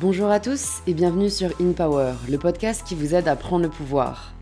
Bonjour 0.00 0.30
à 0.30 0.40
tous 0.40 0.78
et 0.86 0.94
bienvenue 0.94 1.28
sur 1.28 1.50
In 1.60 1.72
Power, 1.72 2.14
le 2.26 2.38
podcast 2.38 2.84
qui 2.86 2.94
vous 2.94 3.14
aide 3.14 3.28
à 3.28 3.36
prendre 3.36 3.64
le 3.64 3.68
pouvoir. 3.68 4.32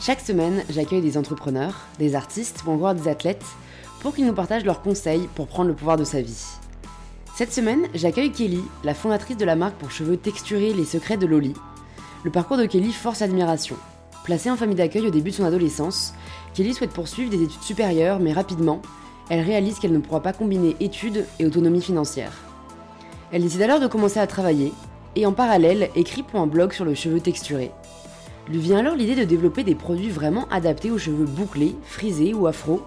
Chaque 0.00 0.18
semaine, 0.18 0.64
j'accueille 0.68 1.00
des 1.00 1.16
entrepreneurs, 1.16 1.86
des 2.00 2.16
artistes 2.16 2.64
ou 2.66 2.72
encore 2.72 2.92
des 2.92 3.06
athlètes 3.06 3.44
pour 4.00 4.16
qu'ils 4.16 4.26
nous 4.26 4.32
partagent 4.32 4.64
leurs 4.64 4.82
conseils 4.82 5.28
pour 5.36 5.46
prendre 5.46 5.68
le 5.68 5.76
pouvoir 5.76 5.96
de 5.96 6.02
sa 6.02 6.20
vie. 6.20 6.44
Cette 7.36 7.52
semaine, 7.52 7.86
j'accueille 7.94 8.32
Kelly, 8.32 8.60
la 8.82 8.94
fondatrice 8.94 9.36
de 9.36 9.44
la 9.44 9.54
marque 9.54 9.76
pour 9.76 9.92
cheveux 9.92 10.16
texturés 10.16 10.72
Les 10.72 10.84
Secrets 10.84 11.16
de 11.16 11.26
Loli. 11.26 11.54
Le 12.24 12.32
parcours 12.32 12.56
de 12.56 12.66
Kelly 12.66 12.90
force 12.90 13.22
admiration. 13.22 13.76
Placée 14.24 14.50
en 14.50 14.56
famille 14.56 14.74
d'accueil 14.74 15.06
au 15.06 15.10
début 15.10 15.30
de 15.30 15.36
son 15.36 15.44
adolescence, 15.44 16.14
Kelly 16.52 16.74
souhaite 16.74 16.90
poursuivre 16.90 17.30
des 17.30 17.44
études 17.44 17.62
supérieures, 17.62 18.18
mais 18.18 18.32
rapidement, 18.32 18.82
elle 19.30 19.46
réalise 19.46 19.78
qu'elle 19.78 19.92
ne 19.92 20.00
pourra 20.00 20.20
pas 20.20 20.32
combiner 20.32 20.74
études 20.80 21.26
et 21.38 21.46
autonomie 21.46 21.80
financière. 21.80 22.32
Elle 23.30 23.42
décide 23.42 23.62
alors 23.62 23.80
de 23.80 23.86
commencer 23.86 24.18
à 24.18 24.26
travailler, 24.26 24.72
et 25.16 25.26
en 25.26 25.32
parallèle 25.32 25.90
écrit 25.96 26.22
pour 26.22 26.38
un 26.38 26.46
blog 26.46 26.72
sur 26.72 26.84
le 26.84 26.94
cheveu 26.94 27.20
texturé. 27.20 27.72
Lui 28.48 28.58
vient 28.58 28.78
alors 28.78 28.94
l'idée 28.94 29.16
de 29.16 29.24
développer 29.24 29.64
des 29.64 29.74
produits 29.74 30.10
vraiment 30.10 30.46
adaptés 30.50 30.92
aux 30.92 30.98
cheveux 30.98 31.24
bouclés, 31.24 31.74
frisés 31.82 32.34
ou 32.34 32.46
afro, 32.46 32.82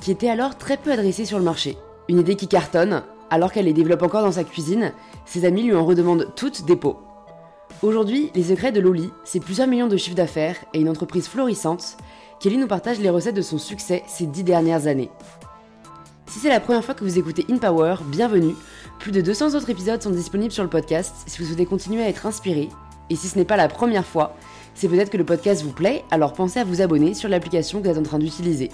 qui 0.00 0.10
étaient 0.10 0.30
alors 0.30 0.56
très 0.56 0.78
peu 0.78 0.92
adressés 0.92 1.26
sur 1.26 1.38
le 1.38 1.44
marché. 1.44 1.76
Une 2.08 2.20
idée 2.20 2.36
qui 2.36 2.48
cartonne, 2.48 3.02
alors 3.28 3.52
qu'elle 3.52 3.66
les 3.66 3.72
développe 3.72 4.02
encore 4.02 4.22
dans 4.22 4.32
sa 4.32 4.44
cuisine, 4.44 4.92
ses 5.26 5.44
amis 5.44 5.64
lui 5.64 5.74
en 5.74 5.84
redemandent 5.84 6.32
toutes 6.36 6.64
des. 6.64 6.78
Aujourd'hui, 7.82 8.30
les 8.34 8.44
secrets 8.44 8.72
de 8.72 8.80
Loli, 8.80 9.10
c'est 9.24 9.40
plusieurs 9.40 9.66
millions 9.66 9.88
de 9.88 9.96
chiffres 9.96 10.16
d'affaires 10.16 10.56
et 10.72 10.80
une 10.80 10.88
entreprise 10.88 11.28
florissante. 11.28 11.96
Kelly 12.40 12.56
nous 12.56 12.66
partage 12.66 12.98
les 12.98 13.10
recettes 13.10 13.34
de 13.34 13.42
son 13.42 13.58
succès 13.58 14.02
ces 14.06 14.26
dix 14.26 14.44
dernières 14.44 14.86
années. 14.86 15.10
Si 16.26 16.38
c'est 16.38 16.48
la 16.48 16.60
première 16.60 16.84
fois 16.84 16.94
que 16.94 17.04
vous 17.04 17.18
écoutez 17.18 17.44
In 17.50 17.58
Power, 17.58 17.96
bienvenue. 18.06 18.54
Plus 19.04 19.12
de 19.12 19.20
200 19.20 19.54
autres 19.54 19.68
épisodes 19.68 20.02
sont 20.02 20.08
disponibles 20.08 20.50
sur 20.50 20.62
le 20.62 20.70
podcast 20.70 21.14
si 21.26 21.38
vous 21.38 21.48
souhaitez 21.48 21.66
continuer 21.66 22.02
à 22.02 22.08
être 22.08 22.24
inspiré. 22.24 22.70
Et 23.10 23.16
si 23.16 23.28
ce 23.28 23.36
n'est 23.36 23.44
pas 23.44 23.58
la 23.58 23.68
première 23.68 24.06
fois, 24.06 24.34
c'est 24.74 24.88
peut-être 24.88 25.10
que 25.10 25.18
le 25.18 25.26
podcast 25.26 25.62
vous 25.62 25.74
plaît, 25.74 26.02
alors 26.10 26.32
pensez 26.32 26.58
à 26.58 26.64
vous 26.64 26.80
abonner 26.80 27.12
sur 27.12 27.28
l'application 27.28 27.80
que 27.80 27.84
vous 27.84 27.90
êtes 27.90 27.98
en 27.98 28.02
train 28.02 28.18
d'utiliser. 28.18 28.70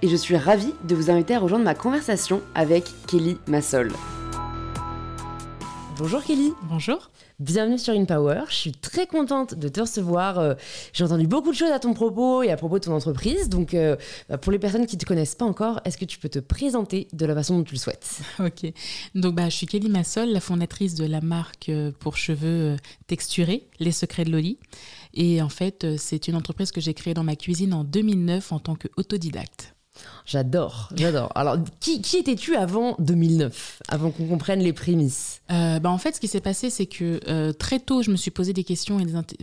Et 0.00 0.08
je 0.08 0.16
suis 0.16 0.38
ravie 0.38 0.72
de 0.84 0.94
vous 0.94 1.10
inviter 1.10 1.34
à 1.34 1.38
rejoindre 1.38 1.66
ma 1.66 1.74
conversation 1.74 2.40
avec 2.54 2.84
Kelly 3.06 3.36
Massol. 3.46 3.92
Bonjour 5.98 6.24
Kelly. 6.24 6.54
Bonjour. 6.62 7.10
Bienvenue 7.40 7.78
sur 7.78 7.94
InPower. 7.94 8.42
Je 8.48 8.54
suis 8.54 8.72
très 8.72 9.06
contente 9.06 9.54
de 9.54 9.68
te 9.68 9.80
recevoir. 9.80 10.38
Euh, 10.38 10.54
j'ai 10.92 11.02
entendu 11.02 11.26
beaucoup 11.26 11.50
de 11.50 11.56
choses 11.56 11.70
à 11.70 11.78
ton 11.78 11.94
propos 11.94 12.42
et 12.42 12.50
à 12.50 12.56
propos 12.56 12.78
de 12.78 12.84
ton 12.84 12.92
entreprise. 12.92 13.48
Donc, 13.48 13.74
euh, 13.74 13.96
bah, 14.28 14.38
pour 14.38 14.52
les 14.52 14.58
personnes 14.58 14.86
qui 14.86 14.96
ne 14.96 15.00
te 15.00 15.06
connaissent 15.06 15.34
pas 15.34 15.46
encore, 15.46 15.80
est-ce 15.84 15.96
que 15.96 16.04
tu 16.04 16.18
peux 16.18 16.28
te 16.28 16.38
présenter 16.38 17.08
de 17.12 17.24
la 17.26 17.34
façon 17.34 17.58
dont 17.58 17.64
tu 17.64 17.74
le 17.74 17.80
souhaites? 17.80 18.20
Ok. 18.38 18.72
Donc, 19.14 19.34
bah, 19.34 19.48
je 19.48 19.56
suis 19.56 19.66
Kelly 19.66 19.88
Massol, 19.88 20.28
la 20.28 20.40
fondatrice 20.40 20.94
de 20.94 21.06
la 21.06 21.20
marque 21.20 21.68
euh, 21.68 21.90
pour 21.98 22.16
cheveux 22.16 22.76
texturés, 23.06 23.66
Les 23.80 23.92
Secrets 23.92 24.24
de 24.24 24.30
Loli. 24.30 24.58
Et 25.14 25.40
en 25.42 25.48
fait, 25.48 25.96
c'est 25.96 26.28
une 26.28 26.36
entreprise 26.36 26.70
que 26.70 26.80
j'ai 26.80 26.94
créée 26.94 27.14
dans 27.14 27.24
ma 27.24 27.36
cuisine 27.36 27.72
en 27.72 27.84
2009 27.84 28.52
en 28.52 28.58
tant 28.58 28.74
qu'autodidacte. 28.74 29.71
J'adore, 30.24 30.88
j'adore. 30.94 31.32
Alors, 31.34 31.56
qui, 31.80 32.00
étais-tu 32.16 32.54
avant 32.54 32.94
2009, 32.98 33.82
avant 33.88 34.10
qu'on 34.10 34.26
comprenne 34.26 34.60
les 34.60 34.72
prémices 34.72 35.42
euh, 35.50 35.78
bah 35.78 35.90
En 35.90 35.98
fait, 35.98 36.14
ce 36.14 36.20
qui 36.20 36.28
s'est 36.28 36.40
passé, 36.40 36.70
c'est 36.70 36.86
que 36.86 37.20
euh, 37.28 37.52
très 37.52 37.80
tôt, 37.80 38.02
je 38.02 38.10
me 38.10 38.16
suis 38.16 38.30
posé 38.30 38.52
des 38.52 38.64
questions 38.64 38.98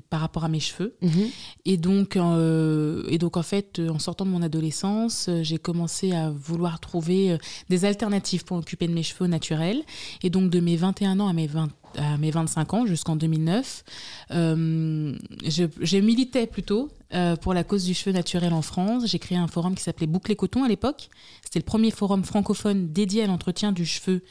par 0.09 0.21
rapport 0.21 0.45
à 0.45 0.49
mes 0.49 0.59
cheveux. 0.59 0.95
Mhm. 1.01 1.27
Et, 1.66 1.77
donc, 1.77 2.16
euh, 2.16 3.03
et 3.09 3.17
donc, 3.17 3.38
en 3.38 3.43
fait, 3.43 3.79
en 3.79 3.99
sortant 3.99 4.25
de 4.25 4.31
mon 4.31 4.41
adolescence, 4.41 5.29
j'ai 5.41 5.57
commencé 5.57 6.13
à 6.13 6.29
vouloir 6.29 6.79
trouver 6.79 7.38
des 7.69 7.85
alternatives 7.85 8.45
pour 8.45 8.57
occuper 8.57 8.88
de 8.88 8.94
mes 8.94 9.03
cheveux 9.03 9.28
naturels. 9.28 9.84
Et 10.23 10.29
donc, 10.29 10.50
de 10.50 10.59
mes 10.59 10.75
21 10.75 11.19
ans 11.19 11.28
à 11.28 11.34
mes 11.34 11.47
20 11.47 11.69
à 11.97 12.17
mes 12.17 12.31
25 12.31 12.73
ans 12.73 12.85
jusqu'en 12.85 13.16
2009. 13.16 13.83
Euh, 14.31 15.16
je, 15.44 15.97
militais 15.97 16.47
plutôt 16.47 16.89
euh, 17.13 17.35
pour 17.35 17.53
la 17.53 17.63
cause 17.63 17.85
du 17.85 17.94
cheveu 17.94 18.11
naturel 18.11 18.53
en 18.53 18.61
France. 18.61 19.03
J'ai 19.07 19.19
créé 19.19 19.38
un 19.38 19.47
forum 19.47 19.75
qui 19.75 19.83
s'appelait 19.83 20.07
Bouclé 20.07 20.35
Coton 20.35 20.63
à 20.63 20.67
l'époque. 20.67 21.09
C'était 21.44 21.59
le 21.59 21.66
premier 21.66 21.91
forum 21.91 22.23
francophone 22.23 22.91
dédié 22.91 23.23
à 23.23 23.28
l'entretien 23.28 23.72
du 23.72 23.85
cheveu 23.85 24.23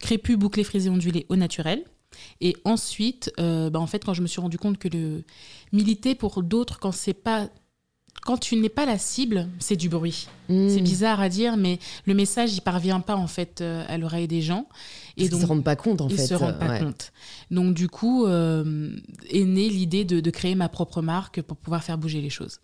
crépus, 0.00 0.36
bouclé, 0.36 0.64
frisé, 0.64 0.90
ondulé 0.90 1.26
au 1.28 1.36
naturel. 1.36 1.84
Et 2.40 2.56
ensuite, 2.64 3.32
euh, 3.40 3.70
bah, 3.70 3.80
en 3.80 3.86
fait, 3.86 4.04
quand 4.04 4.14
je 4.14 4.22
me 4.22 4.26
suis 4.26 4.40
rendu 4.40 4.58
compte 4.58 4.78
que 4.78 4.88
le 4.88 5.24
militer 5.72 6.14
pour 6.14 6.42
d'autres, 6.42 6.78
quand 6.78 6.92
c'est 6.92 7.14
pas 7.14 7.48
quand 8.22 8.38
tu 8.38 8.56
n'es 8.56 8.68
pas 8.70 8.86
la 8.86 8.96
cible, 8.96 9.48
c'est 9.58 9.76
du 9.76 9.88
bruit. 9.88 10.28
Hmm. 10.48 10.68
C'est 10.68 10.80
bizarre 10.80 11.20
à 11.20 11.28
dire, 11.28 11.56
mais 11.56 11.78
le 12.06 12.14
message, 12.14 12.54
il 12.54 12.62
parvient 12.62 13.00
pas 13.00 13.16
en 13.16 13.26
fait 13.26 13.60
euh, 13.60 13.84
à 13.86 13.98
l'oreille 13.98 14.28
des 14.28 14.40
gens. 14.40 14.66
Et 15.16 15.28
donc, 15.28 15.40
ils 15.40 15.42
se 15.42 15.46
rendent 15.46 15.64
pas 15.64 15.76
compte 15.76 16.00
en 16.00 16.08
fait. 16.08 16.14
Ils 16.14 16.26
se 16.26 16.34
rendent 16.34 16.58
pas 16.58 16.78
compte. 16.78 17.12
Donc 17.50 17.74
du 17.74 17.88
coup, 17.88 18.26
euh, 18.26 18.90
est 19.30 19.44
née 19.44 19.68
l'idée 19.68 20.04
de, 20.04 20.20
de, 20.20 20.30
créer 20.30 20.54
ma 20.54 20.68
propre 20.68 21.02
marque 21.02 21.40
pour 21.42 21.56
pouvoir 21.56 21.84
faire 21.84 21.98
bouger 21.98 22.20
les 22.20 22.30
choses. 22.30 22.60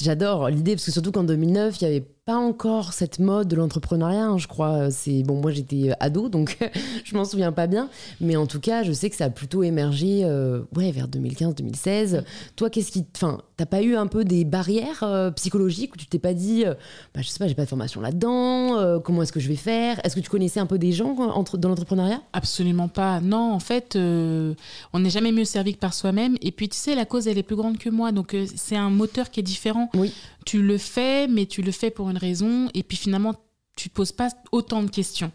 J'adore 0.00 0.48
l'idée 0.48 0.74
parce 0.74 0.86
que 0.86 0.90
surtout 0.90 1.12
qu'en 1.12 1.24
2009, 1.24 1.80
il 1.80 1.84
y 1.84 1.86
avait 1.86 2.06
pas 2.24 2.36
encore 2.36 2.92
cette 2.92 3.18
mode 3.18 3.48
de 3.48 3.56
l'entrepreneuriat, 3.56 4.26
hein, 4.26 4.38
je 4.38 4.46
crois. 4.46 4.92
C'est 4.92 5.24
bon, 5.24 5.40
moi 5.40 5.50
j'étais 5.50 5.90
euh, 5.90 5.94
ado, 5.98 6.28
donc 6.28 6.56
je 7.04 7.16
m'en 7.16 7.24
souviens 7.24 7.50
pas 7.50 7.66
bien, 7.66 7.88
mais 8.20 8.36
en 8.36 8.46
tout 8.46 8.60
cas, 8.60 8.84
je 8.84 8.92
sais 8.92 9.10
que 9.10 9.16
ça 9.16 9.24
a 9.24 9.30
plutôt 9.30 9.64
émergé, 9.64 10.20
euh, 10.22 10.62
ouais, 10.76 10.92
vers 10.92 11.08
2015-2016. 11.08 12.22
Toi, 12.54 12.70
qu'est-ce 12.70 12.92
qui, 12.92 13.04
enfin, 13.16 13.40
t'as 13.56 13.66
pas 13.66 13.82
eu 13.82 13.96
un 13.96 14.06
peu 14.06 14.24
des 14.24 14.44
barrières 14.44 15.02
euh, 15.02 15.32
psychologiques 15.32 15.94
où 15.94 15.98
tu 15.98 16.06
t'es 16.06 16.20
pas 16.20 16.32
dit, 16.32 16.64
bah, 17.12 17.22
je 17.22 17.28
sais 17.28 17.40
pas, 17.40 17.48
j'ai 17.48 17.56
pas 17.56 17.64
de 17.64 17.68
formation 17.68 18.00
là-dedans, 18.00 19.00
comment 19.00 19.22
est-ce 19.22 19.32
que 19.32 19.40
je 19.40 19.48
vais 19.48 19.56
faire? 19.56 20.00
Est-ce 20.04 20.14
que 20.14 20.20
tu 20.20 20.30
connaissais 20.30 20.60
un 20.60 20.66
peu 20.66 20.78
des 20.78 20.92
gens 20.92 21.16
entre, 21.18 21.58
dans 21.58 21.70
l'entrepreneuriat? 21.70 22.22
Absolument 22.32 22.88
pas. 22.88 23.20
Non, 23.20 23.52
en 23.52 23.58
fait, 23.58 23.96
on 23.96 24.98
n'est 24.98 25.10
jamais 25.10 25.32
mieux 25.32 25.44
servi 25.44 25.74
que 25.74 25.80
par 25.80 25.92
soi-même. 25.92 26.36
Et 26.40 26.52
puis, 26.52 26.68
tu 26.68 26.76
sais, 26.76 26.94
la 26.94 27.04
cause, 27.04 27.26
elle 27.26 27.38
est 27.38 27.42
plus 27.42 27.56
grande 27.56 27.78
que 27.78 27.90
moi, 27.90 28.12
donc 28.12 28.36
c'est 28.54 28.76
un 28.76 28.90
moteur 28.90 29.30
qui 29.30 29.40
est 29.40 29.44
différent. 29.44 29.90
Oui. 29.94 30.12
Tu 30.44 30.60
le 30.62 30.76
fais, 30.78 31.28
mais 31.28 31.46
tu 31.46 31.62
le 31.62 31.70
fais 31.70 31.90
pour 31.90 32.11
une 32.12 32.18
raison, 32.18 32.70
et 32.74 32.82
puis 32.82 32.96
finalement, 32.96 33.34
tu 33.74 33.88
te 33.88 33.94
poses 33.94 34.12
pas 34.12 34.28
autant 34.52 34.82
de 34.82 34.90
questions. 34.90 35.32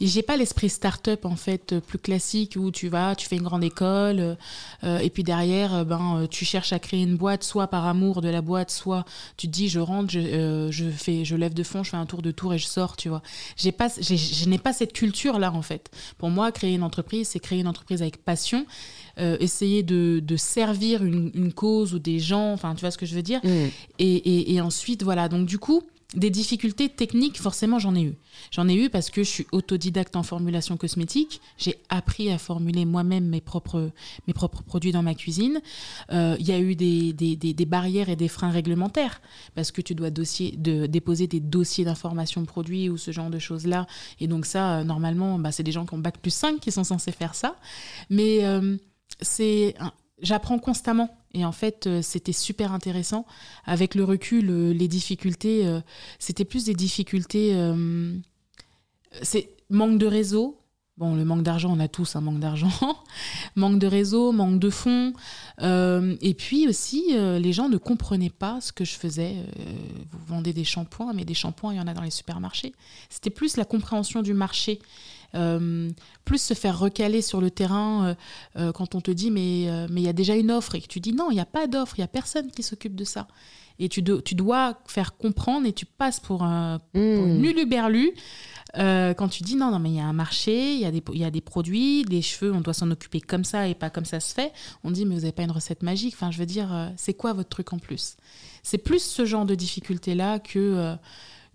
Et 0.00 0.06
j'ai 0.08 0.22
pas 0.22 0.36
l'esprit 0.36 0.68
start-up 0.68 1.24
en 1.24 1.36
fait 1.36 1.78
plus 1.78 1.98
classique 1.98 2.56
où 2.58 2.72
tu 2.72 2.88
vas, 2.88 3.14
tu 3.14 3.28
fais 3.28 3.36
une 3.36 3.44
grande 3.44 3.62
école 3.62 4.36
euh, 4.82 4.98
et 4.98 5.08
puis 5.08 5.22
derrière 5.22 5.72
euh, 5.72 5.84
ben 5.84 6.18
euh, 6.18 6.26
tu 6.26 6.44
cherches 6.44 6.72
à 6.72 6.80
créer 6.80 7.02
une 7.02 7.16
boîte 7.16 7.44
soit 7.44 7.68
par 7.68 7.86
amour 7.86 8.22
de 8.22 8.28
la 8.28 8.42
boîte, 8.42 8.72
soit 8.72 9.04
tu 9.36 9.46
te 9.46 9.52
dis 9.52 9.68
je 9.68 9.78
rentre, 9.78 10.10
je, 10.10 10.68
je 10.70 10.90
fais 10.90 11.24
je 11.24 11.36
lève 11.36 11.54
de 11.54 11.62
fond, 11.62 11.84
je 11.84 11.90
fais 11.90 11.96
un 11.96 12.06
tour 12.06 12.22
de 12.22 12.32
tour 12.32 12.52
et 12.52 12.58
je 12.58 12.66
sors, 12.66 12.96
tu 12.96 13.08
vois. 13.08 13.22
J'ai 13.56 13.72
pas 13.72 13.88
je 13.88 14.48
n'ai 14.48 14.58
pas 14.58 14.72
cette 14.72 14.92
culture 14.92 15.38
là 15.38 15.52
en 15.52 15.62
fait. 15.62 15.90
Pour 16.18 16.30
moi, 16.30 16.50
créer 16.50 16.74
une 16.74 16.82
entreprise, 16.82 17.28
c'est 17.28 17.40
créer 17.40 17.60
une 17.60 17.68
entreprise 17.68 18.02
avec 18.02 18.24
passion, 18.24 18.66
essayer 19.16 19.82
de, 19.82 20.20
de 20.22 20.36
servir 20.36 21.04
une, 21.04 21.30
une, 21.34 21.52
cause 21.52 21.94
ou 21.94 21.98
des 21.98 22.18
gens, 22.18 22.52
enfin 22.52 22.74
tu 22.74 22.80
vois 22.80 22.90
ce 22.90 22.98
que 22.98 23.06
je 23.06 23.14
veux 23.14 23.22
dire? 23.22 23.40
Mmh. 23.44 23.48
Et, 24.00 24.16
et, 24.16 24.54
et 24.54 24.60
ensuite 24.60 25.04
voilà, 25.04 25.28
donc 25.28 25.46
du 25.46 25.58
coup 25.58 25.82
des 26.16 26.30
difficultés 26.30 26.88
techniques, 26.88 27.38
forcément, 27.38 27.78
j'en 27.78 27.94
ai 27.94 28.02
eu. 28.02 28.14
J'en 28.50 28.68
ai 28.68 28.74
eu 28.74 28.88
parce 28.88 29.10
que 29.10 29.22
je 29.22 29.28
suis 29.28 29.46
autodidacte 29.52 30.16
en 30.16 30.22
formulation 30.22 30.76
cosmétique. 30.76 31.40
J'ai 31.58 31.76
appris 31.90 32.30
à 32.30 32.38
formuler 32.38 32.86
moi-même 32.86 33.26
mes 33.26 33.42
propres, 33.42 33.90
mes 34.26 34.32
propres 34.32 34.62
produits 34.62 34.92
dans 34.92 35.02
ma 35.02 35.14
cuisine. 35.14 35.60
Euh, 36.12 36.36
il 36.40 36.46
y 36.46 36.52
a 36.52 36.58
eu 36.58 36.74
des, 36.74 37.12
des, 37.12 37.66
barrières 37.66 38.08
et 38.08 38.16
des 38.16 38.28
freins 38.28 38.50
réglementaires 38.50 39.20
parce 39.54 39.70
que 39.70 39.82
tu 39.82 39.94
dois 39.94 40.10
dossier, 40.10 40.56
de, 40.56 40.86
déposer 40.86 41.26
des 41.26 41.40
dossiers 41.40 41.84
d'information 41.84 42.44
produits 42.46 42.88
ou 42.88 42.96
ce 42.96 43.10
genre 43.10 43.30
de 43.30 43.38
choses-là. 43.38 43.86
Et 44.18 44.26
donc, 44.26 44.46
ça, 44.46 44.78
euh, 44.78 44.84
normalement, 44.84 45.38
bah, 45.38 45.52
c'est 45.52 45.62
des 45.62 45.72
gens 45.72 45.84
qui 45.84 45.94
ont 45.94 45.98
bac 45.98 46.18
plus 46.18 46.32
5 46.32 46.60
qui 46.60 46.72
sont 46.72 46.84
censés 46.84 47.12
faire 47.12 47.34
ça. 47.34 47.56
Mais 48.08 48.44
euh, 48.44 48.76
c'est 49.20 49.74
j'apprends 50.20 50.58
constamment. 50.58 51.16
Et 51.32 51.44
en 51.44 51.52
fait, 51.52 51.86
euh, 51.86 52.02
c'était 52.02 52.32
super 52.32 52.72
intéressant. 52.72 53.26
Avec 53.64 53.94
le 53.94 54.04
recul, 54.04 54.50
euh, 54.50 54.72
les 54.72 54.88
difficultés, 54.88 55.66
euh, 55.66 55.80
c'était 56.18 56.44
plus 56.44 56.64
des 56.64 56.74
difficultés. 56.74 57.54
c'est 59.22 59.50
manque 59.70 59.98
de 59.98 60.06
réseau. 60.06 60.60
Bon, 60.96 61.14
le 61.14 61.26
manque 61.26 61.42
d'argent, 61.42 61.70
on 61.76 61.80
a 61.80 61.88
tous 61.88 62.16
un 62.16 62.22
manque 62.22 62.40
d'argent. 62.40 62.70
manque 63.56 63.78
de 63.78 63.86
réseau, 63.86 64.32
manque 64.32 64.58
de 64.58 64.70
fonds. 64.70 65.12
et 65.60 66.34
puis 66.38 66.66
aussi, 66.68 67.12
les 67.12 67.52
gens 67.52 67.68
ne 67.68 67.76
comprenaient 67.76 68.30
pas 68.30 68.60
ce 68.62 68.72
que 68.72 68.84
je 68.84 68.94
faisais. 68.94 69.36
vous 70.10 70.18
vendez 70.26 70.54
des 70.54 70.64
shampoings, 70.64 71.12
mais 71.12 71.26
des 71.26 71.34
shampoings, 71.34 71.74
il 71.74 71.76
y 71.76 71.80
en 71.80 71.86
a 71.86 71.92
dans 71.92 72.02
les 72.02 72.10
supermarchés. 72.10 72.72
C'était 73.10 73.30
plus 73.30 73.58
la 73.58 73.66
compréhension 73.66 74.22
du 74.22 74.32
marché 74.32 74.80
euh, 75.34 75.90
plus 76.24 76.40
se 76.40 76.54
faire 76.54 76.78
recaler 76.78 77.22
sur 77.22 77.40
le 77.40 77.50
terrain 77.50 78.06
euh, 78.06 78.14
euh, 78.56 78.72
quand 78.72 78.94
on 78.94 79.00
te 79.00 79.10
dit 79.10 79.30
mais 79.30 79.66
mais 79.90 80.00
il 80.00 80.04
y 80.04 80.08
a 80.08 80.12
déjà 80.12 80.34
une 80.34 80.50
offre 80.50 80.74
et 80.74 80.80
que 80.80 80.86
tu 80.86 81.00
dis 81.00 81.12
non, 81.12 81.30
il 81.30 81.34
n'y 81.34 81.40
a 81.40 81.46
pas 81.46 81.66
d'offre, 81.66 81.98
il 81.98 82.00
n'y 82.00 82.04
a 82.04 82.08
personne 82.08 82.50
qui 82.50 82.62
s'occupe 82.62 82.94
de 82.94 83.04
ça. 83.04 83.26
Et 83.78 83.90
tu, 83.90 84.02
tu 84.02 84.34
dois 84.34 84.78
faire 84.86 85.18
comprendre 85.18 85.66
et 85.66 85.72
tu 85.74 85.84
passes 85.84 86.18
pour, 86.18 86.42
un, 86.42 86.80
mmh. 86.94 87.42
quand 88.74 89.28
tu 89.28 89.42
dis 89.42 89.54
non, 89.54 89.70
non, 89.70 89.78
mais 89.78 89.90
il 89.90 89.96
y 89.96 90.00
a 90.00 90.06
un 90.06 90.14
marché, 90.14 90.72
il 90.72 90.80
y, 90.80 90.86
a 90.86 90.90
des, 90.90 91.02
y 91.12 91.24
a 91.24 91.30
des 91.30 91.42
produits, 91.42 92.02
des 92.04 92.22
cheveux, 92.22 92.54
on 92.54 92.62
doit 92.62 92.72
s'en 92.72 92.90
occuper 92.90 93.20
comme 93.20 93.44
ça 93.44 93.68
et 93.68 93.74
pas 93.74 93.90
comme 93.90 94.06
ça 94.06 94.18
se 94.18 94.32
fait, 94.32 94.50
on 94.82 94.90
dit 94.90 95.04
mais 95.04 95.14
vous 95.14 95.20
n'avez 95.22 95.32
pas 95.32 95.42
une 95.42 95.50
recette 95.50 95.82
magique. 95.82 96.14
Enfin, 96.14 96.30
je 96.30 96.38
veux 96.38 96.46
dire, 96.46 96.90
c'est 96.96 97.12
quoi 97.12 97.34
votre 97.34 97.50
truc 97.50 97.74
en 97.74 97.78
plus? 97.78 98.16
C'est 98.62 98.78
plus 98.78 99.02
ce 99.02 99.26
genre 99.26 99.44
de 99.44 99.54
difficultés-là 99.54 100.38
que, 100.38 100.96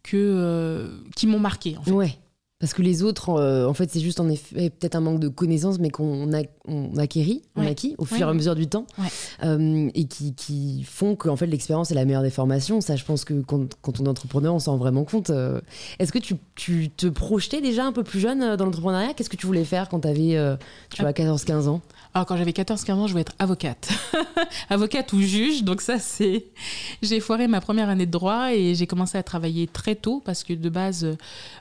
que, 0.04 1.02
qui 1.16 1.26
m'ont 1.26 1.40
marqué. 1.40 1.76
En 1.78 1.84
fait. 1.84 1.92
Ouais. 1.92 2.21
Parce 2.62 2.74
que 2.74 2.82
les 2.82 3.04
autres, 3.04 3.30
euh, 3.32 3.68
en 3.68 3.74
fait, 3.74 3.90
c'est 3.92 4.00
juste 4.00 4.22
en 4.22 4.30
effet 4.30 4.70
peut-être 4.70 4.96
un 4.96 5.02
manque 5.02 5.20
de 5.20 5.28
connaissances, 5.28 5.80
mais 5.80 5.90
qu'on 5.90 6.32
a, 6.32 6.44
on 6.68 6.96
acquérit, 6.96 7.42
on 7.58 7.62
Ouais. 7.62 7.68
acquis 7.72 7.96
au 7.98 8.06
fur 8.06 8.18
Ouais, 8.18 8.22
et 8.22 8.30
à 8.30 8.34
mesure 8.34 8.56
du 8.56 8.68
temps, 8.68 8.86
Ouais. 8.98 9.08
Euh, 9.44 9.90
et 9.96 10.06
qui, 10.06 10.34
qui 10.36 10.84
font 10.84 11.16
que 11.18 11.28
en 11.28 11.36
fait 11.36 11.48
l'expérience 11.48 11.92
est 11.92 11.96
la 11.96 12.06
meilleure 12.06 12.22
des 12.24 12.30
formations. 12.30 12.80
Ça, 12.80 12.96
je 12.96 13.04
pense 13.04 13.26
que 13.26 13.42
quand, 13.42 13.76
quand 13.82 14.00
on 14.00 14.06
est 14.06 14.10
entrepreneur, 14.10 14.54
on 14.54 14.60
s'en 14.60 14.74
rend 14.74 14.78
vraiment 14.78 15.04
compte. 15.04 15.32
Euh, 15.32 15.60
Est-ce 16.00 16.12
que 16.14 16.20
tu, 16.20 16.36
tu 16.56 16.90
te 16.92 17.08
projetais 17.08 17.60
déjà 17.62 17.84
un 17.84 17.92
peu 17.92 18.04
plus 18.04 18.20
jeune 18.20 18.56
dans 18.56 18.66
l'entrepreneuriat? 18.66 19.14
Qu'est-ce 19.16 19.30
que 19.30 19.38
tu 19.38 19.48
voulais 19.48 19.66
faire 19.66 19.90
quand 19.90 20.02
tu 20.02 20.08
avais, 20.08 20.38
tu 20.92 21.02
vois, 21.02 21.12
14-15 21.14 21.68
ans? 21.68 21.82
Alors, 22.14 22.26
quand 22.26 22.36
j'avais 22.36 22.52
14-15 22.52 22.92
ans, 22.94 23.08
je 23.08 23.12
voulais 23.14 23.22
être 23.22 23.34
avocate. 23.40 23.90
avocate 24.70 25.14
ou 25.14 25.22
juge. 25.22 25.64
Donc, 25.64 25.80
ça, 25.82 25.98
c'est. 25.98 26.46
J'ai 27.02 27.20
foiré 27.22 27.48
ma 27.48 27.62
première 27.62 27.88
année 27.90 28.06
de 28.06 28.12
droit 28.12 28.52
et 28.54 28.76
j'ai 28.76 28.86
commencé 28.86 29.18
à 29.18 29.24
travailler 29.24 29.68
très 29.68 29.96
tôt 29.96 30.22
parce 30.26 30.44
que 30.44 30.52
de 30.54 30.70
base, 30.70 31.16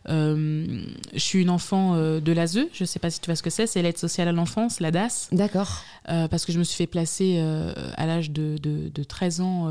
euh, 0.09 0.83
je 1.15 1.19
suis 1.19 1.43
une 1.43 1.51
enfant 1.51 1.95
euh, 1.95 2.19
de 2.21 2.33
l'ASE. 2.33 2.67
Je 2.73 2.83
ne 2.83 2.87
sais 2.87 2.99
pas 2.99 3.11
si 3.11 3.21
tu 3.21 3.27
vois 3.27 3.37
ce 3.37 3.43
que 3.45 3.51
c'est. 3.51 3.67
C'est 3.69 3.81
l'aide 3.83 3.99
sociale 3.99 4.27
à 4.29 4.33
l'enfance, 4.33 4.81
la 4.81 4.91
DAS. 4.91 5.29
D'accord. 5.31 5.83
Euh, 6.09 6.27
parce 6.27 6.45
que 6.45 6.51
je 6.53 6.59
me 6.59 6.65
suis 6.65 6.77
fait 6.77 6.87
placer 6.89 7.37
euh, 7.39 7.73
à 7.97 8.07
l'âge 8.07 8.31
de, 8.33 8.57
de- 8.59 8.89
de 8.93 9.03
13 9.05 9.41
ans 9.43 9.71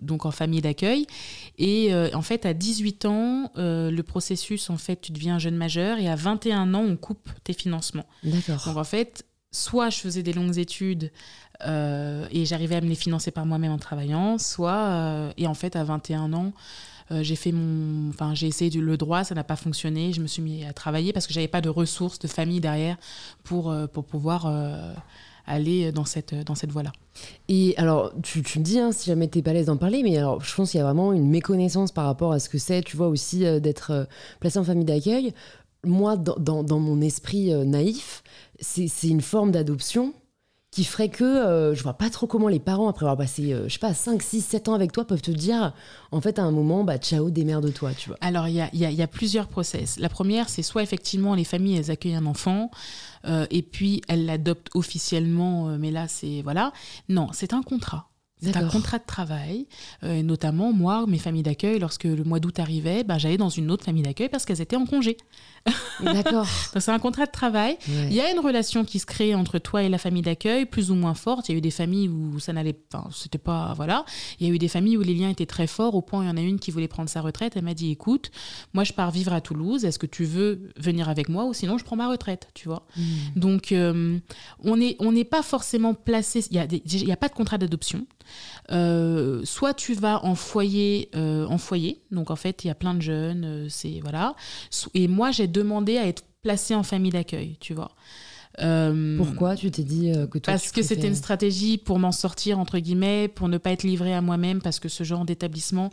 donc 0.00 0.24
en 0.24 0.30
famille 0.30 0.60
d'accueil 0.62 1.06
et 1.58 1.92
en 2.14 2.22
fait 2.22 2.46
à 2.46 2.54
18 2.54 3.04
ans 3.06 3.50
le 3.56 4.00
processus 4.02 4.70
en 4.70 4.76
fait 4.76 5.00
tu 5.00 5.12
deviens 5.12 5.38
jeune 5.38 5.56
majeur 5.56 5.98
et 5.98 6.08
à 6.08 6.14
21 6.14 6.72
ans 6.74 6.84
on 6.86 6.96
coupe 6.96 7.28
tes 7.44 7.52
financements 7.52 8.06
D'accord. 8.22 8.62
donc 8.66 8.76
en 8.76 8.84
fait 8.84 9.24
soit 9.52 9.90
je 9.90 9.98
faisais 9.98 10.22
des 10.22 10.32
longues 10.32 10.58
études 10.58 11.10
euh, 11.66 12.26
et 12.30 12.44
j'arrivais 12.44 12.76
à 12.76 12.80
me 12.80 12.88
les 12.88 12.94
financer 12.94 13.30
par 13.30 13.46
moi-même 13.46 13.72
en 13.72 13.78
travaillant 13.78 14.38
soit 14.38 14.72
euh, 14.76 15.30
et 15.38 15.46
en 15.46 15.54
fait 15.54 15.76
à 15.76 15.84
21 15.84 16.32
ans 16.34 16.52
euh, 17.12 17.22
j'ai 17.22 17.36
fait 17.36 17.52
mon 17.52 18.10
enfin 18.10 18.34
j'ai 18.34 18.48
essayé 18.48 18.70
du- 18.70 18.82
le 18.82 18.96
droit 18.96 19.24
ça 19.24 19.34
n'a 19.34 19.44
pas 19.44 19.56
fonctionné 19.56 20.12
je 20.12 20.20
me 20.20 20.26
suis 20.26 20.42
mis 20.42 20.64
à 20.64 20.72
travailler 20.72 21.12
parce 21.12 21.26
que 21.26 21.32
j'avais 21.32 21.48
pas 21.48 21.60
de 21.62 21.68
ressources 21.70 22.18
de 22.18 22.28
famille 22.28 22.60
derrière 22.60 22.96
pour 23.44 23.74
pour 23.92 24.04
pouvoir 24.04 24.46
aller 25.46 25.92
dans 25.92 26.04
cette 26.04 26.34
dans 26.34 26.56
cette 26.56 26.72
voie 26.72 26.82
là 26.82 26.92
Et 27.48 27.74
alors, 27.78 28.12
tu, 28.22 28.42
tu 28.42 28.58
me 28.58 28.64
dis 28.64 28.80
hein, 28.80 28.90
si 28.92 29.06
jamais 29.06 29.28
t'es 29.28 29.42
pas 29.42 29.50
à 29.50 29.54
l'aise 29.54 29.66
d'en 29.66 29.76
parler, 29.76 30.02
mais 30.02 30.16
alors 30.18 30.42
je 30.42 30.52
pense 30.54 30.72
qu'il 30.72 30.78
y 30.78 30.80
a 30.80 30.84
vraiment 30.84 31.12
une 31.12 31.28
méconnaissance 31.30 31.92
par 31.92 32.04
rapport 32.06 32.32
à 32.32 32.40
ce 32.40 32.48
que 32.48 32.58
c'est, 32.58 32.82
tu 32.82 32.96
vois, 32.96 33.06
aussi 33.08 33.40
d'être 33.60 33.92
euh, 33.92 34.04
placé 34.40 34.58
en 34.58 34.64
famille 34.64 34.84
d'accueil. 34.84 35.32
Moi, 35.86 36.16
dans, 36.16 36.36
dans- 36.36 36.62
dans 36.64 36.78
mon 36.78 37.00
esprit 37.00 37.52
euh, 37.52 37.64
naïf, 37.64 38.22
c'est 38.60 38.88
une 39.08 39.20
forme 39.22 39.50
d'adoption 39.50 40.12
qui 40.72 40.84
ferait 40.84 41.08
que 41.08 41.24
euh, 41.24 41.74
je 41.74 41.82
vois 41.82 41.94
pas 41.94 42.10
trop 42.10 42.26
comment 42.26 42.48
les 42.48 42.58
parents, 42.60 42.88
après 42.88 43.04
avoir 43.06 43.16
passé, 43.16 43.52
euh, 43.54 43.66
je 43.66 43.72
sais 43.74 43.78
pas, 43.78 43.94
5, 43.94 44.20
6, 44.22 44.42
7 44.42 44.68
ans 44.68 44.74
avec 44.74 44.92
toi, 44.92 45.06
peuvent 45.06 45.22
te 45.22 45.30
dire, 45.30 45.72
en 46.12 46.20
fait, 46.20 46.38
à 46.38 46.42
un 46.42 46.50
moment, 46.50 46.84
bah, 46.84 46.98
ciao, 46.98 47.30
démerde-toi, 47.30 47.92
tu 47.94 48.08
vois. 48.10 48.18
Alors, 48.20 48.46
il 48.48 48.54
y 48.54 48.60
a, 48.60 48.68
il 48.74 48.80
y 48.80 48.84
a- 48.84 48.90
il 48.90 48.96
y 48.96 49.00
a 49.02 49.06
plusieurs 49.06 49.48
process. 49.48 49.98
La 49.98 50.10
première, 50.10 50.50
c'est 50.50 50.62
soit 50.62 50.82
effectivement 50.82 51.34
les 51.34 51.44
familles, 51.44 51.76
elles 51.78 51.90
accueillent 51.90 52.16
un 52.16 52.26
enfant 52.26 52.70
euh, 53.26 53.46
et 53.50 53.62
puis 53.62 54.02
elles 54.08 54.26
l'adoptent 54.26 54.68
officiellement, 54.74 55.70
euh, 55.70 55.76
mais 55.78 55.90
là, 55.90 56.08
c'est. 56.08 56.42
Voilà. 56.42 56.72
Non, 57.08 57.28
c'est 57.32 57.54
un 57.54 57.62
contrat. 57.62 58.10
C'est 58.42 58.54
un 58.58 58.68
contrat 58.68 58.98
de 58.98 59.04
travail. 59.06 59.66
Euh, 60.04 60.16
et 60.16 60.22
notamment, 60.22 60.70
moi, 60.70 61.06
mes 61.08 61.16
familles 61.16 61.42
d'accueil, 61.42 61.78
lorsque 61.78 62.04
le 62.04 62.22
mois 62.22 62.38
d'août 62.38 62.58
arrivait, 62.58 63.02
ben, 63.02 63.16
j'allais 63.16 63.38
dans 63.38 63.48
une 63.48 63.70
autre 63.70 63.84
famille 63.84 64.02
d'accueil 64.02 64.28
parce 64.28 64.44
qu'elles 64.44 64.60
étaient 64.60 64.76
en 64.76 64.84
congé. 64.84 65.16
D'accord. 66.02 66.46
Donc, 66.74 66.82
c'est 66.82 66.90
un 66.90 66.98
contrat 66.98 67.26
de 67.26 67.30
travail. 67.30 67.78
Ouais. 67.88 68.06
Il 68.10 68.14
y 68.14 68.20
a 68.20 68.30
une 68.30 68.38
relation 68.40 68.84
qui 68.84 68.98
se 68.98 69.06
crée 69.06 69.34
entre 69.34 69.58
toi 69.58 69.82
et 69.82 69.88
la 69.88 69.98
famille 69.98 70.22
d'accueil, 70.22 70.66
plus 70.66 70.90
ou 70.90 70.94
moins 70.94 71.14
forte. 71.14 71.48
Il 71.48 71.52
y 71.52 71.54
a 71.54 71.58
eu 71.58 71.60
des 71.62 71.70
familles 71.70 72.08
où 72.08 72.38
ça 72.38 72.52
n'allait 72.52 72.72
pas, 72.74 73.08
c'était 73.12 73.38
pas, 73.38 73.72
voilà. 73.76 74.04
Il 74.38 74.46
y 74.46 74.50
a 74.50 74.54
eu 74.54 74.58
des 74.58 74.68
familles 74.68 74.96
où 74.96 75.02
les 75.02 75.14
liens 75.14 75.30
étaient 75.30 75.46
très 75.46 75.66
forts, 75.66 75.94
au 75.94 76.02
point 76.02 76.20
où 76.20 76.22
il 76.22 76.28
y 76.28 76.30
en 76.30 76.36
a 76.36 76.40
une 76.42 76.58
qui 76.58 76.70
voulait 76.70 76.88
prendre 76.88 77.08
sa 77.08 77.20
retraite. 77.20 77.54
Elle 77.56 77.64
m'a 77.64 77.74
dit, 77.74 77.90
écoute, 77.90 78.30
moi 78.74 78.84
je 78.84 78.92
pars 78.92 79.10
vivre 79.10 79.32
à 79.32 79.40
Toulouse, 79.40 79.84
est-ce 79.84 79.98
que 79.98 80.06
tu 80.06 80.24
veux 80.24 80.70
venir 80.76 81.08
avec 81.08 81.28
moi 81.28 81.44
ou 81.46 81.54
sinon 81.54 81.78
je 81.78 81.84
prends 81.84 81.96
ma 81.96 82.08
retraite, 82.08 82.48
tu 82.54 82.68
vois? 82.68 82.86
Mm. 82.96 83.02
Donc, 83.36 83.72
euh, 83.72 84.18
on 84.62 84.76
n'est 84.76 84.96
on 85.00 85.12
n'est 85.12 85.24
pas 85.24 85.42
forcément 85.42 85.94
placé, 85.94 86.44
il 86.50 86.54
n'y 86.54 86.58
a, 86.58 86.66
des- 86.66 86.82
il 86.84 87.06
y 87.08 87.12
a 87.12 87.16
pas 87.16 87.28
de 87.28 87.34
contrat 87.34 87.58
d'adoption. 87.58 88.06
Euh, 88.72 89.42
soit 89.44 89.74
tu 89.74 89.94
vas 89.94 90.24
en 90.24 90.34
foyer, 90.34 91.08
euh, 91.14 91.46
en 91.46 91.58
foyer, 91.58 92.02
donc 92.10 92.32
en 92.32 92.36
fait 92.36 92.64
il 92.64 92.66
y 92.66 92.70
a 92.70 92.74
plein 92.74 92.94
de 92.94 93.00
jeunes, 93.00 93.68
c'est 93.70 94.00
voilà. 94.02 94.34
Et 94.94 95.06
moi 95.06 95.30
j'ai 95.30 95.46
demandé 95.56 95.96
à 95.96 96.06
être 96.06 96.24
placée 96.42 96.74
en 96.74 96.82
famille 96.82 97.12
d'accueil, 97.12 97.56
tu 97.60 97.74
vois. 97.74 97.90
Euh, 98.60 99.18
Pourquoi 99.18 99.54
tu 99.54 99.70
t'es 99.70 99.82
dit 99.82 100.12
euh, 100.12 100.26
que 100.26 100.38
toi 100.38 100.52
parce 100.52 100.72
tu 100.72 100.80
que 100.80 100.82
c'était 100.82 101.08
une 101.08 101.14
stratégie 101.14 101.76
pour 101.76 101.98
m'en 101.98 102.12
sortir, 102.12 102.58
entre 102.58 102.78
guillemets, 102.78 103.28
pour 103.28 103.48
ne 103.48 103.58
pas 103.58 103.70
être 103.72 103.82
livrée 103.82 104.14
à 104.14 104.22
moi-même, 104.22 104.62
parce 104.62 104.80
que 104.80 104.88
ce 104.88 105.04
genre 105.04 105.26
d'établissement, 105.26 105.90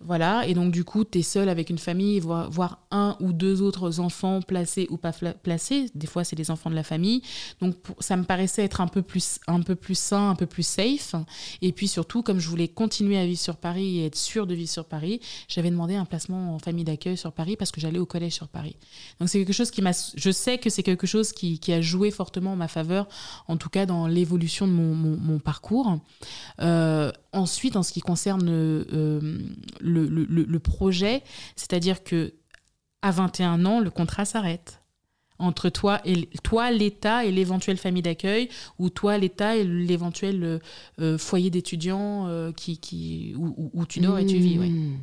voilà. 0.00 0.46
Et 0.46 0.54
donc, 0.54 0.70
du 0.70 0.84
coup, 0.84 1.04
tu 1.04 1.18
es 1.18 1.22
seul 1.22 1.48
avec 1.48 1.70
une 1.70 1.78
famille, 1.78 2.20
voire, 2.20 2.50
voire 2.50 2.80
un 2.90 3.16
ou 3.20 3.32
deux 3.32 3.62
autres 3.62 4.00
enfants 4.00 4.40
placés 4.42 4.86
ou 4.90 4.96
pas 4.96 5.12
placés. 5.12 5.86
Des 5.94 6.06
fois, 6.06 6.24
c'est 6.24 6.36
les 6.36 6.50
enfants 6.50 6.70
de 6.70 6.74
la 6.74 6.82
famille. 6.82 7.22
Donc, 7.60 7.76
ça 8.00 8.16
me 8.16 8.24
paraissait 8.24 8.64
être 8.64 8.80
un 8.80 8.86
peu, 8.86 9.02
plus, 9.02 9.38
un 9.46 9.62
peu 9.62 9.74
plus 9.74 9.98
sain, 9.98 10.30
un 10.30 10.34
peu 10.34 10.46
plus 10.46 10.66
safe. 10.66 11.14
Et 11.62 11.72
puis, 11.72 11.88
surtout, 11.88 12.22
comme 12.22 12.38
je 12.38 12.48
voulais 12.48 12.68
continuer 12.68 13.18
à 13.18 13.24
vivre 13.24 13.40
sur 13.40 13.56
Paris 13.56 14.00
et 14.00 14.06
être 14.06 14.16
sûre 14.16 14.46
de 14.46 14.54
vivre 14.54 14.70
sur 14.70 14.84
Paris, 14.84 15.20
j'avais 15.48 15.70
demandé 15.70 15.94
un 15.94 16.04
placement 16.04 16.54
en 16.54 16.58
famille 16.58 16.84
d'accueil 16.84 17.16
sur 17.16 17.32
Paris 17.32 17.56
parce 17.56 17.70
que 17.70 17.80
j'allais 17.80 17.98
au 17.98 18.06
collège 18.06 18.34
sur 18.34 18.48
Paris. 18.48 18.76
Donc, 19.20 19.28
c'est 19.28 19.38
quelque 19.38 19.54
chose 19.54 19.70
qui 19.70 19.80
m'a. 19.80 19.92
Je 20.16 20.30
sais 20.30 20.58
que 20.58 20.70
c'est 20.70 20.82
quelque 20.82 21.06
chose 21.06 21.32
qui, 21.32 21.60
a 21.72 21.80
joué 21.80 22.10
fortement 22.10 22.52
en 22.52 22.56
ma 22.56 22.68
faveur, 22.68 23.08
en 23.48 23.56
tout 23.56 23.70
cas 23.70 23.86
dans 23.86 24.06
l'évolution 24.06 24.66
de 24.66 24.72
mon 24.72 25.38
parcours. 25.38 25.98
Euh, 26.60 27.10
ensuite, 27.32 27.76
en 27.76 27.82
ce 27.82 27.92
qui 27.92 28.00
concerne 28.00 28.48
euh, 28.48 29.38
le, 29.84 30.06
le- 30.06 30.44
le- 30.44 30.58
projet, 30.58 31.22
c'est-à-dire 31.56 32.02
que 32.04 32.34
à 33.02 33.10
21 33.10 33.64
ans, 33.66 33.80
le 33.80 33.90
contrat 33.90 34.24
s'arrête 34.24 34.80
entre 35.40 35.68
toi 35.68 36.00
et 36.04 36.28
toi, 36.44 36.70
l'État 36.70 37.24
et 37.24 37.32
l'éventuelle 37.32 37.76
famille 37.76 38.02
d'accueil, 38.02 38.48
ou 38.78 38.88
toi, 38.88 39.18
l'État 39.18 39.56
et 39.56 39.64
l'éventuel 39.64 40.42
euh, 40.44 40.58
euh, 41.00 41.18
foyer 41.18 41.50
d'étudiants 41.50 42.28
euh, 42.28 42.52
qui, 42.52 42.78
qui, 42.78 43.34
où, 43.36 43.84
tu 43.86 43.98
dors 44.00 44.18
et 44.18 44.26
tu 44.26 44.36
vis. 44.38 44.58
ouais. 44.58 44.68
Mmh. 44.68 44.98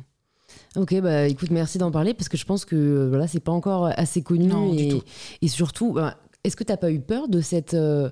Ok, 0.76 1.00
bah 1.00 1.28
écoute, 1.28 1.50
merci 1.50 1.76
d'en 1.78 1.90
parler 1.90 2.14
parce 2.14 2.28
que 2.30 2.36
je 2.38 2.44
pense 2.46 2.64
que 2.64 3.06
voilà, 3.08 3.26
c'est 3.26 3.40
pas 3.40 3.52
encore 3.52 3.86
assez 3.96 4.22
connu 4.22 4.46
Non, 4.46 4.72
et, 4.74 4.88
tout. 4.88 5.02
et 5.42 5.48
surtout, 5.48 5.92
bah, 5.92 6.16
est-ce 6.44 6.56
que 6.56 6.64
t'as 6.64 6.76
pas 6.78 6.90
eu 6.90 7.00
peur 7.00 7.28
de 7.28 7.40
cette 7.42 7.74
euh, 7.74 8.10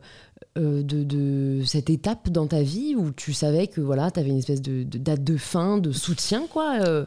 euh, 0.58 0.82
de, 0.82 1.62
cette 1.64 1.90
étape 1.90 2.28
dans 2.28 2.46
ta 2.46 2.62
vie 2.62 2.94
où 2.96 3.10
tu 3.12 3.32
savais 3.32 3.66
que 3.66 3.80
voilà, 3.80 4.10
t'avais 4.10 4.30
une 4.30 4.38
espèce 4.38 4.62
de, 4.62 4.82
date 4.82 5.22
de 5.24 5.36
fin, 5.36 5.78
de 5.78 5.92
soutien 5.92 6.46
quoi. 6.48 6.80
euh, 6.80 7.04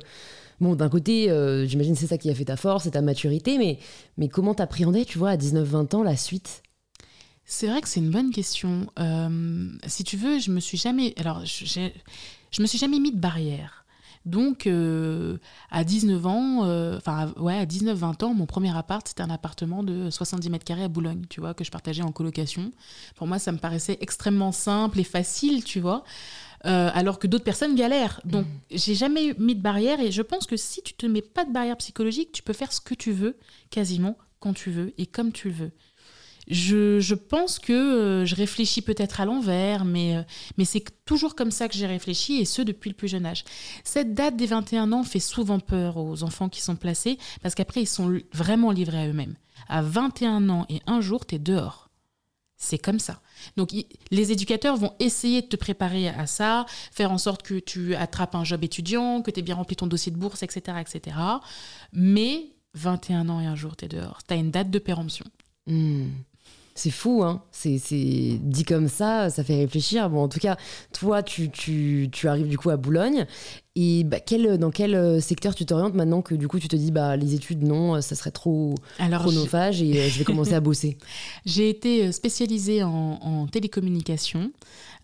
Bon, 0.62 0.75
d'un 0.75 0.88
côté, 0.88 1.29
euh, 1.29 1.65
j'imagine 1.65 1.96
c'est 1.96 2.08
ça 2.08 2.17
qui 2.17 2.29
a 2.29 2.36
fait 2.36 2.46
ta 2.46 2.56
force 2.56 2.86
et 2.86 2.91
ta 2.91 3.01
maturité, 3.01 3.58
mais, 3.58 3.79
mais 4.17 4.29
comment 4.29 4.53
t'appréhendais, 4.53 5.03
tu 5.03 5.17
vois, 5.17 5.32
à 5.32 5.36
19-20 5.36 5.96
ans, 5.96 6.03
la 6.03 6.15
suite? 6.15 6.63
C'est 7.44 7.67
vrai 7.67 7.82
que 7.82 7.89
c'est 7.89 8.00
une 8.00 8.12
bonne 8.12 8.32
question. 8.32 8.88
Euh, 8.98 9.67
si 9.88 10.06
tu 10.06 10.15
veux, 10.15 10.39
je 10.39 10.51
me 10.51 10.62
suis 10.62 10.77
jamais. 10.77 11.13
Alors, 11.17 11.44
je, 11.46 11.65
je 12.51 12.62
me 12.62 12.67
suis 12.67 12.77
jamais 12.77 13.00
mis 13.00 13.12
de 13.12 13.20
barrière. 13.20 13.83
Donc, 14.25 14.68
euh, 14.68 15.38
à 15.70 15.84
19 15.84 16.25
ans, 16.25 16.65
euh, 16.65 16.98
enfin, 16.98 17.34
ouais, 17.38 17.58
à 17.58 17.65
19-20 17.65 18.24
ans, 18.24 18.34
mon 18.34 18.46
premier 18.46 18.75
appart, 18.75 19.06
c'était 19.08 19.24
un 19.24 19.30
appartement 19.30 19.84
de 19.84 20.10
70 20.10 20.50
mètres 20.50 20.63
carrés 20.63 20.84
à 20.84 20.88
Boulogne, 20.88 21.24
tu 21.30 21.42
vois, 21.42 21.53
que 21.53 21.63
je 21.63 21.72
partageais 21.72 22.03
en 22.03 22.12
colocation. 22.12 22.72
Pour 23.15 23.27
moi, 23.27 23.38
ça 23.39 23.51
me 23.51 23.58
paraissait 23.58 23.98
extrêmement 24.00 24.51
simple 24.51 25.00
et 25.00 25.03
facile, 25.03 25.63
tu 25.63 25.80
vois. 25.80 26.03
Euh, 26.65 26.89
alors 26.94 27.20
que 27.20 27.27
d'autres 27.27 27.44
personnes 27.44 27.75
galèrent. 27.75 28.22
Donc, 28.24 28.46
j'ai 28.72 28.96
jamais 28.96 29.34
mis 29.38 29.56
de 29.56 29.62
barrière 29.62 30.00
et 30.00 30.12
je 30.12 30.22
pense 30.22 30.48
que 30.48 30.56
si 30.56 30.82
tu 30.82 30.94
te 30.94 31.06
mets 31.06 31.22
pas 31.22 31.44
de 31.44 31.51
barrière 31.51 31.75
psychologique, 31.75 32.32
tu 32.32 32.42
peux 32.42 32.53
faire 32.53 32.72
ce 32.72 32.80
que 32.80 32.94
tu 32.94 33.12
veux, 33.12 33.36
quasiment, 33.70 34.18
quand 34.39 34.53
tu 34.53 34.72
veux 34.72 34.94
et 34.98 35.06
comme 35.06 35.34
tu 35.34 35.50
le 35.50 35.56
veux. 35.56 35.72
Je, 36.50 37.13
pense 37.13 37.59
que 37.59 37.73
euh, 37.73 38.25
je 38.25 38.35
réfléchis 38.35 38.81
peut-être 38.81 39.21
à 39.21 39.25
l'envers, 39.25 39.85
mais, 39.85 40.17
euh, 40.17 40.23
mais 40.57 40.65
c'est 40.65 40.83
toujours 41.05 41.35
comme 41.35 41.51
ça 41.51 41.67
que 41.67 41.75
j'ai 41.75 41.85
réfléchi, 41.85 42.39
et 42.39 42.45
ce 42.45 42.62
depuis 42.62 42.89
le 42.89 42.95
plus 42.95 43.07
jeune 43.07 43.25
âge. 43.25 43.43
Cette 43.83 44.13
date 44.13 44.35
des 44.35 44.45
21 44.45 44.91
ans 44.91 45.03
fait 45.03 45.19
souvent 45.19 45.59
peur 45.59 45.97
aux 45.97 46.23
enfants 46.23 46.50
qui 46.50 46.62
sont 46.62 46.75
placés, 46.75 47.17
parce 47.41 47.55
qu'après, 47.55 47.81
ils 47.81 47.88
sont 47.88 48.19
vraiment 48.33 48.71
livrés 48.71 49.03
à 49.03 49.07
eux-mêmes. 49.07 49.35
À 49.69 49.81
21 49.81 50.50
ans 50.50 50.65
et 50.69 50.81
un 50.88 51.01
jour, 51.01 51.25
tu 51.25 51.35
es 51.35 51.39
dehors. 51.39 51.89
C'est 52.57 52.77
comme 52.77 53.00
ça. 53.00 53.21
Donc, 53.57 53.71
les 54.09 54.31
éducateurs 54.31 54.77
vont 54.77 54.93
essayer 55.00 55.41
de 55.41 55.47
te 55.47 55.57
préparer 55.57 56.07
à 56.07 56.27
ça, 56.27 56.65
faire 56.91 57.12
en 57.12 57.17
sorte 57.17 57.43
que 57.43 57.59
tu 57.59 57.93
attrapes 57.95 58.35
un 58.35 58.45
job 58.45 58.63
étudiant, 58.63 59.21
que 59.21 59.31
tu 59.31 59.39
aies 59.39 59.43
bien 59.43 59.55
rempli 59.55 59.75
ton 59.75 59.88
dossier 59.88 60.13
de 60.13 60.17
bourse, 60.17 60.43
etc. 60.43 60.77
etc. 60.79 61.17
Mais 61.91 62.53
21 62.75 63.27
ans 63.27 63.41
et 63.41 63.47
un 63.47 63.55
jour, 63.55 63.75
tu 63.75 63.85
es 63.85 63.88
dehors. 63.89 64.19
Tu 64.25 64.33
as 64.33 64.38
une 64.38 64.51
date 64.51 64.69
de 64.71 64.79
péremption. 64.79 65.25
Hmm. 65.67 66.07
C'est 66.75 66.89
fou, 66.92 67.22
hein. 67.24 67.44
C'est 67.51 67.80
dit 68.42 68.63
comme 68.65 68.88
ça, 68.88 69.30
ça 69.30 69.44
fait 69.44 69.56
réfléchir. 69.58 70.10
Bon, 70.10 70.24
en 70.24 70.27
tout 70.27 70.39
cas, 70.39 70.58
toi, 70.92 71.22
tu, 71.22 71.50
tu, 71.51 72.10
tu 72.12 72.27
arrives 72.27 72.48
du 72.48 72.58
coup 72.58 72.72
à 72.72 72.77
Boulogne. 72.77 73.25
Et 73.75 74.03
bah, 74.03 74.20
quel, 74.20 74.58
dans 74.60 74.70
quel 74.70 74.94
euh, 74.94 75.20
secteur 75.20 75.56
tu 75.56 75.65
t'orientes 75.65 75.96
maintenant 75.96 76.22
que 76.22 76.36
du 76.36 76.48
coup 76.48 76.60
tu 76.60 76.68
te 76.68 76.75
dis 76.75 76.92
bah 76.92 77.18
les 77.18 77.34
études 77.34 77.63
non, 77.63 77.96
euh, 77.96 78.01
ça 78.01 78.13
serait 78.13 78.30
trop 78.30 78.75
Alors, 79.00 79.22
chronophage 79.24 79.82
et 79.82 80.00
euh, 80.00 80.10
je 80.10 80.20
vais 80.20 80.24
commencer 80.25 80.53
à 80.53 80.60
bosser? 80.62 80.96
j'ai 81.44 81.70
été 81.70 82.12
spécialisée 82.12 82.84
en, 82.84 82.92
en 83.20 83.48
télécommunication, 83.48 84.51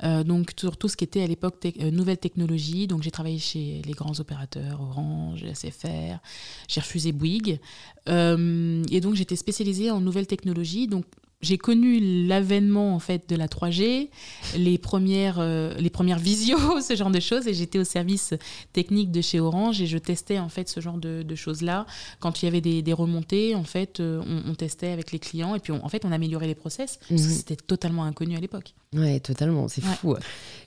euh, 0.04 0.24
donc 0.24 0.52
sur 0.60 0.78
tout 0.78 0.88
ce 0.88 0.98
qui 0.98 1.04
était 1.04 1.24
à 1.24 1.26
l'époque 1.26 1.56
tec- 1.60 1.82
euh, 1.82 1.90
nouvelles 1.90 2.20
technologies. 2.20 2.86
Donc 2.86 3.02
j'ai 3.02 3.10
travaillé 3.10 3.40
chez 3.40 3.82
les 3.88 3.94
grands 3.94 4.20
opérateurs, 4.20 4.80
Orange, 4.82 5.44
SFR, 5.52 6.20
j'ai 6.68 6.80
refusé 6.82 7.12
Bouygues. 7.12 7.60
Euh, 8.08 8.84
et 8.92 9.02
donc 9.02 9.16
j'étais 9.16 9.36
spécialisée 9.36 9.90
en 9.90 10.00
nouvelles 10.00 10.28
technologies. 10.28 10.88
Donc 10.88 11.06
j'ai 11.41 11.58
connu 11.58 12.25
l'avènement 12.27 12.93
en 12.93 13.00
fait 13.00 13.29
de 13.29 13.36
la 13.38 13.48
3G, 13.48 14.10
les 14.58 14.77
premières, 14.77 15.38
euh, 15.39 15.74
les 15.75 15.89
premières 15.89 16.19
visios, 16.19 16.58
ce 16.81 16.96
genre 16.96 17.12
de 17.12 17.19
choses. 17.22 17.48
Et 17.48 17.53
j'étais 17.53 17.79
au 17.79 17.84
service 17.86 18.34
technique 18.74 19.10
de 19.12 19.22
chez 19.22 19.39
Orange 19.39 19.81
et 19.81 19.88
je 19.88 19.98
testais 19.98 20.38
en 20.39 20.50
fait 20.50 20.67
ce 20.67 20.81
genre 20.81 20.98
de, 20.98 21.24
de 21.24 21.36
choses-là. 21.36 21.86
Quand 22.19 22.41
il 22.41 22.46
y 22.46 22.48
avait 22.50 22.60
des, 22.62 22.81
des 22.81 22.93
remontées, 22.93 23.55
en 23.55 23.63
fait, 23.63 24.00
euh, 24.01 24.22
on, 24.27 24.51
on 24.51 24.55
testait 24.55 24.89
avec 24.89 25.12
les 25.13 25.19
clients 25.19 25.55
et 25.55 25.60
puis 25.60 25.72
on- 25.72 25.84
en 25.86 25.89
fait 25.89 26.03
on 26.03 26.12
améliorait 26.12 26.48
les 26.48 26.55
process 26.55 27.00
parce 27.10 27.22
que 27.22 27.27
Mhm. 27.27 27.34
c'était 27.34 27.55
totalement 27.55 28.03
inconnu 28.03 28.36
à 28.36 28.39
l'époque. 28.41 28.74
Ouais, 28.93 29.19
totalement, 29.22 29.67
c'est 29.69 29.84
Ouais. 29.84 29.96
fou. 30.01 30.15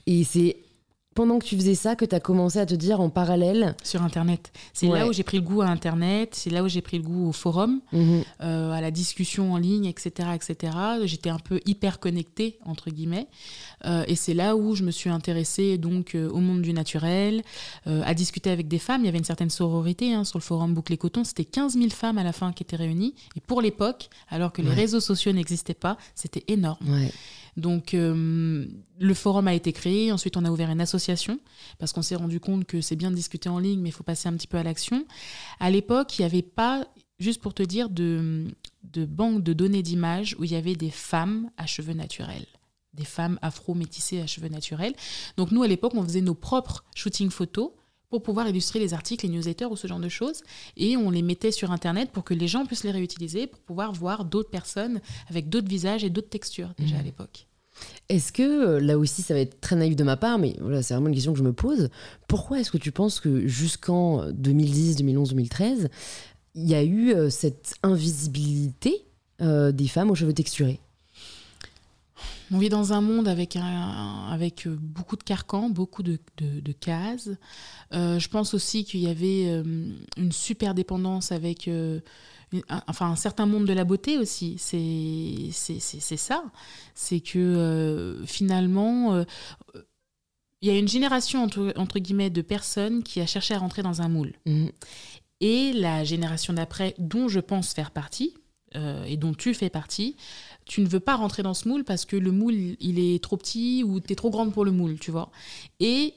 Et 0.07 0.23
c'est 0.23 0.57
pendant 1.15 1.39
que 1.39 1.45
tu 1.45 1.55
faisais 1.55 1.75
ça 1.75 1.95
que 1.95 2.05
tu 2.05 2.15
as 2.15 2.19
commencé 2.19 2.59
à 2.59 2.65
te 2.65 2.73
dire 2.73 2.99
en 3.01 3.09
parallèle. 3.09 3.75
Sur 3.83 4.01
Internet. 4.03 4.51
C'est 4.73 4.87
Ouais. 4.87 4.99
là 4.99 5.07
où 5.07 5.13
j'ai 5.13 5.23
pris 5.23 5.37
le 5.37 5.43
goût 5.43 5.61
à 5.61 5.67
Internet, 5.67 6.29
c'est 6.35 6.49
là 6.49 6.63
où 6.63 6.67
j'ai 6.67 6.81
pris 6.81 6.97
le 6.97 7.03
goût 7.03 7.27
au 7.29 7.31
forum, 7.31 7.81
Mhm. 7.91 8.23
euh, 8.41 8.71
à 8.71 8.81
la 8.81 8.91
discussion 8.91 9.53
en 9.53 9.57
ligne, 9.57 9.85
etc. 9.85 10.29
etc. 10.35 10.73
J'étais 11.05 11.29
un 11.29 11.39
peu 11.39 11.59
hyper 11.65 11.99
connectée, 11.99 12.57
entre 12.65 12.89
guillemets. 12.89 13.27
Euh, 13.85 14.03
et 14.07 14.15
c'est 14.15 14.33
là 14.33 14.55
où 14.55 14.75
je 14.75 14.83
me 14.83 14.91
suis 14.91 15.09
intéressée 15.09 15.77
donc, 15.77 16.15
euh, 16.15 16.29
au 16.29 16.37
monde 16.39 16.61
du 16.61 16.73
naturel, 16.73 17.41
à 17.85 18.13
discuter 18.13 18.49
avec 18.49 18.67
des 18.67 18.79
femmes. 18.79 19.01
Il 19.01 19.05
y 19.05 19.09
avait 19.09 19.17
une 19.17 19.23
certaine 19.23 19.49
sororité 19.49 20.13
hein, 20.13 20.23
sur 20.23 20.39
le 20.39 20.43
forum 20.43 20.73
Boucle 20.73 20.93
et 20.93 20.97
Coton. 20.97 21.23
C'était 21.23 21.45
15 21.45 21.73
000 21.73 21.89
femmes 21.89 22.17
à 22.17 22.23
la 22.23 22.33
fin 22.33 22.51
qui 22.53 22.63
étaient 22.63 22.75
réunies. 22.75 23.13
Et 23.35 23.41
pour 23.41 23.61
l'époque, 23.61 24.09
alors 24.29 24.51
que 24.53 24.61
les 24.61 24.69
réseaux 24.69 24.99
sociaux 24.99 25.31
n'existaient 25.31 25.73
pas, 25.73 25.97
c'était 26.15 26.43
énorme. 26.47 26.77
Ouais. 26.89 27.11
Donc, 27.57 27.93
euh, 27.93 28.65
le 28.99 29.13
forum 29.13 29.47
a 29.47 29.53
été 29.53 29.73
créé. 29.73 30.11
Ensuite, 30.11 30.37
on 30.37 30.45
a 30.45 30.49
ouvert 30.49 30.69
une 30.69 30.81
association 30.81 31.39
parce 31.79 31.93
qu'on 31.93 32.01
s'est 32.01 32.15
rendu 32.15 32.39
compte 32.39 32.65
que 32.65 32.81
c'est 32.81 32.95
bien 32.95 33.11
de 33.11 33.15
discuter 33.15 33.49
en 33.49 33.59
ligne, 33.59 33.79
mais 33.79 33.89
il 33.89 33.93
faut 33.93 34.03
passer 34.03 34.27
un 34.27 34.33
petit 34.33 34.47
peu 34.47 34.57
à 34.57 34.63
l'action. 34.63 35.05
À 35.59 35.69
l'époque, 35.69 36.17
il 36.17 36.21
n'y 36.21 36.25
avait 36.25 36.41
pas, 36.41 36.87
juste 37.19 37.41
pour 37.41 37.53
te 37.53 37.63
dire, 37.63 37.89
de, 37.89 38.47
de 38.83 39.05
banque 39.05 39.43
de 39.43 39.53
données 39.53 39.83
d'images 39.83 40.35
où 40.39 40.43
il 40.43 40.51
y 40.51 40.55
avait 40.55 40.75
des 40.75 40.91
femmes 40.91 41.49
à 41.57 41.65
cheveux 41.65 41.93
naturels. 41.93 42.47
Des 42.93 43.05
femmes 43.05 43.39
afro-métissées 43.41 44.21
à 44.21 44.27
cheveux 44.27 44.49
naturels. 44.49 44.93
Donc, 45.37 45.51
nous, 45.51 45.63
à 45.63 45.67
l'époque, 45.67 45.93
on 45.95 46.03
faisait 46.03 46.21
nos 46.21 46.35
propres 46.35 46.83
shootings 46.95 47.31
photos 47.31 47.71
pour 48.19 48.21
pouvoir 48.23 48.47
illustrer 48.47 48.77
les 48.79 48.93
articles, 48.93 49.25
les 49.25 49.31
newsletters 49.31 49.65
ou 49.65 49.75
ce 49.75 49.87
genre 49.87 49.99
de 49.99 50.09
choses. 50.09 50.43
Et 50.77 50.95
on 50.97 51.09
les 51.09 51.23
mettait 51.23 51.51
sur 51.51 51.71
Internet 51.71 52.11
pour 52.11 52.23
que 52.23 52.33
les 52.35 52.47
gens 52.47 52.65
puissent 52.65 52.83
les 52.83 52.91
réutiliser, 52.91 53.47
pour 53.47 53.59
pouvoir 53.61 53.91
voir 53.93 54.23
d'autres 54.25 54.51
personnes 54.51 55.01
avec 55.29 55.49
d'autres 55.49 55.67
visages 55.67 56.03
et 56.03 56.09
d'autres 56.11 56.29
textures 56.29 56.73
déjà 56.77 56.95
à 56.95 56.99
Mhm. 56.99 57.05
l'époque. 57.05 57.47
Est-ce 58.09 58.31
que, 58.31 58.43
euh, 58.43 58.79
là 58.79 58.99
aussi, 58.99 59.23
ça 59.23 59.33
va 59.33 59.39
être 59.39 59.59
très 59.59 59.75
naïf 59.75 59.95
de 59.95 60.03
ma 60.03 60.15
part, 60.15 60.37
mais 60.37 60.55
voilà, 60.61 60.83
c'est 60.83 60.93
vraiment 60.93 61.07
une 61.07 61.15
question 61.15 61.33
que 61.33 61.39
je 61.39 61.43
me 61.43 61.53
pose. 61.53 61.89
Pourquoi 62.27 62.59
est-ce 62.59 62.69
que 62.69 62.77
tu 62.77 62.91
penses 62.91 63.19
que 63.19 63.47
jusqu'en 63.47 64.29
2010, 64.31 64.95
2011, 64.97 65.29
2013, 65.29 65.89
il 66.53 66.69
y 66.69 66.75
a 66.75 66.83
eu 66.83 67.13
euh, 67.15 67.31
cette 67.31 67.73
invisibilité 67.81 69.05
euh, 69.41 69.71
des 69.71 69.87
femmes 69.87 70.11
aux 70.11 70.15
cheveux 70.15 70.33
texturés? 70.33 70.79
On 72.53 72.59
vit 72.59 72.69
dans 72.69 72.93
un 72.93 73.01
monde 73.01 73.27
avec, 73.27 73.55
un, 73.55 74.27
avec 74.29 74.67
euh, 74.67 74.77
beaucoup 74.79 75.15
de 75.15 75.23
carcans, 75.23 75.69
beaucoup 75.69 76.03
de, 76.03 76.19
de- 76.37 76.59
de 76.59 76.71
cases. 76.71 77.29
Euh, 77.93 78.19
je 78.19 78.29
pense 78.29 78.53
aussi 78.53 78.85
qu'il 78.85 78.99
y 78.99 79.09
avait 79.09 79.47
euh, 79.47 79.63
une 80.17 80.31
super 80.31 80.75
dépendance 80.75 81.31
avec 81.31 81.67
euh, 81.67 81.99
une- 82.51 82.61
un, 82.69 82.83
enfin, 82.87 83.07
un 83.09 83.15
certain 83.15 83.47
monde 83.47 83.65
de 83.65 83.73
la 83.73 83.85
beauté 83.85 84.19
aussi. 84.19 84.57
C'est 84.59 85.49
ça. 86.17 86.43
C'est 86.93 87.21
que 87.21 88.21
finalement, 88.27 89.25
il 90.61 90.67
y 90.67 90.69
a 90.69 90.77
une 90.77 90.87
génération, 90.87 91.41
entre, 91.43 91.73
entre 91.75 91.97
guillemets, 91.97 92.29
de 92.29 92.43
personnes 92.43 93.01
qui 93.01 93.19
a 93.19 93.25
cherché 93.25 93.55
à 93.55 93.57
rentrer 93.57 93.81
dans 93.81 94.03
un 94.03 94.09
moule. 94.09 94.33
Mhm. 94.45 94.69
Et 95.41 95.73
la 95.73 96.03
génération 96.03 96.53
d'après, 96.53 96.93
dont 96.99 97.27
je 97.27 97.39
pense 97.39 97.73
faire 97.73 97.89
partie, 97.89 98.35
et 99.05 99.17
dont 99.17 99.35
tu 99.35 99.53
fais 99.53 99.69
partie, 99.69 100.15
tu 100.65 100.81
ne 100.81 100.87
veux 100.87 100.99
pas 100.99 101.15
rentrer 101.15 101.43
dans 101.43 101.53
ce 101.53 101.67
moule 101.67 101.83
parce 101.83 102.05
que 102.05 102.15
le 102.15 102.31
moule, 102.31 102.53
il 102.79 102.99
est 102.99 103.23
trop 103.23 103.37
petit 103.37 103.83
ou 103.83 103.99
tu 103.99 104.13
es 104.13 104.15
trop 104.15 104.29
grande 104.29 104.53
pour 104.53 104.65
le 104.65 104.71
moule, 104.71 104.99
tu 104.99 105.11
vois. 105.11 105.31
Et 105.79 106.13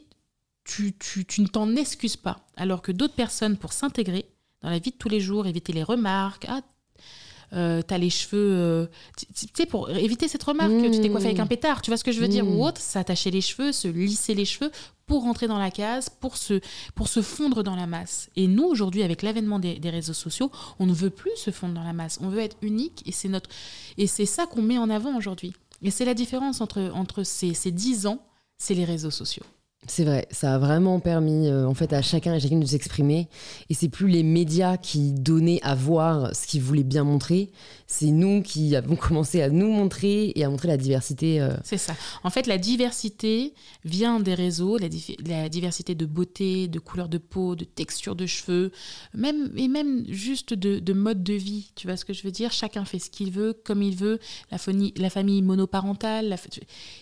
tu, 0.65 0.95
tu, 0.99 1.25
tu 1.25 1.41
ne 1.41 1.47
t'en 1.47 1.75
excuses 1.76 2.17
pas. 2.17 2.41
Alors 2.57 2.83
que 2.83 2.93
d'autres 2.93 3.15
personnes, 3.15 3.57
pour 3.57 3.73
s'intégrer 3.73 4.26
dans 4.62 4.71
la 4.71 4.79
vie 4.79 4.91
de 4.91 4.97
tous 4.97 5.09
les 5.09 5.21
jours, 5.21 5.47
éviter 5.47 5.73
les 5.73 5.83
remarques, 5.83 6.47
ah, 6.49 6.62
euh, 7.53 7.83
t'as 7.83 7.99
les 7.99 8.11
cheveux, 8.11 8.50
euh, 8.53 8.87
tu 9.17 9.47
sais, 9.55 9.67
pour 9.67 9.91
éviter 9.91 10.29
cette 10.29 10.43
remarque, 10.43 10.71
Mmh. 10.73 10.91
tu 10.91 11.00
t'es 11.00 11.09
coiffé 11.11 11.26
avec 11.26 11.38
un 11.38 11.47
pétard, 11.47 11.83
tu 11.83 11.91
vois 11.91 11.97
ce 11.97 12.05
que 12.05 12.12
je 12.12 12.21
veux 12.21 12.29
dire, 12.29 12.45
Mmh. 12.45 12.57
ou 12.57 12.65
autre, 12.67 12.81
s'attacher 12.81 13.31
les 13.31 13.41
cheveux, 13.41 13.73
se 13.73 13.88
lisser 13.88 14.35
les 14.35 14.45
cheveux 14.45 14.71
pour 15.07 15.23
rentrer 15.23 15.47
dans 15.47 15.59
la 15.59 15.71
case, 15.71 16.09
pour 16.09 16.37
se, 16.37 16.61
pour 16.97 17.07
se 17.09 17.23
fondre 17.23 17.62
dans 17.62 17.76
la 17.76 17.87
masse. 17.87 18.29
Et 18.35 18.49
nous, 18.49 18.65
aujourd'hui, 18.65 19.03
avec 19.05 19.23
l'avènement 19.23 19.59
des, 19.61 19.79
des 19.79 19.91
réseaux 19.91 20.12
sociaux, 20.15 20.50
on 20.81 20.87
ne 20.87 20.93
veut 20.93 21.11
plus 21.11 21.37
se 21.37 21.50
fondre 21.53 21.75
dans 21.75 21.85
la 21.85 21.93
masse. 21.93 22.19
On 22.21 22.29
veut 22.29 22.41
être 22.41 22.57
unique 22.62 23.03
et 23.07 23.12
c'est 23.12 23.29
notre 23.29 23.49
et 23.99 24.07
c'est 24.09 24.26
ça 24.26 24.47
qu'on 24.47 24.62
met 24.62 24.79
en 24.79 24.91
avant 24.91 25.17
aujourd'hui. 25.17 25.53
Et 25.83 25.91
c'est 25.93 26.05
la 26.05 26.15
différence 26.15 26.61
entre, 26.61 26.91
entre 26.95 27.23
ces, 27.23 27.55
ces 27.55 27.71
10 27.71 28.07
ans, 28.07 28.19
c'est 28.59 28.75
les 28.75 28.85
réseaux 28.85 29.11
sociaux. 29.12 29.45
C'est 29.88 30.04
vrai, 30.04 30.26
ça 30.33 30.54
a 30.54 30.59
vraiment 30.59 30.99
permis 30.99 31.49
euh, 31.49 31.66
en 31.66 31.75
fait 31.75 31.92
à 31.92 32.02
chacun 32.02 32.35
et 32.35 32.40
chacune 32.40 32.61
de 32.61 32.66
s'exprimer. 32.66 33.28
Et 33.71 33.75
c'est 33.75 33.88
plus 33.88 34.09
les 34.09 34.25
médias 34.25 34.76
qui 34.76 35.12
donnaient 35.12 35.61
à 35.62 35.75
voir 35.75 36.35
ce 36.35 36.47
qu'ils 36.47 36.62
voulaient 36.62 36.83
bien 36.83 37.04
montrer, 37.04 37.50
c'est 37.87 38.11
nous 38.11 38.42
qui 38.42 38.75
avons 38.75 38.97
commencé 38.97 39.42
à 39.42 39.49
nous 39.49 39.71
montrer 39.71 40.33
et 40.35 40.45
à 40.45 40.50
montrer 40.50 40.68
la 40.68 40.76
diversité. 40.76 41.40
euh, 41.40 41.50
C'est 41.62 41.78
ça. 41.78 41.95
En 42.25 42.30
fait, 42.30 42.47
la 42.47 42.59
diversité 42.59 43.54
vient 43.85 44.18
des 44.18 44.35
réseaux, 44.35 44.76
la, 44.76 45.49
diversité 45.49 45.95
de 45.95 46.06
beauté, 46.06 46.66
de 46.66 46.80
couleur 46.80 47.09
de 47.09 47.18
peau, 47.18 47.54
de 47.54 47.64
texture 47.64 48.16
de 48.16 48.26
cheveux, 48.26 48.73
même, 49.14 49.52
et 49.56 49.68
même 49.68 50.04
juste 50.09 50.52
de, 50.52 50.80
de 50.80 50.92
mode 50.92 51.23
de 51.23 51.35
vie. 51.35 51.71
Tu 51.76 51.87
vois 51.87 51.97
ce 51.97 52.04
que 52.04 52.12
je 52.12 52.25
veux 52.25 52.33
dire? 52.33 52.50
Chacun 52.50 52.85
fait 52.85 52.99
ce 52.99 53.11
qu'il 53.11 53.30
veut, 53.30 53.52
comme 53.64 53.83
il 53.83 53.95
veut. 53.95 54.18
La, 54.50 54.59
famille 55.11 55.42
monoparentale, 55.42 56.37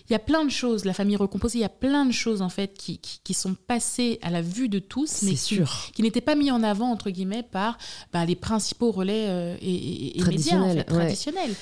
il 0.09 0.13
y 0.13 0.15
a 0.15 0.19
plein 0.19 0.45
de 0.45 0.51
choses, 0.51 0.85
la 0.85 0.93
famille 0.93 1.17
recomposée, 1.17 1.59
il 1.59 1.63
y 1.63 1.65
a 1.65 1.71
plein 1.71 2.05
de 2.05 2.13
choses 2.13 2.43
en 2.43 2.51
fait 2.51 2.64
qui, 2.73 2.99
qui, 2.99 3.21
qui 3.23 3.35
sont 3.35 3.55
passées 3.55 4.19
à 4.23 4.31
la 4.31 4.41
vue 4.41 4.69
de 4.69 4.79
tous, 4.79 5.23
mais 5.23 5.35
qui, 5.35 6.03
n'étaient 6.03 6.21
pas 6.21 6.35
mis 6.35 6.51
en 6.51 6.63
avant 6.63 6.91
entre 6.91 7.11
guillemets 7.11 7.43
par 7.43 7.77
bah, 8.13 8.25
les 8.25 8.37
principaux 8.37 8.91
relais 8.91 9.27
euh, 9.29 9.57
et, 9.61 9.75
et- 9.75 10.19
et 10.21 10.25
médias 10.25 10.57
en 10.57 10.61
Traditionnels, 10.63 10.73
fait, 10.73 10.91
ouais. 10.93 10.99
traditionnels. 10.99 11.55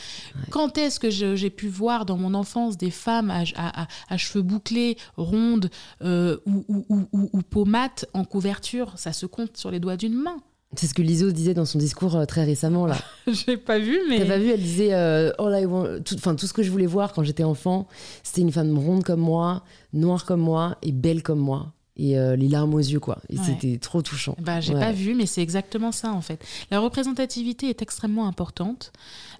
Quand 0.51 0.79
est-ce 0.79 1.01
que 1.01 1.11
j'ai 1.11 1.51
pu 1.51 1.69
voir 1.69 2.07
dans 2.07 2.17
mon 2.17 2.35
enfance 2.35 2.77
des 2.77 2.91
femmes 2.91 3.31
à, 3.31 3.43
à- 3.57 3.83
à- 3.83 3.89
à 4.09 4.17
cheveux 4.17 4.43
bouclés, 4.43 4.97
rondes 5.17 5.71
euh, 6.03 6.37
ou, 6.47 6.65
ou, 6.69 6.87
ou, 6.89 7.09
ou- 7.13 7.31
ou 7.33 7.43
peau 7.43 7.65
mate 7.65 8.05
en 8.15 8.25
couverture? 8.25 8.93
Ça 8.97 9.13
se 9.13 9.27
compte 9.27 9.57
sur 9.57 9.71
les 9.71 9.81
doigts 9.81 9.97
d'une 9.97 10.15
main. 10.15 10.37
C'est 10.75 10.87
ce 10.87 10.95
que 10.95 11.03
Liso 11.03 11.31
disait 11.33 11.55
dans 11.55 11.67
son 11.67 11.79
discours 11.79 12.17
euh, 12.17 12.25
très 12.25 12.45
récemment 12.45 12.87
là. 12.87 12.97
J'ai 13.27 13.57
pas 13.59 13.79
vu, 13.79 13.99
mais 14.09 14.19
T'as 14.21 14.27
pas 14.27 14.39
vu, 14.39 14.51
elle 14.51 14.63
disait 14.63 14.95
euh, 14.95 15.31
All 15.39 15.61
I 15.61 15.67
want- 15.67 16.01
tout, 16.05 16.15
enfin, 16.15 16.35
tout 16.35 16.47
ce 16.47 16.53
que 16.53 16.63
je 16.63 16.71
voulais 16.71 16.87
voir 16.87 17.13
quand 17.13 17.23
j'étais 17.23 17.45
enfant, 17.45 17.87
c'était 18.23 18.41
une 18.41 18.53
femme 18.53 18.79
ronde 18.79 19.05
comme 19.05 19.21
moi, 19.21 19.65
noire 19.93 20.25
comme 20.25 20.41
moi 20.41 20.79
et 20.83 20.93
belle 20.93 21.23
comme 21.23 21.41
moi. 21.41 21.73
Et 21.99 22.19
euh, 22.19 22.37
les 22.37 22.49
larmes 22.49 22.73
aux 22.73 22.79
yeux, 22.79 23.01
quoi. 23.01 23.19
Et 23.29 23.37
Ouais. 23.37 23.45
c'était 23.45 23.77
trop 23.77 24.01
touchant. 24.01 24.35
Bah, 24.41 24.61
j'ai 24.63 24.73
Ouais. 24.73 24.81
pas 24.81 24.93
vu, 24.93 25.15
mais 25.15 25.27
c'est 25.27 25.43
exactement 25.43 25.93
ça 25.93 26.11
en 26.13 26.23
fait. 26.23 26.43
La 26.71 26.81
représentativité 26.81 27.69
est 27.69 27.83
extrêmement 27.83 28.27
importante 28.27 28.93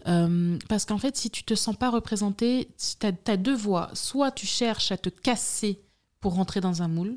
euh, 0.07 0.59
parce 0.69 0.85
qu'en 0.85 0.99
fait, 0.99 1.17
si 1.17 1.31
tu 1.31 1.45
te 1.45 1.55
sens 1.55 1.75
pas 1.77 1.89
représenté, 1.91 2.69
tu 3.01 3.07
as, 3.31 3.37
deux 3.39 3.57
voies. 3.57 3.89
Soit 3.95 4.33
tu 4.33 4.47
cherches 4.47 4.93
à 4.93 4.99
te 4.99 5.09
casser 5.09 5.81
pour 6.21 6.35
rentrer 6.35 6.61
dans 6.61 6.83
un 6.83 6.89
moule, 6.89 7.17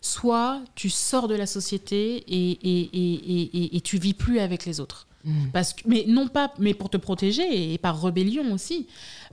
soit 0.00 0.62
tu 0.74 0.90
sors 0.90 1.28
de 1.28 1.34
la 1.34 1.46
société 1.46 2.16
et, 2.16 2.50
et, 2.52 2.80
et, 2.92 3.14
et, 3.14 3.42
et- 3.64 3.76
et 3.76 3.80
tu 3.80 3.98
vis 3.98 4.14
plus 4.14 4.38
avec 4.40 4.64
les 4.66 4.80
autres. 4.80 5.06
Mm. 5.24 5.48
Parce 5.52 5.72
que, 5.72 5.82
mais 5.86 6.04
non 6.08 6.28
pas, 6.28 6.52
mais 6.58 6.74
pour 6.74 6.90
te 6.90 6.96
protéger 6.96 7.72
et 7.72 7.78
par 7.78 8.02
rébellion 8.02 8.52
aussi. 8.52 8.86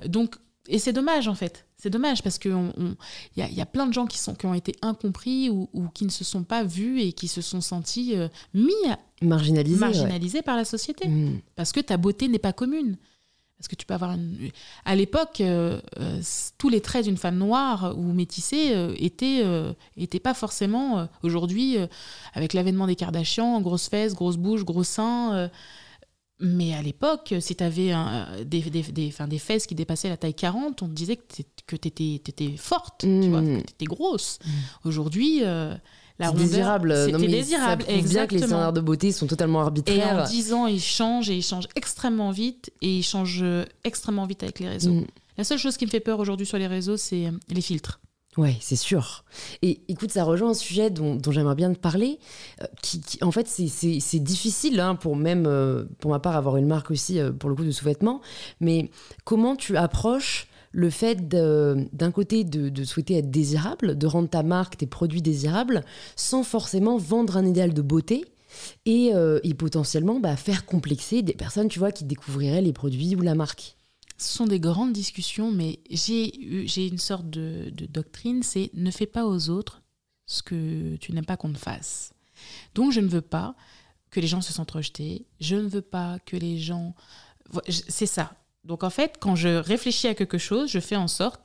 Donc, 0.05 0.35
et 0.67 0.77
c'est 0.77 0.93
dommage 0.93 1.27
en 1.27 1.35
fait. 1.35 1.65
C'est 1.77 1.89
dommage 1.89 2.21
parce 2.21 2.37
qu'il 2.37 2.51
on, 2.53 2.73
on- 2.77 2.95
y, 3.37 3.41
a, 3.41 3.49
y 3.49 3.61
a 3.61 3.65
plein 3.65 3.87
de 3.87 3.93
gens 3.93 4.05
qui, 4.05 4.17
sont, 4.17 4.35
qui 4.35 4.45
ont 4.45 4.53
été 4.53 4.75
incompris 4.81 5.49
ou, 5.49 5.67
ou 5.73 5.87
qui 5.87 6.03
ne 6.05 6.09
se 6.11 6.23
sont 6.23 6.43
pas 6.43 6.63
vus 6.63 7.01
et 7.01 7.13
qui 7.13 7.27
se 7.27 7.41
sont 7.41 7.61
sentis 7.61 8.15
euh, 8.15 8.27
mis 8.53 8.73
ouais. 9.79 9.87
marginalisés 9.87 10.41
par 10.41 10.57
la 10.57 10.65
société. 10.65 11.07
Mm. 11.07 11.39
Parce 11.55 11.71
que 11.71 11.79
ta 11.79 11.97
beauté 11.97 12.27
n'est 12.27 12.37
pas 12.37 12.53
commune. 12.53 12.97
Parce 13.59 13.67
que 13.67 13.75
tu 13.75 13.85
peux 13.85 13.93
avoir 13.93 14.13
une... 14.13 14.51
À 14.85 14.95
l'époque, 14.95 15.41
euh, 15.41 15.81
euh, 15.99 16.21
tous 16.57 16.69
les 16.69 16.79
traits 16.79 17.03
d'une 17.05 17.17
femme 17.17 17.37
noire 17.37 17.93
ou 17.97 18.13
métissée 18.13 18.73
euh, 18.73 18.95
étaient, 18.97 19.41
euh, 19.43 19.73
étaient 19.97 20.21
pas 20.21 20.33
forcément... 20.33 21.09
Aujourd'hui, 21.23 21.77
avec 22.33 22.53
l'avènement 22.53 22.87
des 22.87 22.95
Kardashians, 22.95 23.59
grosses 23.59 23.89
fesses, 23.89 24.13
grosses 24.13 24.37
bouches, 24.37 24.63
gros 24.63 24.85
seins, 24.85 25.49
Mais 26.39 26.73
à 26.73 26.81
l'époque, 26.81 27.33
si 27.41 27.55
tu 27.55 27.63
avais 27.63 27.93
des, 28.45 28.61
des, 28.61 28.81
des, 28.81 29.11
des, 29.27 29.39
fesses 29.39 29.67
qui 29.67 29.75
dépassaient 29.75 30.07
la 30.07 30.15
taille 30.15 30.33
40, 30.33 30.81
on 30.81 30.87
te 30.87 30.93
disait 30.93 31.17
que 31.17 31.75
tu 31.75 31.75
étais, 31.75 32.13
étais, 32.15 32.55
forte, 32.55 33.01
tu 33.01 33.29
vois, 33.29 33.41
que 33.41 33.57
tu 33.57 33.73
étais 33.73 33.85
grosse. 33.85 34.39
Aujourd'hui, 34.85 35.41
euh, 36.21 36.25
la 36.25 36.31
désirable. 36.31 36.95
C'était 37.05 37.27
désirable. 37.27 37.83
Ça 37.83 38.01
bien 38.01 38.27
que 38.27 38.35
les 38.35 38.41
standards 38.41 38.73
de 38.73 38.81
beauté 38.81 39.11
sont 39.11 39.27
totalement 39.27 39.61
arbitraires. 39.61 40.19
Et 40.19 40.21
en 40.21 40.25
10 40.25 40.53
ans, 40.53 40.67
ils 40.67 40.81
changent 40.81 41.29
et 41.29 41.35
ils 41.35 41.43
changent 41.43 41.69
extrêmement 41.75 42.31
vite 42.31 42.71
et 42.81 42.97
ils 42.97 43.03
changent 43.03 43.45
extrêmement 43.83 44.25
vite 44.25 44.43
avec 44.43 44.59
les 44.59 44.67
réseaux. 44.69 44.93
Mm. 44.93 45.05
La 45.39 45.45
seule 45.45 45.57
chose 45.57 45.77
qui 45.77 45.85
me 45.85 45.89
fait 45.89 46.01
peur 46.01 46.19
aujourd'hui 46.19 46.45
sur 46.45 46.57
les 46.57 46.67
réseaux, 46.67 46.97
c'est 46.97 47.27
euh, 47.27 47.31
les 47.47 47.61
filtres. 47.61 48.01
Ouais, 48.35 48.57
c'est 48.59 48.75
sûr. 48.75 49.23
Et 49.61 49.79
écoute, 49.87 50.11
ça 50.11 50.25
rejoint 50.25 50.49
un 50.49 50.53
sujet 50.53 50.89
dont, 50.89 51.17
j'aimerais 51.31 51.55
bien 51.55 51.73
te 51.73 51.79
parler. 51.79 52.19
Euh, 52.61 52.65
qui, 52.81 53.01
en 53.21 53.31
fait, 53.31 53.47
c'est 53.47 54.19
difficile 54.19 54.81
hein, 54.81 54.95
pour 54.95 55.15
même, 55.15 55.45
euh, 55.47 55.85
pour 55.99 56.11
ma 56.11 56.19
part, 56.19 56.35
avoir 56.35 56.57
une 56.57 56.67
marque 56.67 56.91
aussi, 56.91 57.21
pour 57.39 57.49
le 57.49 57.55
coup, 57.55 57.63
de 57.63 57.71
sous-vêtements. 57.71 58.19
Mais 58.59 58.91
comment 59.23 59.55
tu 59.55 59.77
approches 59.77 60.48
le 60.71 60.89
fait 60.89 61.27
d'un 61.27 62.11
côté 62.11 62.43
de, 62.43 62.83
souhaiter 62.83 63.15
être 63.15 63.31
désirable, 63.31 63.97
de 63.97 64.07
rendre 64.07 64.29
ta 64.29 64.43
marque, 64.43 64.77
tes 64.77 64.87
produits 64.87 65.21
désirables, 65.21 65.83
sans 66.15 66.43
forcément 66.43 66.97
vendre 66.97 67.37
un 67.37 67.45
idéal 67.45 67.73
de 67.73 67.81
beauté 67.81 68.25
et, 68.85 69.13
potentiellement 69.57 70.19
bah, 70.19 70.35
faire 70.35 70.65
complexer 70.65 71.21
des 71.21 71.33
personnes, 71.33 71.69
tu 71.69 71.79
vois, 71.79 71.91
qui 71.91 72.05
découvriraient 72.05 72.61
les 72.61 72.73
produits 72.73 73.15
ou 73.15 73.21
la 73.21 73.35
marque 73.35 73.75
ce 74.19 74.33
sont 74.33 74.45
des 74.45 74.59
grandes 74.59 74.91
discussions, 74.91 75.49
mais 75.49 75.79
j'ai 75.89 76.87
une 76.87 76.97
sorte 76.97 77.29
de, 77.29 77.71
doctrine, 77.89 78.43
c'est 78.43 78.69
ne 78.73 78.91
fais 78.91 79.05
pas 79.05 79.25
aux 79.25 79.49
autres 79.49 79.81
ce 80.25 80.43
que 80.43 80.97
tu 80.97 81.13
n'aimes 81.13 81.25
pas 81.25 81.37
qu'on 81.37 81.53
te 81.53 81.57
fasse. 81.57 82.13
Donc 82.75 82.91
je 82.91 82.99
ne 82.99 83.07
veux 83.07 83.21
pas 83.21 83.55
que 84.11 84.19
les 84.19 84.27
gens 84.27 84.41
se 84.41 84.51
sentent 84.51 84.71
rejetés, 84.71 85.25
je 85.39 85.55
ne 85.55 85.67
veux 85.67 85.81
pas 85.81 86.19
que 86.25 86.35
les 86.35 86.57
gens... 86.57 86.95
C'est 87.69 88.05
ça. 88.05 88.35
Donc 88.63 88.83
en 88.83 88.89
fait, 88.89 89.15
quand 89.19 89.35
je 89.35 89.49
réfléchis 89.49 90.07
à 90.07 90.15
quelque 90.15 90.37
chose, 90.37 90.69
je 90.69 90.79
fais 90.79 90.95
en 90.95 91.07
sorte 91.07 91.41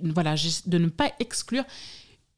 voilà, 0.00 0.34
de 0.66 0.78
ne 0.78 0.88
pas 0.88 1.12
exclure 1.20 1.64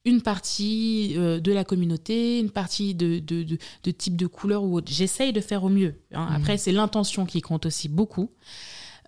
une 0.05 0.23
partie 0.23 1.15
euh, 1.17 1.41
de 1.41 1.53
la 1.53 1.65
communauté, 1.65 2.39
une 2.39 2.51
partie 2.51 2.95
de, 2.95 3.19
de, 3.19 3.91
type 3.91 4.17
de 4.17 4.27
couleur 4.27 4.63
ou 4.63 4.77
autre. 4.77 4.91
J'essaye 4.91 5.33
de 5.33 5.41
faire 5.41 5.65
au 5.65 5.69
mieux. 5.69 5.97
Hein. 6.13 6.27
Mmh. 6.31 6.35
Après, 6.35 6.59
c'est 6.59 6.73
l'intention 6.73 7.27
qui 7.27 7.41
compte 7.41 7.67
aussi 7.67 7.89
beaucoup. 7.89 8.31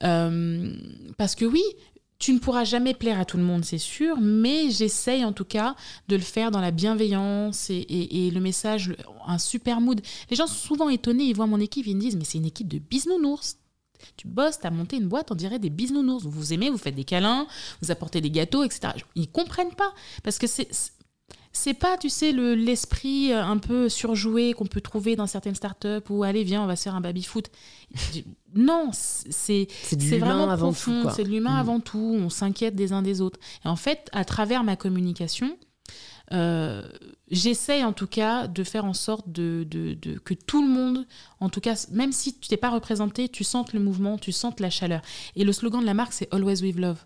Euh, 0.03 0.73
parce 1.17 1.37
que 1.37 1.45
oui, 1.45 1.63
tu 2.19 2.33
ne 2.33 2.41
pourras 2.41 2.65
jamais 2.65 2.95
plaire 2.95 3.21
à 3.21 3.25
tout 3.25 3.37
le 3.37 3.45
monde, 3.45 3.65
c'est 3.65 3.79
sûr, 3.79 4.21
mais 4.21 4.71
j'essaye 4.71 5.25
en 5.25 5.33
tout 5.33 5.45
cas 5.45 5.77
de 6.09 6.17
le 6.17 6.23
faire 6.23 6.51
dans 6.51 6.61
la 6.61 6.73
bienveillance 6.73 7.71
et, 7.71 8.31
le 8.33 8.41
message, 8.41 8.97
un 9.25 9.39
super 9.39 9.81
mood. 9.81 10.01
Les 10.31 10.37
gens 10.37 10.49
sont 10.49 10.55
souvent 10.55 10.89
étonnés, 10.89 11.25
ils 11.25 11.35
voient 11.35 11.47
mon 11.47 11.61
équipe, 11.61 11.87
ils 11.87 11.95
me 11.95 12.01
disent, 12.01 12.17
mais 12.17 12.25
c'est 12.25 12.39
une 12.39 12.47
équipe 12.47 12.69
de 12.69 12.79
bisounours. 12.79 13.59
Tu 14.17 14.27
bosses, 14.27 14.61
tu 14.61 14.67
as 14.67 14.71
monté 14.71 14.97
une 14.97 15.09
boîte, 15.09 15.31
on 15.31 15.35
dirait 15.35 15.59
des 15.59 15.71
bisounours. 15.71 16.25
Vous 16.25 16.31
vous 16.31 16.53
aimez, 16.53 16.71
vous 16.71 16.79
faites 16.79 16.95
des 16.95 17.05
câlins, 17.05 17.47
vous 17.83 17.91
apportez 17.91 18.21
des 18.21 18.31
gâteaux, 18.31 18.65
etc. 18.65 18.93
Ils 19.15 19.31
comprennent 19.31 19.75
pas. 19.75 19.93
Parce 20.23 20.39
que 20.39 20.47
c'est 20.47 20.69
c'est 21.53 21.75
pas, 21.75 21.97
tu 21.97 22.09
sais, 22.09 22.33
l'esprit 22.33 23.33
euh, 23.33 23.43
un 23.43 23.59
peu 23.59 23.89
surjoué 23.89 24.53
qu'on 24.53 24.67
peut 24.67 24.81
trouver 24.81 25.17
dans 25.17 25.27
certaines 25.27 25.55
startups 25.55 26.09
où 26.09 26.23
allez, 26.23 26.45
viens, 26.45 26.63
on 26.63 26.67
va 26.67 26.77
se 26.77 26.85
faire 26.85 26.95
un 26.95 27.01
baby-foot. 27.01 27.51
non, 28.55 28.91
c'est 28.93 29.67
vraiment 30.19 30.51
avant 30.51 30.73
profond, 30.73 31.11
c'est 31.11 31.25
de 31.25 31.29
l'humain 31.29 31.57
mm. 31.57 31.61
avant 31.61 31.81
tout, 31.81 32.17
on 32.21 32.31
s'inquiète 32.31 32.77
des 32.77 32.93
uns 32.93 33.03
des 33.03 33.21
autres. 33.21 33.41
Et 33.65 33.69
en 33.69 33.77
fait, 33.77 34.09
à 34.13 34.25
travers 34.25 34.63
ma 34.63 34.77
communication, 34.77 35.57
euh, 36.33 36.83
j'essaye 37.31 37.85
en 37.85 37.93
tout 37.93 38.07
cas 38.07 38.47
de 38.47 38.65
faire 38.65 38.85
en 38.85 38.93
sorte 38.93 39.31
de, 39.31 39.67
de, 39.69 39.95
de, 39.95 40.19
que 40.19 40.35
tout 40.35 40.63
le 40.63 40.69
monde, 40.69 41.07
en 41.41 41.49
tout 41.49 41.61
cas, 41.61 41.87
même 41.91 42.13
si 42.13 42.39
tu 42.39 42.49
t'es 42.49 42.57
pas 42.57 42.71
représenté, 42.71 43.29
tu 43.29 43.45
sentes 43.45 43.73
le 43.73 43.81
mouvement, 43.81 44.19
tu 44.19 44.33
sentes 44.33 44.61
la 44.61 44.71
chaleur. 44.71 45.03
Et 45.37 45.45
le 45.45 45.53
slogan 45.53 45.81
de 45.81 45.87
la 45.87 45.95
marque, 45.95 46.13
c'est 46.13 46.33
Always 46.33 46.63
with 46.63 46.77
Love. 46.77 47.05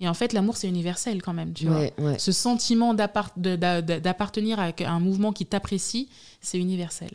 Et 0.00 0.08
en 0.08 0.14
fait, 0.14 0.32
l'amour, 0.32 0.56
c'est 0.56 0.68
universel 0.68 1.20
quand 1.20 1.34
même, 1.34 1.52
tu 1.52 1.66
vois. 1.66 2.18
Ce 2.18 2.32
sentiment 2.32 2.94
d'appartenir 2.94 4.58
à 4.58 4.72
un 4.86 5.00
mouvement 5.00 5.32
qui 5.32 5.44
t'apprécie, 5.44 6.08
c'est 6.40 6.58
universel. 6.58 7.10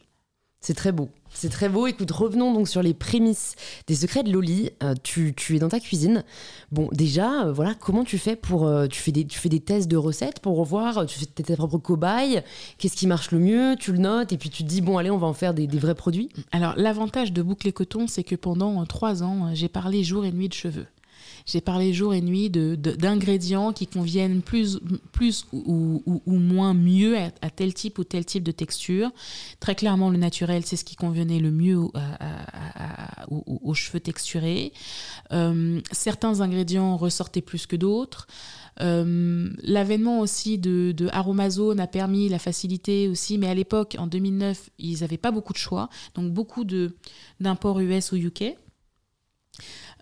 C'est 0.61 0.75
très 0.75 0.91
beau. 0.91 1.09
C'est 1.35 1.49
très 1.49 1.67
beau. 1.67 1.85
Écoute, 1.85 2.11
revenons 2.11 2.53
donc 2.53 2.69
sur 2.69 2.81
les 2.81 2.93
prémices 2.93 3.55
des 3.87 3.95
secrets 3.95 4.23
de 4.23 4.31
Loli. 4.31 4.71
Euh, 4.81 4.95
tu, 5.03 5.35
es 5.49 5.59
dans 5.59 5.67
ta 5.67 5.81
cuisine. 5.81 6.23
Bon, 6.71 6.87
déjà, 6.93 7.47
euh, 7.47 7.51
voilà, 7.51 7.75
comment 7.75 8.05
tu 8.05 8.17
fais 8.17 8.37
pour. 8.37 8.65
Euh, 8.65 8.87
tu, 8.87 9.01
fais 9.01 9.11
des, 9.11 9.25
tu 9.25 9.37
fais 9.37 9.49
des 9.49 9.59
tests 9.59 9.89
de 9.89 9.97
recettes 9.97 10.39
pour 10.39 10.57
revoir, 10.57 11.05
tu 11.05 11.19
fais 11.19 11.25
tes, 11.25 11.55
propres 11.57 11.77
cobayes? 11.77 12.41
Qu'est-ce 12.77 12.95
qui 12.95 13.05
marche 13.05 13.31
le 13.31 13.39
mieux? 13.39 13.75
Tu 13.77 13.91
le 13.91 13.97
notes 13.97 14.31
et 14.31 14.37
puis 14.37 14.49
tu 14.49 14.63
te 14.63 14.69
dis, 14.69 14.79
bon, 14.79 14.97
allez, 14.97 15.11
on 15.11 15.17
va 15.17 15.27
en 15.27 15.33
faire 15.33 15.53
des, 15.53 15.67
des 15.67 15.77
vrais 15.77 15.95
produits. 15.95 16.29
Alors, 16.53 16.73
l'avantage 16.77 17.33
de 17.33 17.41
Boucle 17.41 17.67
et 17.67 17.73
Coton, 17.73 18.07
c'est 18.07 18.23
que 18.23 18.35
pendant 18.35 18.85
trois 18.85 19.21
ans, 19.21 19.53
j'ai 19.53 19.67
parlé 19.67 20.05
jour 20.05 20.23
et 20.23 20.31
nuit 20.31 20.47
de 20.47 20.53
cheveux. 20.53 20.87
J'ai 21.45 21.61
parlé 21.61 21.93
jour 21.93 22.15
et 22.15 22.21
nuit 22.21 22.49
d'ingrédients 22.49 23.69
de, 23.69 23.75
qui 23.75 23.85
conviennent 23.85 24.41
plus, 24.41 24.79
plus 25.11 25.45
ou, 25.51 26.01
moins 26.25 26.73
mieux 26.73 27.17
à, 27.17 27.49
tel 27.51 27.73
type 27.75 27.99
ou 27.99 28.03
tel 28.03 28.25
type 28.25 28.43
de 28.43 28.51
texture. 28.51 29.11
Très 29.59 29.75
clairement, 29.75 30.09
le 30.09 30.17
naturel, 30.17 30.65
c'est 30.65 30.75
ce 30.75 30.83
qui 30.83 30.95
convenait 30.95 31.39
le 31.39 31.51
mieux 31.51 31.77
aux, 33.29 33.73
cheveux 33.75 33.99
texturés. 33.99 34.73
Euh, 35.33 35.81
certains 35.91 36.41
ingrédients 36.41 36.97
ressortaient 36.97 37.41
plus 37.41 37.67
que 37.67 37.75
d'autres. 37.75 38.25
Euh, 38.81 39.49
l'avènement 39.61 40.21
aussi 40.21 40.57
de, 40.57 40.93
de, 40.93 41.07
Aromazone 41.11 41.79
a 41.79 41.87
permis 41.87 42.27
la 42.27 42.39
facilité 42.39 43.07
aussi, 43.07 43.37
mais 43.37 43.47
à 43.47 43.53
l'époque, 43.53 43.95
en 43.99 44.07
2009, 44.07 44.71
ils 44.79 45.01
n'avaient 45.01 45.17
pas 45.17 45.31
beaucoup 45.31 45.53
de 45.53 45.57
choix, 45.57 45.89
donc 46.15 46.31
beaucoup 46.31 46.65
d'imports 47.39 47.79
US 47.79 48.11
ou 48.11 48.15
UK. 48.15 48.55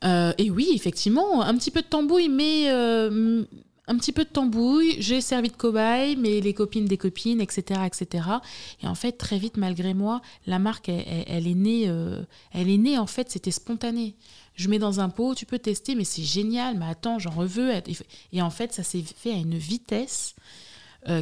Euh, 0.04 0.34
et 0.38 0.50
oui, 0.50 0.72
effectivement, 0.74 1.42
un 1.42 1.56
petit 1.56 1.72
peu 1.72 1.82
de 1.82 1.88
tambouille, 1.88 2.30
mais 2.30 2.70
euh, 2.70 3.44
un 3.88 3.98
petit 3.98 4.12
peu 4.12 4.24
de 4.24 4.30
tambouille. 4.30 4.98
J'ai 5.00 5.22
servi 5.22 5.50
de 5.50 5.56
cobaye, 5.56 6.16
mais 6.16 6.42
les 6.42 6.54
copines 6.54 6.86
des 6.86 6.98
copines, 6.98 7.42
etc., 7.42 7.82
etc. 7.86 8.28
Et 8.82 8.88
en 8.88 8.96
fait, 8.96 9.14
très 9.14 9.38
vite, 9.38 9.58
malgré 9.58 9.94
moi, 9.94 10.22
la 10.46 10.60
marque, 10.60 10.90
elle, 10.90 11.48
est 11.48 11.56
née. 11.56 11.86
Euh, 11.88 12.22
elle 12.52 12.70
est 12.70 12.78
née 12.78 12.98
en 12.98 13.08
fait, 13.08 13.30
c'était 13.30 13.52
spontané. 13.52 14.16
Je 14.56 14.70
mets 14.70 14.80
dans 14.80 15.00
un 15.00 15.10
pot, 15.10 15.34
tu 15.36 15.46
peux 15.46 15.60
tester, 15.60 15.96
mais 15.96 16.04
c'est 16.04 16.24
génial. 16.24 16.78
Mais 16.78 16.86
attends, 16.86 17.18
j'en 17.18 17.32
reveux. 17.32 17.72
Et 18.32 18.42
en 18.42 18.50
fait, 18.50 18.74
ça 18.74 18.84
s'est 18.84 19.04
fait 19.04 19.32
à 19.32 19.38
une 19.38 19.58
vitesse. 19.58 20.36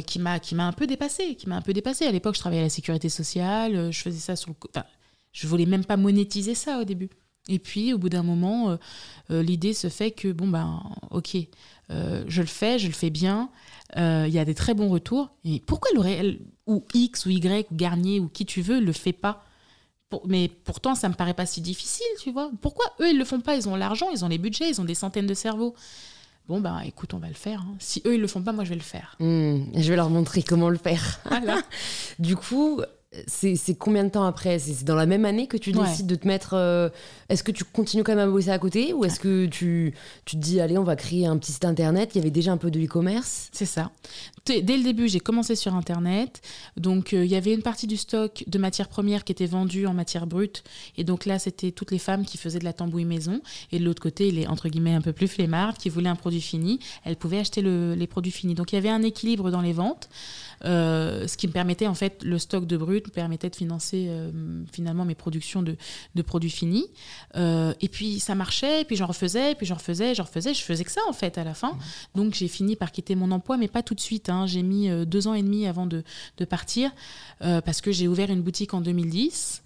qui 0.06 0.20
m'a 0.20 0.38
qui 0.38 0.54
m'a 0.54 0.64
un 0.68 0.72
peu 0.72 0.86
dépassé 0.86 1.34
qui 1.34 1.48
m'a 1.48 1.56
un 1.56 1.60
peu 1.60 1.72
dépassé 1.72 2.06
à 2.06 2.12
l'époque 2.12 2.36
je 2.36 2.40
travaillais 2.40 2.62
à 2.62 2.66
la 2.66 2.70
sécurité 2.70 3.08
sociale 3.08 3.90
je 3.90 4.00
faisais 4.00 4.20
ça 4.20 4.36
sur 4.36 4.50
le 4.50 4.56
enfin, 4.70 4.86
je 5.32 5.48
voulais 5.48 5.66
même 5.66 5.84
pas 5.84 5.96
monétiser 5.96 6.54
ça 6.54 6.78
au 6.78 6.84
début 6.84 7.10
et 7.48 7.58
puis, 7.58 7.92
au 7.92 7.98
bout 7.98 8.08
d'un 8.08 8.22
moment, 8.22 8.70
euh, 8.70 8.76
euh, 9.30 9.42
l'idée 9.42 9.74
se 9.74 9.88
fait 9.88 10.12
que, 10.12 10.30
bon, 10.30 10.46
ben, 10.46 10.80
ok, 11.10 11.36
euh, 11.90 12.24
je 12.28 12.40
le 12.40 12.46
fais, 12.46 12.78
je 12.78 12.86
le 12.86 12.92
fais 12.92 13.10
bien, 13.10 13.50
il 13.96 14.28
y 14.28 14.38
a 14.38 14.44
des 14.44 14.54
très 14.54 14.74
bons 14.74 14.88
retours. 14.88 15.30
Et 15.44 15.60
pourquoi 15.60 15.90
L'Oréal, 15.94 16.38
ou 16.66 16.84
X, 16.94 17.26
ou 17.26 17.30
Y, 17.30 17.66
ou 17.70 17.74
Garnier, 17.74 18.20
ou 18.20 18.28
qui 18.28 18.46
tu 18.46 18.62
veux, 18.62 18.80
le 18.80 18.92
fait 18.92 19.12
pas? 19.12 19.44
Mais 20.26 20.48
pourtant, 20.48 20.94
ça 20.94 21.08
me 21.08 21.14
paraît 21.14 21.34
pas 21.34 21.46
si 21.46 21.60
difficile, 21.60 22.06
tu 22.20 22.32
vois. 22.32 22.50
Pourquoi 22.60 22.86
eux, 23.00 23.10
ils 23.10 23.18
le 23.18 23.24
font 23.24 23.40
pas? 23.40 23.56
Ils 23.56 23.68
ont 23.68 23.76
l'argent, 23.76 24.08
ils 24.12 24.24
ont 24.24 24.28
les 24.28 24.38
budgets, 24.38 24.68
ils 24.68 24.80
ont 24.80 24.84
des 24.84 24.94
centaines 24.94 25.26
de 25.26 25.34
cerveaux. 25.34 25.74
Bon, 26.48 26.60
ben 26.60 26.80
écoute, 26.80 27.14
on 27.14 27.18
va 27.18 27.28
le 27.28 27.34
faire. 27.34 27.60
Hein. 27.60 27.74
Si 27.78 28.02
eux, 28.06 28.14
ils 28.14 28.20
le 28.20 28.26
font 28.26 28.42
pas, 28.42 28.52
moi, 28.52 28.64
je 28.64 28.70
vais 28.70 28.76
le 28.76 28.82
faire. 28.82 29.16
Hmm, 29.20 29.64
je 29.74 29.88
vais 29.88 29.96
leur 29.96 30.10
montrer 30.10 30.42
comment 30.42 30.68
le 30.68 30.78
faire. 30.78 31.20
Voilà. 31.26 31.62
du 32.18 32.36
coup, 32.36 32.82
c'est 33.26 33.74
combien 33.78 34.04
de 34.04 34.08
temps 34.08 34.24
après 34.24 34.58
C'est 34.58 34.84
dans 34.84 34.94
la 34.94 35.06
même 35.06 35.24
année 35.24 35.46
que 35.46 35.56
tu 35.56 35.72
décides 35.72 36.06
de 36.06 36.14
te 36.14 36.26
mettre. 36.26 36.54
Euh, 36.54 36.88
est-ce 37.28 37.42
que 37.42 37.52
tu 37.52 37.64
continues 37.64 38.02
quand 38.04 38.14
même 38.14 38.28
à 38.28 38.30
bosser 38.30 38.50
à 38.50 38.58
côté 38.58 38.92
ou 38.92 39.04
est-ce 39.04 39.20
que 39.20 39.46
tu, 39.46 39.94
tu 40.24 40.36
te 40.36 40.40
dis, 40.40 40.60
allez, 40.60 40.78
on 40.78 40.84
va 40.84 40.96
créer 40.96 41.26
un 41.26 41.36
petit 41.36 41.52
site 41.52 41.64
internet 41.64 42.12
Il 42.14 42.18
y 42.18 42.20
avait 42.20 42.30
déjà 42.30 42.52
un 42.52 42.56
peu 42.56 42.70
de 42.70 42.80
e-commerce 42.80 43.48
C'est 43.52 43.66
ça. 43.66 43.90
Dès 44.46 44.60
le 44.60 44.82
début, 44.82 45.08
j'ai 45.08 45.20
commencé 45.20 45.54
sur 45.54 45.74
internet. 45.74 46.40
Donc, 46.76 47.12
euh, 47.12 47.24
il 47.24 47.30
y 47.30 47.36
avait 47.36 47.52
une 47.52 47.62
partie 47.62 47.86
du 47.86 47.96
stock 47.96 48.44
de 48.46 48.58
matières 48.58 48.88
premières 48.88 49.24
qui 49.24 49.32
était 49.32 49.46
vendue 49.46 49.86
en 49.86 49.94
matière 49.94 50.26
brute. 50.26 50.64
Et 50.96 51.04
donc 51.04 51.26
là, 51.26 51.38
c'était 51.38 51.70
toutes 51.70 51.90
les 51.90 51.98
femmes 51.98 52.24
qui 52.24 52.38
faisaient 52.38 52.58
de 52.58 52.64
la 52.64 52.72
tambouille 52.72 53.04
maison. 53.04 53.40
Et 53.72 53.78
de 53.78 53.84
l'autre 53.84 54.02
côté, 54.02 54.30
les 54.30 54.46
entre 54.46 54.68
guillemets 54.68 54.94
un 54.94 55.00
peu 55.00 55.12
plus 55.12 55.28
flemmardes 55.28 55.76
qui 55.76 55.90
voulaient 55.90 56.08
un 56.08 56.16
produit 56.16 56.40
fini, 56.40 56.80
elles 57.04 57.16
pouvaient 57.16 57.38
acheter 57.38 57.62
les 57.62 58.06
produits 58.06 58.32
finis. 58.32 58.54
Donc, 58.54 58.72
il 58.72 58.76
y 58.76 58.78
avait 58.78 58.88
un 58.88 59.02
équilibre 59.02 59.50
dans 59.50 59.60
les 59.60 59.72
ventes. 59.72 60.08
Euh, 60.64 61.26
ce 61.26 61.36
qui 61.36 61.48
me 61.48 61.52
permettait 61.52 61.86
en 61.86 61.94
fait 61.94 62.22
le 62.22 62.38
stock 62.38 62.66
de 62.66 62.76
brut 62.76 63.06
me 63.06 63.12
permettait 63.12 63.50
de 63.50 63.56
financer 63.56 64.06
euh, 64.08 64.30
finalement 64.72 65.04
mes 65.04 65.14
productions 65.14 65.62
de, 65.62 65.76
de 66.14 66.22
produits 66.22 66.50
finis. 66.50 66.86
Euh, 67.36 67.74
et 67.80 67.88
puis 67.88 68.20
ça 68.20 68.34
marchait 68.34 68.82
et 68.82 68.84
puis 68.84 68.96
j'en 68.96 69.06
refaisais 69.06 69.52
et 69.52 69.54
puis 69.54 69.66
j'en 69.66 69.74
refaisais 69.74 70.14
j'en 70.14 70.24
refaisais. 70.24 70.54
Je 70.54 70.62
faisais 70.62 70.84
que 70.84 70.92
ça 70.92 71.00
en 71.08 71.12
fait 71.12 71.38
à 71.38 71.44
la 71.44 71.54
fin. 71.54 71.72
Mmh. 71.72 71.78
donc 72.16 72.34
j'ai 72.34 72.48
fini 72.48 72.76
par 72.76 72.92
quitter 72.92 73.14
mon 73.14 73.30
emploi 73.30 73.56
mais 73.56 73.68
pas 73.68 73.82
tout 73.82 73.94
de 73.94 74.00
suite 74.00 74.28
hein. 74.28 74.46
j'ai 74.46 74.62
mis 74.62 74.90
deux 75.06 75.26
ans 75.26 75.34
et 75.34 75.42
demi 75.42 75.66
avant 75.66 75.86
de, 75.86 76.02
de 76.36 76.44
partir 76.44 76.90
parce 77.40 77.80
que 77.80 77.92
j'ai 77.92 78.08
ouvert 78.08 78.30
une 78.30 78.42
boutique 78.42 78.74
en 78.74 78.80
2010 78.80 79.62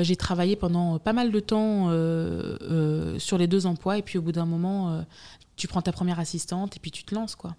j'ai 0.00 0.16
travaillé 0.16 0.56
pendant 0.56 0.98
pas 0.98 1.12
mal 1.12 1.30
de 1.30 1.40
temps 1.40 1.88
sur 3.18 3.38
les 3.38 3.46
deux 3.46 3.66
emplois. 3.66 3.98
Et 3.98 4.02
puis 4.02 4.18
au 4.18 4.22
bout 4.22 4.32
d'un 4.32 4.46
moment 4.46 5.04
tu 5.56 5.68
prends 5.68 5.82
ta 5.82 5.92
première 5.92 6.18
assistante 6.18 6.76
et 6.76 6.80
puis 6.80 6.90
tu 6.90 7.04
te 7.04 7.14
lances 7.14 7.36
quoi 7.36 7.54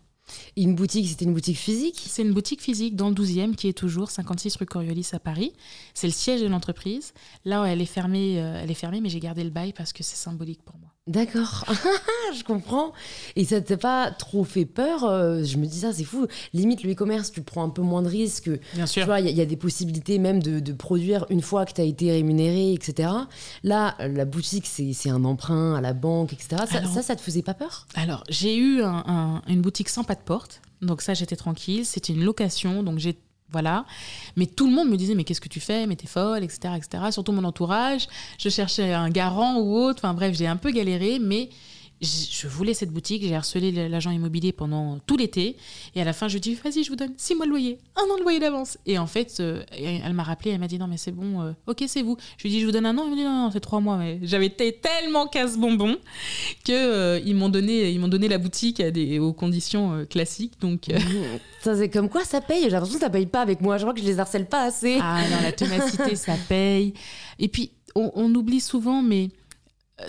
Une 0.58 0.76
boutique, 0.76 1.08
c'était 1.08 1.26
une 1.26 1.34
boutique 1.34 1.58
physique? 1.58 2.02
C'est 2.08 2.22
une 2.22 2.34
boutique 2.34 2.62
physique 2.62 2.96
dans 2.96 3.10
le 3.10 3.16
12e 3.16 3.56
qui 3.56 3.68
est 3.68 3.74
toujours 3.74 4.10
56 4.10 4.56
rue 4.56 4.66
Coriolis 4.66 5.10
à 5.14 5.20
Paris. 5.20 5.54
C'est 5.94 6.08
le 6.08 6.14
siège 6.14 6.42
de 6.42 6.48
l'entreprise. 6.48 7.14
Là, 7.44 7.66
elle 7.66 7.82
est 7.82 7.86
fermée, 7.86 8.42
euh, 8.42 8.62
elle 8.62 8.72
est 8.72 8.76
fermée, 8.76 9.02
mais 9.02 9.10
j'ai 9.10 9.20
gardé 9.20 9.44
le 9.44 9.50
bail 9.50 9.74
parce 9.74 9.94
que 9.94 10.04
c'est 10.04 10.16
symbolique 10.16 10.64
pour 10.64 10.78
moi. 10.78 10.95
D'accord, 11.08 11.66
je 12.36 12.44
comprends. 12.44 12.92
Et 13.36 13.46
ça 13.46 13.62
t'a 13.62 13.78
pas 13.78 14.10
trop 14.10 14.44
fait 14.44 14.66
peur 14.66 15.04
euh, 15.04 15.44
Je 15.44 15.58
me 15.58 15.68
dis 15.68 15.82
ça, 15.82 15.94
c'est 15.94 16.04
fou. 16.04 16.26
Limite, 16.52 16.82
le 16.82 16.94
e-commerce, 16.94 17.32
tu 17.32 17.44
prends 17.44 17.64
un 17.64 17.70
peu 17.70 17.84
moins 17.84 18.02
de 18.02 18.08
risques. 18.08 18.50
Bien 18.74 18.88
sûr. 18.88 19.04
Tu 19.04 19.06
vois, 19.06 19.20
il 19.20 19.30
y, 19.30 19.42
a 19.42 19.46
des 19.46 19.56
possibilités 19.56 20.18
même 20.18 20.42
de, 20.42 20.74
produire 20.74 21.28
une 21.30 21.44
fois 21.44 21.66
que 21.66 21.74
tu 21.74 21.82
as 21.82 21.84
été 21.84 22.12
rémunéré, 22.12 22.74
etc. 22.74 23.10
Là, 23.64 23.96
la 24.00 24.26
boutique, 24.26 24.66
c'est 24.66 25.10
un 25.12 25.24
emprunt 25.26 25.76
à 25.76 25.82
la 25.82 25.94
banque, 25.94 26.34
etc. 26.34 26.64
Ça, 26.68 27.04
ça, 27.04 27.16
te 27.16 27.22
faisait 27.22 27.44
pas 27.44 27.54
peur? 27.54 27.86
Alors, 27.94 28.24
j'ai 28.28 28.58
eu 28.58 28.82
une 28.82 29.62
boutique 29.62 29.90
sans 29.90 30.04
pas 30.04 30.16
de 30.16 30.22
porte. 30.22 30.62
Donc 30.82 31.04
ça, 31.04 31.14
j'étais 31.14 31.36
tranquille. 31.36 31.86
C'était 31.86 32.14
une 32.14 32.24
location. 32.24 32.82
Donc 32.82 32.98
j'ai 32.98 33.16
voilà. 33.56 33.86
Mais 34.36 34.48
tout 34.48 34.68
le 34.68 34.74
monde 34.74 34.90
me 34.90 34.98
disait, 34.98 35.16
mais 35.16 35.24
qu'est-ce 35.24 35.40
que 35.40 35.48
tu 35.48 35.62
fais? 35.62 35.88
Mais 35.88 35.96
t'es 35.96 36.08
folle, 36.08 36.44
etc., 36.44 36.74
etc. 36.76 37.04
Surtout 37.12 37.32
mon 37.32 37.46
entourage. 37.46 38.10
Je 38.38 38.50
cherchais 38.50 38.92
un 38.92 39.10
garant 39.10 39.60
ou 39.62 39.78
autre. 39.78 40.00
Enfin 40.04 40.14
bref, 40.14 40.36
j'ai 40.36 40.46
un 40.46 40.58
peu 40.58 40.72
galéré, 40.72 41.20
mais 41.20 41.50
je 42.02 42.48
voulais 42.48 42.74
cette 42.74 42.92
boutique, 42.92 43.24
j'ai 43.24 43.36
harcelé 43.36 43.72
l'agent 43.90 44.12
immobilier 44.12 44.52
pendant 44.52 45.00
tout 45.00 45.16
l'été. 45.16 45.56
Et 45.96 46.02
à 46.02 46.04
la 46.04 46.14
fin, 46.14 46.28
je 46.28 46.34
lui 46.34 46.38
ai 46.38 46.42
dit, 46.42 46.56
vas-y, 46.56 46.84
je 46.84 46.90
vous 46.90 46.96
donne 46.96 47.14
six 47.18 47.36
mois 47.36 47.46
de 47.46 47.52
loyer, 47.52 47.80
un 47.96 48.04
an 48.14 48.18
de 48.18 48.22
loyer 48.22 48.40
d'avance. 48.40 48.78
Et 48.86 48.98
en 48.98 49.08
fait, 49.08 49.38
euh, 49.40 49.64
elle 49.72 50.14
m'a 50.14 50.24
rappelé, 50.24 50.52
elle 50.52 50.60
m'a 50.60 50.68
dit, 50.68 50.78
non, 50.78 50.88
mais 50.88 50.98
c'est 50.98 51.14
bon, 51.14 51.42
euh, 51.42 51.52
ok, 51.68 51.84
c'est 51.88 52.02
vous. 52.02 52.18
Je 52.38 52.44
lui 52.44 52.50
ai 52.50 52.58
dit, 52.58 52.62
je 52.62 52.66
vous 52.66 52.72
donne 52.72 52.86
un 52.86 52.98
an. 52.98 53.04
Elle 53.06 53.12
m'a 53.12 53.16
dit, 53.16 53.24
non, 53.24 53.46
non, 53.46 53.52
c'est 53.52 53.62
trois 53.62 53.80
mois. 53.80 53.98
Mais 53.98 54.20
j'avais 54.24 54.48
été 54.48 54.74
tellement 54.74 55.28
casse-bonbon 55.28 55.98
qu'ils 56.64 56.76
euh, 56.76 57.20
ils 57.26 57.36
m'ont 57.36 57.50
donné, 57.50 57.90
ils 57.92 58.02
donné 58.10 58.28
la 58.28 58.38
boutique 58.38 58.82
à 58.82 58.92
des, 58.92 59.20
aux 59.20 59.34
conditions 59.34 60.06
classiques. 60.10 60.60
Donc, 60.60 60.92
ça, 61.62 61.76
c'est 61.76 61.90
comme 61.90 62.10
quoi 62.10 62.24
ça 62.24 62.42
paye. 62.42 62.64
J'ai 62.64 62.70
l'impression 62.72 63.00
que 63.00 63.04
ça 63.04 63.10
paye 63.10 63.26
pas 63.26 63.42
avec 63.42 63.62
moi. 63.62 63.78
Je 63.78 63.84
crois 63.84 63.94
que 63.94 64.02
je 64.02 64.06
les 64.06 64.20
harcèle 64.20 64.48
pas 64.48 64.64
assez. 64.64 65.00
Ah 65.02 65.22
non, 65.30 65.38
la 65.42 65.52
ténacité, 65.52 66.16
ça 66.16 66.34
paye. 66.48 66.94
Et 67.40 67.48
puis, 67.48 67.72
on, 67.96 68.12
on 68.16 68.36
oublie 68.36 68.60
souvent, 68.60 69.02
mais 69.02 69.30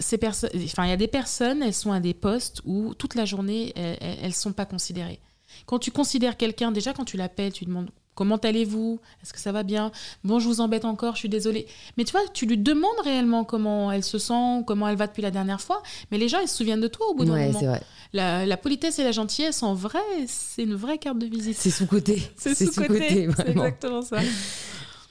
ces 0.01 0.19
personnes, 0.19 0.51
enfin, 0.65 0.85
il 0.85 0.91
y 0.91 0.93
a 0.93 0.97
des 0.97 1.09
personnes, 1.09 1.63
elles 1.63 1.75
sont 1.75 1.93
à 1.93 2.01
des 2.01 2.15
postes 2.15 2.61
où 2.65 2.95
toute 2.95 3.15
la 3.15 3.25
journée, 3.25 3.73
elles 3.77 4.29
ne 4.29 4.33
sont 4.33 4.53
pas 4.53 4.67
considérées. 4.67 5.21
Quand 5.65 5.79
tu 5.79 5.91
considères 5.91 6.37
quelqu'un, 6.37 6.73
déjà 6.73 6.93
quand 6.93 7.05
tu 7.05 7.17
l'appelles, 7.17 7.53
tu 7.53 7.65
demandes 7.65 7.91
comment 8.17 8.37
allez-vous? 8.37 8.99
Est-ce 9.23 9.33
que 9.33 9.39
ça 9.39 9.53
va 9.53 9.63
bien? 9.63 9.93
Bon, 10.25 10.41
je 10.41 10.49
vous 10.49 10.61
embête 10.61 10.85
encore, 10.85 11.15
je 11.15 11.21
suis 11.21 11.29
désolée. 11.29 11.67
Mais 11.97 12.05
tu 12.05 12.13
vois, 12.13 12.23
tu 12.33 12.47
lui 12.47 12.59
demandes 12.59 12.99
réellement 13.05 13.45
comment 13.45 13.93
elle 13.93 14.03
se 14.03 14.19
sent, 14.19 14.65
comment 14.67 14.89
elle 14.89 14.97
va 14.97 15.07
depuis 15.07 15.23
la 15.23 15.31
dernière 15.31 15.61
fois. 15.61 15.83
Mais 16.11 16.19
les 16.19 16.29
gens, 16.29 16.41
ils 16.41 16.49
se 16.49 16.57
souviennent 16.57 16.81
de 16.81 16.89
toi 16.89 17.07
au 17.09 17.15
bout 17.15 17.25
d'un 17.25 17.47
moment. 17.47 17.61
Vrai. 17.61 17.83
La, 18.13 18.47
la, 18.47 18.57
politesse 18.57 18.99
et 18.99 19.05
la 19.05 19.13
gentillesse, 19.13 19.63
en 19.63 19.75
vrai, 19.75 20.01
c'est 20.27 20.63
une 20.63 20.75
vraie 20.75 20.99
carte 20.99 21.19
de 21.19 21.27
visite. 21.27 21.57
C'est 21.59 21.71
sous-côté. 21.71 22.23
C'est 22.37 22.55
sous-côté. 22.55 23.29
c'est 23.37 23.49
exactement 23.51 24.03
ça. 24.03 24.19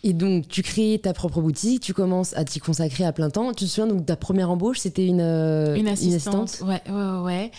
Et 0.08 0.14
donc, 0.14 0.48
tu 0.48 0.62
crées 0.62 1.00
ta 1.02 1.14
propre 1.14 1.42
boutique, 1.42 1.82
tu 1.82 1.96
commences 1.96 2.38
à 2.38 2.46
t'y 2.46 2.60
consacrer 2.60 3.06
à 3.06 3.12
plein 3.12 3.32
temps. 3.32 3.56
Tu 3.56 3.66
te 3.66 3.70
souviens, 3.72 3.88
donc, 3.88 4.06
ta 4.06 4.16
première 4.16 4.52
embauche, 4.52 4.78
c'était 4.78 5.08
une, 5.08 5.20
euh, 5.20 5.74
une, 5.74 5.88
assistante, 5.88 6.62
Ouais, 6.62 6.80
ouais, 6.88 7.22
ouais. 7.24 7.52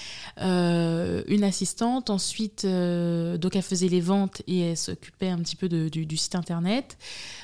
Euh, 0.43 1.25
une 1.27 1.43
assistante. 1.43 2.09
Ensuite, 2.09 2.65
euh, 2.65 3.37
donc, 3.37 3.57
elle 3.57 3.63
faisait 3.63 3.89
les 3.89 4.01
ventes 4.01 4.43
et 4.47 4.61
elle 4.61 4.77
s'occupait 4.77 5.29
un 5.29 5.39
petit 5.39 5.57
peu 5.57 5.69
du, 5.69 6.17
site 6.17 6.37
internet. 6.37 6.97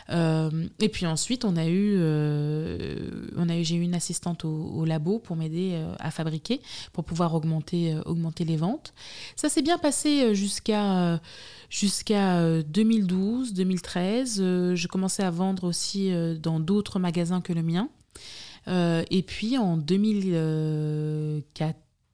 et 0.08 0.88
puis 0.88 1.06
ensuite, 1.06 1.44
on 1.44 1.56
a 1.56 1.66
eu, 1.66 1.96
on 1.98 3.48
a 3.48 3.56
eu 3.56 3.64
j'ai 3.64 3.74
eu 3.74 3.82
une 3.82 3.96
assistante 3.96 4.44
au, 4.44 4.84
labo 4.84 5.18
pour 5.18 5.34
m'aider 5.34 5.82
à 5.98 6.12
fabriquer, 6.12 6.60
pour 6.92 7.02
pouvoir 7.02 7.34
augmenter, 7.34 7.96
augmenter 8.06 8.44
les 8.44 8.56
ventes. 8.56 8.94
Ça 9.34 9.48
s'est 9.48 9.62
bien 9.62 9.78
passé 9.78 10.32
jusqu'à 10.36 11.20
jusqu'à 11.70 12.62
2012, 12.62 13.54
2013. 13.54 14.36
je 14.74 14.88
commençais 14.92 15.24
à 15.24 15.30
vendre 15.30 15.64
aussi 15.64 16.12
euh, 16.12 16.36
dans 16.36 16.60
d'autres 16.60 17.00
magasins 17.00 17.40
que 17.40 17.52
le 17.52 17.62
mien. 17.62 17.88
Euh, 18.68 19.02
et 19.10 19.22
puis 19.22 19.58
en 19.58 19.76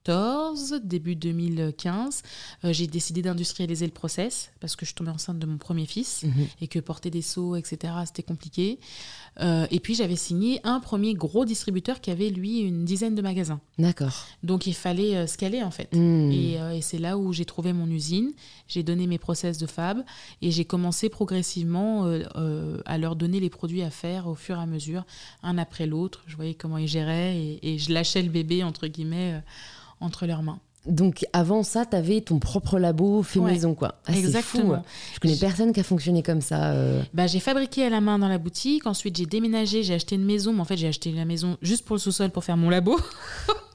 2014, 0.09 0.81
début 0.85 1.17
2015, 1.17 2.23
euh, 2.65 2.73
j'ai 2.73 2.87
décidé 2.87 3.21
d'industrialiser 3.21 3.85
le 3.85 3.93
process 3.93 4.51
parce 4.61 4.75
que 4.75 4.87
je 4.87 4.95
tombais 4.95 5.11
enceinte 5.11 5.39
de 5.39 5.47
mon 5.47 5.59
premier 5.59 5.85
fils 5.85 6.23
mhm. 6.23 6.47
et 6.63 6.69
que 6.69 6.79
porter 6.79 7.11
des 7.11 7.23
seaux, 7.23 7.57
etc., 7.57 7.93
c'était 8.07 8.23
compliqué. 8.23 8.79
Euh, 9.41 9.67
et 9.71 9.79
puis 9.79 9.95
j'avais 9.95 10.17
signé 10.17 10.61
un 10.65 10.81
premier 10.81 11.15
gros 11.15 11.45
distributeur 11.45 12.01
qui 12.01 12.11
avait 12.11 12.31
lui 12.31 12.61
une 12.61 12.85
dizaine 12.85 13.15
de 13.15 13.23
magasins. 13.23 13.61
D'accord. 13.79 14.27
Donc 14.43 14.67
il 14.67 14.75
fallait 14.75 15.17
euh, 15.17 15.27
scaler 15.27 15.63
en 15.63 15.71
fait. 15.71 15.89
Hmm. 15.95 16.31
Euh, 16.33 16.71
et, 16.73 16.81
c'est 16.81 16.99
là 16.99 17.19
où 17.19 17.33
j'ai 17.33 17.45
trouvé 17.45 17.73
mon 17.73 17.89
usine, 17.89 18.33
j'ai 18.67 18.83
donné 18.83 19.07
mes 19.07 19.19
process 19.19 19.59
de 19.59 19.67
fab 19.67 20.03
et 20.43 20.51
j'ai 20.51 20.65
commencé 20.65 21.09
progressivement 21.09 22.07
à 22.85 22.99
leur 22.99 23.17
donner 23.17 23.41
les 23.41 23.51
produits 23.51 23.83
à 23.83 23.91
faire 23.91 24.27
au 24.27 24.35
fur 24.35 24.57
et 24.57 24.63
à 24.63 24.67
mesure, 24.67 25.05
un 25.43 25.59
après 25.59 25.87
l'autre. 25.87 26.23
Je 26.27 26.37
voyais 26.37 26.55
comment 26.55 26.79
ils 26.79 26.89
géraient 26.89 27.37
et, 27.37 27.75
et 27.75 27.79
je 27.79 27.93
lâchais 27.93 28.23
le 28.23 28.31
bébé 28.31 28.65
entre 28.65 28.87
guillemets 28.87 29.43
entre 30.01 30.27
leurs 30.27 30.43
mains. 30.43 30.61
Donc 30.87 31.27
avant 31.33 31.63
ça, 31.63 31.85
tu 31.85 31.97
avais 31.97 32.21
ton 32.21 32.39
propre 32.39 32.79
labo 32.79 33.23
fait 33.23 33.41
maison, 33.41 33.75
quoi. 33.75 33.97
Ah, 34.07 34.17
exactement. 34.17 34.77
Fou. 34.77 34.83
Je 35.15 35.21
connais 35.21 35.37
personne 35.37 35.73
qui 35.73 35.81
a 35.81 35.83
fonctionné 35.83 36.23
comme 36.23 36.41
ça. 36.41 36.73
Euh. 36.73 37.03
Bah, 37.13 37.27
j'ai 37.27 37.41
fabriqué 37.41 37.85
à 37.85 37.91
la 37.91 38.01
main 38.01 38.19
dans 38.19 38.29
la 38.29 38.39
boutique. 38.39 38.87
Ensuite, 38.87 39.17
j'ai 39.17 39.27
déménagé, 39.27 39.83
j'ai 39.83 39.95
acheté 39.95 40.15
une 40.15 40.25
maison. 40.25 40.53
Mais 40.53 40.61
en 40.61 40.65
fait, 40.65 40.77
j'ai 40.77 40.89
acheté 40.89 41.13
la 41.13 41.25
maison 41.25 41.59
juste 41.61 41.85
pour 41.85 41.97
le 41.97 42.01
sous-sol 42.01 42.31
pour 42.31 42.45
faire 42.45 42.57
mon 42.57 42.71
labo. 42.71 42.99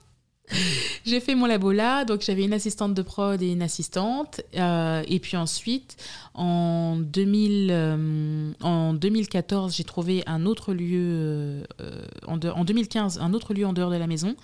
j'ai 1.06 1.20
fait 1.20 1.36
mon 1.36 1.46
labo 1.46 1.72
là, 1.72 2.06
donc 2.06 2.22
j'avais 2.22 2.44
une 2.44 2.54
assistante 2.54 2.94
de 2.94 3.02
prod 3.02 3.42
et 3.42 3.52
une 3.52 3.62
assistante. 3.62 4.42
Euh, 4.56 5.04
et 5.08 5.20
puis 5.20 5.38
ensuite, 5.38 5.98
en, 6.34 6.98
2000, 6.98 7.70
euh, 7.72 8.94
2014, 8.94 9.76
j'ai 9.76 9.84
trouvé 9.84 10.24
un 10.26 10.46
autre 10.46 10.74
lieu, 10.74 11.64
euh, 11.82 12.06
en, 12.28 12.40
en, 12.40 12.64
2015, 12.64 13.20
un 13.20 13.34
autre 13.34 13.54
lieu 13.54 13.66
en 13.66 13.74
dehors 13.74 13.92
de 13.92 13.98
la 13.98 14.08
maison, 14.08 14.36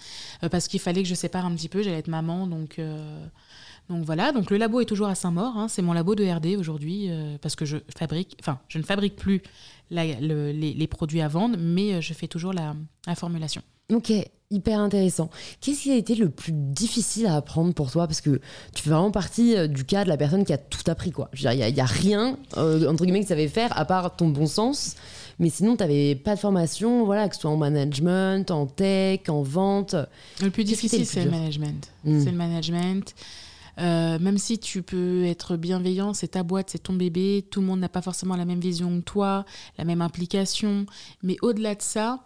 parce 0.52 0.68
qu'il 0.68 0.80
fallait 0.80 1.04
que 1.04 1.10
je 1.10 1.16
sépare 1.16 1.46
un 1.46 1.56
petit 1.56 1.70
peu, 1.70 1.82
j'allais 1.82 2.00
être 2.00 2.08
maman, 2.08 2.48
donc... 2.48 2.80
Voilà, 3.92 4.32
donc 4.32 4.52
le 4.52 4.58
labo 4.58 4.82
est 4.82 4.86
toujours 4.86 5.08
à 5.08 5.16
Saint-Maur, 5.16 5.58
hein. 5.58 5.68
c'est 5.68 5.82
mon 5.82 5.94
labo 5.94 6.14
de 6.14 6.24
RD 6.24 6.60
aujourd'hui, 6.60 7.10
parce 7.42 7.56
que 7.56 7.66
je 7.66 7.78
fabrique, 7.98 8.38
enfin 8.40 8.60
je 8.68 8.78
ne 8.78 8.84
fabrique 8.84 9.16
plus 9.16 9.42
les, 9.90 10.88
produits 10.88 11.22
à 11.22 11.28
vendre, 11.28 11.58
mais 11.60 12.00
je 12.00 12.14
fais 12.14 12.28
toujours 12.28 12.54
la 12.54 12.76
formulation. 13.16 13.64
Ok, 13.92 14.12
hyper 14.52 14.80
intéressant. 14.80 15.30
Qu'est-ce 15.62 15.84
qui 15.84 15.92
a 15.92 15.96
été 15.96 16.16
le 16.16 16.30
plus 16.30 16.54
difficile 16.54 17.28
à 17.28 17.36
apprendre 17.36 17.74
pour 17.74 17.92
toi? 17.92 18.08
Parce 18.08 18.22
que 18.22 18.42
tu 18.74 18.84
fais 18.84 18.90
vraiment 18.90 19.12
partie 19.12 19.56
euh, 19.56 19.68
du 19.68 19.86
cas 19.86 20.04
de 20.04 20.10
la 20.10 20.18
personne 20.18 20.44
qui 20.44 20.54
a 20.54 20.58
tout 20.58 20.84
appris, 20.88 21.12
quoi. 21.12 21.30
Il 21.40 21.50
n'y 21.50 21.80
a, 21.80 21.86
rien, 21.86 22.38
euh, 22.58 22.88
entre 22.88 23.06
guillemets, 23.06 23.20
que 23.20 23.26
tu 23.26 23.30
savais 23.30 23.48
faire, 23.48 23.78
à 23.78 23.86
part 23.86 24.16
ton 24.16 24.30
bon 24.30 24.48
sens. 24.48 24.96
Mais 25.38 25.50
sinon, 25.50 25.76
tu 25.76 25.84
n'avais 25.84 26.16
pas 26.16 26.36
de 26.36 26.40
formation, 26.40 27.06
voilà, 27.06 27.30
que 27.30 27.36
ce 27.36 27.42
soit 27.42 27.52
en 27.52 27.58
management, 27.58 28.50
en 28.50 28.66
tech, 28.66 29.22
en 29.30 29.44
vente. 29.44 29.96
Le 30.42 30.50
plus 30.50 30.64
difficile, 30.64 31.06
c'est 31.06 31.26
le 31.26 31.32
management. 31.32 31.92
Hmm. 32.04 32.20
C'est 32.20 32.32
le 32.32 32.38
management. 32.38 33.14
Euh, 33.78 34.20
même 34.20 34.38
si 34.38 34.60
tu 34.60 34.82
peux 34.82 35.26
être 35.26 35.56
bienveillant, 35.56 36.14
c'est 36.14 36.30
ta 36.30 36.44
boîte, 36.44 36.72
c'est 36.72 36.84
ton 36.84 36.94
bébé, 36.94 37.46
tout 37.50 37.62
le 37.62 37.68
monde 37.68 37.80
n'a 37.80 37.88
pas 37.88 38.02
forcément 38.02 38.36
la 38.36 38.44
même 38.44 38.60
vision 38.60 39.00
que 39.00 39.06
toi, 39.06 39.46
la 39.78 39.86
même 39.86 40.02
implication. 40.02 40.86
Mais 41.24 41.38
au-delà 41.42 41.76
de 41.76 41.82
ça, 41.82 42.20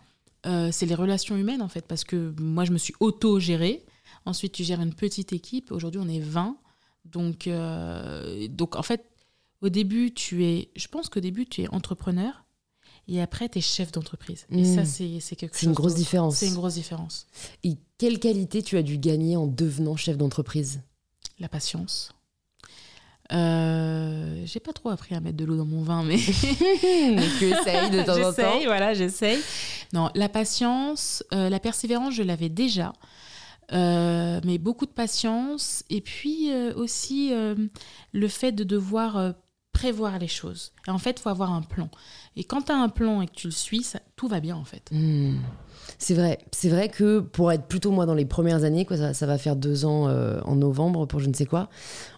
euh, 0.46 0.70
c'est 0.72 0.86
les 0.86 0.96
relations 0.96 1.36
humaines 1.36 1.62
en 1.62 1.68
fait, 1.68 1.86
parce 1.88 2.04
que 2.04 2.34
moi 2.40 2.66
je 2.66 2.72
me 2.72 2.78
suis 2.78 2.94
auto-gérée. 3.00 3.86
Ensuite, 4.26 4.54
tu 4.54 4.64
gères 4.64 4.82
une 4.82 4.94
petite 4.94 5.34
équipe. 5.34 5.72
Aujourd'hui, 5.72 6.00
on 6.02 6.08
est 6.08 6.20
20. 6.20 6.58
Donc, 7.06 7.48
euh, 7.48 8.48
donc 8.48 8.76
en 8.76 8.84
fait, 8.84 9.06
au 9.62 9.70
début, 9.70 10.14
tu 10.14 10.46
es, 10.46 10.70
je 10.76 10.88
pense 10.88 11.10
qu'au 11.10 11.20
début, 11.20 11.46
tu 11.46 11.62
es 11.62 11.68
entrepreneur 11.70 12.46
et 13.08 13.22
après, 13.22 13.50
tu 13.50 13.58
es 13.58 13.62
chef 13.62 13.92
d'entreprise. 13.92 14.46
Et 14.50 14.64
ça, 14.64 14.84
hmm. 14.84 15.20
c'est 15.20 15.36
quelque 15.36 15.54
chose. 15.54 15.60
C'est 15.60 15.66
une 15.66 15.74
grosse 15.74 15.96
différence. 15.96 16.38
C'est 16.38 16.48
une 16.48 16.56
grosse 16.56 16.76
différence. 16.76 17.28
Et 17.64 17.78
quelle 17.98 18.20
qualité 18.20 18.64
tu 18.64 18.78
as 18.78 18.84
dû 18.84 18.98
gagner 18.98 19.36
en 19.36 19.48
devenant 19.48 19.98
chef 19.98 20.18
d'entreprise? 20.18 20.82
La 21.40 21.50
patience. 21.50 22.14
Euh, 23.34 24.44
j'ai 24.46 24.60
pas 24.60 24.74
trop 24.74 24.90
appris 24.90 25.16
à 25.16 25.20
mettre 25.20 25.38
de 25.38 25.46
l'eau 25.46 25.58
dans 25.58 25.66
mon 25.66 25.82
vin, 25.82 26.04
mais, 26.04 26.18
tu 26.18 27.46
essayes 27.46 27.90
de 27.90 28.06
temps 28.06 28.30
en 28.30 28.34
temps. 28.34 28.60
voilà, 28.66 28.94
j'essaye. 28.94 29.40
Non, 29.92 30.10
la 30.16 30.30
patience, 30.30 31.24
euh, 31.34 31.50
la 31.50 31.60
persévérance, 31.60 32.14
je 32.14 32.24
l'avais 32.24 32.50
déjà, 32.50 32.94
euh, 33.72 34.40
mais 34.44 34.58
beaucoup 34.58 34.86
de 34.86 34.92
patience 34.92 35.84
et 35.90 36.02
puis 36.02 36.52
aussi 36.76 37.34
le 38.14 38.28
fait 38.28 38.52
de 38.52 38.64
devoir 38.64 39.34
prévoir 39.74 40.20
les 40.20 40.28
choses. 40.28 40.72
Et 40.88 40.92
en 40.92 41.00
fait, 41.00 41.20
il 41.20 41.20
faut 41.20 41.30
avoir 41.30 41.52
un 41.52 41.62
plan. 41.62 41.90
Et 42.38 42.44
quand 42.44 42.64
tu 42.64 42.72
as 42.72 42.78
un 42.78 42.90
plan 42.90 43.22
et 43.22 43.28
que 43.28 43.34
tu 43.34 43.48
le 43.48 43.52
suis, 43.52 43.84
ça, 43.84 44.00
tout 44.16 44.28
va 44.28 44.40
bien 44.40 44.56
en 44.56 44.64
fait. 44.64 44.90
Hmm. 44.92 45.38
C'est 45.98 46.14
vrai, 46.14 46.38
c'est 46.52 46.70
vrai 46.70 46.90
que 46.90 47.20
pour 47.20 47.52
être 47.52 47.66
plutôt 47.68 47.92
moi 47.92 48.06
dans 48.06 48.14
les 48.14 48.26
premières 48.26 48.64
années, 48.64 48.86
quoi, 48.86 48.98
ça, 48.98 49.14
ça 49.14 49.26
va 49.26 49.38
faire 49.38 49.56
deux 49.56 49.86
ans 49.86 50.08
euh, 50.08 50.40
en 50.46 50.56
novembre 50.56 51.06
pour 51.06 51.20
je 51.20 51.28
ne 51.28 51.34
sais 51.34 51.46
quoi. 51.46 51.70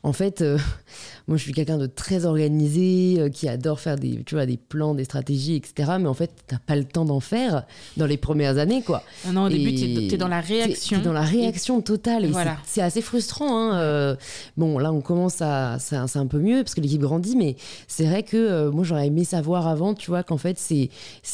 En 0.06 0.14
fait, 0.14 0.42
euh, 0.42 0.60
moi 1.28 1.36
je 1.36 1.42
suis 1.42 1.52
quelqu'un 1.52 1.80
de 1.80 1.88
très 1.88 2.26
organisé, 2.26 3.16
euh, 3.18 3.30
qui 3.30 3.50
adore 3.50 3.80
faire 3.80 3.96
des, 3.96 4.24
tu 4.24 4.36
vois, 4.36 4.46
des 4.46 4.56
plans, 4.56 4.94
des 4.94 5.04
stratégies, 5.04 5.56
etc. 5.56 5.94
Mais 6.00 6.08
en 6.08 6.14
fait, 6.14 6.30
t'as 6.46 6.60
pas 6.60 6.76
le 6.76 6.86
temps 6.86 7.06
d'en 7.06 7.20
faire 7.20 7.64
dans 7.98 8.06
les 8.06 8.18
premières 8.18 8.60
années, 8.60 8.84
quoi. 8.84 9.02
Non, 9.26 9.34
non 9.34 9.44
au 9.46 9.50
début, 9.50 9.74
tu 9.74 10.14
es, 10.14 10.18
dans 10.18 10.28
la 10.28 10.42
réaction. 10.42 11.00
T'es 11.00 11.04
dans 11.04 11.12
la 11.12 11.24
réaction 11.24 11.82
totale. 11.82 12.26
Et 12.26 12.28
voilà. 12.28 12.58
c'est 12.66 12.82
assez 12.82 13.02
frustrant. 13.02 13.72
Hein, 13.72 14.16
bon, 14.58 14.78
là, 14.78 14.94
on 14.94 15.02
commence 15.02 15.42
à. 15.42 15.80
C'est 15.80 15.96
un 15.96 16.28
peu 16.28 16.40
mieux 16.40 16.64
parce 16.64 16.76
que 16.76 16.82
l'équipe 16.82 17.02
grandit, 17.02 17.36
mais 17.36 17.56
c'est 17.88 18.06
vrai 18.06 18.22
que 18.22 18.70
moi 18.70 18.84
j'aurais 18.84 19.08
aimé 19.08 19.24
savoir 19.24 19.68
avant, 19.68 19.96
tu 19.96 20.12
vois, 20.12 20.22
qu'en 20.22 20.38
fait, 20.38 20.60
c'est 20.60 20.90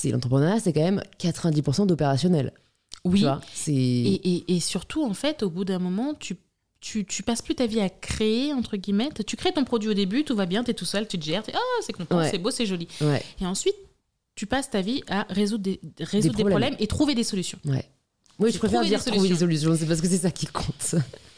l'entrepreneuriat, 0.10 0.62
c'est 0.62 0.72
quand 0.72 0.80
même 0.80 1.02
90% 1.20 1.88
d'opérationnel. 1.88 2.54
Oui. 3.04 3.26
et, 3.68 4.56
et, 4.56 4.60
surtout, 4.60 5.04
en 5.04 5.14
fait, 5.14 5.44
au 5.44 5.50
bout 5.50 5.66
d'un 5.66 5.80
moment, 5.80 6.14
tu, 6.14 6.38
tu, 6.82 7.06
tu, 7.06 7.24
passes 7.24 7.42
plus 7.42 7.56
ta 7.56 7.68
vie 7.68 7.80
à 7.80 7.90
créer, 7.90 8.54
entre 8.54 8.76
guillemets. 8.76 9.10
Tu 9.26 9.36
crées 9.36 9.54
ton 9.54 9.64
produit 9.64 9.90
au 9.90 9.94
début, 9.94 10.24
tout 10.24 10.36
va 10.36 10.48
bien, 10.48 10.64
tu 10.64 10.72
es 10.72 10.74
tout 10.74 10.86
seul, 10.86 11.08
tu 11.08 11.18
te 11.18 11.24
gères, 11.24 11.44
ah, 11.54 11.58
c'est 11.82 11.94
content, 11.94 12.22
c'est 12.30 12.40
beau, 12.40 12.52
c'est 12.52 12.66
joli. 12.66 12.88
Et 13.40 13.46
ensuite, 13.46 13.76
tu 14.36 14.46
passes 14.48 14.70
ta 14.70 14.82
vie 14.82 15.04
à 15.08 15.26
résoudre 15.30 15.64
des, 15.64 15.80
résoudre 16.00 16.36
des, 16.36 16.44
problèmes. 16.44 16.76
et 16.80 16.88
trouver 16.88 17.16
des 17.16 17.24
solutions. 17.24 17.60
Ouais. 17.66 17.86
Oui, 18.40 18.52
je 18.52 18.58
préfère 18.58 18.82
dire 18.82 19.04
trouver 19.04 19.30
des 19.30 19.36
solutions, 19.36 19.76
c'est 19.78 19.86
parce 19.86 20.02
que 20.02 20.08
c'est 20.08 20.18
ça 20.18 20.32
qui 20.32 20.48
compte. 20.48 20.96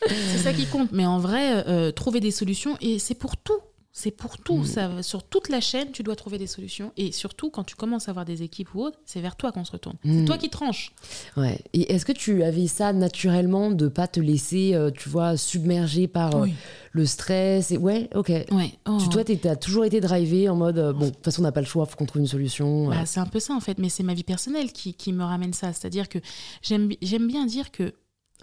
c'est 0.08 0.38
ça 0.38 0.54
qui 0.54 0.66
compte, 0.66 0.92
mais 0.94 1.06
en 1.06 1.20
vrai, 1.20 1.68
euh, 1.68 1.92
trouver 1.92 2.22
des 2.22 2.32
solutions, 2.32 2.78
et 2.80 2.98
c'est 2.98 3.16
pour 3.16 3.36
tout. 3.36 3.60
C'est 3.96 4.10
pour 4.10 4.40
tout. 4.40 4.58
Mm. 4.58 4.66
Ça, 4.66 5.04
sur 5.04 5.22
toute 5.22 5.50
la 5.50 5.62
chaîne, 5.62 5.92
tu 5.92 6.02
dois 6.02 6.16
trouver 6.16 6.40
des 6.40 6.48
solutions. 6.48 6.92
Et 6.98 7.12
surtout, 7.12 7.52
quand 7.52 7.64
tu 7.64 7.76
commences 7.76 8.08
à 8.08 8.12
avoir 8.12 8.26
des 8.26 8.42
équipes 8.42 8.74
ou 8.74 8.82
autres, 8.82 9.00
c'est 9.06 9.22
vers 9.22 9.36
toi 9.36 9.52
qu'on 9.52 9.64
se 9.64 9.72
retourne. 9.72 9.98
C'est 10.04 10.10
mm. 10.10 10.26
toi 10.26 10.38
qui 10.40 10.50
tranches. 10.50 10.92
Ouais. 11.38 11.60
Et 11.74 11.94
est-ce 11.94 12.04
que 12.04 12.12
tu 12.12 12.42
avais 12.42 12.66
ça 12.66 12.92
naturellement 12.92 13.70
de 13.70 13.88
pas 13.88 14.08
te 14.08 14.20
laisser, 14.20 14.74
euh, 14.74 14.90
tu 14.90 15.10
vois, 15.10 15.38
submerger 15.38 16.08
par 16.08 16.36
euh, 16.36 16.48
le 16.92 17.06
stress 17.06 17.70
et... 17.70 17.78
Ouais, 17.78 18.10
ok. 18.16 18.30
Ouais. 18.30 18.72
Oh. 18.88 18.98
Tu, 19.00 19.10
toi, 19.10 19.24
tu 19.24 19.38
as 19.48 19.56
toujours 19.56 19.86
été 19.86 20.02
drivé 20.02 20.50
en 20.50 20.56
mode, 20.56 20.80
euh, 20.80 20.92
bon, 20.92 21.06
de 21.06 21.10
toute 21.12 21.24
façon, 21.24 21.42
on 21.42 21.44
n'a 21.44 21.52
pas 21.52 21.62
le 21.62 21.68
choix, 21.68 21.86
faut 21.86 21.96
qu'on 21.96 22.08
trouve 22.08 22.22
une 22.22 22.28
solution. 22.28 22.90
Bah, 22.90 23.06
c'est 23.06 23.20
un 23.20 23.28
peu 23.28 23.40
ça, 23.40 23.54
en 23.54 23.60
fait. 23.60 23.78
Mais 23.78 23.90
c'est 23.90 24.04
ma 24.04 24.16
vie 24.16 24.24
personnelle 24.24 24.72
qui, 24.72 24.96
qui 24.96 25.14
me 25.14 25.24
ramène 25.24 25.54
ça. 25.54 25.72
C'est-à-dire 25.72 26.10
que 26.10 26.18
j'aime 26.64 27.28
bien 27.28 27.46
dire 27.46 27.70
que 27.70 27.94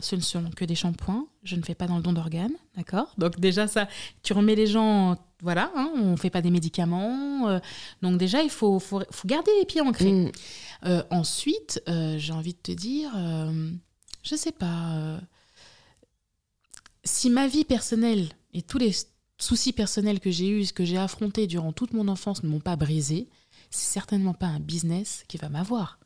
ce 0.01 0.17
ne 0.17 0.21
sont 0.21 0.51
que 0.57 0.65
des 0.65 0.75
shampoings. 0.75 1.27
Je 1.43 1.57
ne 1.57 1.63
fais 1.63 1.75
pas 1.75 1.87
dans 1.87 1.97
le 1.97 2.03
don 2.03 2.13
d'organes, 2.13 2.55
d'accord? 2.77 3.15
Donc 3.19 3.39
déjà 3.41 3.67
ça, 3.67 3.89
tu 4.23 4.33
remets 4.33 4.55
les 4.55 4.67
gens, 4.67 5.17
voilà, 5.43 5.71
hein, 5.75 5.91
on 5.95 6.13
ne 6.13 6.17
fait 6.17 6.31
pas 6.31 6.43
des 6.43 6.51
médicaments. 6.51 7.49
Euh, 7.49 7.61
donc 8.03 8.19
déjà, 8.19 8.43
il 8.43 8.51
faut, 8.51 8.79
faut, 8.79 9.03
garder 9.25 9.51
les 9.59 9.67
pieds 9.67 9.81
ancrés. 9.81 10.13
Mm. 10.13 10.33
Euh, 10.87 11.03
ensuite, 11.11 11.83
euh, 11.89 12.19
j'ai 12.19 12.33
envie 12.33 12.55
de 12.55 12.59
te 12.59 12.73
dire, 12.73 13.11
je 13.15 14.35
ne 14.35 14.39
sais 14.39 14.53
pas, 14.53 15.21
si 17.05 17.31
ma 17.31 17.47
vie 17.47 17.65
personnelle 17.65 18.29
et 18.53 18.63
tous 18.63 18.79
les 18.79 18.93
soucis 19.39 19.73
personnels 19.73 20.21
que 20.21 20.31
j'ai 20.31 20.49
eus, 20.49 20.73
que 20.73 20.85
j'ai 20.85 20.99
affrontés 20.99 21.47
durant 21.47 21.73
toute 21.73 21.95
mon 21.95 22.09
enfance 22.09 22.43
ne 22.43 22.49
m'ont 22.49 22.61
pas 22.61 22.77
brisé, 22.77 23.29
c'est 23.71 23.93
certainement 23.93 24.35
pas 24.35 24.47
un 24.47 24.61
business 24.61 25.25
qui 25.29 25.37
va 25.37 25.49
m'avoir. 25.49 26.00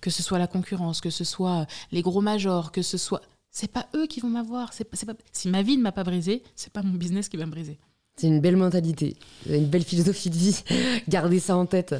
Que 0.00 0.10
ce 0.10 0.22
soit 0.22 0.38
la 0.38 0.46
concurrence, 0.46 1.00
que 1.00 1.10
ce 1.10 1.24
soit 1.24 1.66
les 1.92 2.02
gros 2.02 2.20
majors, 2.20 2.72
que 2.72 2.82
ce 2.82 2.98
soit. 2.98 3.22
C'est 3.50 3.70
pas 3.70 3.86
eux 3.94 4.06
qui 4.06 4.20
vont 4.20 4.28
m'avoir. 4.28 4.72
C'est 4.72 4.84
pas... 4.84 4.96
Si 5.32 5.48
ma 5.48 5.62
vie 5.62 5.76
ne 5.76 5.82
m'a 5.82 5.92
pas 5.92 6.04
brisé, 6.04 6.42
c'est 6.56 6.72
pas 6.72 6.82
mon 6.82 6.94
business 6.94 7.28
qui 7.28 7.36
va 7.36 7.46
me 7.46 7.52
briser. 7.52 7.78
C'est 8.16 8.28
une 8.28 8.40
belle 8.40 8.56
mentalité, 8.56 9.16
une 9.48 9.66
belle 9.66 9.82
philosophie 9.82 10.30
de 10.30 10.36
vie. 10.36 10.62
Gardez 11.08 11.40
ça 11.40 11.56
en 11.56 11.66
tête. 11.66 11.96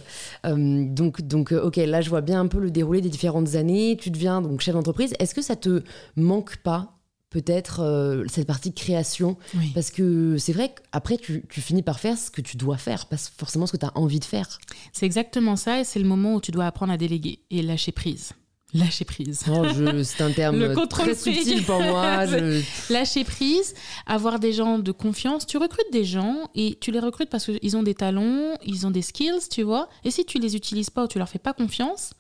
Euh, 0.46 0.84
donc, 0.88 1.20
donc, 1.22 1.52
euh, 1.52 1.64
ok, 1.64 1.74
là, 1.76 2.00
je 2.00 2.08
vois 2.08 2.20
bien 2.20 2.40
un 2.40 2.46
peu 2.46 2.60
le 2.60 2.70
déroulé 2.70 3.00
des 3.00 3.08
différentes 3.08 3.56
années. 3.56 3.96
Tu 4.00 4.10
deviens 4.10 4.40
donc 4.40 4.60
chef 4.60 4.74
d'entreprise. 4.74 5.14
Est-ce 5.18 5.34
que 5.34 5.42
ça 5.42 5.56
te 5.56 5.82
manque 6.14 6.58
pas 6.58 6.93
peut-être 7.34 7.80
euh, 7.80 8.24
cette 8.28 8.46
partie 8.46 8.72
création. 8.72 9.36
Parce 9.74 9.90
que 9.90 10.38
c'est 10.38 10.52
vrai 10.52 10.72
qu'après, 10.72 11.18
tu, 11.18 11.44
tu, 11.48 11.60
finis 11.60 11.82
par 11.82 11.98
faire 11.98 12.16
ce 12.16 12.30
que 12.30 12.40
tu 12.40 12.56
dois 12.56 12.76
faire, 12.76 13.06
pas 13.06 13.16
forcément 13.16 13.66
ce 13.66 13.72
que 13.72 13.76
tu 13.76 13.86
as 13.86 13.92
envie 13.96 14.20
de 14.20 14.24
faire. 14.24 14.60
C'est 14.92 15.04
exactement 15.04 15.56
ça, 15.56 15.80
et 15.80 15.84
c'est 15.84 15.98
le 15.98 16.06
moment 16.06 16.36
où 16.36 16.40
tu 16.40 16.52
dois 16.52 16.66
apprendre 16.66 16.92
à 16.92 16.96
déléguer 16.96 17.40
et 17.50 17.62
lâcher 17.62 17.90
prise. 17.90 18.34
Lâcher 18.72 19.04
prise. 19.04 19.42
Oh, 19.50 19.64
c'est 20.04 20.22
un 20.22 20.30
terme 20.30 20.74
très 20.88 21.16
subtil 21.16 21.64
pour 21.64 21.80
moi. 21.80 22.24
Lâcher 22.90 23.24
prise, 23.24 23.74
avoir 24.06 24.38
des 24.38 24.52
gens 24.52 24.78
de 24.78 24.92
confiance. 24.92 25.44
Tu 25.44 25.58
recrutes 25.58 25.92
des 25.92 26.04
gens 26.04 26.48
et 26.54 26.78
tu 26.80 26.92
les 26.92 27.00
recrutes 27.00 27.30
parce 27.30 27.46
qu'ils 27.46 27.76
ont 27.76 27.82
des 27.82 27.94
talents, 27.94 28.56
ils 28.64 28.86
ont 28.86 28.92
des 28.92 29.02
skills, 29.02 29.48
tu 29.50 29.62
vois. 29.62 29.88
Et 30.04 30.12
si 30.12 30.24
tu 30.24 30.38
les 30.38 30.54
utilises 30.54 30.90
pas 30.90 31.04
ou 31.04 31.08
tu 31.08 31.18
leur 31.18 31.28
fais 31.28 31.40
pas 31.40 31.52
confiance, 31.52 32.14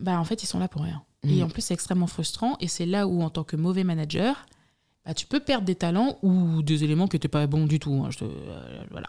bah 0.00 0.18
en 0.18 0.24
fait, 0.24 0.42
ils 0.42 0.46
sont 0.46 0.58
là 0.58 0.66
pour 0.66 0.82
rien. 0.82 1.00
Et 1.26 1.40
mm. 1.40 1.44
en 1.44 1.48
plus, 1.48 1.62
c'est 1.62 1.74
extrêmement 1.74 2.06
frustrant. 2.06 2.56
Et 2.60 2.68
c'est 2.68 2.86
là 2.86 3.06
où, 3.06 3.22
en 3.22 3.30
tant 3.30 3.44
que 3.44 3.56
mauvais 3.56 3.84
manager, 3.84 4.46
bah, 5.04 5.14
tu 5.14 5.26
peux 5.26 5.40
perdre 5.40 5.64
des 5.64 5.74
talents 5.74 6.18
ou 6.22 6.62
des 6.62 6.84
éléments 6.84 7.08
qui 7.08 7.16
n'étaient 7.16 7.28
pas 7.28 7.46
bons 7.46 7.66
du 7.66 7.78
tout. 7.78 8.04
Hein. 8.04 8.10
Euh, 8.22 8.82
voilà. 8.90 9.08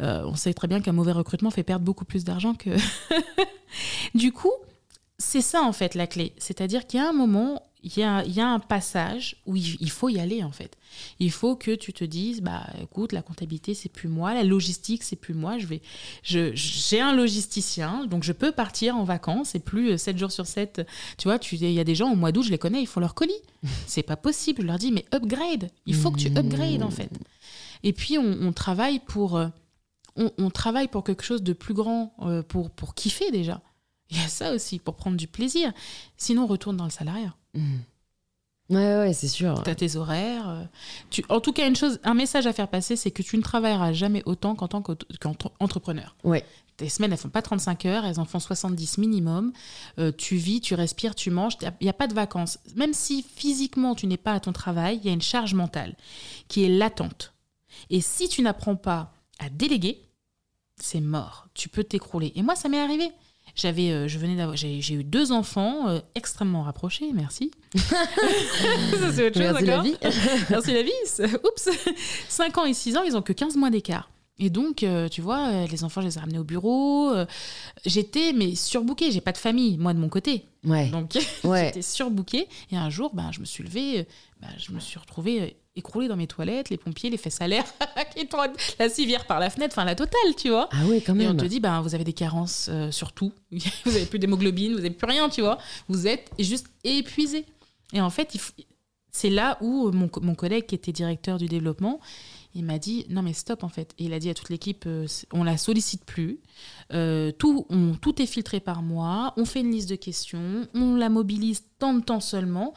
Euh, 0.00 0.24
on 0.26 0.34
sait 0.34 0.54
très 0.54 0.68
bien 0.68 0.80
qu'un 0.80 0.92
mauvais 0.92 1.12
recrutement 1.12 1.50
fait 1.50 1.62
perdre 1.62 1.84
beaucoup 1.84 2.04
plus 2.04 2.24
d'argent 2.24 2.54
que. 2.54 2.70
du 4.14 4.32
coup, 4.32 4.52
c'est 5.18 5.42
ça 5.42 5.62
en 5.62 5.72
fait 5.72 5.94
la 5.94 6.06
clé. 6.06 6.32
C'est-à-dire 6.38 6.86
qu'il 6.86 7.00
y 7.00 7.02
a 7.02 7.08
un 7.08 7.12
moment 7.12 7.62
il 7.84 7.96
y 7.96 8.02
a, 8.02 8.24
y 8.24 8.40
a, 8.40 8.48
un 8.48 8.58
passage 8.58 9.36
où 9.46 9.54
il, 9.54 9.90
faut 9.90 10.08
y 10.08 10.18
aller 10.18 10.42
en 10.42 10.50
fait. 10.50 10.76
Il 11.20 11.30
faut 11.30 11.54
que 11.54 11.74
tu 11.74 11.92
te 11.92 12.04
dises 12.04 12.40
bah 12.40 12.66
écoute 12.82 13.12
la 13.12 13.22
comptabilité 13.22 13.72
c'est 13.74 13.88
plus 13.88 14.08
moi, 14.08 14.34
la 14.34 14.42
logistique 14.42 15.04
c'est 15.04 15.16
plus 15.16 15.34
moi, 15.34 15.58
je 15.58 15.66
vais 15.66 15.80
je 16.22 16.50
j'ai 16.54 17.00
un 17.00 17.14
logisticien 17.14 18.04
donc 18.06 18.24
je 18.24 18.32
peux 18.32 18.50
partir 18.50 18.96
en 18.96 19.04
vacances 19.04 19.54
et 19.54 19.60
plus 19.60 19.96
7 19.96 20.18
jours 20.18 20.32
sur 20.32 20.46
7. 20.46 20.86
Tu 21.18 21.28
vois, 21.28 21.38
il 21.52 21.70
y 21.70 21.80
a 21.80 21.84
des 21.84 21.94
gens 21.94 22.10
au 22.12 22.16
mois 22.16 22.32
d'août, 22.32 22.42
je 22.42 22.50
les 22.50 22.58
connais, 22.58 22.80
ils 22.80 22.86
font 22.86 23.00
leur 23.00 23.14
colis. 23.14 23.32
c'est 23.86 24.02
pas 24.02 24.16
possible, 24.16 24.62
je 24.62 24.66
leur 24.66 24.78
dis 24.78 24.90
mais 24.90 25.04
upgrade, 25.14 25.70
il 25.86 25.94
faut 25.94 26.10
que 26.10 26.18
tu 26.18 26.28
upgrades 26.36 26.82
en 26.82 26.90
fait. 26.90 27.10
Et 27.84 27.92
puis 27.92 28.18
on, 28.18 28.52
travaille 28.52 28.98
pour 28.98 29.36
euh, 29.36 29.46
on, 30.16 30.50
travaille 30.50 30.88
pour 30.88 31.04
quelque 31.04 31.22
chose 31.22 31.44
de 31.44 31.52
plus 31.52 31.74
grand 31.74 32.12
euh, 32.22 32.42
pour 32.42 32.70
pour 32.70 32.96
kiffer 32.96 33.30
déjà. 33.30 33.62
Il 34.10 34.18
y 34.18 34.20
a 34.20 34.28
ça 34.28 34.52
aussi, 34.52 34.78
pour 34.78 34.94
prendre 34.94 35.16
du 35.16 35.26
plaisir. 35.26 35.72
Sinon, 36.16 36.44
on 36.44 36.46
retourne 36.46 36.76
dans 36.76 36.84
le 36.84 36.90
salariat. 36.90 37.34
Mmh. 37.54 37.76
Ouais, 38.70 38.98
ouais, 38.98 39.12
c'est 39.14 39.28
sûr. 39.28 39.62
Tu 39.62 39.70
as 39.70 39.74
tes 39.74 39.96
horaires. 39.96 40.48
Euh, 40.48 40.64
tu... 41.10 41.24
En 41.28 41.40
tout 41.40 41.52
cas, 41.52 41.66
une 41.66 41.76
chose, 41.76 42.00
un 42.04 42.14
message 42.14 42.46
à 42.46 42.52
faire 42.52 42.68
passer, 42.68 42.96
c'est 42.96 43.10
que 43.10 43.22
tu 43.22 43.36
ne 43.36 43.42
travailleras 43.42 43.92
jamais 43.92 44.22
autant 44.26 44.54
qu'en 44.54 44.68
tant 44.68 44.82
qu'entrepreneur. 44.82 46.16
Ouais. 46.22 46.44
Tes 46.76 46.88
semaines, 46.88 47.12
elles 47.12 47.18
font 47.18 47.30
pas 47.30 47.42
35 47.42 47.86
heures, 47.86 48.04
elles 48.04 48.20
en 48.20 48.24
font 48.24 48.38
70 48.38 48.98
minimum. 48.98 49.52
Euh, 49.98 50.12
tu 50.16 50.36
vis, 50.36 50.60
tu 50.60 50.74
respires, 50.74 51.14
tu 51.14 51.30
manges. 51.30 51.54
Il 51.62 51.72
n'y 51.80 51.88
a, 51.88 51.94
pas 51.94 52.06
de 52.06 52.14
vacances. 52.14 52.58
Même 52.76 52.92
si 52.92 53.22
physiquement 53.22 53.94
tu 53.94 54.06
n'es 54.06 54.18
pas 54.18 54.34
à 54.34 54.40
ton 54.40 54.52
travail, 54.52 55.00
il 55.02 55.06
y 55.06 55.10
a 55.10 55.12
une 55.12 55.22
charge 55.22 55.54
mentale 55.54 55.96
qui 56.48 56.64
est 56.64 56.68
latente. 56.68 57.32
Et 57.90 58.00
si 58.00 58.28
tu 58.28 58.42
n'apprends 58.42 58.76
pas 58.76 59.12
à 59.38 59.48
déléguer, 59.48 60.02
c'est 60.76 61.00
mort. 61.00 61.48
Tu 61.54 61.68
peux 61.68 61.84
t'écrouler. 61.84 62.32
Et 62.36 62.42
moi, 62.42 62.54
ça 62.54 62.68
m'est 62.68 62.80
arrivé. 62.80 63.10
J'avais, 63.58 63.90
euh, 63.90 64.06
je 64.06 64.20
venais 64.20 64.36
d'avoir, 64.36 64.56
j'ai, 64.56 64.92
eu 64.92 65.02
deux 65.02 65.32
enfants 65.32 65.88
euh, 65.88 65.98
extrêmement 66.14 66.62
rapprochés, 66.62 67.10
merci. 67.12 67.50
ça, 67.76 67.96
c'est 69.12 69.26
autre 69.26 69.42
chose, 69.42 69.52
merci 69.52 69.64
la 69.64 69.82
vie. 69.82 69.96
merci 70.48 70.72
la 70.72 70.82
vie. 70.84 70.92
Oups. 71.44 71.68
5 72.28 72.58
ans 72.58 72.64
et 72.66 72.72
6 72.72 72.96
ans, 72.96 73.02
ils 73.02 73.16
ont 73.16 73.22
que 73.22 73.32
15 73.32 73.56
mois 73.56 73.70
d'écart. 73.70 74.12
Et 74.38 74.48
donc, 74.48 74.84
euh, 74.84 75.08
tu 75.08 75.22
vois, 75.22 75.66
les 75.66 75.82
enfants, 75.82 76.00
je 76.00 76.06
les 76.06 76.16
ai 76.16 76.20
ramenés 76.20 76.38
au 76.38 76.44
bureau. 76.44 77.12
j'étais, 77.84 78.32
mais 78.32 78.54
surbookée. 78.54 79.10
J'ai 79.10 79.20
pas 79.20 79.32
de 79.32 79.38
famille, 79.38 79.76
moi, 79.76 79.92
de 79.92 79.98
mon 79.98 80.08
côté. 80.08 80.44
Ouais. 80.62 80.88
Donc, 80.90 81.18
j'étais 81.42 81.82
surbookée. 81.82 82.46
Et 82.70 82.76
un 82.76 82.90
jour, 82.90 83.12
ben, 83.12 83.32
je 83.32 83.40
me 83.40 83.44
suis 83.44 83.64
levée, 83.64 84.06
ben, 84.40 84.50
je 84.56 84.70
me 84.70 84.78
suis 84.78 85.00
retrouvée 85.00 85.56
écroulé 85.78 86.08
dans 86.08 86.16
mes 86.16 86.26
toilettes, 86.26 86.70
les 86.70 86.76
pompiers, 86.76 87.08
les 87.10 87.16
fesses 87.16 87.40
à 87.40 87.48
l'air, 87.48 87.64
la 88.78 88.88
civière 88.88 89.26
par 89.26 89.40
la 89.40 89.48
fenêtre, 89.50 89.74
enfin 89.76 89.84
la 89.84 89.94
totale, 89.94 90.34
tu 90.36 90.50
vois. 90.50 90.68
Ah 90.72 90.82
oui, 90.86 91.02
quand 91.04 91.14
même. 91.14 91.26
Et 91.26 91.30
on 91.30 91.36
te 91.36 91.44
dit, 91.44 91.60
ben, 91.60 91.80
vous 91.80 91.94
avez 91.94 92.04
des 92.04 92.12
carences 92.12 92.68
euh, 92.70 92.90
sur 92.90 93.12
tout. 93.12 93.32
vous 93.52 93.96
avez 93.96 94.06
plus 94.06 94.18
d'hémoglobine, 94.18 94.72
vous 94.72 94.78
n'avez 94.78 94.90
plus 94.90 95.06
rien, 95.06 95.28
tu 95.28 95.40
vois. 95.40 95.58
Vous 95.88 96.06
êtes 96.06 96.30
juste 96.38 96.66
épuisé. 96.84 97.46
Et 97.92 98.00
en 98.00 98.10
fait, 98.10 98.36
c'est 99.10 99.30
là 99.30 99.56
où 99.60 99.90
mon, 99.92 100.10
mon, 100.20 100.34
collègue 100.34 100.66
qui 100.66 100.74
était 100.74 100.92
directeur 100.92 101.38
du 101.38 101.46
développement, 101.46 102.00
il 102.54 102.64
m'a 102.64 102.78
dit, 102.78 103.06
non 103.08 103.22
mais 103.22 103.32
stop 103.32 103.62
en 103.62 103.68
fait. 103.68 103.94
Et 103.98 104.04
il 104.04 104.12
a 104.12 104.18
dit 104.18 104.30
à 104.30 104.34
toute 104.34 104.48
l'équipe, 104.48 104.84
euh, 104.86 105.06
on 105.32 105.44
la 105.44 105.56
sollicite 105.56 106.04
plus. 106.04 106.40
Euh, 106.92 107.30
tout, 107.32 107.66
on, 107.70 107.94
tout 107.94 108.20
est 108.20 108.26
filtré 108.26 108.60
par 108.60 108.82
moi. 108.82 109.32
On 109.36 109.44
fait 109.44 109.60
une 109.60 109.70
liste 109.70 109.88
de 109.88 109.96
questions. 109.96 110.66
On 110.74 110.96
la 110.96 111.08
mobilise 111.08 111.62
tant 111.78 111.94
de 111.94 112.00
temps 112.02 112.20
seulement. 112.20 112.74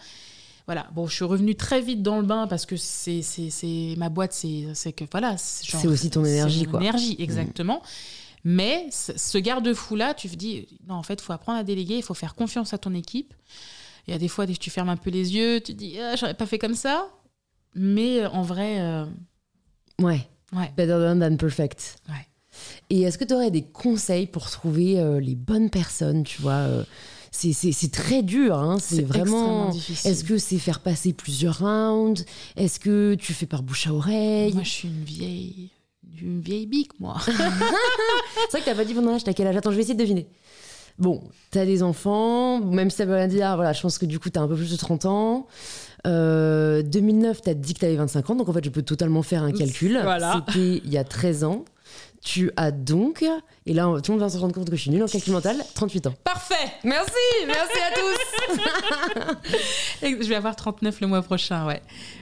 Voilà, 0.71 0.87
bon, 0.93 1.05
je 1.05 1.13
suis 1.13 1.25
revenue 1.25 1.53
très 1.53 1.81
vite 1.81 2.01
dans 2.01 2.17
le 2.17 2.25
bain 2.25 2.47
parce 2.47 2.65
que 2.65 2.77
c'est, 2.77 3.21
c'est, 3.21 3.95
ma 3.97 4.07
boîte, 4.07 4.31
c'est, 4.31 4.93
que 4.93 5.03
voilà. 5.11 5.35
C'est 5.37 5.85
aussi 5.85 6.09
ton 6.09 6.23
énergie, 6.23 6.63
quoi. 6.63 6.79
énergie, 6.79 7.17
mm. 7.19 7.23
exactement. 7.23 7.81
Mais 8.45 8.87
ce 8.89 9.37
garde-fou-là, 9.37 10.13
tu 10.13 10.29
te 10.29 10.35
dis, 10.37 10.79
non, 10.87 10.95
en 10.95 11.03
fait, 11.03 11.15
il 11.15 11.23
faut 11.23 11.33
apprendre 11.33 11.59
à 11.59 11.65
déléguer, 11.65 11.97
il 11.97 12.03
faut 12.03 12.13
faire 12.13 12.35
confiance 12.35 12.73
à 12.73 12.77
ton 12.77 12.93
équipe. 12.93 13.33
Il 14.07 14.11
y 14.11 14.13
a 14.13 14.17
des 14.17 14.29
fois, 14.29 14.47
tu 14.47 14.69
fermes 14.69 14.87
un 14.87 14.95
peu 14.95 15.09
les 15.09 15.35
yeux, 15.35 15.59
tu 15.59 15.73
te 15.73 15.77
dis, 15.77 15.99
ah, 15.99 16.15
j'aurais 16.15 16.35
pas 16.35 16.45
fait 16.45 16.57
comme 16.57 16.75
ça. 16.75 17.05
Mais 17.75 18.21
euh, 18.21 18.29
en 18.29 18.41
vrai. 18.41 18.79
Euh, 18.79 19.05
ouais. 19.99 20.25
ouais. 20.53 20.71
Better 20.77 20.87
done 20.87 21.19
than 21.19 21.35
perfect. 21.35 21.97
Ouais. 22.07 22.25
Et 22.89 23.01
est-ce 23.01 23.17
que 23.17 23.25
tu 23.25 23.33
aurais 23.33 23.51
des 23.51 23.63
conseils 23.63 24.25
pour 24.25 24.49
trouver 24.49 25.01
euh, 25.01 25.19
les 25.19 25.35
bonnes 25.35 25.69
personnes, 25.69 26.23
tu 26.23 26.41
vois 26.41 26.53
euh, 26.53 26.85
c'est, 27.31 27.91
très 27.91 28.23
dur, 28.23 28.57
hein, 28.57 28.77
c'est, 28.79 29.01
vraiment. 29.01 29.71
Est-ce 29.71 30.23
que 30.23 30.37
c'est 30.37 30.57
faire 30.57 30.81
passer 30.81 31.13
plusieurs 31.13 31.59
rounds? 31.59 32.25
Est-ce 32.57 32.79
que 32.79 33.15
tu 33.15 33.33
fais 33.33 33.45
par 33.45 33.63
bouche 33.63 33.87
à 33.87 33.93
oreille? 33.93 34.53
Moi, 34.53 34.63
je 34.63 34.69
suis 34.69 34.87
une 34.89 35.03
vieille, 35.03 35.69
une 36.21 36.41
vieille 36.41 36.67
bique, 36.67 36.99
moi. 36.99 37.15
C'est 37.25 37.31
vrai 38.51 38.59
que 38.59 38.65
t'as 38.65 38.75
pas 38.75 38.85
dit 38.85 38.93
ton 38.93 39.07
âge, 39.07 39.23
t'as 39.23 39.33
quel 39.33 39.47
âge? 39.47 39.55
Attends, 39.55 39.71
je 39.71 39.77
vais 39.77 39.81
essayer 39.81 39.95
de 39.95 39.99
deviner. 39.99 40.27
Bon, 40.99 41.23
t'as 41.51 41.65
des 41.65 41.83
enfants, 41.83 42.59
même 42.59 42.89
si 42.89 42.97
ça 42.97 43.05
veut 43.05 43.15
rien 43.15 43.27
dire, 43.27 43.55
voilà, 43.55 43.73
je 43.73 43.81
pense 43.81 43.97
que 43.97 44.05
du 44.05 44.19
coup 44.19 44.29
t'as 44.29 44.41
un 44.41 44.47
peu 44.47 44.55
plus 44.55 44.71
de 44.71 44.75
30 44.75 45.05
ans. 45.05 45.47
Euh, 46.05 46.83
2009, 46.83 47.41
t'as 47.41 47.53
dit 47.53 47.73
que 47.73 47.79
t'avais 47.79 47.95
25 47.95 48.29
ans, 48.29 48.35
donc 48.35 48.49
en 48.49 48.53
fait 48.53 48.63
je 48.63 48.69
peux 48.69 48.81
totalement 48.81 49.23
faire 49.23 49.43
un 49.43 49.51
calcul. 49.51 49.99
Voilà. 50.03 50.43
C'était 50.47 50.81
il 50.83 50.91
y 50.91 50.97
a 50.97 51.03
13 51.03 51.43
ans. 51.45 51.65
Tu 52.23 52.51
as 52.55 52.69
donc, 52.71 53.25
et 53.65 53.73
là 53.73 53.85
tout 54.03 54.11
le 54.11 54.17
monde 54.19 54.19
va 54.19 54.29
se 54.29 54.37
rendre 54.37 54.53
compte 54.53 54.69
que 54.69 54.75
je 54.75 54.81
suis 54.81 54.91
nulle 54.91 55.01
en 55.03 55.07
calcul 55.07 55.33
mental, 55.33 55.57
38 55.73 56.07
ans. 56.07 56.13
Parfait 56.23 56.71
Merci, 56.83 57.11
merci 57.47 57.79
à 57.79 57.99
tous 57.99 59.37
Je 60.03 60.29
vais 60.29 60.35
avoir 60.35 60.55
39 60.55 61.01
le 61.01 61.07
mois 61.07 61.21
prochain, 61.23 61.65
ouais. 61.65 61.81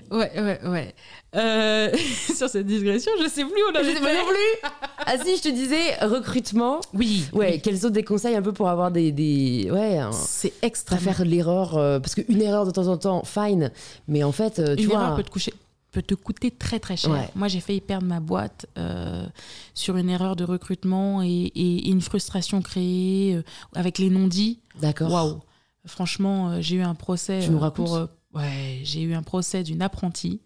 Ouais, 0.09 0.31
ouais, 0.39 0.59
ouais. 0.67 0.95
Euh, 1.35 1.91
sur 2.35 2.47
cette 2.49 2.65
digression, 2.65 3.11
je 3.21 3.27
sais 3.27 3.43
plus 3.43 3.51
où 3.61 3.71
on 3.73 3.77
en 3.79 3.83
Je 3.83 3.89
sais 3.89 3.99
pas 3.99 4.13
non 4.13 4.25
plus 4.25 4.69
Ah 5.05 5.17
si, 5.23 5.35
je 5.37 5.41
te 5.43 5.49
disais, 5.49 5.95
recrutement. 6.01 6.79
Oui, 6.93 7.25
Ouais, 7.33 7.51
oui. 7.55 7.61
quels 7.61 7.79
sont 7.79 7.89
des 7.89 8.03
conseils 8.03 8.35
un 8.35 8.41
peu 8.41 8.53
pour 8.53 8.69
avoir 8.69 8.91
des... 8.91 9.11
des 9.11 9.69
ouais, 9.71 9.99
C'est 10.13 10.49
pas 10.61 10.67
extrêmement 10.67 11.11
faire 11.11 11.25
l'erreur 11.25 11.77
euh, 11.77 11.99
parce 11.99 12.15
qu'une 12.15 12.41
erreur 12.41 12.65
de 12.65 12.71
temps 12.71 12.87
en 12.87 12.97
temps 12.97 13.23
fine 13.25 13.71
mais 14.07 14.23
en 14.23 14.31
fait 14.31 14.59
euh, 14.59 14.75
tu 14.75 14.83
Une 14.83 14.89
vois 14.89 15.01
erreur 15.01 15.15
peut 15.15 15.23
te, 15.23 15.29
coucher, 15.29 15.53
peut 15.91 16.01
te 16.01 16.13
coûter 16.13 16.51
très 16.51 16.79
très 16.79 16.97
cher. 16.97 17.11
Ouais. 17.11 17.29
Moi, 17.35 17.47
j'ai 17.47 17.59
failli 17.59 17.81
perdre 17.81 18.05
ma 18.05 18.19
boîte 18.19 18.67
euh, 18.77 19.25
sur 19.73 19.97
une 19.97 20.09
erreur 20.09 20.35
de 20.35 20.43
recrutement 20.43 21.21
et, 21.23 21.51
une 21.89 22.01
frustration 22.01 22.61
créée 22.61 23.35
euh, 23.35 23.43
avec 23.75 23.97
les 23.97 24.09
non-dits. 24.09 24.59
d'accord 24.79 25.11
Waouh 25.11 25.39
Franchement, 25.85 26.49
euh, 26.49 26.61
j'ai 26.61 26.77
eu 26.77 26.81
un 26.81 26.95
procès 26.95 27.39
Tu 27.43 27.49
nous 27.49 27.71
pour. 27.71 28.07
ouais, 28.33 28.81
j'ai 28.83 29.01
eu 29.01 29.13
un 29.13 29.23
procès 29.23 29.63
d'une 29.63 29.81
apprentie. 29.81 30.41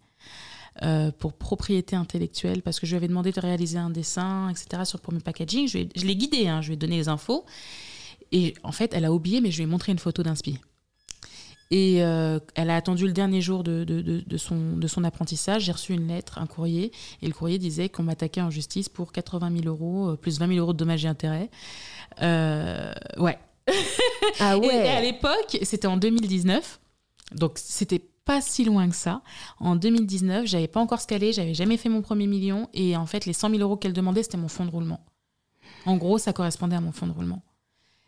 pour 1.18 1.34
propriété 1.34 1.94
intellectuelle 1.94 2.60
parce 2.60 2.80
que 2.80 2.86
je 2.86 2.92
lui 2.92 2.96
avais 2.96 3.06
demandé 3.06 3.30
de 3.30 3.40
réaliser 3.40 3.78
un 3.78 3.90
dessin 3.90 4.48
etc 4.50 4.82
sur 4.84 4.98
pour 4.98 5.12
mes 5.12 5.20
packaging 5.20 5.68
je 5.68 6.04
l'ai 6.04 6.16
guidée 6.16 6.48
hein, 6.48 6.62
je 6.62 6.68
lui 6.68 6.74
ai 6.74 6.76
donné 6.76 6.96
les 6.96 7.08
infos 7.08 7.44
et 8.32 8.54
en 8.64 8.72
fait 8.72 8.92
elle 8.92 9.04
a 9.04 9.12
oublié 9.12 9.40
mais 9.40 9.52
je 9.52 9.58
lui 9.58 9.62
ai 9.62 9.66
montré 9.66 9.92
une 9.92 10.00
photo 10.00 10.24
d'inspi 10.24 10.58
et 11.70 12.02
euh, 12.04 12.38
elle 12.54 12.70
a 12.70 12.76
attendu 12.76 13.06
le 13.06 13.12
dernier 13.12 13.40
jour 13.40 13.64
de, 13.64 13.84
de, 13.84 14.00
de- 14.02 14.20
de 14.26 14.36
son, 14.36 14.76
de 14.76 14.86
son 14.86 15.02
apprentissage. 15.04 15.62
J'ai 15.64 15.72
reçu 15.72 15.92
une 15.94 16.06
lettre, 16.08 16.38
un 16.38 16.46
courrier, 16.46 16.92
et 17.22 17.26
le 17.26 17.32
courrier 17.32 17.58
disait 17.58 17.88
qu'on 17.88 18.02
m'attaquait 18.04 18.40
en 18.42 18.50
justice 18.50 18.88
pour 18.88 19.12
80 19.12 19.50
000 19.62 19.66
euros, 19.66 20.10
euh, 20.10 20.16
plus 20.16 20.38
20 20.38 20.48
000 20.48 20.58
euros 20.60 20.72
de 20.72 20.78
dommages 20.78 21.04
et 21.04 21.08
intérêts. 21.08 21.50
Euh, 22.22 22.92
ouais. 23.18 23.38
ah 24.40 24.56
Et, 24.62 24.66
et 24.66 24.70
à 24.70 24.96
ouais 24.98 25.02
l'époque, 25.02 25.58
c'était 25.62 25.86
en 25.88 25.96
2019, 25.96 26.80
donc 27.34 27.52
c'était 27.56 28.02
pas 28.24 28.40
si 28.40 28.64
loin 28.64 28.88
que 28.88 28.96
ça. 28.96 29.22
En 29.58 29.76
2019, 29.76 30.46
j'avais 30.46 30.68
pas 30.68 30.80
encore 30.80 31.00
scalé, 31.00 31.32
j'avais 31.32 31.54
jamais 31.54 31.76
fait 31.76 31.88
mon 31.88 32.02
premier 32.02 32.26
million, 32.26 32.68
et 32.74 32.96
en 32.96 33.06
fait, 33.06 33.26
les 33.26 33.32
100 33.32 33.50
000 33.50 33.62
euros 33.62 33.76
qu'elle 33.76 33.92
demandait, 33.92 34.22
c'était 34.22 34.36
mon 34.38 34.48
fonds 34.48 34.64
de 34.66 34.70
roulement. 34.70 35.04
En 35.86 35.96
gros, 35.96 36.18
ça 36.18 36.32
correspondait 36.32 36.76
à 36.76 36.80
mon 36.80 36.92
fonds 36.92 37.06
de 37.06 37.12
roulement. 37.12 37.42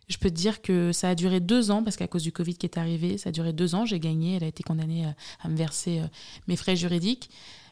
Je 0.09 0.19
peux 0.19 0.31
te 0.31 0.35
dire 0.37 0.62
que 0.62 0.92
ça 0.92 1.09
a 1.11 1.14
duré 1.14 1.40
deux 1.40 1.71
ans, 1.71 1.83
parce 1.83 1.97
qu'à 1.97 2.07
cause 2.07 2.23
du 2.23 2.31
Covid 2.33 2.55
qui 2.55 2.66
est 2.66 2.79
arrivé, 2.79 3.19
ça 3.19 3.31
a 3.31 3.33
duré 3.33 3.53
deux 3.53 3.75
ans, 3.75 3.85
j'ai 3.85 3.99
gagné, 3.99 4.37
elle 4.37 4.45
a 4.45 4.47
été 4.47 4.62
condamnée 4.62 5.05
à, 5.05 5.14
à 5.42 5.49
me 5.49 5.57
verser 5.57 5.99
euh, 6.01 6.07
mes 6.47 6.55
frais 6.57 6.77
juridiques, 6.77 7.29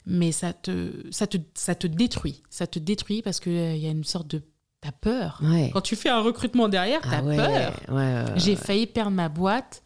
mais 0.06 0.32
ça 0.32 0.52
te, 0.52 0.90
ça 1.10 1.26
te, 1.26 1.38
ça 1.54 1.74
te 1.74 1.86
détruit. 1.86 2.42
Ça 2.50 2.66
te 2.66 2.78
détruit 2.78 3.22
parce 3.22 3.38
qu'il 3.40 3.76
y 3.76 3.86
a 3.86 3.90
une 3.90 4.04
sorte 4.04 4.26
de... 4.28 4.42
T'as 4.80 4.92
peur. 4.92 5.40
ouais 5.42 5.70
Quand 5.72 5.80
tu 5.80 5.96
fais 5.96 6.10
un 6.10 6.20
recrutement 6.20 6.68
derrière, 6.68 7.00
t'as 7.00 7.18
ah 7.20 7.22
ouais, 7.22 7.36
peur. 7.36 7.80
ouais. 7.88 8.24
J'ai 8.36 8.54
failli 8.54 8.86
perdre 8.86 9.12
ma 9.12 9.30
boîte 9.30 9.82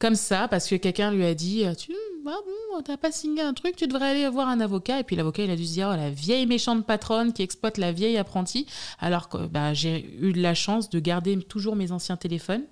comme 0.00 0.16
ça 0.16 0.48
parce 0.48 0.66
que 0.68 0.74
quelqu'un 0.74 1.12
lui 1.12 1.24
a 1.24 1.32
dit 1.34 1.62
tu 1.78 1.92
ah 2.28 2.40
bon 2.44 2.82
t'as 2.82 2.96
pas 2.96 3.12
signé 3.12 3.42
un 3.42 3.54
truc 3.54 3.76
tu 3.76 3.86
devrais 3.86 4.10
aller 4.10 4.28
voir 4.28 4.48
un 4.48 4.60
avocat. 4.60 5.00
Et 5.00 5.04
puis 5.04 5.16
l'avocat 5.16 5.44
il 5.44 5.50
a 5.50 5.56
dû 5.56 5.66
se 5.66 5.72
dire 5.72 5.90
oh, 5.92 5.96
la 5.96 6.10
vieille 6.10 6.46
méchante 6.46 6.86
patronne 6.86 7.32
qui 7.32 7.42
exploite 7.42 7.78
la 7.78 7.92
vieille 7.92 8.16
apprentie. 8.16 8.66
Alors 8.98 9.28
que 9.28 9.46
bah, 9.46 9.74
j'ai 9.74 10.14
eu 10.20 10.32
la 10.32 10.54
chance 10.54 10.90
de 10.90 10.98
garder 11.00 11.38
toujours 11.42 11.76
mes 11.76 11.92
anciens 11.92 12.16
téléphones. 12.16 12.64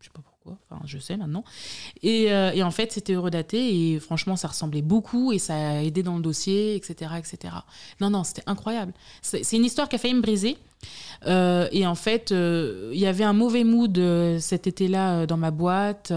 Je 0.00 0.06
sais 0.06 0.12
pas 0.14 0.22
pourquoi 0.22 0.58
enfin 0.70 0.80
je 0.84 0.98
sais 0.98 1.16
maintenant. 1.16 1.44
Et, 2.02 2.32
euh, 2.32 2.52
et 2.52 2.62
en 2.62 2.70
fait 2.70 2.92
c'était 2.92 3.14
heureux 3.14 3.30
daté 3.30 3.92
et 3.92 4.00
franchement 4.00 4.36
ça 4.36 4.48
ressemblait 4.48 4.82
beaucoup 4.82 5.32
et 5.32 5.38
ça 5.38 5.54
a 5.54 5.82
aidé 5.82 6.02
dans 6.02 6.16
le 6.16 6.22
dossier 6.22 6.76
etc 6.76 7.12
etc 7.18 7.54
non 8.00 8.10
non 8.10 8.24
c'était 8.24 8.44
incroyable. 8.46 8.92
C'est 9.22 9.52
une 9.52 9.64
histoire 9.64 9.88
qui 9.88 9.96
a 9.96 9.98
failli 9.98 10.14
me 10.14 10.22
briser. 10.22 10.56
Euh, 11.26 11.68
et 11.72 11.86
en 11.88 11.96
fait, 11.96 12.30
euh, 12.30 12.90
il 12.92 13.00
y 13.00 13.06
avait 13.06 13.24
un 13.24 13.32
mauvais 13.32 13.64
mood 13.64 14.00
cet 14.38 14.66
été-là 14.66 15.26
dans 15.26 15.36
ma 15.36 15.50
boîte. 15.50 16.12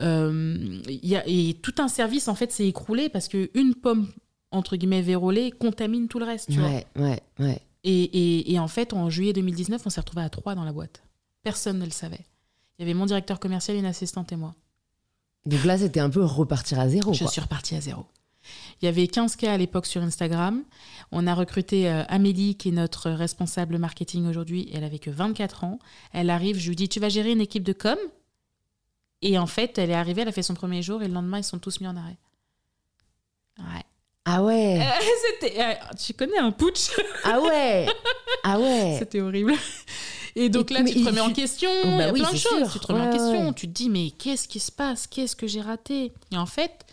Euh, 0.00 0.80
y 0.86 1.16
a, 1.16 1.22
et 1.26 1.54
tout 1.62 1.74
un 1.78 1.88
service, 1.88 2.28
en 2.28 2.34
fait, 2.34 2.52
s'est 2.52 2.66
écroulé 2.66 3.08
parce 3.08 3.28
qu'une 3.28 3.74
pomme, 3.74 4.08
entre 4.50 4.76
guillemets, 4.76 5.02
vérolée, 5.02 5.50
contamine 5.50 6.08
tout 6.08 6.18
le 6.18 6.24
reste. 6.26 6.50
Tu 6.50 6.58
vois. 6.58 6.68
ouais 6.68 6.86
ouais 6.96 7.20
ouais 7.40 7.60
Et, 7.84 8.02
et- 8.02 8.52
et 8.52 8.58
en 8.58 8.68
fait, 8.68 8.92
en 8.92 9.10
juillet 9.10 9.32
2019, 9.32 9.82
on 9.86 9.90
s'est 9.90 10.00
retrouvés 10.00 10.22
à 10.22 10.30
trois 10.30 10.54
dans 10.54 10.64
la 10.64 10.72
boîte. 10.72 11.02
Personne 11.42 11.78
ne 11.78 11.84
le 11.84 11.90
savait. 11.90 12.24
Il 12.78 12.82
y 12.82 12.84
avait 12.84 12.94
mon 12.94 13.06
directeur 13.06 13.40
commercial, 13.40 13.76
une 13.76 13.86
assistante 13.86 14.30
et 14.32 14.36
moi. 14.36 14.54
donc 15.46 15.64
là 15.64 15.76
c'était 15.78 16.00
un 16.00 16.10
peu 16.10 16.22
repartir 16.24 16.78
à 16.78 16.88
zéro 16.88 17.12
Je 17.12 17.20
quoi. 17.24 17.30
suis 17.30 17.40
repartie 17.40 17.74
à 17.74 17.80
zéro. 17.80 18.04
Il 18.80 18.84
y 18.86 18.88
avait 18.88 19.08
15 19.08 19.34
cas 19.36 19.52
à 19.52 19.56
l'époque 19.56 19.86
sur 19.86 20.00
Instagram. 20.02 20.62
On 21.10 21.26
a 21.26 21.34
recruté 21.34 21.88
euh, 21.90 22.04
Amélie, 22.08 22.54
qui 22.54 22.68
est 22.68 22.72
notre 22.72 23.10
responsable 23.10 23.78
marketing 23.78 24.26
aujourd'hui. 24.26 24.68
Elle 24.72 24.84
avait 24.84 24.98
que 25.00 25.10
24 25.10 25.64
ans. 25.64 25.78
Elle 26.12 26.30
arrive, 26.30 26.58
je 26.58 26.68
lui 26.68 26.76
dis 26.76 26.88
Tu 26.88 27.00
vas 27.00 27.08
gérer 27.08 27.32
une 27.32 27.40
équipe 27.40 27.64
de 27.64 27.72
com? 27.72 27.96
Et 29.22 29.38
en 29.38 29.46
fait, 29.46 29.78
elle 29.78 29.90
est 29.90 29.94
arrivée, 29.94 30.22
elle 30.22 30.28
a 30.28 30.32
fait 30.32 30.42
son 30.42 30.54
premier 30.54 30.82
jour 30.82 31.02
et 31.02 31.08
le 31.08 31.14
lendemain, 31.14 31.38
ils 31.38 31.44
sont 31.44 31.58
tous 31.58 31.80
mis 31.80 31.88
en 31.88 31.96
arrêt. 31.96 32.16
Ouais. 33.58 33.82
ah 34.24 34.42
ouais 34.44 34.80
Euh, 34.80 35.04
C'était. 35.40 35.60
euh, 35.60 35.72
tu 36.04 36.12
connais 36.14 36.38
un 36.38 36.52
putsch 36.52 36.90
ah 37.24 37.40
ouais 37.40 37.86
ah 38.44 38.60
ouais 38.60 38.96
C'était 38.98 39.20
horrible. 39.20 39.54
Et 40.36 40.48
donc 40.48 40.70
Et- 40.70 40.74
là, 40.74 40.84
tu 40.84 40.92
te 40.94 40.98
il- 40.98 41.06
remets 41.06 41.20
en 41.20 41.32
question. 41.32 41.68
Oh, 41.82 41.84
bah 41.84 41.90
il 41.90 41.98
y 41.98 42.02
a 42.02 42.12
oui, 42.12 42.20
plein 42.20 42.32
de 42.32 42.36
choses. 42.36 42.58
sûr. 42.70 42.72
Tu 42.72 42.78
te 42.78 42.86
remets 42.92 43.00
en 43.08 43.10
question. 43.10 43.48
ouais. 43.48 43.54
Tu 43.54 43.66
te 43.66 43.72
dis, 43.72 43.90
mais 43.90 44.10
qu'est-ce 44.12 44.46
qui 44.46 44.60
se 44.60 44.70
passe? 44.70 45.06
Qu'est-ce 45.08 45.34
que 45.34 45.48
j'ai 45.48 45.60
raté? 45.60 46.12
Et 46.30 46.36
en 46.36 46.46
fait, 46.46 46.86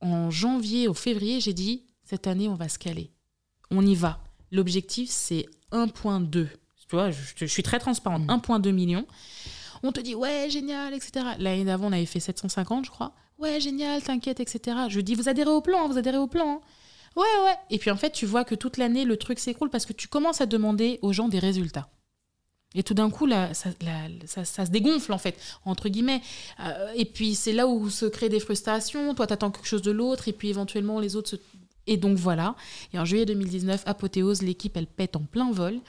en 0.00 0.30
janvier, 0.30 0.88
au 0.88 0.94
février, 0.94 1.40
j'ai 1.40 1.52
dit, 1.52 1.82
cette 2.04 2.26
année, 2.26 2.48
on 2.48 2.54
va 2.54 2.70
se 2.70 2.78
caler. 2.78 3.10
On 3.70 3.84
y 3.84 3.94
va. 3.94 4.20
L'objectif, 4.50 5.10
c'est 5.10 5.44
1,2. 5.72 6.30
Tu 6.88 6.96
vois, 6.96 7.10
je, 7.10 7.18
je 7.36 7.44
suis 7.44 7.62
très 7.62 7.78
transparente. 7.78 8.22
Mm. 8.22 8.30
1,2 8.30 8.72
million. 8.72 9.04
On 9.82 9.92
te 9.92 10.00
dit, 10.00 10.14
ouais, 10.14 10.48
génial, 10.50 10.94
etc. 10.94 11.24
L'année 11.38 11.64
d'avant, 11.64 11.88
on 11.88 11.92
avait 11.92 12.06
fait 12.06 12.20
750, 12.20 12.84
je 12.86 12.90
crois. 12.90 13.12
Ouais, 13.38 13.60
génial, 13.60 14.02
t'inquiète, 14.02 14.40
etc. 14.40 14.76
Je 14.88 15.00
dis, 15.00 15.14
vous 15.14 15.28
adhérez 15.28 15.50
au 15.50 15.60
plan, 15.60 15.86
vous 15.88 15.98
adhérez 15.98 16.18
au 16.18 16.26
plan. 16.26 16.60
Ouais, 17.16 17.22
ouais. 17.44 17.54
Et 17.70 17.78
puis 17.78 17.90
en 17.90 17.96
fait, 17.96 18.10
tu 18.10 18.26
vois 18.26 18.44
que 18.44 18.54
toute 18.54 18.76
l'année, 18.76 19.04
le 19.04 19.16
truc 19.16 19.38
s'écroule 19.38 19.70
parce 19.70 19.86
que 19.86 19.92
tu 19.92 20.08
commences 20.08 20.40
à 20.40 20.46
demander 20.46 20.98
aux 21.02 21.12
gens 21.12 21.28
des 21.28 21.38
résultats. 21.38 21.88
Et 22.74 22.82
tout 22.82 22.92
d'un 22.94 23.08
coup, 23.10 23.24
là, 23.26 23.54
ça- 23.54 23.70
ça 24.44 24.66
se 24.66 24.70
dégonfle, 24.70 25.12
en 25.12 25.18
fait, 25.18 25.36
entre 25.64 25.88
guillemets. 25.88 26.20
Euh, 26.60 26.92
et 26.94 27.06
puis, 27.06 27.34
c'est 27.34 27.52
là 27.54 27.66
où 27.66 27.88
se 27.88 28.04
créent 28.06 28.28
des 28.28 28.40
frustrations. 28.40 29.14
Toi, 29.14 29.26
t'attends 29.26 29.50
quelque 29.50 29.66
chose 29.66 29.82
de 29.82 29.90
l'autre, 29.90 30.28
et 30.28 30.32
puis 30.32 30.50
éventuellement, 30.50 31.00
les 31.00 31.16
autres 31.16 31.30
se... 31.30 31.36
Et 31.86 31.96
donc, 31.96 32.18
voilà. 32.18 32.54
Et 32.92 32.98
en 32.98 33.06
juillet 33.06 33.24
2019, 33.24 33.82
apothéose, 33.86 34.42
l'équipe, 34.42 34.76
elle 34.76 34.86
pète 34.86 35.16
en 35.16 35.22
plein 35.22 35.50
vol. 35.50 35.80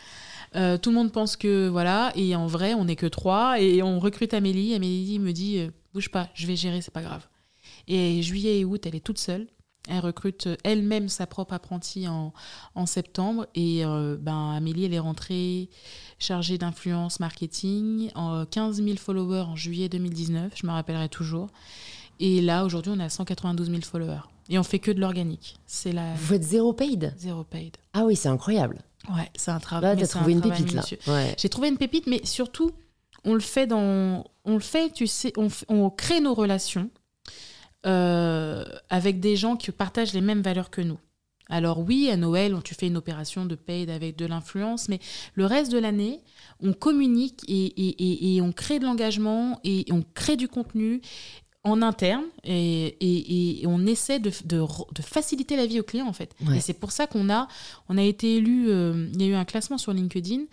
Euh, 0.56 0.78
tout 0.78 0.90
le 0.90 0.96
monde 0.96 1.12
pense 1.12 1.36
que, 1.38 1.68
voilà, 1.68 2.12
et 2.16 2.36
en 2.36 2.48
vrai, 2.48 2.74
on 2.74 2.86
n'est 2.86 2.96
que 2.96 3.06
trois, 3.06 3.60
et 3.62 3.84
on 3.84 4.00
recrute 4.00 4.34
Amélie. 4.34 4.74
Amélie 4.74 5.20
me 5.20 5.32
dit, 5.32 5.60
euh, 5.60 5.70
bouge 5.94 6.10
pas, 6.10 6.30
je 6.34 6.48
vais 6.48 6.56
gérer, 6.56 6.82
c'est 6.82 6.94
pas 6.94 7.02
grave. 7.04 7.28
Et 7.88 8.22
juillet 8.22 8.60
et 8.60 8.66
août, 8.66 8.86
elle 8.86 8.96
est 8.96 9.04
toute 9.04 9.20
seule. 9.20 9.48
Elle 9.88 10.00
recrute 10.00 10.48
euh, 10.48 10.56
elle-même 10.64 11.10
sa 11.10 11.26
propre 11.26 11.54
apprentie 11.54 12.08
en, 12.08 12.34
en 12.76 12.86
septembre. 12.86 13.48
Et 13.56 13.84
euh, 13.86 14.18
ben, 14.20 14.52
Amélie, 14.52 14.86
elle 14.86 14.94
est 14.94 15.00
rentrée 15.00 15.70
chargée 16.20 16.58
d'influence 16.58 17.20
marketing, 17.20 18.12
en 18.14 18.46
15 18.46 18.84
000 18.84 18.98
followers 18.98 19.42
en 19.48 19.56
juillet 19.56 19.88
2019, 19.90 20.54
je 20.56 20.68
me 20.68 20.72
rappellerai 20.72 21.10
toujours. 21.10 21.48
Et 22.20 22.42
là, 22.42 22.66
aujourd'hui, 22.66 22.92
on 22.96 23.00
a 23.00 23.08
192 23.10 23.70
000 23.70 23.82
followers. 23.82 24.22
Et 24.50 24.60
on 24.60 24.64
fait 24.64 24.80
que 24.80 24.92
de 24.92 25.00
l'organique. 25.00 25.56
C'est 25.66 25.94
la 25.94 26.14
vous 26.16 26.26
faites 26.26 26.44
zéro 26.44 26.74
paid? 26.74 27.14
Zéro 27.18 27.44
paid. 27.44 27.78
ah 27.94 28.04
oui 28.04 28.16
c'est 28.16 28.30
incroyable 28.30 28.82
Ouais, 29.10 29.30
c'est 29.36 29.52
un 29.52 29.56
là 29.56 29.60
travail. 29.60 29.96
mais 29.98 30.06
c'est 30.06 30.18
un 30.18 30.20
trouvé 30.20 30.34
une 30.34 30.40
travail 30.42 30.58
pépite 30.64 30.74
là 30.76 31.14
ouais 31.14 31.36
J'ai 31.38 31.50
trouvé 31.50 31.68
une 31.70 31.78
pépite, 31.78 32.08
mais 32.08 32.22
surtout, 32.26 32.72
on 33.26 33.34
le 33.34 33.40
fait 33.40 33.68
dans, 33.68 34.24
on 34.46 34.54
le 34.54 34.60
fait, 34.60 34.92
tu 34.92 35.08
sais, 35.08 35.34
on, 35.38 35.50
crée 35.90 36.20
nos 36.22 36.34
relations 36.34 36.90
euh, 37.86 38.64
avec 38.90 39.20
des 39.20 39.36
gens 39.36 39.56
qui 39.56 39.72
partagent 39.72 40.14
les 40.14 40.22
mêmes 40.22 40.42
valeurs 40.42 40.70
que 40.70 40.82
nous. 40.82 41.00
Alors 41.52 41.80
oui, 41.80 42.10
à 42.12 42.18
Noël, 42.18 42.54
on- 42.54 42.62
tu 42.62 42.76
fais 42.76 42.88
une 42.88 42.98
opération 42.98 43.46
de 43.46 43.56
paid 43.56 43.90
avec 43.90 44.16
de 44.16 44.26
l'influence, 44.28 44.88
mais 44.90 45.00
le 45.34 45.46
reste 45.46 45.72
de 45.72 45.80
l'année, 45.80 46.22
on 46.62 46.74
communique 46.74 47.42
et, 47.48 47.66
et- 47.66 48.04
et- 48.04 48.36
et 48.36 48.42
on 48.42 48.52
crée 48.52 48.78
de 48.80 48.86
l'engagement 48.86 49.60
et 49.64 49.86
on 49.92 50.04
crée 50.14 50.36
du 50.36 50.48
contenu 50.48 51.02
en 51.70 51.82
interne 51.82 52.24
et, 52.44 53.62
et, 53.62 53.68
on 53.68 53.86
essaie 53.86 54.20
de, 54.20 54.32
de, 54.46 54.62
de, 54.62 55.02
faciliter 55.02 55.56
la 55.56 55.66
vie 55.66 55.80
aux 55.80 55.84
clients 55.84 56.08
en 56.08 56.14
fait. 56.14 56.34
Et 56.56 56.60
c'est 56.60 56.74
pour 56.74 56.92
ça 56.92 57.08
qu'on 57.08 57.30
a, 57.30 57.48
on 57.88 57.98
a 57.98 58.04
été 58.04 58.36
élu, 58.36 58.70
euh, 58.70 59.10
il 59.14 59.22
y 59.22 59.26
a 59.26 59.28
eu 59.28 59.34
un 59.36 59.46
classement 59.46 59.78
sur 59.78 59.94
LinkedIn. 59.94 60.44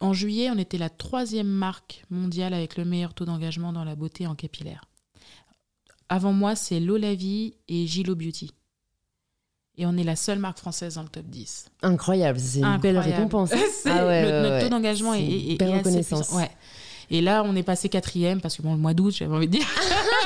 En 0.00 0.12
juillet, 0.12 0.50
on 0.50 0.58
était 0.58 0.78
la 0.78 0.88
troisième 0.88 1.48
marque 1.48 2.04
mondiale 2.10 2.54
avec 2.54 2.76
le 2.76 2.84
meilleur 2.84 3.12
taux 3.12 3.26
d'engagement 3.26 3.72
dans 3.72 3.84
la 3.84 3.96
beauté 3.96 4.26
en 4.26 4.34
capillaire. 4.34 4.84
Avant 6.08 6.32
moi, 6.32 6.56
c'est 6.56 6.80
Lola 6.80 7.14
Vie 7.14 7.54
et 7.68 7.86
Gilo 7.86 8.14
Beauty. 8.14 8.50
Et 9.76 9.86
on 9.86 9.96
est 9.96 10.04
la 10.04 10.16
seule 10.16 10.38
marque 10.38 10.58
française 10.58 10.94
dans 10.94 11.02
le 11.02 11.08
top 11.08 11.26
10. 11.26 11.70
Incroyable, 11.82 12.38
c'est 12.38 12.60
une 12.60 12.78
belle 12.78 12.98
récompense. 12.98 13.50
ah 13.86 14.06
ouais, 14.06 14.42
notre 14.42 14.64
taux 14.64 14.68
d'engagement 14.68 15.14
est, 15.14 15.24
est, 15.24 15.58
belle 15.58 15.76
reconnaissance. 15.78 16.32
Ouais. 16.32 16.50
Et 17.10 17.20
là, 17.20 17.42
on 17.44 17.56
est 17.56 17.62
passé 17.62 17.88
quatrième 17.88 18.40
parce 18.40 18.56
que 18.56 18.62
bon, 18.62 18.72
le 18.72 18.78
mois 18.78 18.94
d'août, 18.94 19.14
j'avais 19.16 19.34
envie 19.34 19.48
de 19.48 19.52
dire. 19.52 19.66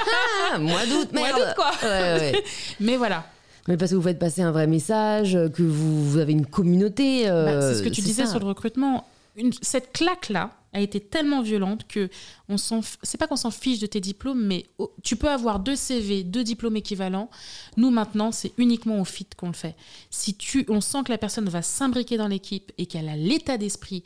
mois 0.60 0.84
d'août, 0.86 1.08
merde. 1.12 1.36
Mois 1.36 1.46
d'août, 1.46 1.54
quoi. 1.56 1.72
Mais 2.80 2.96
voilà. 2.96 3.24
Mais 3.68 3.76
parce 3.76 3.92
que 3.92 3.96
vous 3.96 4.02
faites 4.02 4.18
passer 4.18 4.42
un 4.42 4.52
vrai 4.52 4.66
message, 4.66 5.38
que 5.54 5.62
vous, 5.62 6.18
avez 6.18 6.32
une 6.32 6.46
communauté. 6.46 7.28
Euh, 7.28 7.44
bah, 7.44 7.60
c'est 7.62 7.78
ce 7.78 7.82
que 7.82 7.88
tu 7.88 8.02
disais 8.02 8.26
sur 8.26 8.38
le 8.38 8.46
recrutement. 8.46 9.08
Une, 9.36 9.52
cette 9.62 9.92
claque-là 9.92 10.50
a 10.74 10.80
été 10.80 11.00
tellement 11.00 11.40
violente 11.40 11.86
que 11.88 12.08
on 12.48 12.58
s'en, 12.58 12.80
c'est 13.02 13.16
pas 13.16 13.26
qu'on 13.26 13.36
s'en 13.36 13.50
fiche 13.50 13.78
de 13.78 13.86
tes 13.86 14.00
diplômes, 14.00 14.44
mais 14.44 14.66
tu 15.02 15.16
peux 15.16 15.30
avoir 15.30 15.60
deux 15.60 15.76
CV, 15.76 16.24
deux 16.24 16.44
diplômes 16.44 16.76
équivalents. 16.76 17.30
Nous 17.76 17.90
maintenant, 17.90 18.32
c'est 18.32 18.52
uniquement 18.58 19.00
au 19.00 19.04
fit 19.04 19.26
qu'on 19.36 19.46
le 19.46 19.54
fait. 19.54 19.76
Si 20.10 20.34
tu, 20.34 20.66
on 20.68 20.80
sent 20.80 20.98
que 21.04 21.12
la 21.12 21.18
personne 21.18 21.48
va 21.48 21.62
s'imbriquer 21.62 22.16
dans 22.16 22.28
l'équipe 22.28 22.70
et 22.76 22.86
qu'elle 22.86 23.08
a 23.08 23.16
l'état 23.16 23.56
d'esprit, 23.56 24.04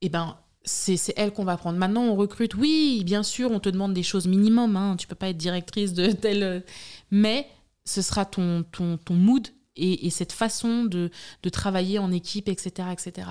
eh 0.00 0.08
ben 0.08 0.36
c'est 0.64 1.12
elle 1.16 1.32
qu'on 1.32 1.44
va 1.44 1.56
prendre. 1.56 1.78
Maintenant, 1.78 2.04
on 2.04 2.14
recrute. 2.14 2.54
Oui, 2.54 3.02
bien 3.04 3.22
sûr, 3.22 3.50
on 3.50 3.60
te 3.60 3.68
demande 3.68 3.94
des 3.94 4.02
choses 4.02 4.26
minimum. 4.26 4.76
Hein. 4.76 4.96
Tu 4.98 5.06
peux 5.06 5.14
pas 5.14 5.28
être 5.28 5.36
directrice 5.36 5.92
de 5.92 6.10
telle. 6.12 6.62
Mais 7.10 7.46
ce 7.84 8.02
sera 8.02 8.24
ton, 8.24 8.64
ton, 8.70 8.96
ton 8.96 9.14
mood 9.14 9.48
et, 9.76 10.10
cette 10.10 10.32
façon 10.32 10.84
de, 10.84 11.10
de, 11.42 11.48
travailler 11.48 11.98
en 11.98 12.12
équipe, 12.12 12.48
etc. 12.48 12.88
etc. 12.92 13.28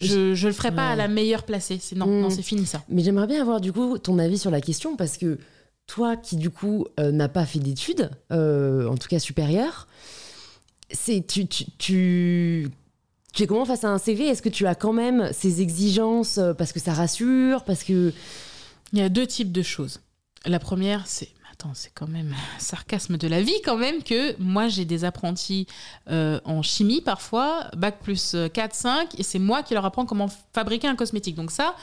Je 0.00 0.30
ne 0.30 0.46
le 0.46 0.52
ferai 0.52 0.74
pas 0.74 0.90
à 0.90 0.96
la 0.96 1.08
meilleure 1.08 1.44
placée. 1.44 1.78
C'est, 1.80 1.96
non, 1.96 2.06
non 2.06 2.28
hmm. 2.28 2.30
c'est 2.30 2.42
fini 2.42 2.66
ça. 2.66 2.82
Mais 2.88 3.02
j'aimerais 3.02 3.26
bien 3.26 3.40
avoir 3.40 3.60
du 3.60 3.72
coup 3.72 3.98
ton 3.98 4.18
avis 4.18 4.38
sur 4.38 4.50
la 4.50 4.60
question 4.60 4.96
parce 4.96 5.18
que 5.18 5.38
toi 5.86 6.16
qui 6.16 6.36
du 6.36 6.50
coup 6.50 6.86
euh, 7.00 7.10
n'as 7.10 7.28
pas 7.28 7.44
fait 7.46 7.58
d'études, 7.58 8.10
euh, 8.32 8.86
en 8.88 8.96
tout 8.96 9.08
cas 9.08 9.18
supérieures, 9.18 9.88
c'est 10.90 11.26
tu, 11.26 11.46
tu, 11.46 11.66
tu 11.78 12.68
tu 13.32 13.42
es 13.42 13.46
comment 13.46 13.64
face 13.64 13.84
à 13.84 13.88
un 13.88 13.98
CV 13.98 14.26
Est-ce 14.26 14.42
que 14.42 14.48
tu 14.48 14.66
as 14.66 14.74
quand 14.74 14.92
même 14.92 15.30
ces 15.32 15.60
exigences 15.60 16.38
euh, 16.38 16.54
parce 16.54 16.72
que 16.72 16.80
ça 16.80 16.92
rassure 16.92 17.64
Parce 17.64 17.84
que. 17.84 18.12
Il 18.92 18.98
y 18.98 19.02
a 19.02 19.10
deux 19.10 19.26
types 19.26 19.52
de 19.52 19.62
choses. 19.62 20.00
La 20.46 20.58
première, 20.58 21.06
c'est. 21.06 21.28
Attends, 21.52 21.72
c'est 21.74 21.90
quand 21.92 22.08
même 22.08 22.32
un 22.32 22.60
sarcasme 22.60 23.16
de 23.18 23.28
la 23.28 23.42
vie, 23.42 23.60
quand 23.64 23.76
même, 23.76 24.02
que 24.02 24.40
moi, 24.40 24.68
j'ai 24.68 24.84
des 24.84 25.04
apprentis 25.04 25.66
euh, 26.08 26.40
en 26.44 26.62
chimie 26.62 27.00
parfois, 27.00 27.68
bac 27.76 27.98
plus 28.00 28.36
4, 28.54 28.74
5, 28.74 29.18
et 29.18 29.24
c'est 29.24 29.40
moi 29.40 29.64
qui 29.64 29.74
leur 29.74 29.84
apprends 29.84 30.06
comment 30.06 30.28
fabriquer 30.54 30.86
un 30.86 30.94
cosmétique. 30.94 31.34
Donc, 31.34 31.50
ça. 31.50 31.74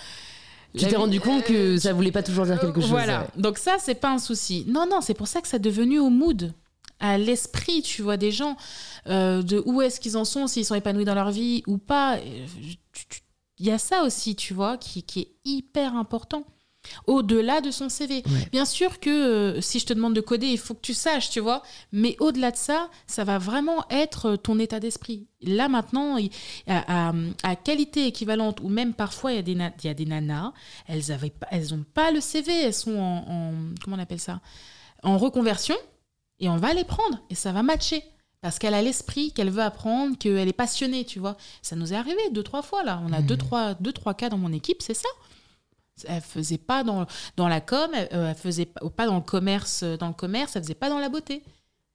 Tu 0.77 0.85
t'es 0.85 0.95
rendu 0.95 1.19
compte 1.19 1.43
que 1.43 1.77
ça 1.77 1.93
voulait 1.93 2.11
pas 2.11 2.23
toujours 2.23 2.45
dire 2.45 2.59
quelque 2.59 2.81
chose. 2.81 2.89
Voilà. 2.89 3.27
Donc, 3.35 3.57
ça, 3.57 3.75
c'est 3.79 3.95
pas 3.95 4.11
un 4.11 4.19
souci. 4.19 4.65
Non, 4.67 4.87
non, 4.89 5.01
c'est 5.01 5.13
pour 5.13 5.27
ça 5.27 5.41
que 5.41 5.47
ça 5.47 5.57
est 5.57 5.59
devenu 5.59 5.99
au 5.99 6.09
mood 6.09 6.53
à 6.99 7.17
l'esprit, 7.17 7.81
tu 7.81 8.01
vois, 8.01 8.17
des 8.17 8.31
gens, 8.31 8.57
euh, 9.07 9.41
de 9.41 9.61
où 9.65 9.81
est-ce 9.81 9.99
qu'ils 9.99 10.17
en 10.17 10.25
sont, 10.25 10.47
s'ils 10.47 10.65
sont 10.65 10.75
épanouis 10.75 11.05
dans 11.05 11.15
leur 11.15 11.31
vie 11.31 11.63
ou 11.67 11.77
pas. 11.77 12.17
Il 13.57 13.65
y 13.65 13.71
a 13.71 13.77
ça 13.77 14.03
aussi, 14.03 14.35
tu 14.35 14.53
vois, 14.53 14.77
qui, 14.77 15.03
qui 15.03 15.19
est 15.21 15.35
hyper 15.45 15.95
important. 15.95 16.45
Au-delà 17.07 17.61
de 17.61 17.71
son 17.71 17.89
CV. 17.89 18.23
Bien 18.51 18.65
sûr 18.65 18.99
que 18.99 19.09
euh, 19.09 19.61
si 19.61 19.79
je 19.79 19.87
te 19.87 19.93
demande 19.93 20.13
de 20.13 20.21
coder, 20.21 20.47
il 20.47 20.59
faut 20.59 20.75
que 20.75 20.81
tu 20.81 20.93
saches, 20.93 21.31
tu 21.31 21.39
vois. 21.39 21.63
Mais 21.91 22.15
au-delà 22.19 22.51
de 22.51 22.57
ça, 22.57 22.91
ça 23.07 23.23
va 23.23 23.39
vraiment 23.39 23.85
être 23.89 24.35
ton 24.35 24.59
état 24.59 24.79
d'esprit. 24.79 25.27
Là, 25.41 25.67
maintenant, 25.67 26.17
à, 26.67 27.11
à, 27.43 27.55
qualité 27.55 28.05
équivalente, 28.05 28.59
ou 28.61 28.69
même 28.69 28.93
parfois, 28.93 29.31
il 29.31 29.35
y 29.35 29.39
a 29.39 29.41
des, 29.41 29.53
il 29.53 29.87
y 29.87 29.89
a 29.89 29.93
des 29.95 30.05
nanas, 30.05 30.53
elles 30.87 31.01
n'ont 31.09 31.31
elles 31.49 31.83
pas 31.93 32.11
le 32.11 32.21
CV, 32.21 32.51
elles 32.53 32.73
sont 32.73 32.97
en, 32.97 33.17
en. 33.27 33.53
Comment 33.83 33.95
on 33.95 33.99
appelle 33.99 34.19
ça? 34.19 34.41
En 35.01 35.17
reconversion 35.17 35.75
et 36.39 36.49
on 36.49 36.57
va 36.57 36.73
les 36.73 36.83
prendre 36.83 37.19
et 37.29 37.35
ça 37.35 37.51
va 37.51 37.63
matcher. 37.63 38.03
Parce 38.45 38.59
qu'elle 38.59 38.75
a 38.75 38.81
l'esprit, 38.83 39.31
qu'elle 39.31 39.49
veut 39.49 39.63
apprendre, 39.63 40.15
qu'elle 40.19 40.47
est 40.47 40.53
passionnée, 40.53 41.03
tu 41.03 41.17
vois. 41.17 41.35
Ça 41.63 41.75
nous 41.75 41.93
est 41.93 41.95
arrivé 41.95 42.19
deux, 42.31 42.43
trois 42.43 42.61
fois, 42.61 42.83
là. 42.83 43.01
On 43.03 43.11
a 43.11 43.23
deux, 43.23 43.33
mhm. 43.33 43.39
trois, 43.39 43.73
deux, 43.73 43.91
trois 43.91 44.13
cas 44.13 44.29
dans 44.29 44.37
mon 44.37 44.53
équipe, 44.53 44.83
c'est 44.83 44.93
ça. 44.93 45.09
Elle 46.07 46.21
faisait 46.21 46.59
pas 46.59 46.83
dans, 46.83 47.07
dans 47.37 47.47
la 47.47 47.59
com, 47.59 47.89
elle, 47.95 48.07
euh, 48.13 48.29
elle 48.29 48.35
faisait 48.35 48.67
pas 48.67 49.07
dans 49.07 49.15
le 49.15 49.21
commerce, 49.21 49.81
euh, 49.81 49.97
dans 49.97 50.09
le 50.09 50.13
commerce, 50.13 50.55
elle 50.55 50.61
faisait 50.61 50.75
pas 50.75 50.89
dans 50.89 50.99
la 50.99 51.09
beauté. 51.09 51.41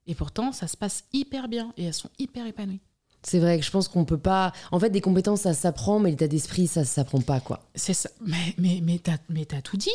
Et 0.09 0.17
pourtant, 0.17 0.51
ça 0.51 0.67
se 0.67 0.77
passe 0.77 1.05
hyper 1.13 1.47
bien 1.47 1.73
et 1.77 1.85
elles 1.85 1.95
sont 1.95 2.11
hyper 2.19 2.45
épanouies. 2.49 2.81
C'est 3.23 3.39
vrai 3.39 3.57
que 3.57 3.65
je 3.65 3.71
pense 3.71 3.87
qu'on 3.87 4.05
peut 4.05 4.19
pas. 4.19 4.53
En 4.73 4.81
fait, 4.81 4.91
des 4.91 5.01
compétences, 5.01 5.43
ça 5.43 5.55
s'apprend, 5.55 6.01
mais 6.01 6.11
l'état 6.11 6.27
d'esprit, 6.27 6.67
ça 6.67 6.85
s'apprend 6.85 7.21
pas, 7.21 7.39
quoi. 7.39 7.61
C'est 7.77 7.95
ça. 7.95 8.11
Mais, 8.27 8.57
mais, 8.59 8.83
mais 8.83 8.99
t'as 8.99 9.19
as 9.57 9.63
tout 9.63 9.77
dit. 9.77 9.89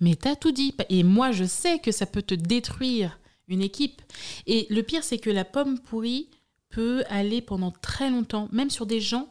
Mais 0.00 0.16
t'as 0.16 0.34
tout 0.34 0.50
dit. 0.50 0.74
Et 0.88 1.04
moi, 1.04 1.30
je 1.30 1.44
sais 1.44 1.78
que 1.78 1.92
ça 1.92 2.04
peut 2.04 2.22
te 2.22 2.34
détruire 2.34 3.20
une 3.50 3.60
équipe. 3.60 4.00
Et 4.46 4.66
le 4.70 4.82
pire, 4.82 5.04
c'est 5.04 5.18
que 5.18 5.28
la 5.28 5.44
pomme 5.44 5.78
pourrie 5.78 6.30
peut 6.70 7.04
aller 7.10 7.42
pendant 7.42 7.72
très 7.72 8.08
longtemps, 8.10 8.48
même 8.52 8.70
sur 8.70 8.86
des 8.86 9.00
gens 9.00 9.28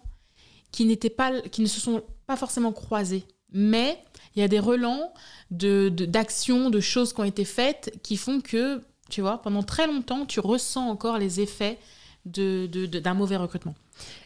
qui 0.72 0.86
n'étaient 0.86 1.10
pas, 1.10 1.42
qui 1.42 1.62
ne 1.62 1.68
se 1.68 1.80
sont 1.80 2.04
pas 2.28 2.36
forcément 2.36 2.72
croisés. 2.72 3.26
Mais 3.52 3.98
il 4.36 4.42
y 4.42 4.44
a 4.44 4.48
des 4.48 4.60
relents 4.60 5.14
de, 5.50 5.90
d'actions, 5.90 6.70
de, 6.70 6.80
choses 6.80 7.14
qui 7.14 7.22
ont 7.22 7.26
été 7.26 7.46
faites 7.46 7.98
qui 8.04 8.18
font 8.18 8.42
que, 8.42 8.84
tu 9.10 9.22
vois, 9.22 9.42
pendant 9.42 9.64
très 9.64 9.88
longtemps, 9.88 10.26
tu 10.26 10.40
ressens 10.40 10.88
encore 10.88 11.18
les 11.18 11.40
effets 11.40 11.80
de, 12.26 12.68
d'un 12.68 13.16
mauvais 13.16 13.38
recrutement. 13.38 13.74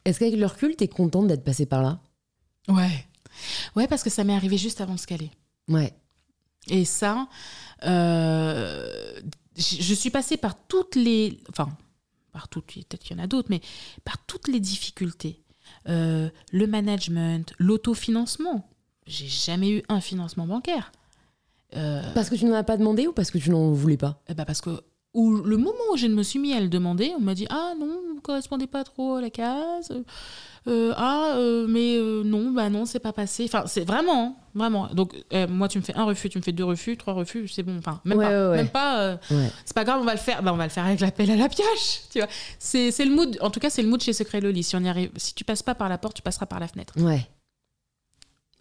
Est-ce 0.03 0.19
qu'avec 0.19 0.35
le 0.35 0.45
recul, 0.45 0.75
tu 0.75 0.83
es 0.83 0.87
contente 0.87 1.27
d'être 1.27 1.43
passée 1.43 1.65
par 1.65 1.81
là? 1.81 1.99
Ouais. 2.67 3.05
Ouais, 3.75 3.87
parce 3.87 4.03
que 4.03 4.09
ça 4.09 4.23
m'est 4.23 4.35
arrivé 4.35 4.57
juste 4.57 4.81
avant 4.81 4.95
de 4.95 4.99
se 4.99 5.07
caler. 5.07 5.31
Ouais. 5.69 5.93
Et 6.69 6.85
ça, 6.85 7.27
euh, 7.83 9.21
je 9.57 9.93
suis 9.93 10.09
passée 10.09 10.37
par 10.37 10.55
toutes 10.67 10.95
les. 10.95 11.39
Enfin, 11.49 11.69
par 12.31 12.47
toutes, 12.47 12.65
peut-être 12.65 13.03
qu'il 13.03 13.15
y 13.15 13.19
en 13.19 13.23
a 13.23 13.27
d'autres, 13.27 13.49
mais 13.49 13.61
par 14.03 14.17
toutes 14.25 14.47
les 14.47 14.59
difficultés. 14.59 15.39
Euh, 15.89 16.29
le 16.51 16.67
management, 16.67 17.53
l'autofinancement. 17.59 18.67
J'ai 19.05 19.27
jamais 19.27 19.69
eu 19.69 19.83
un 19.89 20.01
financement 20.01 20.47
bancaire. 20.47 20.91
Euh, 21.75 22.01
parce 22.13 22.29
que 22.29 22.35
tu 22.35 22.45
n'en 22.45 22.53
as 22.53 22.63
pas 22.63 22.77
demandé 22.77 23.07
ou 23.07 23.13
parce 23.13 23.31
que 23.31 23.37
tu 23.37 23.49
n'en 23.49 23.71
voulais 23.71 23.97
pas? 23.97 24.21
Ben 24.29 24.45
Parce 24.45 24.61
que 24.61 24.81
le 25.15 25.57
moment 25.57 25.73
où 25.91 25.97
je 25.97 26.07
me 26.07 26.23
suis 26.23 26.39
mis 26.39 26.53
à 26.53 26.61
le 26.61 26.69
demander, 26.69 27.13
on 27.17 27.19
m'a 27.19 27.35
dit 27.35 27.47
Ah 27.49 27.73
non, 27.77 28.01
vous 28.07 28.15
ne 28.15 28.19
correspondez 28.19 28.67
pas 28.67 28.83
trop 28.83 29.15
à 29.15 29.21
la 29.21 29.29
case. 29.29 29.93
Euh, 30.65 30.93
ah 30.95 31.33
euh, 31.35 31.67
mais 31.67 31.97
euh, 31.97 32.23
non 32.23 32.51
bah 32.51 32.69
non 32.69 32.85
c'est 32.85 33.01
pas 33.01 33.11
passé 33.11 33.43
enfin 33.43 33.65
c'est 33.67 33.83
vraiment 33.83 34.27
hein, 34.27 34.35
vraiment 34.55 34.87
donc 34.93 35.13
moi 35.49 35.67
tu 35.67 35.77
me 35.77 35.83
fais 35.83 35.93
un 35.93 36.05
refus 36.05 36.29
tu 36.29 36.37
me 36.37 36.43
fais 36.43 36.53
deux 36.53 36.63
refus 36.63 36.95
trois 36.95 37.13
refus 37.13 37.49
c'est 37.49 37.63
bon 37.63 37.77
enfin 37.79 37.99
même 38.05 38.17
pas 38.17 38.51
même 38.51 38.69
pas 38.69 39.19
c'est 39.65 39.75
pas 39.75 39.83
grave 39.83 39.99
on 39.99 40.05
va 40.05 40.13
le 40.13 40.19
faire 40.19 40.41
bah, 40.41 40.53
on 40.53 40.55
va 40.55 40.63
le 40.63 40.69
faire 40.69 40.85
avec 40.85 41.01
l'appel 41.01 41.29
à 41.31 41.35
la 41.35 41.49
pioche 41.49 42.03
tu 42.09 42.19
vois 42.19 42.29
c'est 42.59 42.97
le 43.03 43.13
mood 43.13 43.37
en 43.41 43.49
tout 43.49 43.59
cas 43.59 43.69
c'est 43.69 43.81
le 43.81 43.89
mood 43.89 44.01
chez 44.01 44.13
Secret 44.13 44.39
Loli 44.39 44.63
si 44.63 44.77
on 44.77 44.79
y 44.79 44.87
arrive 44.87 45.09
si 45.17 45.33
tu 45.33 45.43
passes 45.43 45.63
pas 45.63 45.75
par 45.75 45.89
la 45.89 45.97
porte 45.97 46.15
tu 46.15 46.21
passeras 46.21 46.45
par 46.45 46.61
la 46.61 46.69
fenêtre 46.69 46.93
ouais 47.01 47.27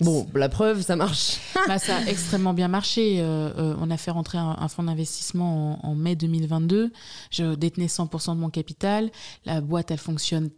Bon, 0.00 0.26
la 0.34 0.48
preuve, 0.48 0.82
ça 0.82 0.96
marche. 0.96 1.38
bah, 1.68 1.78
ça 1.78 1.98
a 1.98 2.06
extrêmement 2.06 2.54
bien 2.54 2.66
marché. 2.66 3.22
on 3.22 3.88
a 3.88 3.96
fait 3.96 4.10
rentrer 4.10 4.36
un, 4.36 4.66
fonds 4.66 4.82
d'investissement 4.82 5.78
en, 5.84 5.90
en, 5.90 5.94
mai 5.94 6.16
2022. 6.16 6.90
Je 7.30 7.54
détenais 7.54 7.86
100% 7.86 8.34
de 8.34 8.40
mon 8.40 8.50
capital. 8.50 9.12
La 9.44 9.60
boîte, 9.60 9.92
elle 9.92 9.98
fonctionne 9.98 10.50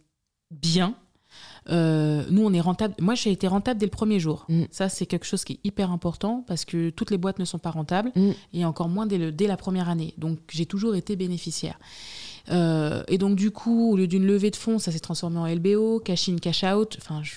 bien. 0.49 0.95
Euh, 1.69 2.23
nous, 2.29 2.45
on 2.45 2.53
est 2.53 2.61
rentable. 2.61 2.93
Moi, 2.99 3.15
j'ai 3.15 3.31
été 3.31 3.47
rentable 3.47 3.79
dès 3.79 3.85
le 3.85 3.91
premier 3.91 4.19
jour. 4.19 4.45
Mm. 4.49 4.63
Ça, 4.71 4.89
c'est 4.89 5.05
quelque 5.05 5.25
chose 5.25 5.43
qui 5.43 5.53
est 5.53 5.59
hyper 5.63 5.91
important 5.91 6.43
parce 6.47 6.65
que 6.65 6.89
toutes 6.89 7.11
les 7.11 7.17
boîtes 7.17 7.39
ne 7.39 7.45
sont 7.45 7.59
pas 7.59 7.71
rentables 7.71 8.11
mm. 8.15 8.31
et 8.53 8.65
encore 8.65 8.89
moins 8.89 9.05
dès, 9.05 9.17
le, 9.17 9.31
dès 9.31 9.47
la 9.47 9.57
première 9.57 9.89
année. 9.89 10.13
Donc, 10.17 10.39
j'ai 10.49 10.65
toujours 10.65 10.95
été 10.95 11.15
bénéficiaire. 11.15 11.79
Euh, 12.51 13.03
et 13.07 13.17
donc, 13.17 13.35
du 13.35 13.51
coup, 13.51 13.91
au 13.91 13.97
lieu 13.97 14.07
d'une 14.07 14.25
levée 14.25 14.51
de 14.51 14.55
fonds, 14.55 14.77
ça 14.79 14.91
s'est 14.91 14.99
transformé 14.99 15.39
en 15.39 15.47
LBO, 15.47 15.99
cash 15.99 16.29
in, 16.29 16.37
cash 16.37 16.63
out. 16.63 16.97
Enfin, 17.01 17.21
je, 17.23 17.35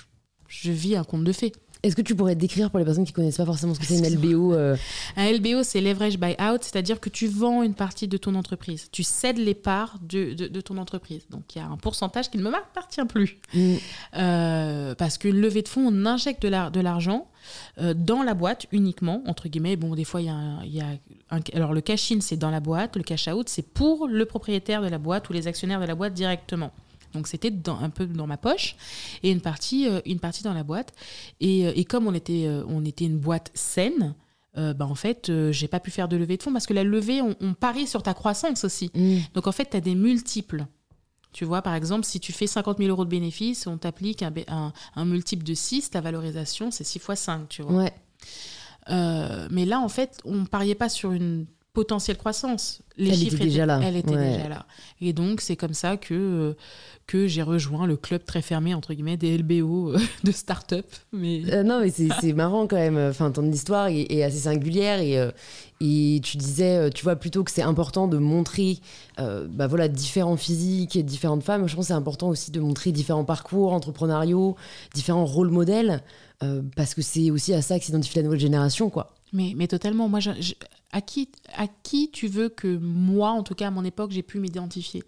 je 0.48 0.72
vis 0.72 0.96
un 0.96 1.04
conte 1.04 1.24
de 1.24 1.32
fées. 1.32 1.52
Est-ce 1.82 1.94
que 1.94 2.02
tu 2.02 2.14
pourrais 2.16 2.34
décrire 2.34 2.70
pour 2.70 2.78
les 2.78 2.84
personnes 2.84 3.04
qui 3.04 3.12
connaissent 3.12 3.36
pas 3.36 3.44
forcément 3.44 3.72
ce 3.72 3.78
que 3.78 3.86
c'est 3.86 3.98
une 3.98 4.14
LBO 4.16 4.52
euh 4.52 4.76
Un 5.16 5.30
LBO, 5.32 5.62
c'est 5.62 5.80
leverage 5.80 6.18
buyout, 6.18 6.58
c'est-à-dire 6.60 6.98
que 6.98 7.08
tu 7.08 7.28
vends 7.28 7.62
une 7.62 7.74
partie 7.74 8.08
de 8.08 8.16
ton 8.16 8.34
entreprise. 8.34 8.88
Tu 8.90 9.04
cèdes 9.04 9.38
les 9.38 9.54
parts 9.54 9.98
de, 10.02 10.34
de, 10.34 10.60
ton 10.60 10.76
entreprise. 10.78 11.22
Donc 11.30 11.54
il 11.54 11.58
y 11.58 11.60
a 11.60 11.66
un 11.66 11.76
pourcentage 11.76 12.30
qui 12.30 12.38
ne 12.38 12.42
m'appartient 12.42 13.04
plus. 13.08 13.38
Mm. 13.54 13.74
Euh, 14.16 14.94
parce 14.96 15.18
que 15.18 15.28
levée 15.28 15.62
de 15.62 15.68
fonds, 15.68 15.86
on 15.86 16.06
injecte 16.06 16.42
de 16.42 16.80
l'argent 16.80 17.28
euh, 17.80 17.94
dans 17.94 18.22
la 18.22 18.34
boîte 18.34 18.66
uniquement, 18.72 19.22
entre 19.26 19.48
guillemets. 19.48 19.76
Bon, 19.76 19.94
des 19.94 20.04
fois, 20.04 20.20
il 20.20 20.26
y 20.26 20.30
a, 20.30 20.64
y 20.64 20.80
a 20.80 20.86
un, 21.30 21.40
alors 21.54 21.74
le 21.74 21.80
cash-in, 21.80 22.20
c'est 22.20 22.36
dans 22.36 22.50
la 22.50 22.60
boîte, 22.60 22.96
le 22.96 23.02
cash-out, 23.04 23.48
c'est 23.48 23.62
pour 23.62 24.08
le 24.08 24.24
propriétaire 24.24 24.82
de 24.82 24.88
la 24.88 24.98
boîte 24.98 25.28
ou 25.30 25.32
les 25.32 25.46
actionnaires 25.46 25.80
de 25.80 25.86
la 25.86 25.94
boîte 25.94 26.14
directement. 26.14 26.72
Donc 27.14 27.26
c'était 27.28 27.52
un 27.66 27.90
peu 27.90 28.06
dans 28.06 28.26
ma 28.26 28.36
poche 28.36 28.76
et 29.22 29.30
une 29.30 29.40
partie, 29.40 29.86
euh, 29.88 30.00
une 30.06 30.20
partie 30.20 30.42
dans 30.42 30.54
la 30.54 30.62
boîte. 30.64 30.92
Et, 31.40 31.66
euh, 31.66 31.72
et 31.74 31.84
comme 31.84 32.06
on 32.06 32.14
était, 32.14 32.44
euh, 32.46 32.64
on 32.68 32.84
était 32.84 33.04
une 33.06 33.18
boîte 33.18 33.50
saine, 33.54 34.14
euh, 34.56 34.74
bah, 34.74 34.86
en 34.86 34.94
fait, 34.94 35.28
euh, 35.28 35.52
j'ai 35.52 35.68
pas 35.68 35.80
pu 35.80 35.90
faire 35.90 36.08
de 36.08 36.16
levée 36.16 36.36
de 36.36 36.42
fonds 36.42 36.52
parce 36.52 36.66
que 36.66 36.74
la 36.74 36.84
levée, 36.84 37.22
on, 37.22 37.34
on 37.40 37.54
parie 37.54 37.86
sur 37.86 38.02
ta 38.02 38.14
croissance 38.14 38.64
aussi. 38.64 38.90
Mm. 38.94 39.18
Donc 39.34 39.46
en 39.46 39.52
fait, 39.52 39.68
tu 39.70 39.76
as 39.76 39.80
des 39.80 39.94
multiples. 39.94 40.66
Tu 41.32 41.44
vois, 41.44 41.60
par 41.62 41.74
exemple, 41.74 42.04
si 42.06 42.20
tu 42.20 42.32
fais 42.32 42.46
50 42.46 42.78
000 42.78 42.88
euros 42.90 43.04
de 43.04 43.10
bénéfices, 43.10 43.66
on 43.66 43.76
t'applique 43.76 44.22
un, 44.22 44.32
un- 44.48 44.72
un 44.96 45.04
multiple 45.04 45.44
de 45.44 45.54
6, 45.54 45.90
ta 45.90 46.00
valorisation, 46.00 46.70
c'est 46.70 46.84
6 46.84 46.98
fois 46.98 47.16
5, 47.16 47.48
tu 47.50 47.62
vois. 47.62 47.72
Ouais. 47.84 47.92
Euh, 48.90 49.46
mais 49.50 49.66
là, 49.66 49.80
en 49.80 49.88
fait, 49.88 50.18
on 50.24 50.46
pariait 50.46 50.74
pas 50.74 50.88
sur 50.88 51.12
une 51.12 51.46
potentielle 51.78 52.16
croissance. 52.16 52.80
Les 52.96 53.10
Elle 53.10 53.16
chiffres 53.16 53.36
était 53.36 53.44
déjà 53.44 53.66
là. 53.66 53.80
Elle 53.82 53.96
était 53.96 54.10
Ouais. 54.16 54.32
déjà 54.36 54.48
là. 54.48 54.66
Et 55.00 55.12
donc, 55.12 55.40
c'est 55.40 55.54
comme 55.54 55.74
ça 55.74 55.96
que, 55.96 56.12
euh, 56.14 56.52
que 57.06 57.28
j'ai 57.28 57.42
rejoint 57.42 57.86
le 57.86 57.96
club 57.96 58.24
très 58.24 58.42
fermé, 58.42 58.74
entre 58.74 58.92
guillemets, 58.94 59.16
des 59.16 59.38
LBO 59.38 59.92
euh, 59.92 59.98
de 60.24 60.32
start-up. 60.32 60.84
Mais... 61.12 61.42
Euh, 61.52 61.62
non, 61.62 61.80
mais 61.80 61.90
c'est 61.90 62.32
marrant 62.32 62.66
quand 62.66 62.76
même. 62.76 62.98
Enfin, 62.98 63.30
ton 63.30 63.48
histoire 63.52 63.86
est, 63.86 64.06
est 64.10 64.24
assez 64.24 64.38
singulière 64.38 64.98
et, 65.00 65.30
et 65.80 66.20
tu 66.24 66.36
disais, 66.36 66.90
tu 66.90 67.04
vois, 67.04 67.14
plutôt 67.14 67.44
que 67.44 67.52
c'est 67.52 67.62
important 67.62 68.08
de 68.08 68.18
montrer, 68.18 68.78
euh, 69.20 69.46
bah 69.48 69.68
voilà, 69.68 69.86
différents 69.86 70.36
physiques 70.36 70.96
et 70.96 71.04
différentes 71.04 71.44
femmes. 71.44 71.68
Je 71.68 71.76
pense 71.76 71.84
que 71.84 71.88
c'est 71.88 71.92
important 71.94 72.28
aussi 72.28 72.50
de 72.50 72.58
montrer 72.60 72.90
différents 72.90 73.24
parcours 73.24 73.72
entrepreneuriaux, 73.72 74.56
différents 74.94 75.24
rôles 75.26 75.50
modèles, 75.50 76.02
euh, 76.42 76.62
parce 76.74 76.94
que 76.94 77.02
c'est 77.02 77.30
aussi 77.30 77.54
à 77.54 77.62
ça 77.62 77.78
que 77.78 77.84
s'identifie 77.84 78.16
la 78.18 78.24
nouvelle 78.24 78.40
génération, 78.40 78.90
quoi. 78.90 79.14
Mais, 79.32 79.52
mais 79.56 79.66
totalement. 79.68 80.08
Moi, 80.08 80.20
je- 80.20 80.40
je- 80.40 80.54
à, 80.92 81.00
qui, 81.00 81.28
à 81.54 81.66
qui 81.66 82.10
tu 82.10 82.28
veux 82.28 82.48
que 82.48 82.76
moi, 82.78 83.30
en 83.30 83.42
tout 83.42 83.54
cas 83.54 83.68
à 83.68 83.70
mon 83.70 83.84
époque, 83.84 84.10
j'ai 84.10 84.22
pu 84.22 84.38
m'identifier? 84.38 85.02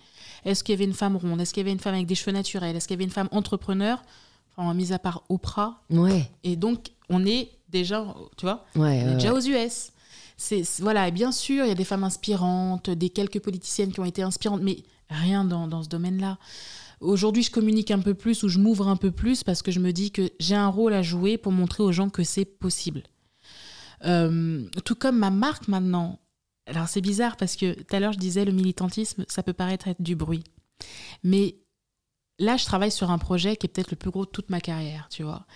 Est-ce 0.45 0.63
qu'il 0.63 0.75
y 0.75 0.77
avait 0.77 0.85
une 0.85 0.93
femme 0.95 1.17
ronde? 1.17 1.41
Est-ce 1.41 1.55
qu'il 1.55 1.63
y 1.63 1.65
avait 1.65 1.73
une 1.73 1.79
femme 1.79 1.95
avec 1.95 2.07
des 2.07 2.15
cheveux 2.15 2.33
naturels? 2.33 2.77
Est-ce 2.77 2.87
qu'il 2.87 2.95
y 2.95 2.99
avait 2.99 3.05
une 3.05 3.11
femme 3.11 3.29
entrepreneur? 3.33 4.03
Enfin, 4.57 4.75
mis 4.75 4.93
à 4.93 4.99
part 4.99 5.23
Oprah. 5.31 5.83
Ouais, 5.91 6.31
Et 6.45 6.57
donc, 6.57 6.91
on 7.09 7.25
est 7.25 7.51
déjà, 7.71 8.05
tu 8.37 8.45
vois, 8.45 8.67
ouais. 8.77 9.03
on 9.07 9.11
est 9.13 9.15
déjà 9.15 9.33
aux 9.33 9.41
US. 9.41 9.93
C'est, 10.37 10.65
c'est- 10.65 10.83
voilà, 10.83 11.09
et 11.09 11.13
bien 11.13 11.33
sûr, 11.33 11.65
il 11.65 11.69
y 11.69 11.73
a 11.73 11.75
des 11.75 11.85
femmes 11.85 12.05
inspirantes, 12.05 12.91
des 12.91 13.09
quelques 13.11 13.41
politiciennes 13.41 13.93
qui 13.93 14.01
ont 14.01 14.05
été 14.05 14.23
inspirantes, 14.23 14.61
mais 14.63 14.79
rien 15.09 15.45
dans, 15.45 15.67
dans 15.67 15.83
ce 15.83 15.89
domaine-là. 15.89 16.39
Aujourd'hui, 17.01 17.43
je 17.43 17.51
communique 17.51 17.91
un 17.91 18.01
peu 18.01 18.13
plus 18.15 18.43
ou 18.43 18.49
je 18.49 18.59
m'ouvre 18.59 18.87
un 18.89 18.97
peu 18.97 19.11
plus 19.11 19.43
parce 19.45 19.63
que 19.63 19.71
je 19.71 19.81
me 19.81 19.93
dis 19.93 20.11
que 20.11 20.31
j'ai 20.39 20.55
un 20.55 20.69
rôle 20.69 20.93
à 20.93 21.01
jouer 21.03 21.39
pour 21.39 21.53
montrer 21.53 21.83
aux 21.83 21.93
gens 21.93 22.11
que 22.11 22.23
c'est 22.25 22.45
possible. 22.45 23.03
Euh, 24.05 24.67
tout 24.85 24.95
comme 24.95 25.19
ma 25.19 25.31
marque 25.31 25.69
maintenant. 25.69 26.21
Alors 26.67 26.89
c'est 26.89 27.01
bizarre 27.01 27.37
parce 27.37 27.57
que 27.57 27.75
tout 27.75 27.97
à 27.97 28.01
l'heure 28.01 28.13
je 28.13 28.19
disais 28.19 28.45
le 28.45 28.53
militantisme, 28.53 29.25
ça 29.29 29.43
peut 29.43 29.53
paraître 29.53 29.89
être 29.89 30.01
du 30.03 30.17
bruit. 30.17 30.45
Mais 31.23 31.57
là, 32.39 32.57
je 32.57 32.65
travaille 32.65 32.91
sur 32.93 33.11
un 33.11 33.19
projet 33.19 33.57
qui 33.57 33.67
est 33.67 33.69
peut-être 33.69 33.91
le 33.91 33.97
plus 33.97 34.11
gros 34.11 34.25
de 34.25 34.31
toute 34.31 34.49
ma 34.51 34.61
carrière, 34.61 35.09
tu 35.11 35.23
vois. 35.23 35.47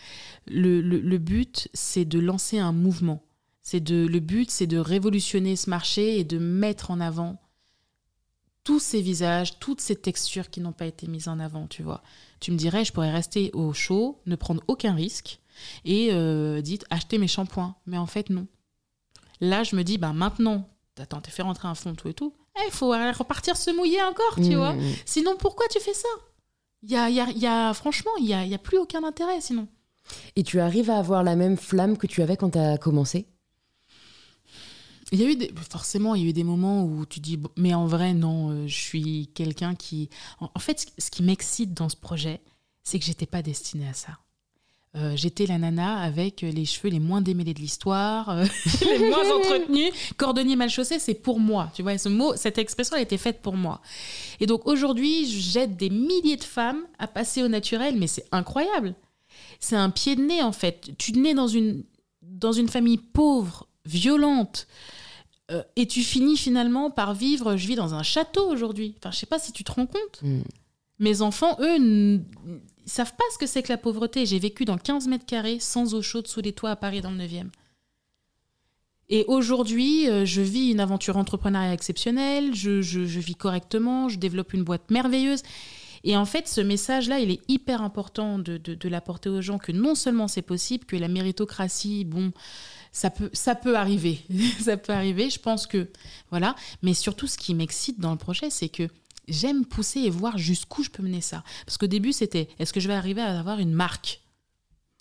Le, 0.47 0.81
le- 0.83 1.01
le 1.01 1.19
but, 1.19 1.69
c'est 1.73 2.05
de 2.05 2.19
lancer 2.19 2.59
un 2.59 2.73
mouvement. 2.73 3.25
C'est 3.63 3.81
de, 3.81 4.07
le 4.07 4.21
but, 4.21 4.51
c'est 4.51 4.67
de 4.67 4.77
révolutionner 4.77 5.57
ce 5.57 5.71
marché 5.71 6.19
et 6.19 6.25
de 6.25 6.39
mettre 6.39 6.91
en 6.91 7.01
avant 7.01 7.41
tous 8.63 8.79
ces 8.81 9.01
visages, 9.01 9.59
toutes 9.59 9.81
ces 9.81 9.97
textures 9.97 10.51
qui 10.51 10.61
n'ont 10.61 10.73
pas 10.73 10.87
été 10.87 11.07
mises 11.07 11.29
en 11.29 11.39
avant, 11.39 11.67
tu 11.67 11.83
vois. 11.83 12.03
Tu 12.41 12.51
me 12.51 12.57
dirais, 12.57 12.85
je 12.85 12.93
pourrais 12.93 13.11
rester 13.11 13.51
au 13.55 13.73
chaud, 13.73 14.21
ne 14.27 14.37
prendre 14.37 14.63
aucun 14.69 14.95
risque 14.95 15.41
et 15.85 16.09
euh, 16.13 16.61
dites 16.61 16.85
acheter 16.91 17.19
mes 17.19 17.29
shampoings. 17.29 17.75
Mais 17.87 17.99
en 17.99 18.07
fait, 18.07 18.31
non. 18.31 18.47
Là, 19.41 19.63
je 19.65 19.77
me 19.77 19.83
dis, 19.83 19.99
ben 19.99 20.13
maintenant, 20.13 20.69
attends, 20.99 21.21
t'es 21.21 21.31
fait 21.31 21.43
rentrer 21.43 21.69
un 21.69 21.75
fond, 21.75 21.95
tout 21.95 22.09
et 22.09 22.15
tout. 22.15 22.33
Eh, 22.57 22.67
Il 22.69 22.73
faut 22.73 22.91
repartir 22.91 23.57
se 23.57 23.71
mouiller 23.71 24.01
encore, 24.03 24.37
tu 24.37 24.55
Mm, 24.55 24.57
vois. 24.57 24.75
Sinon, 25.05 25.37
pourquoi 25.37 25.67
tu 25.69 25.81
fais 25.81 25.95
ça? 25.95 26.09
Y 26.83 26.97
a, 26.97 27.11
y 27.11 27.21
a- 27.21 27.31
y 27.31 27.47
a- 27.47 27.73
Franchement, 27.75 28.13
il 28.19 28.27
n'y 28.27 28.35
a, 28.35 28.45
y 28.47 28.55
a 28.55 28.59
plus 28.59 28.79
aucun 28.79 29.03
intérêt 29.05 29.41
sinon. 29.41 29.67
Et 30.37 30.43
tu 30.43 30.61
arrives 30.61 30.91
à 30.91 30.99
avoir 30.99 31.23
la 31.25 31.35
même 31.35 31.57
flamme 31.57 31.97
que 31.97 32.07
tu 32.07 32.21
avais 32.23 32.37
quand 32.37 32.51
tu 32.51 32.59
as 32.59 32.77
commencé? 32.79 33.27
Il 35.13 35.21
y 35.21 35.25
a 35.25 35.29
eu 35.31 35.37
des, 35.37 35.53
forcément, 35.71 36.15
il 36.15 36.23
y 36.23 36.27
a 36.27 36.31
eu 36.31 36.33
des 36.33 36.45
moments 36.45 36.85
où 36.85 37.07
tu 37.07 37.21
dis, 37.21 37.39
mais 37.57 37.75
en 37.75 37.87
vrai, 37.87 38.15
non, 38.15 38.51
euh, 38.51 38.67
je 38.67 38.75
suis 38.75 39.31
quelqu'un 39.35 39.75
qui. 39.75 40.09
En, 40.41 40.59
fait, 40.59 40.81
ce, 40.81 40.87
ce 40.99 41.11
qui 41.11 41.23
m'excite 41.23 41.73
dans 41.75 41.89
ce 41.89 41.97
projet, 41.97 42.41
c'est 42.83 42.99
que 42.99 43.05
j'étais 43.05 43.27
pas 43.27 43.43
destinée 43.43 43.89
à 43.89 43.93
ça. 43.95 44.19
Euh, 44.97 45.17
j'étais 45.17 45.47
la 45.47 45.59
nana 45.59 45.99
avec 45.99 46.43
les 46.43 46.65
cheveux 46.65 46.89
les 46.89 47.01
moins 47.01 47.21
démêlés 47.21 47.53
de 47.55 47.59
l'histoire, 47.59 48.31
euh, 48.31 48.45
les 48.83 49.11
moins 49.11 49.29
entretenus, 49.37 49.91
cordonnier 50.17 50.55
mal 50.55 50.71
chaussé, 50.71 51.01
c'est 51.01 51.15
pour 51.15 51.41
moi. 51.41 51.71
Tu 51.75 51.83
vois, 51.83 51.99
ce 51.99 52.09
mot, 52.09 52.37
cette 52.37 52.59
expression, 52.59 52.97
elle 52.97 53.03
était 53.03 53.19
faite 53.19 53.43
pour 53.43 53.57
moi. 53.57 53.81
Et 54.39 54.47
donc 54.47 54.67
aujourd'hui, 54.69 55.27
j'aide 55.29 55.77
des 55.77 55.91
milliers 55.91 56.37
de 56.37 56.45
femmes 56.45 56.85
à 57.01 57.09
passer 57.09 57.43
au 57.43 57.49
naturel, 57.49 57.97
mais 57.99 58.07
c'est 58.07 58.27
incroyable. 58.31 58.95
C'est 59.59 59.75
un 59.77 59.91
pied 59.91 60.15
de 60.15 60.23
nez 60.23 60.43
en 60.43 60.53
fait. 60.53 60.91
Tu 60.97 61.13
nais 61.13 61.35
dans 61.35 61.49
une, 61.49 61.83
dans 62.23 62.53
une 62.53 62.69
famille 62.69 62.99
pauvre, 62.99 63.67
violente, 63.85 64.69
euh, 65.51 65.63
et 65.75 65.87
tu 65.89 66.03
finis 66.03 66.37
finalement 66.37 66.91
par 66.91 67.15
vivre. 67.15 67.57
Je 67.57 67.67
vis 67.67 67.75
dans 67.75 67.95
un 67.95 68.03
château 68.05 68.49
aujourd'hui. 68.49 68.95
Enfin, 68.99 69.11
je 69.11 69.19
sais 69.19 69.27
pas 69.27 69.41
si 69.41 69.51
tu 69.53 69.65
te 69.65 69.73
rends 69.73 69.87
compte. 69.87 70.23
Mm. 70.23 70.43
Mes 71.01 71.21
enfants, 71.21 71.57
eux, 71.61 71.75
n- 71.75 72.25
ils 72.85 72.91
savent 72.91 73.15
pas 73.15 73.25
ce 73.33 73.39
que 73.39 73.47
c'est 73.47 73.63
que 73.63 73.73
la 73.73 73.79
pauvreté. 73.79 74.27
J'ai 74.27 74.39
vécu 74.39 74.65
dans 74.65 74.79
15 74.79 75.09
mètres 75.09 75.27
carrés, 75.27 75.59
sans 75.61 75.95
eau 75.95 76.03
chaude, 76.03 76.27
sous 76.27 76.41
les 76.41 76.53
toits 76.53 76.71
à 76.71 76.77
Paris 76.77 77.01
dans 77.01 77.11
le 77.11 77.19
9e. 77.19 77.49
Et 79.11 79.25
aujourd'hui, 79.29 80.09
euh, 80.09 80.25
je 80.25 80.41
vis 80.41 80.71
une 80.71 80.81
aventure 80.81 81.17
entrepreneuriale 81.17 81.75
exceptionnelle, 81.75 82.55
je, 82.55 82.81
vis 82.81 83.35
correctement, 83.35 84.09
je 84.09 84.19
développe 84.19 84.55
une 84.55 84.65
boîte 84.65 84.91
merveilleuse. 84.91 85.43
Et 86.05 86.17
en 86.17 86.25
fait, 86.25 86.49
ce 86.49 86.61
message-là, 86.61 87.19
il 87.19 87.31
est 87.31 87.41
hyper 87.49 87.83
important 87.83 88.39
de, 88.39 88.59
de, 88.59 88.75
de 88.75 88.89
l'apporter 88.89 89.29
aux 89.31 89.41
gens 89.41 89.59
que 89.59 89.73
non 89.73 89.95
seulement 89.95 90.29
c'est 90.29 90.43
possible, 90.43 90.85
que 90.85 90.97
la 90.97 91.09
méritocratie, 91.09 92.05
bon, 92.05 92.33
ça 92.93 93.11
peut, 93.11 93.31
ça 93.33 93.55
peut 93.55 93.77
arriver. 93.77 94.21
ça 94.61 94.77
peut 94.77 94.93
arriver, 94.93 95.29
je 95.29 95.39
pense 95.39 95.67
que. 95.67 95.89
Voilà. 96.31 96.55
Mais 96.83 96.95
surtout, 96.95 97.27
ce 97.27 97.37
qui 97.37 97.55
m'excite 97.55 98.01
dans 98.01 98.13
le 98.13 98.19
projet, 98.19 98.51
c'est 98.51 98.69
que 98.69 98.89
j'aime 99.29 99.65
pousser 99.65 100.01
et 100.01 100.11
voir 100.11 100.39
jusqu'où 100.39 100.83
je 100.83 100.91
peux 100.91 101.03
mener 101.03 101.21
ça. 101.21 101.43
Parce 101.67 101.79
qu'au 101.79 101.87
début, 101.87 102.13
c'était 102.13 102.49
est-ce 102.59 102.73
que 102.73 102.81
je 102.81 102.89
vais 102.89 102.95
arriver 102.95 103.23
à 103.23 103.39
avoir 103.39 103.59
une 103.59 103.73
marque? 103.73 104.21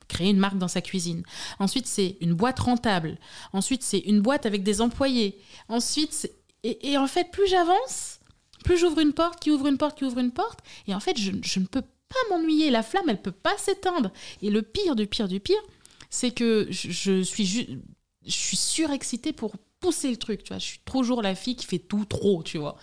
Créer 0.07 0.29
une 0.29 0.37
marque 0.37 0.57
dans 0.57 0.67
sa 0.67 0.81
cuisine. 0.81 1.23
Ensuite, 1.59 1.87
c'est 1.87 2.17
une 2.21 2.33
boîte 2.33 2.59
rentable. 2.59 3.17
Ensuite, 3.53 3.83
c'est 3.83 3.99
une 3.99 4.21
boîte 4.21 4.45
avec 4.45 4.63
des 4.63 4.81
employés. 4.81 5.39
Ensuite, 5.69 6.29
et, 6.63 6.91
et 6.91 6.97
en 6.97 7.07
fait, 7.07 7.31
plus 7.31 7.47
j'avance, 7.47 8.19
plus 8.63 8.77
j'ouvre 8.77 8.99
une 8.99 9.13
porte, 9.13 9.39
qui 9.39 9.49
ouvre 9.51 9.67
une 9.67 9.77
porte, 9.77 9.97
qui 9.97 10.05
ouvre 10.05 10.19
une 10.19 10.31
porte. 10.31 10.59
Et 10.87 10.93
en 10.93 10.99
fait, 10.99 11.17
je, 11.17 11.31
je 11.41 11.59
ne 11.59 11.65
peux 11.65 11.81
pas 11.81 12.29
m'ennuyer. 12.29 12.69
La 12.69 12.83
flamme, 12.83 13.09
elle 13.09 13.21
peut 13.21 13.31
pas 13.31 13.57
s'éteindre. 13.57 14.11
Et 14.41 14.49
le 14.49 14.61
pire 14.61 14.95
du 14.95 15.07
pire 15.07 15.27
du 15.27 15.39
pire, 15.39 15.61
c'est 16.09 16.31
que 16.31 16.67
je, 16.69 16.91
je 16.91 17.21
suis 17.21 17.79
je 18.25 18.31
suis 18.31 18.57
surexcitée 18.57 19.33
pour 19.33 19.57
pousser 19.83 20.09
le 20.09 20.17
truc. 20.17 20.43
Tu 20.43 20.49
vois, 20.49 20.57
je 20.57 20.65
suis 20.65 20.79
toujours 20.85 21.21
la 21.21 21.35
fille 21.35 21.55
qui 21.55 21.67
fait 21.67 21.77
tout 21.77 22.05
trop. 22.05 22.41
Tu 22.41 22.57
vois. 22.57 22.77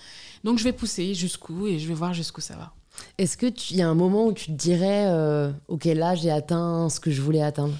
Donc 0.44 0.58
je 0.58 0.64
vais 0.64 0.72
pousser 0.72 1.14
jusqu'où 1.14 1.66
et 1.66 1.78
je 1.78 1.88
vais 1.88 1.94
voir 1.94 2.12
jusqu'où 2.12 2.42
ça 2.42 2.54
va. 2.56 2.72
Est-ce 3.18 3.36
qu'il 3.36 3.76
y 3.76 3.82
a 3.82 3.88
un 3.88 3.94
moment 3.94 4.26
où 4.26 4.32
tu 4.32 4.46
te 4.46 4.52
dirais, 4.52 5.06
euh, 5.08 5.50
ok, 5.68 5.86
là 5.86 6.14
j'ai 6.14 6.30
atteint 6.30 6.88
ce 6.90 7.00
que 7.00 7.10
je 7.10 7.22
voulais 7.22 7.42
atteindre? 7.42 7.74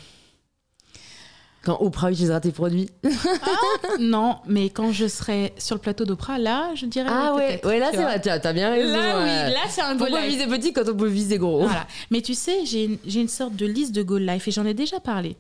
Quand 1.63 1.79
Oprah 1.81 2.11
utilisera 2.11 2.41
tes 2.41 2.53
produits 2.53 2.89
non, 4.01 4.39
mais 4.47 4.71
quand 4.71 4.93
je 4.93 5.07
serai 5.07 5.53
sur 5.59 5.77
le 5.77 5.81
plateau 5.81 6.07
d'Oprah, 6.07 6.39
là, 6.39 6.75
je 6.75 6.87
dirais. 6.87 7.11
Ah 7.13 7.35
ouais, 7.35 7.61
ouais, 7.65 7.79
là 7.79 7.91
c'est 7.91 8.03
vrai, 8.03 8.21
t'as 8.21 8.53
bien 8.53 8.71
raison. 8.71 8.97
Là, 8.97 9.19
ouais. 9.19 9.25
oui, 9.25 9.53
là, 9.53 9.61
c'est 9.69 9.83
un 9.83 9.95
goal 9.95 10.09
Pourquoi 10.09 10.27
viser 10.27 10.47
petit 10.47 10.73
quand 10.73 10.89
on 10.89 10.97
peut 10.97 11.09
viser 11.09 11.37
gros 11.37 11.65
Voilà. 11.65 11.87
Mais 12.11 12.23
tu 12.23 12.35
sais, 12.35 12.65
j'ai 12.65 12.85
une, 12.85 12.99
une 13.05 13.29
sorte 13.29 13.57
de 13.57 13.67
liste 13.67 13.93
de 13.93 14.03
goal 14.03 14.25
life 14.25 14.49
et 14.49 14.51
j'en 14.51 14.65
ai 14.65 14.75
déjà 14.75 15.01
parlé. 15.01 15.37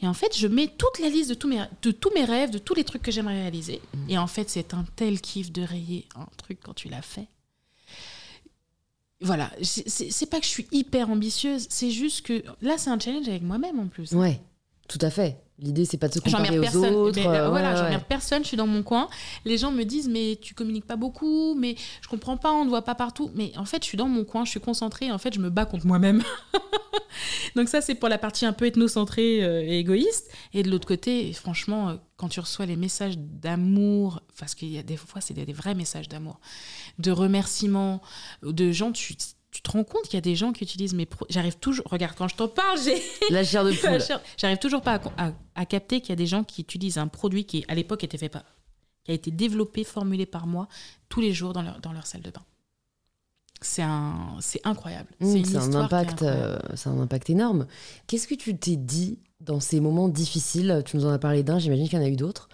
Et 0.00 0.06
en 0.06 0.14
fait, 0.14 0.36
je 0.36 0.46
mets 0.46 0.68
toute 0.68 0.98
la 1.00 1.08
liste 1.08 1.30
de 1.30 1.34
tous 1.34 1.48
mes, 1.48 1.62
de 1.82 1.90
tous 1.90 2.10
mes 2.14 2.24
rêves, 2.24 2.50
de 2.50 2.58
tous 2.58 2.74
les 2.74 2.84
trucs 2.84 3.02
que 3.02 3.10
j'aimerais 3.10 3.40
réaliser. 3.40 3.80
Et 4.08 4.18
en 4.18 4.26
fait, 4.26 4.50
c'est 4.50 4.74
un 4.74 4.84
tel 4.96 5.20
kiff 5.20 5.50
de 5.50 5.62
rayer 5.62 6.06
un 6.14 6.26
truc 6.36 6.58
quand 6.62 6.74
tu 6.74 6.88
l'as 6.88 7.02
fait. 7.02 7.26
Voilà, 9.20 9.50
c'est 9.62 10.28
pas 10.28 10.38
que 10.38 10.44
je 10.44 10.50
suis 10.50 10.66
hyper 10.70 11.08
ambitieuse, 11.08 11.66
c'est 11.70 11.90
juste 11.90 12.26
que 12.26 12.44
là, 12.60 12.76
c'est 12.76 12.90
un 12.90 12.98
challenge 12.98 13.26
avec 13.28 13.42
moi-même 13.42 13.78
en 13.80 13.86
plus. 13.86 14.12
Ouais, 14.12 14.40
tout 14.88 14.98
à 15.00 15.08
fait. 15.08 15.38
L'idée 15.60 15.84
c'est 15.84 15.98
pas 15.98 16.08
de 16.08 16.14
se 16.14 16.20
comparer 16.20 16.58
aux 16.58 16.62
personne. 16.62 16.94
autres. 16.94 17.18
Mais, 17.20 17.26
euh, 17.26 17.46
euh, 17.46 17.48
voilà, 17.48 17.70
ouais, 17.70 17.76
j'emmerde 17.76 18.02
ouais. 18.02 18.06
personne, 18.08 18.42
je 18.42 18.48
suis 18.48 18.56
dans 18.56 18.66
mon 18.66 18.82
coin. 18.82 19.08
Les 19.44 19.56
gens 19.56 19.70
me 19.70 19.84
disent, 19.84 20.08
mais 20.08 20.36
tu 20.40 20.52
communiques 20.52 20.86
pas 20.86 20.96
beaucoup, 20.96 21.54
mais 21.54 21.76
je 22.00 22.08
comprends 22.08 22.36
pas, 22.36 22.52
on 22.52 22.64
ne 22.64 22.70
voit 22.70 22.82
pas 22.82 22.96
partout. 22.96 23.30
Mais 23.34 23.52
en 23.56 23.64
fait, 23.64 23.82
je 23.82 23.88
suis 23.88 23.96
dans 23.96 24.08
mon 24.08 24.24
coin, 24.24 24.44
je 24.44 24.50
suis 24.50 24.60
concentrée, 24.60 25.12
en 25.12 25.18
fait, 25.18 25.32
je 25.32 25.40
me 25.40 25.50
bats 25.50 25.64
contre 25.64 25.86
moi-même. 25.86 26.22
Donc 27.54 27.68
ça, 27.68 27.80
c'est 27.80 27.94
pour 27.94 28.08
la 28.08 28.18
partie 28.18 28.44
un 28.46 28.52
peu 28.52 28.66
ethnocentrée 28.66 29.44
euh, 29.44 29.62
et 29.62 29.78
égoïste. 29.78 30.28
Et 30.52 30.64
de 30.64 30.70
l'autre 30.70 30.88
côté, 30.88 31.32
franchement, 31.32 31.96
quand 32.16 32.28
tu 32.28 32.40
reçois 32.40 32.66
les 32.66 32.76
messages 32.76 33.16
d'amour, 33.16 34.22
parce 34.38 34.56
qu'il 34.56 34.72
y 34.72 34.78
a 34.78 34.82
des 34.82 34.96
fois, 34.96 35.20
c'est 35.20 35.34
des, 35.34 35.46
des 35.46 35.52
vrais 35.52 35.76
messages 35.76 36.08
d'amour, 36.08 36.40
de 36.98 37.12
remerciements, 37.12 38.02
de 38.42 38.72
gens, 38.72 38.90
tu, 38.90 39.14
tu 39.54 39.62
te 39.62 39.70
rends 39.70 39.84
compte 39.84 40.02
qu'il 40.04 40.14
y 40.14 40.18
a 40.18 40.20
des 40.20 40.34
gens 40.34 40.52
qui 40.52 40.64
utilisent 40.64 40.94
mes... 40.94 41.06
pro- 41.06 41.26
J'arrive 41.30 41.56
toujours... 41.58 41.84
Regarde, 41.88 42.14
quand 42.18 42.26
je 42.28 42.34
t'en 42.34 42.48
parle, 42.48 42.76
j'ai... 42.84 43.00
La 43.30 43.44
chair 43.44 43.64
de 43.64 43.70
poule. 43.72 43.98
J'arrive 44.36 44.58
toujours 44.58 44.82
pas 44.82 44.96
à, 45.16 45.28
à- 45.28 45.32
à 45.54 45.64
capter 45.64 46.00
qu'il 46.00 46.10
y 46.10 46.12
a 46.12 46.16
des 46.16 46.26
gens 46.26 46.42
qui 46.44 46.60
utilisent 46.62 46.98
un 46.98 47.06
produit 47.08 47.44
qui, 47.46 47.64
à 47.68 47.74
l'époque, 47.76 48.02
était 48.04 48.18
fait 48.18 48.28
pas, 48.28 48.42
qui 49.04 49.12
a 49.12 49.14
été 49.14 49.30
développé, 49.30 49.84
formulé 49.84 50.26
par 50.26 50.46
moi 50.48 50.66
tous 51.08 51.20
les 51.20 51.32
jours 51.32 51.52
dans 51.52 51.62
leur, 51.62 51.80
dans 51.80 51.92
leur 51.92 52.06
salle 52.06 52.22
de 52.22 52.30
bain. 52.30 52.42
c'est 53.62 53.82
un, 53.82 54.36
c'est 54.40 54.60
incroyable. 54.64 55.08
Mmh, 55.20 55.44
c'est 55.44 55.56
un 55.56 55.74
impact, 55.74 56.22
euh, 56.22 56.58
c'est 56.74 56.88
un 56.88 56.98
impact 57.00 57.30
énorme. 57.30 57.66
Qu'est-ce 58.08 58.26
que 58.26 58.34
tu 58.34 58.56
t'es 58.58 58.76
dit 58.76 59.20
dans 59.40 59.60
ces 59.60 59.78
moments 59.80 60.08
difficiles? 60.08 60.82
Tu 60.84 60.96
nous 60.96 61.06
en 61.06 61.10
as 61.10 61.18
parlé 61.18 61.42
d'un, 61.44 61.58
j'imagine 61.60 61.88
qu'il 61.88 61.98
y 61.98 62.02
en 62.02 62.04
a 62.04 62.08
eu 62.08 62.16
d'autres. 62.16 62.48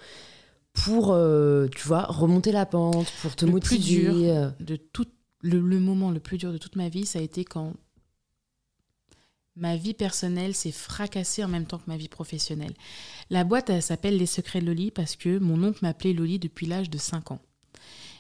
Pour, 0.73 1.13
euh, 1.13 1.67
tu 1.75 1.87
vois, 1.89 2.03
remonter 2.03 2.53
la 2.53 2.65
pente, 2.67 3.11
pour 3.23 3.35
te 3.35 3.45
Le 3.45 3.51
plus 3.59 3.77
motiver. 3.77 4.03
dur. 4.03 4.15
euh, 4.35 4.51
de 4.61 4.77
tout 4.77 5.07
le, 5.41 5.61
moment 5.61 6.11
le 6.11 6.21
plus 6.21 6.39
dur 6.39 6.53
de 6.53 6.59
toute 6.59 6.77
ma 6.77 6.89
vie, 6.89 7.07
ça 7.07 7.19
a 7.19 7.23
été 7.23 7.45
quand 7.45 7.75
ma 9.57 9.77
vie 9.77 9.95
personnelle 9.95 10.55
s'est 10.55 10.73
fracassée 10.73 11.45
en 11.45 11.49
même 11.49 11.67
temps 11.67 11.79
que 11.79 11.89
ma 11.89 11.97
vie 11.97 12.09
professionnelle. 12.09 12.75
La 13.31 13.45
boîte, 13.45 13.71
elle 13.71 13.83
s'appelle 13.83 14.17
Les 14.17 14.27
Secrets 14.27 14.61
de 14.61 14.67
Loli 14.67 14.91
parce 14.91 15.17
que 15.17 15.39
mon 15.39 15.63
oncle 15.63 15.81
m'appelait 15.83 16.13
Loli 16.13 16.39
depuis 16.39 16.67
l'âge 16.67 16.91
de 16.91 16.99
5 16.99 17.33
ans. 17.33 17.41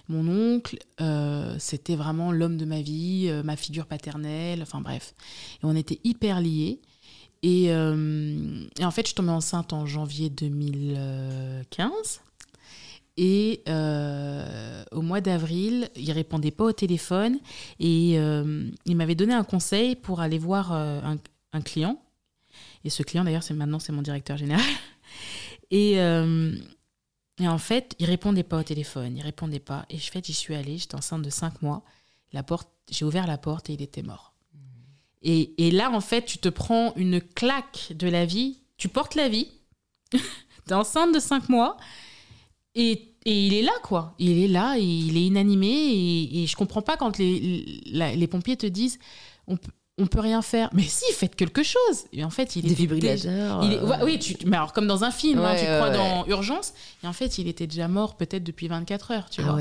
Mon 0.08 0.26
oncle, 0.28 0.78
euh, 1.00 1.54
c'était 1.60 1.94
vraiment 1.94 2.32
l'homme 2.32 2.56
de 2.56 2.64
ma 2.64 2.80
vie, 2.80 3.26
euh, 3.28 3.44
ma 3.44 3.56
figure 3.56 3.86
paternelle, 3.86 4.60
enfin 4.60 4.80
bref. 4.80 5.14
Et 5.62 5.64
on 5.64 5.76
était 5.76 6.00
hyper 6.02 6.40
liés. 6.40 6.80
Et, 7.42 7.66
euh, 7.70 8.66
et 8.78 8.84
en 8.84 8.90
fait, 8.90 9.08
je 9.08 9.14
tombée 9.14 9.30
enceinte 9.30 9.72
en 9.72 9.86
janvier 9.86 10.28
2015. 10.28 12.22
Et 13.22 13.62
euh, 13.68 14.82
au 14.92 15.02
mois 15.02 15.20
d'avril, 15.20 15.90
il 15.94 16.10
répondait 16.10 16.50
pas 16.50 16.64
au 16.64 16.72
téléphone 16.72 17.38
et 17.78 18.18
euh, 18.18 18.70
il 18.86 18.96
m'avait 18.96 19.14
donné 19.14 19.34
un 19.34 19.44
conseil 19.44 19.94
pour 19.94 20.22
aller 20.22 20.38
voir 20.38 20.72
euh, 20.72 21.02
un, 21.52 21.60
client. 21.60 22.00
Et 22.82 22.88
ce 22.88 23.02
client, 23.02 23.22
d'ailleurs, 23.22 23.42
c'est 23.42 23.52
maintenant 23.52 23.78
c'est 23.78 23.92
mon 23.92 24.00
directeur 24.00 24.38
général. 24.38 24.64
Et, 25.72 25.92
et 25.92 27.46
en 27.46 27.58
fait, 27.58 27.94
il 28.00 28.06
répondait 28.06 28.42
pas 28.42 28.58
au 28.58 28.62
téléphone, 28.64 29.16
il 29.16 29.22
répondait 29.22 29.60
pas. 29.60 29.86
Et 29.88 29.94
en 29.94 29.98
fait, 29.98 30.26
j'y 30.26 30.34
suis 30.34 30.56
allée, 30.56 30.78
j'étais 30.78 30.96
enceinte 30.96 31.22
de 31.22 31.30
5 31.30 31.62
mois. 31.62 31.84
La 32.32 32.42
porte, 32.42 32.68
j'ai 32.90 33.04
ouvert 33.04 33.28
la 33.28 33.38
porte 33.38 33.70
et 33.70 33.74
il 33.74 33.82
était 33.82 34.02
mort. 34.02 34.34
Et, 35.22 35.54
et 35.64 35.70
là, 35.70 35.92
en 35.92 36.00
fait, 36.00 36.24
tu 36.24 36.38
te 36.38 36.48
prends 36.48 36.92
une 36.96 37.20
claque 37.20 37.92
de 37.94 38.08
la 38.08 38.26
vie. 38.26 38.58
Tu 38.78 38.88
portes 38.88 39.14
la 39.14 39.28
vie. 39.28 39.46
tu 40.10 40.18
es 40.70 40.72
enceinte 40.72 41.14
de 41.14 41.20
5 41.20 41.48
mois. 41.48 41.76
Et, 42.74 43.14
et 43.24 43.46
il 43.46 43.54
est 43.54 43.62
là, 43.62 43.72
quoi. 43.82 44.14
Il 44.18 44.38
est 44.38 44.48
là, 44.48 44.76
et 44.78 44.82
il 44.84 45.16
est 45.16 45.24
inanimé. 45.26 45.66
Et, 45.68 46.42
et 46.42 46.46
je 46.46 46.56
comprends 46.56 46.82
pas 46.82 46.96
quand 46.96 47.18
les, 47.18 47.80
la- 47.86 48.14
les 48.14 48.26
pompiers 48.26 48.56
te 48.56 48.66
disent 48.66 48.98
on 49.46 49.56
peut, 49.56 49.72
on 49.98 50.06
peut 50.06 50.20
rien 50.20 50.40
faire. 50.40 50.70
Mais 50.72 50.84
si, 50.84 51.12
faites 51.12 51.34
quelque 51.36 51.62
chose. 51.62 52.04
Et 52.12 52.22
en 52.24 52.30
fait, 52.30 52.54
il 52.56 52.60
était 52.60 52.68
déjà- 52.68 52.76
Défibrillateur. 52.76 53.64
est- 53.64 53.76
euh, 53.78 53.86
ouais, 53.86 53.96
oui, 54.04 54.18
tu, 54.18 54.36
mais 54.46 54.56
alors 54.56 54.72
comme 54.72 54.86
dans 54.86 55.02
un 55.04 55.10
film, 55.10 55.40
hein, 55.40 55.54
tu 55.58 55.64
ouais, 55.64 55.76
crois 55.76 55.90
dans 55.90 56.26
Urgence. 56.28 56.72
Et 57.02 57.06
en 57.06 57.12
fait, 57.12 57.38
il 57.38 57.48
était 57.48 57.66
déjà 57.66 57.88
mort 57.88 58.16
peut-être 58.16 58.44
depuis 58.44 58.68
24 58.68 59.10
heures, 59.10 59.28
tu 59.30 59.40
ah 59.44 59.52
vois. 59.52 59.60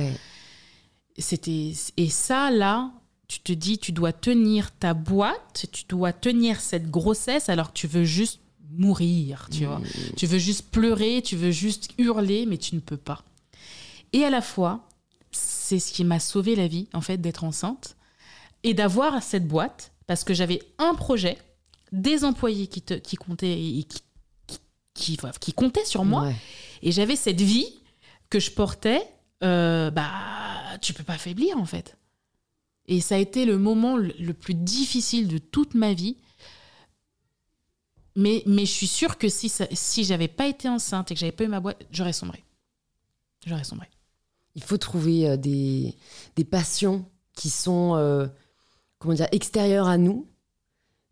C'était 1.18 1.74
et 1.98 2.10
ça 2.10 2.50
là, 2.52 2.92
tu 3.28 3.40
te 3.42 3.52
dis 3.52 3.78
tu 3.78 3.92
dois 3.92 4.14
tenir 4.14 4.72
ta 4.72 4.94
boîte, 4.94 5.66
tu 5.72 5.84
dois 5.90 6.14
tenir 6.14 6.62
cette 6.62 6.90
grossesse 6.90 7.50
alors 7.50 7.74
que 7.74 7.78
tu 7.80 7.88
veux 7.88 8.06
juste 8.06 8.40
mourir, 8.72 9.48
tu 9.52 9.66
vois. 9.66 9.82
Tu 10.18 10.26
veux 10.26 10.38
juste 10.40 10.70
pleurer, 10.72 11.22
tu 11.24 11.36
veux 11.36 11.52
juste 11.52 11.90
hurler 11.98 12.46
mais 12.46 12.58
tu 12.58 12.76
ne 12.76 12.80
peux 12.80 12.98
pas. 12.98 13.24
Et 14.14 14.24
à 14.26 14.30
la 14.30 14.42
fois, 14.42 14.88
c'est 15.32 15.80
ce 15.80 15.92
qui 15.92 16.04
m'a 16.04 16.20
sauvé 16.20 16.56
la 16.56 16.68
vie 16.68 16.88
en 16.94 17.02
fait 17.02 17.18
d'être 17.18 17.44
enceinte 17.44 17.96
et 18.64 18.74
d'avoir 18.74 19.22
cette 19.24 19.48
boîte 19.48 19.92
parce 20.08 20.24
que 20.24 20.34
j'avais 20.34 20.62
un 20.80 20.96
projet, 20.96 21.38
des 21.92 22.24
employés 22.24 22.68
qui 22.68 22.82
te 22.82 22.94
qui 22.96 23.16
comptaient 23.16 23.60
et 23.60 23.84
qui 23.84 24.02
qui, 24.48 24.60
qui, 24.96 25.18
qui 25.40 25.54
comptaient 25.54 25.86
sur 25.86 26.04
moi 26.06 26.24
Ouais. 26.24 26.36
et 26.82 26.92
j'avais 26.92 27.16
cette 27.16 27.42
vie 27.42 27.68
que 28.30 28.40
je 28.40 28.52
portais, 28.52 29.02
euh, 29.44 29.90
bah, 29.92 30.10
tu 30.82 30.94
peux 30.94 31.04
pas 31.04 31.18
faiblir 31.18 31.58
en 31.58 31.66
fait. 31.66 31.98
Et 32.88 33.02
ça 33.02 33.16
a 33.16 33.18
été 33.20 33.46
le 33.46 33.58
moment 33.60 33.98
le 33.98 34.34
plus 34.34 34.56
difficile 34.56 35.28
de 35.28 35.38
toute 35.38 35.76
ma 35.76 35.94
vie. 35.94 36.18
Mais, 38.16 38.44
mais 38.46 38.66
je 38.66 38.72
suis 38.72 38.88
sûre 38.88 39.18
que 39.18 39.30
si, 39.30 39.52
si 39.72 40.04
j'avais 40.04 40.28
pas 40.28 40.48
été 40.48 40.68
enceinte 40.68 41.12
et 41.12 41.14
que 41.14 41.20
j'avais 41.20 41.32
pas 41.32 41.44
eu 41.44 41.48
ma 41.48 41.60
boîte, 41.60 41.86
j'aurais 41.92 42.14
sombré. 42.14 42.44
J'aurais 43.46 43.64
sombré. 43.64 43.88
Il 44.56 44.64
faut 44.64 44.78
trouver 44.78 45.30
euh, 45.30 45.38
des, 45.38 45.96
des 46.36 46.44
passions 46.44 47.06
qui 47.34 47.50
sont 47.50 47.96
euh, 47.96 48.28
comment 48.98 49.14
dire, 49.14 49.28
extérieures 49.32 49.88
à 49.88 49.98
nous. 49.98 50.28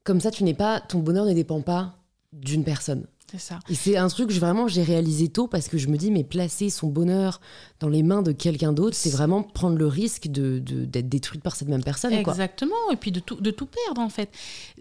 Comme 0.04 0.22
ça, 0.22 0.32
tu 0.32 0.44
n'es 0.44 0.54
pas, 0.54 0.82
ton 0.82 1.00
bonheur 1.00 1.26
ne 1.26 1.34
dépend 1.34 1.62
pas 1.62 1.98
d'une 2.34 2.64
personne. 2.64 3.08
C'est 3.30 3.40
ça. 3.40 3.60
Et 3.70 3.76
c'est 3.76 3.98
un 3.98 4.08
truc 4.08 4.30
que 4.30 4.34
vraiment 4.34 4.68
j'ai 4.70 4.84
réalisé 4.84 5.28
tôt 5.28 5.48
parce 5.48 5.68
que 5.68 5.78
je 5.78 5.88
me 5.90 5.98
dis, 5.98 6.12
mais 6.12 6.24
placer 6.24 6.70
son 6.70 6.88
bonheur 6.88 7.42
dans 7.82 7.90
les 7.90 8.02
mains 8.02 8.22
de 8.22 8.32
quelqu'un 8.32 8.72
d'autre, 8.72 8.96
c'est 8.96 9.10
vraiment 9.10 9.44
prendre 9.44 9.78
le 9.78 9.86
risque 9.88 10.28
de, 10.28 10.60
de- 10.60 10.86
d'être 10.86 11.10
détruite 11.10 11.44
par 11.44 11.56
cette 11.58 11.68
même 11.68 11.84
personne. 11.84 12.12
Quoi. 12.24 12.34
Exactement, 12.34 12.90
et 12.92 12.96
puis 12.96 13.12
de 13.12 13.20
tout, 13.20 13.36
de 13.36 13.52
tout 13.52 13.66
perdre 13.66 14.00
en 14.02 14.10
fait. 14.10 14.30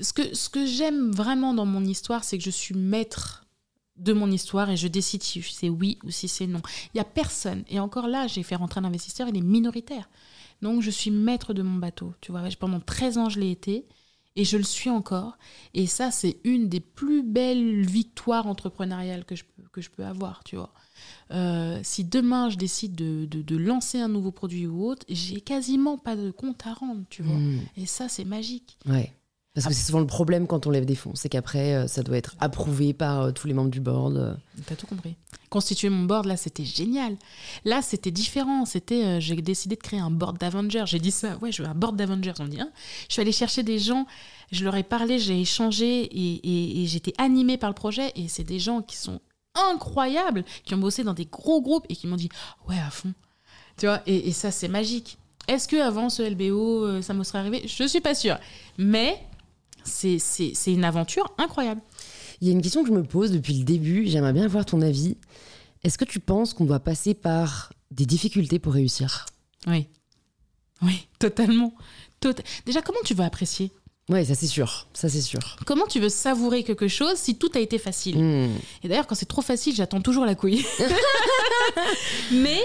Ce 0.00 0.12
que, 0.12 0.34
ce 0.34 0.48
que 0.48 0.64
j'aime 0.64 1.10
vraiment 1.10 1.54
dans 1.54 1.66
mon 1.66 1.84
histoire, 1.84 2.22
c'est 2.22 2.38
que 2.38 2.44
je 2.44 2.50
suis 2.50 2.74
maître 2.76 3.42
de 3.96 4.12
mon 4.12 4.30
histoire 4.30 4.70
et 4.70 4.76
je 4.76 4.88
décide 4.88 5.22
si 5.22 5.42
c'est 5.42 5.68
oui 5.70 5.98
ou 6.04 6.10
si 6.10 6.28
c'est 6.28 6.46
non. 6.46 6.60
Il 6.94 6.98
y 6.98 7.00
a 7.00 7.04
personne, 7.04 7.64
et 7.68 7.80
encore 7.80 8.06
là, 8.08 8.26
j'ai 8.28 8.42
fait 8.44 8.54
rentrer 8.54 8.78
un 8.80 8.84
investisseur, 8.84 9.26
il 9.28 9.36
est 9.36 9.40
minoritaire. 9.40 10.08
Donc 10.62 10.82
je 10.82 10.90
suis 10.90 11.10
maître 11.10 11.52
de 11.52 11.62
mon 11.62 11.78
bateau, 11.78 12.14
tu 12.20 12.30
vois. 12.30 12.42
Pendant 12.60 12.78
13 12.80 13.18
ans, 13.18 13.28
je 13.28 13.40
l'ai 13.40 13.50
été, 13.50 13.86
et 14.36 14.44
je 14.44 14.56
le 14.56 14.62
suis 14.64 14.90
encore. 14.90 15.36
Et 15.74 15.86
ça, 15.86 16.10
c'est 16.10 16.38
une 16.44 16.68
des 16.68 16.80
plus 16.80 17.22
belles 17.22 17.84
victoires 17.84 18.46
entrepreneuriales 18.46 19.24
que 19.24 19.34
je 19.34 19.44
peux, 19.44 19.62
que 19.72 19.80
je 19.80 19.90
peux 19.90 20.04
avoir, 20.04 20.44
tu 20.44 20.56
vois. 20.56 20.72
Euh, 21.32 21.80
si 21.82 22.04
demain 22.04 22.48
je 22.50 22.56
décide 22.56 22.94
de, 22.94 23.26
de- 23.26 23.42
de 23.42 23.56
lancer 23.56 23.98
un 23.98 24.08
nouveau 24.08 24.30
produit 24.32 24.66
ou 24.66 24.86
autre, 24.86 25.04
j'ai 25.08 25.40
quasiment 25.40 25.98
pas 25.98 26.16
de 26.16 26.30
compte 26.30 26.66
à 26.66 26.72
rendre, 26.74 27.04
tu 27.10 27.22
vois. 27.22 27.36
Mmh. 27.36 27.60
Et 27.76 27.86
ça, 27.86 28.08
c'est 28.08 28.24
magique. 28.24 28.78
Ouais. 28.86 29.12
Parce 29.56 29.68
que 29.68 29.72
c'est 29.72 29.86
souvent 29.86 30.00
le 30.00 30.06
problème 30.06 30.46
quand 30.46 30.66
on 30.66 30.70
lève 30.70 30.84
des 30.84 30.94
fonds, 30.94 31.12
c'est 31.14 31.30
qu'après, 31.30 31.74
euh, 31.74 31.86
ça 31.86 32.02
doit 32.02 32.18
être 32.18 32.36
approuvé 32.40 32.92
par 32.92 33.22
euh, 33.22 33.32
tous 33.32 33.46
les 33.46 33.54
membres 33.54 33.70
du 33.70 33.80
board. 33.80 34.18
euh. 34.18 34.34
T'as 34.66 34.74
tout 34.74 34.86
compris. 34.86 35.16
Constituer 35.48 35.88
mon 35.88 36.04
board, 36.04 36.26
là, 36.26 36.36
c'était 36.36 36.66
génial. 36.66 37.16
Là, 37.64 37.80
c'était 37.80 38.10
différent. 38.10 38.66
C'était, 38.66 39.18
j'ai 39.18 39.34
décidé 39.36 39.76
de 39.76 39.80
créer 39.80 39.98
un 39.98 40.10
board 40.10 40.36
d'Avengers. 40.36 40.84
J'ai 40.84 40.98
dit 40.98 41.10
ça, 41.10 41.38
ouais, 41.38 41.52
je 41.52 41.62
veux 41.62 41.68
un 41.70 41.74
board 41.74 41.96
d'Avengers. 41.96 42.34
On 42.38 42.48
dit, 42.48 42.60
hein. 42.60 42.68
Je 43.08 43.14
suis 43.14 43.22
allée 43.22 43.32
chercher 43.32 43.62
des 43.62 43.78
gens, 43.78 44.06
je 44.52 44.62
leur 44.62 44.76
ai 44.76 44.82
parlé, 44.82 45.18
j'ai 45.18 45.40
échangé 45.40 46.10
et, 46.12 46.86
j'étais 46.86 47.14
animée 47.16 47.56
par 47.56 47.70
le 47.70 47.74
projet. 47.74 48.12
Et 48.14 48.28
c'est 48.28 48.44
des 48.44 48.58
gens 48.58 48.82
qui 48.82 48.96
sont 48.96 49.20
incroyables, 49.54 50.44
qui 50.66 50.74
ont 50.74 50.78
bossé 50.78 51.02
dans 51.02 51.14
des 51.14 51.24
gros 51.24 51.62
groupes 51.62 51.86
et 51.88 51.96
qui 51.96 52.06
m'ont 52.06 52.16
dit, 52.16 52.28
ouais, 52.68 52.78
à 52.78 52.90
fond. 52.90 53.14
Tu 53.78 53.86
vois, 53.86 54.02
et, 54.06 54.32
ça, 54.32 54.50
c'est 54.50 54.68
magique. 54.68 55.16
Est-ce 55.48 55.66
que 55.66 55.76
avant 55.76 56.10
ce 56.10 56.22
LBO, 56.22 57.00
ça 57.00 57.14
me 57.14 57.24
serait 57.24 57.38
arrivé? 57.38 57.62
Je 57.66 57.86
suis 57.86 58.00
pas 58.02 58.14
sûre. 58.14 58.36
Mais 58.76 59.18
c'est 59.86 60.20
une 60.66 60.84
aventure 60.84 61.32
incroyable. 61.38 61.80
Il 62.40 62.48
y 62.48 62.50
a 62.50 62.52
une 62.52 62.62
question 62.62 62.82
que 62.82 62.88
je 62.88 62.94
me 62.94 63.02
pose 63.04 63.30
depuis 63.32 63.54
le 63.54 63.64
début, 63.64 64.06
j'aimerais 64.06 64.32
bien 64.32 64.44
avoir 64.44 64.64
ton 64.66 64.82
avis. 64.82 65.16
Est-ce 65.84 65.96
que 65.98 66.04
tu 66.04 66.20
penses 66.20 66.52
qu'on 66.52 66.64
doit 66.64 66.80
passer 66.80 67.14
par 67.14 67.72
des 67.90 68.06
difficultés 68.06 68.58
pour 68.58 68.72
réussir? 68.74 69.26
Oui. 69.66 69.86
Oui, 70.82 71.06
totalement. 71.18 71.72
Tot- 72.20 72.42
Déjà, 72.66 72.82
comment 72.82 72.98
tu 73.04 73.14
veux 73.14 73.24
apprécier? 73.24 73.72
Ouais, 74.08 74.24
ça 74.24 74.34
c'est 74.36 74.46
sûr, 74.46 74.86
ça 74.92 75.08
c'est 75.08 75.20
sûr. 75.20 75.40
Comment 75.66 75.86
tu 75.86 75.98
veux 75.98 76.08
savourer 76.08 76.62
quelque 76.62 76.86
chose 76.86 77.16
si 77.16 77.36
tout 77.36 77.50
a 77.54 77.58
été 77.58 77.78
facile? 77.78 78.18
Mmh. 78.22 78.50
Et 78.84 78.88
d'ailleurs, 78.88 79.06
quand 79.06 79.14
c'est 79.16 79.26
trop 79.26 79.42
facile, 79.42 79.74
j'attends 79.74 80.00
toujours 80.00 80.24
la 80.24 80.34
couille. 80.36 80.64
mais, 82.32 82.60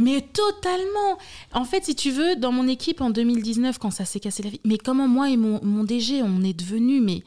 mais 0.00 0.20
totalement. 0.22 1.18
En 1.52 1.64
fait, 1.64 1.84
si 1.84 1.94
tu 1.94 2.10
veux, 2.10 2.36
dans 2.36 2.52
mon 2.52 2.66
équipe 2.66 3.00
en 3.00 3.10
2019, 3.10 3.78
quand 3.78 3.90
ça 3.90 4.04
s'est 4.04 4.20
cassé 4.20 4.42
la 4.42 4.50
vie, 4.50 4.60
mais 4.64 4.78
comment 4.78 5.06
moi 5.08 5.30
et 5.30 5.36
mon, 5.36 5.84
DG, 5.84 6.22
on 6.22 6.42
est 6.42 6.52
devenus, 6.52 7.02
mais 7.02 7.22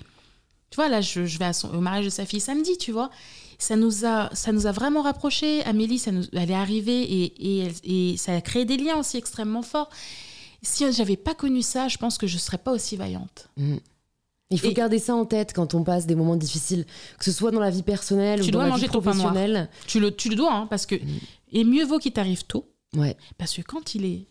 tu 0.70 0.76
vois, 0.78 0.90
là, 0.90 1.02
je, 1.02 1.22
vais 1.22 1.46
à 1.46 1.54
son- 1.54 1.70
au 1.74 1.80
mariage 1.82 2.06
de 2.06 2.10
sa 2.10 2.26
fille 2.26 2.40
samedi, 2.40 2.78
tu 2.78 2.92
vois. 2.92 3.10
Ça 3.60 3.76
nous 3.76 4.06
a, 4.06 4.34
ça 4.34 4.52
nous 4.52 4.66
a 4.68 4.72
vraiment 4.72 5.04
rapprochés. 5.04 5.64
Amélie, 5.64 6.00
ça 6.00 6.12
nous, 6.12 6.24
elle 6.34 6.52
est 6.52 6.56
arrivée 6.56 7.02
et, 7.04 7.64
et, 7.84 8.18
ça 8.18 8.34
a 8.36 8.42
créé 8.42 8.66
des 8.66 8.78
liens 8.78 8.98
aussi 8.98 9.18
extrêmement 9.18 9.62
forts. 9.62 9.90
Si 10.64 10.92
j'avais 10.92 11.18
pas 11.18 11.36
connu 11.36 11.62
ça, 11.62 11.88
je 11.88 11.98
pense 11.98 12.18
que 12.18 12.26
je 12.28 12.38
serais 12.38 12.58
pas 12.58 12.72
aussi 12.72 12.96
vaillante. 12.98 13.50
Il 14.50 14.60
faut 14.60 14.68
Et- 14.70 14.74
garder 14.74 15.00
ça 15.00 15.16
en 15.16 15.26
tête 15.26 15.54
quand 15.54 15.74
on 15.74 15.84
passe 15.84 16.06
des 16.06 16.16
moments 16.16 16.36
difficiles, 16.36 16.86
que 17.18 17.26
ce 17.26 17.32
soit 17.32 17.52
dans 17.52 17.60
la 17.60 17.70
vie 17.72 17.82
personnelle 17.84 18.40
Tu 18.42 18.48
ou 18.48 18.52
dans 18.52 18.60
dois 18.60 18.64
la 18.66 18.70
manger 18.72 18.86
vie 18.88 18.92
ton 18.92 19.02
pain 19.02 19.14
noir. 19.14 19.28
professionnelle. 19.32 19.70
Tu 19.88 20.00
le, 20.00 20.16
tu 20.16 20.30
le 20.30 20.36
dois, 20.36 20.54
hein, 20.54 20.68
parce 20.70 20.86
que. 20.86 20.96
Et 21.52 21.64
mieux 21.64 21.86
vaut 21.86 21.98
qu'il 22.00 22.12
t'arrive 22.14 22.46
tôt. 22.46 22.70
Ouais. 22.96 23.18
Parce 23.38 23.54
que 23.56 23.62
quand 23.62 23.96
il 23.96 24.06
est. 24.06 24.28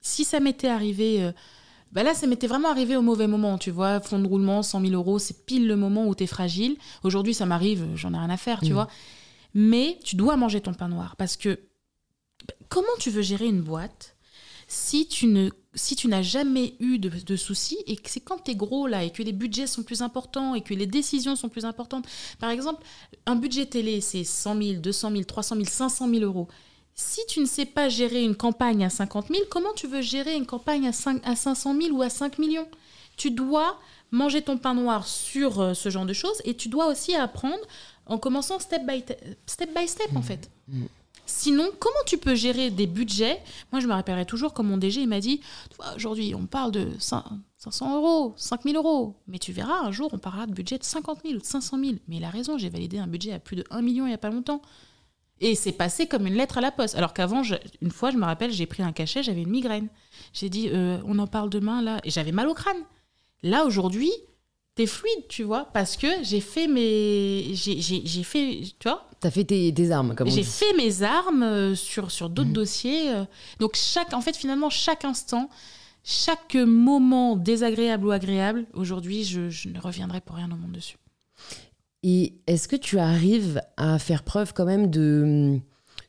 Si 0.00 0.24
ça 0.24 0.40
m'était 0.40 0.68
arrivé. 0.68 1.22
euh, 1.22 1.32
bah 1.92 2.02
là, 2.02 2.14
ça 2.14 2.26
m'était 2.26 2.46
vraiment 2.46 2.70
arrivé 2.70 2.96
au 2.96 3.02
mauvais 3.02 3.26
moment, 3.26 3.58
tu 3.58 3.70
vois. 3.70 4.00
Fonds 4.00 4.18
de 4.18 4.26
roulement, 4.26 4.62
100 4.62 4.80
000 4.82 4.92
euros, 4.94 5.18
c'est 5.18 5.46
pile 5.46 5.66
le 5.66 5.76
moment 5.76 6.06
où 6.06 6.14
t'es 6.14 6.26
fragile. 6.26 6.76
Aujourd'hui, 7.04 7.32
ça 7.34 7.46
m'arrive, 7.46 7.86
j'en 7.94 8.12
ai 8.14 8.18
rien 8.18 8.30
à 8.30 8.36
faire, 8.36 8.60
tu 8.60 8.70
Mm. 8.70 8.74
vois. 8.74 8.88
Mais 9.54 9.98
tu 10.04 10.16
dois 10.16 10.36
manger 10.36 10.60
ton 10.60 10.74
pain 10.74 10.88
noir. 10.88 11.16
Parce 11.16 11.36
que 11.36 11.60
bah, 12.46 12.54
comment 12.68 12.86
tu 12.98 13.10
veux 13.10 13.22
gérer 13.22 13.46
une 13.46 13.62
boîte 13.62 14.15
si 14.66 15.06
tu 15.08 15.26
ne 15.26 15.50
si 15.74 15.94
tu 15.94 16.08
n'as 16.08 16.22
jamais 16.22 16.74
eu 16.80 16.98
de, 16.98 17.10
de 17.10 17.36
soucis 17.36 17.78
et 17.86 17.96
que 17.96 18.08
c'est 18.08 18.20
quand 18.20 18.42
tu 18.42 18.52
es 18.52 18.54
gros 18.54 18.86
là 18.86 19.04
et 19.04 19.10
que 19.10 19.22
les 19.22 19.32
budgets 19.32 19.66
sont 19.66 19.82
plus 19.82 20.00
importants 20.00 20.54
et 20.54 20.62
que 20.62 20.72
les 20.72 20.86
décisions 20.86 21.36
sont 21.36 21.50
plus 21.50 21.66
importantes. 21.66 22.06
Par 22.38 22.48
exemple, 22.48 22.82
un 23.26 23.36
budget 23.36 23.66
télé, 23.66 24.00
c'est 24.00 24.24
100 24.24 24.62
000, 24.62 24.80
200 24.80 25.10
000, 25.10 25.24
300 25.24 25.54
000, 25.56 25.66
500 25.66 26.08
000 26.08 26.22
euros. 26.22 26.48
Si 26.94 27.20
tu 27.28 27.40
ne 27.40 27.44
sais 27.44 27.66
pas 27.66 27.90
gérer 27.90 28.24
une 28.24 28.34
campagne 28.34 28.84
à 28.86 28.88
50 28.88 29.28
000, 29.28 29.40
comment 29.50 29.74
tu 29.76 29.86
veux 29.86 30.00
gérer 30.00 30.34
une 30.34 30.46
campagne 30.46 30.88
à, 30.88 30.92
5, 30.92 31.20
à 31.26 31.36
500 31.36 31.76
000 31.78 31.94
ou 31.94 32.00
à 32.00 32.08
5 32.08 32.38
millions? 32.38 32.66
Tu 33.18 33.30
dois 33.30 33.78
manger 34.10 34.40
ton 34.40 34.56
pain 34.56 34.72
noir 34.72 35.06
sur 35.06 35.60
euh, 35.60 35.74
ce 35.74 35.90
genre 35.90 36.06
de 36.06 36.14
choses 36.14 36.40
et 36.44 36.54
tu 36.54 36.70
dois 36.70 36.86
aussi 36.86 37.14
apprendre 37.14 37.62
en 38.06 38.16
commençant 38.16 38.58
step 38.58 38.86
by 38.86 39.04
step, 39.46 39.74
by 39.78 39.86
step 39.86 40.16
en 40.16 40.22
fait. 40.22 40.50
Sinon, 41.26 41.70
comment 41.80 41.94
tu 42.06 42.18
peux 42.18 42.36
gérer 42.36 42.70
des 42.70 42.86
budgets 42.86 43.42
Moi, 43.72 43.80
je 43.80 43.88
me 43.88 43.92
rappellerai 43.92 44.24
toujours 44.24 44.54
comme 44.54 44.68
mon 44.68 44.76
DG 44.76 45.04
m'a 45.06 45.20
dit 45.20 45.40
aujourd'hui, 45.96 46.34
on 46.34 46.46
parle 46.46 46.70
de 46.70 46.88
500 46.98 47.96
euros, 47.96 48.34
5000 48.36 48.76
euros. 48.76 49.16
Mais 49.26 49.38
tu 49.38 49.52
verras, 49.52 49.80
un 49.80 49.90
jour, 49.90 50.08
on 50.12 50.18
parlera 50.18 50.46
de 50.46 50.52
budget 50.52 50.78
de 50.78 50.84
50 50.84 51.22
000 51.22 51.34
ou 51.34 51.38
de 51.38 51.44
500 51.44 51.78
000. 51.78 51.92
Mais 52.06 52.16
il 52.16 52.24
a 52.24 52.30
raison, 52.30 52.56
j'ai 52.56 52.68
validé 52.68 52.98
un 52.98 53.08
budget 53.08 53.32
à 53.32 53.40
plus 53.40 53.56
de 53.56 53.64
1 53.70 53.82
million 53.82 54.06
il 54.06 54.10
n'y 54.10 54.14
a 54.14 54.18
pas 54.18 54.30
longtemps. 54.30 54.62
Et 55.40 55.54
c'est 55.54 55.72
passé 55.72 56.06
comme 56.06 56.26
une 56.26 56.34
lettre 56.34 56.58
à 56.58 56.60
la 56.60 56.70
poste. 56.70 56.94
Alors 56.94 57.12
qu'avant, 57.12 57.42
une 57.82 57.90
fois, 57.90 58.10
je 58.10 58.16
me 58.16 58.24
rappelle, 58.24 58.52
j'ai 58.52 58.66
pris 58.66 58.82
un 58.82 58.92
cachet, 58.92 59.22
j'avais 59.22 59.42
une 59.42 59.50
migraine. 59.50 59.88
J'ai 60.32 60.48
dit, 60.48 60.70
euh, 60.70 60.98
on 61.04 61.18
en 61.18 61.26
parle 61.26 61.50
demain, 61.50 61.82
là. 61.82 62.00
Et 62.04 62.10
j'avais 62.10 62.32
mal 62.32 62.48
au 62.48 62.54
crâne. 62.54 62.84
Là, 63.42 63.64
aujourd'hui, 63.66 64.12
t'es 64.76 64.86
fluide, 64.86 65.26
tu 65.28 65.42
vois, 65.42 65.64
parce 65.72 65.96
que 65.96 66.06
j'ai 66.22 66.40
fait 66.40 66.68
mes. 66.68 67.52
J'ai 67.54 68.22
fait. 68.22 68.60
Tu 68.78 68.88
vois 68.88 69.08
T'as 69.18 69.30
fait 69.30 69.44
tes, 69.44 69.90
armes, 69.90 70.14
comme 70.14 70.30
J'ai 70.30 70.44
fait 70.44 70.72
mes 70.76 71.02
armes 71.02 71.42
euh, 71.42 71.74
sur, 71.74 72.10
sur 72.10 72.28
d'autres 72.28 72.50
mmh. 72.50 72.52
dossiers. 72.52 73.10
Euh. 73.10 73.24
donc, 73.58 73.74
chaque, 73.74 74.12
en 74.12 74.20
fait, 74.20 74.36
finalement, 74.36 74.70
chaque 74.70 75.04
instant, 75.04 75.48
chaque 76.04 76.54
moment 76.54 77.34
désagréable 77.34 78.06
ou 78.06 78.10
agréable, 78.10 78.66
aujourd'hui, 78.74 79.24
je, 79.24 79.48
je 79.48 79.70
ne 79.70 79.80
reviendrai 79.80 80.20
pour 80.20 80.36
rien 80.36 80.50
au 80.52 80.56
monde 80.56 80.72
dessus. 80.72 80.98
Et 82.02 82.34
est-ce 82.46 82.68
que 82.68 82.76
tu 82.76 82.98
arrives 82.98 83.60
à 83.78 83.98
faire 83.98 84.22
preuve 84.22 84.52
quand 84.52 84.66
même 84.66 84.90
de, 84.90 85.58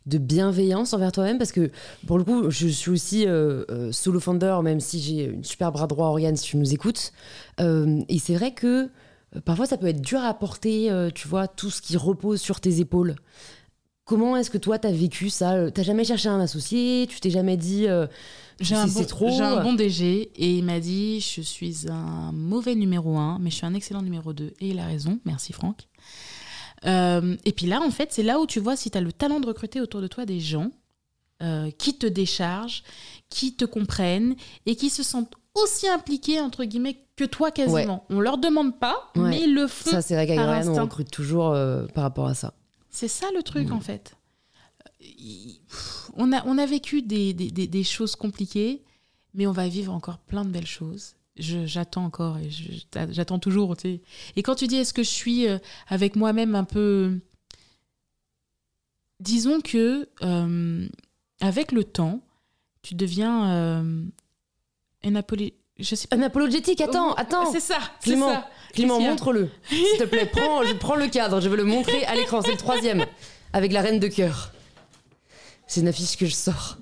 de 0.08 0.18
bienveillance 0.18 0.94
envers 0.94 1.12
toi-même 1.12 1.38
Parce 1.38 1.52
que 1.52 1.70
pour 2.08 2.18
le 2.18 2.24
coup, 2.24 2.50
je 2.50 2.68
suis 2.68 2.90
aussi 2.90 3.28
euh, 3.28 3.64
euh, 3.70 3.92
solo 3.92 4.20
founder, 4.20 4.60
même 4.64 4.80
si 4.80 5.00
j'ai 5.02 5.26
une 5.26 5.44
super 5.44 5.72
bras 5.72 5.88
droit, 5.88 6.08
Oriane, 6.08 6.36
si 6.36 6.46
tu 6.46 6.58
nous 6.58 6.74
écoutes. 6.74 7.12
Euh, 7.60 8.02
et 8.08 8.18
c'est 8.18 8.36
vrai 8.36 8.52
que 8.54 8.90
parfois, 9.46 9.66
ça 9.66 9.78
peut 9.78 9.88
être 9.88 10.02
dur 10.02 10.22
à 10.22 10.34
porter, 10.34 10.90
tu 11.14 11.28
vois, 11.28 11.48
tout 11.48 11.70
ce 11.70 11.82
qui 11.82 11.98
repose 11.98 12.42
sur 12.42 12.62
tes 12.62 12.80
épaules. 12.80 13.16
Comment 14.06 14.38
est-ce 14.38 14.50
que 14.50 14.58
toi, 14.58 14.80
tu 14.80 14.88
as 14.88 14.92
vécu 14.92 15.30
ça? 15.30 15.70
T'as 15.70 15.84
jamais 15.84 16.06
cherché 16.06 16.30
un 16.30 16.40
associé? 16.40 17.08
Tu 17.10 17.20
t'es 17.20 17.30
jamais 17.30 17.58
dit 17.58 17.88
j'ai 18.60 18.76
un, 18.76 18.88
bon, 18.88 19.06
j'ai 19.30 19.42
un 19.44 19.62
bon 19.62 19.74
DG 19.74 20.32
et 20.36 20.58
il 20.58 20.64
m'a 20.64 20.80
dit 20.80 21.20
je 21.20 21.42
suis 21.42 21.88
un 21.90 22.32
mauvais 22.32 22.74
numéro 22.74 23.18
1, 23.18 23.38
mais 23.40 23.50
je 23.50 23.56
suis 23.56 23.66
un 23.66 23.74
excellent 23.74 24.02
numéro 24.02 24.32
2. 24.32 24.54
Et 24.62 24.70
il 24.70 24.80
a 24.80 24.86
raison, 24.86 25.20
merci 25.26 25.52
Franck. 25.52 25.88
Euh, 26.86 27.36
et 27.46 27.52
puis 27.52 27.66
là, 27.66 27.82
en 27.82 27.92
fait, 27.92 28.12
c'est 28.12 28.24
là 28.24 28.40
où 28.40 28.46
tu 28.46 28.60
vois 28.60 28.76
si 28.76 28.92
tu 28.92 28.98
as 28.98 29.02
le 29.02 29.12
talent 29.12 29.40
de 29.40 29.48
recruter 29.48 29.82
autour 29.82 30.02
de 30.02 30.08
toi 30.08 30.26
des 30.26 30.40
gens 30.40 30.72
euh, 31.42 31.72
qui 31.72 31.98
te 31.98 32.06
déchargent, 32.06 32.84
qui 33.30 33.56
te 33.56 33.66
comprennent 33.66 34.36
et 34.66 34.76
qui 34.76 34.90
se 34.90 35.04
sentent 35.04 35.34
aussi 35.56 35.88
impliqués, 35.88 36.40
entre 36.40 36.64
guillemets, 36.66 36.98
que 37.16 37.24
toi 37.24 37.50
quasiment. 37.52 38.06
On 38.10 38.20
leur 38.20 38.38
demande 38.38 38.80
pas, 38.80 39.12
mais 39.16 39.42
ils 39.42 39.54
le 39.54 39.68
font. 39.68 39.90
Ça, 39.90 40.02
c'est 40.02 40.14
vrai 40.14 40.28
qu'à 40.28 40.62
on 40.70 40.82
recrute 40.82 41.10
toujours 41.10 41.50
euh, 41.50 41.86
par 41.88 42.04
rapport 42.04 42.28
à 42.28 42.36
ça. 42.36 42.54
C'est 42.90 43.08
ça 43.08 43.28
le 43.36 43.42
truc, 43.42 43.72
en 43.72 43.80
fait 43.80 44.16
on 46.16 46.34
a, 46.34 46.46
on 46.46 46.58
a 46.58 46.66
vécu 46.66 47.02
des, 47.02 47.34
des, 47.34 47.50
des, 47.68 47.84
choses 47.84 48.16
compliquées, 48.16 48.84
mais 49.34 49.48
on 49.48 49.52
va 49.52 49.68
vivre 49.68 49.94
encore 49.94 50.18
plein 50.18 50.44
de 50.44 50.50
belles 50.50 50.68
choses. 50.68 51.16
J'attends 51.40 52.06
encore 52.06 52.38
et 52.38 52.50
j'attends 53.12 53.40
toujours. 53.40 53.76
Et 54.36 54.44
quand 54.44 54.56
tu 54.56 54.68
dis 54.68 54.78
est-ce 54.78 54.94
que 54.94 55.04
je 55.04 55.10
suis 55.10 55.48
euh, 55.48 55.58
avec 55.88 56.16
moi-même 56.16 56.56
un 56.56 56.64
peu. 56.64 57.20
Disons 59.20 59.62
que 59.62 60.08
euh, 60.24 60.88
avec 61.40 61.72
le 61.72 61.84
temps, 61.84 62.22
tu 62.82 62.96
deviens 62.96 63.52
euh. 63.52 64.04
Je 65.80 65.96
sais 65.96 66.08
pas. 66.08 66.18
Apologétique, 66.24 66.82
attends, 66.82 67.14
attends. 67.14 67.52
C'est 67.52 67.60
ça, 67.60 67.78
Clément, 68.02 68.34
ça. 68.34 68.50
Clément, 68.74 69.00
montre-le. 69.00 69.50
S'il 69.70 70.00
te 70.00 70.04
plaît, 70.06 70.26
prends, 70.32 70.64
je 70.64 70.74
prends 70.74 70.96
le 70.96 71.08
cadre, 71.08 71.40
je 71.40 71.50
veux 71.50 71.58
le 71.58 71.64
montrer 71.64 72.04
à 72.06 72.16
l'écran. 72.16 72.42
C'est 72.42 72.52
le 72.52 72.58
troisième, 72.58 73.06
avec 73.54 73.72
la 73.72 73.82
reine 73.82 74.00
de 74.00 74.08
cœur. 74.08 74.52
C'est 75.68 75.82
une 75.82 75.88
affiche 75.88 76.18
que 76.18 76.26
je 76.26 76.34
sors. 76.34 76.78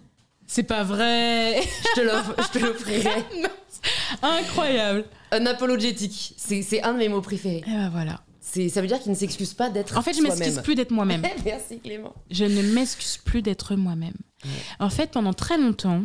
C'est 0.48 0.64
pas 0.64 0.84
vrai 0.84 1.62
Je 1.96 2.52
te 2.52 2.60
l'offrirai. 2.60 3.26
Incroyable. 4.22 5.06
Un 5.32 5.46
apologétique. 5.46 6.34
C'est 6.38 6.82
un 6.84 6.94
de 6.94 6.98
mes 7.00 7.10
mots 7.10 7.22
préférés. 7.22 7.64
Et 7.68 7.72
ben 7.72 7.90
voilà. 7.90 8.22
Ça 8.42 8.80
veut 8.80 8.88
dire 8.88 9.00
qu'il 9.00 9.12
ne 9.12 9.18
s'excuse 9.18 9.54
pas 9.54 9.70
d'être 9.70 9.98
En 9.98 10.02
fait, 10.02 10.14
je 10.14 10.22
m'excuse 10.22 10.60
plus 10.60 10.76
d'être 10.76 10.92
moi-même. 10.92 11.24
Merci 11.46 11.80
Clément. 11.80 12.14
Je 12.32 12.46
ne 12.46 12.62
m'excuse 12.74 13.18
plus 13.18 13.42
d'être 13.42 13.76
moi-même. 13.76 14.16
En 14.80 14.90
fait, 14.90 15.12
pendant 15.12 15.34
très 15.34 15.58
longtemps, 15.58 16.04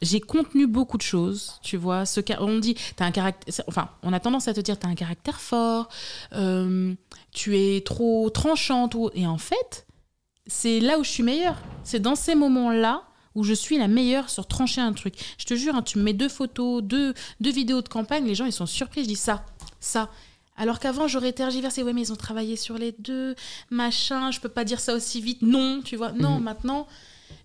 j'ai 0.00 0.20
contenu 0.20 0.66
beaucoup 0.66 0.96
de 0.96 1.02
choses, 1.02 1.60
tu 1.62 1.76
vois. 1.76 2.06
Ce 2.06 2.20
on 2.40 2.58
dit, 2.58 2.76
as 2.98 3.04
un 3.04 3.10
caractère, 3.10 3.64
enfin, 3.68 3.90
on 4.02 4.12
a 4.12 4.20
tendance 4.20 4.48
à 4.48 4.54
te 4.54 4.60
dire, 4.60 4.78
tu 4.78 4.86
as 4.86 4.90
un 4.90 4.94
caractère 4.94 5.40
fort, 5.40 5.88
euh, 6.34 6.94
tu 7.30 7.58
es 7.58 7.82
trop 7.82 8.30
tranchante, 8.30 8.96
et 9.14 9.26
en 9.26 9.38
fait, 9.38 9.86
c'est 10.46 10.80
là 10.80 10.98
où 10.98 11.04
je 11.04 11.10
suis 11.10 11.22
meilleure. 11.22 11.60
C'est 11.84 12.00
dans 12.00 12.16
ces 12.16 12.34
moments-là 12.34 13.04
où 13.34 13.44
je 13.44 13.54
suis 13.54 13.78
la 13.78 13.88
meilleure 13.88 14.30
sur 14.30 14.46
trancher 14.46 14.80
un 14.80 14.92
truc. 14.92 15.14
Je 15.38 15.44
te 15.44 15.54
jure, 15.54 15.74
hein, 15.74 15.82
tu 15.82 15.98
me 15.98 16.04
mets 16.04 16.12
deux 16.12 16.28
photos, 16.28 16.82
deux, 16.82 17.14
deux 17.40 17.52
vidéos 17.52 17.82
de 17.82 17.88
campagne, 17.88 18.24
les 18.24 18.34
gens 18.34 18.46
ils 18.46 18.52
sont 18.52 18.66
surpris. 18.66 19.02
Je 19.02 19.08
dis 19.08 19.16
ça, 19.16 19.44
ça. 19.80 20.10
Alors 20.56 20.78
qu'avant 20.78 21.08
j'aurais 21.08 21.32
tergiversé, 21.32 21.82
ouais 21.82 21.92
mais 21.92 22.02
ils 22.02 22.12
ont 22.12 22.16
travaillé 22.16 22.56
sur 22.56 22.76
les 22.76 22.92
deux, 22.98 23.34
machin, 23.70 24.30
je 24.30 24.40
peux 24.40 24.48
pas 24.48 24.64
dire 24.64 24.80
ça 24.80 24.94
aussi 24.94 25.20
vite. 25.20 25.42
Non, 25.42 25.80
tu 25.82 25.96
vois. 25.96 26.12
Non, 26.12 26.36
mhm. 26.36 26.44
maintenant 26.44 26.86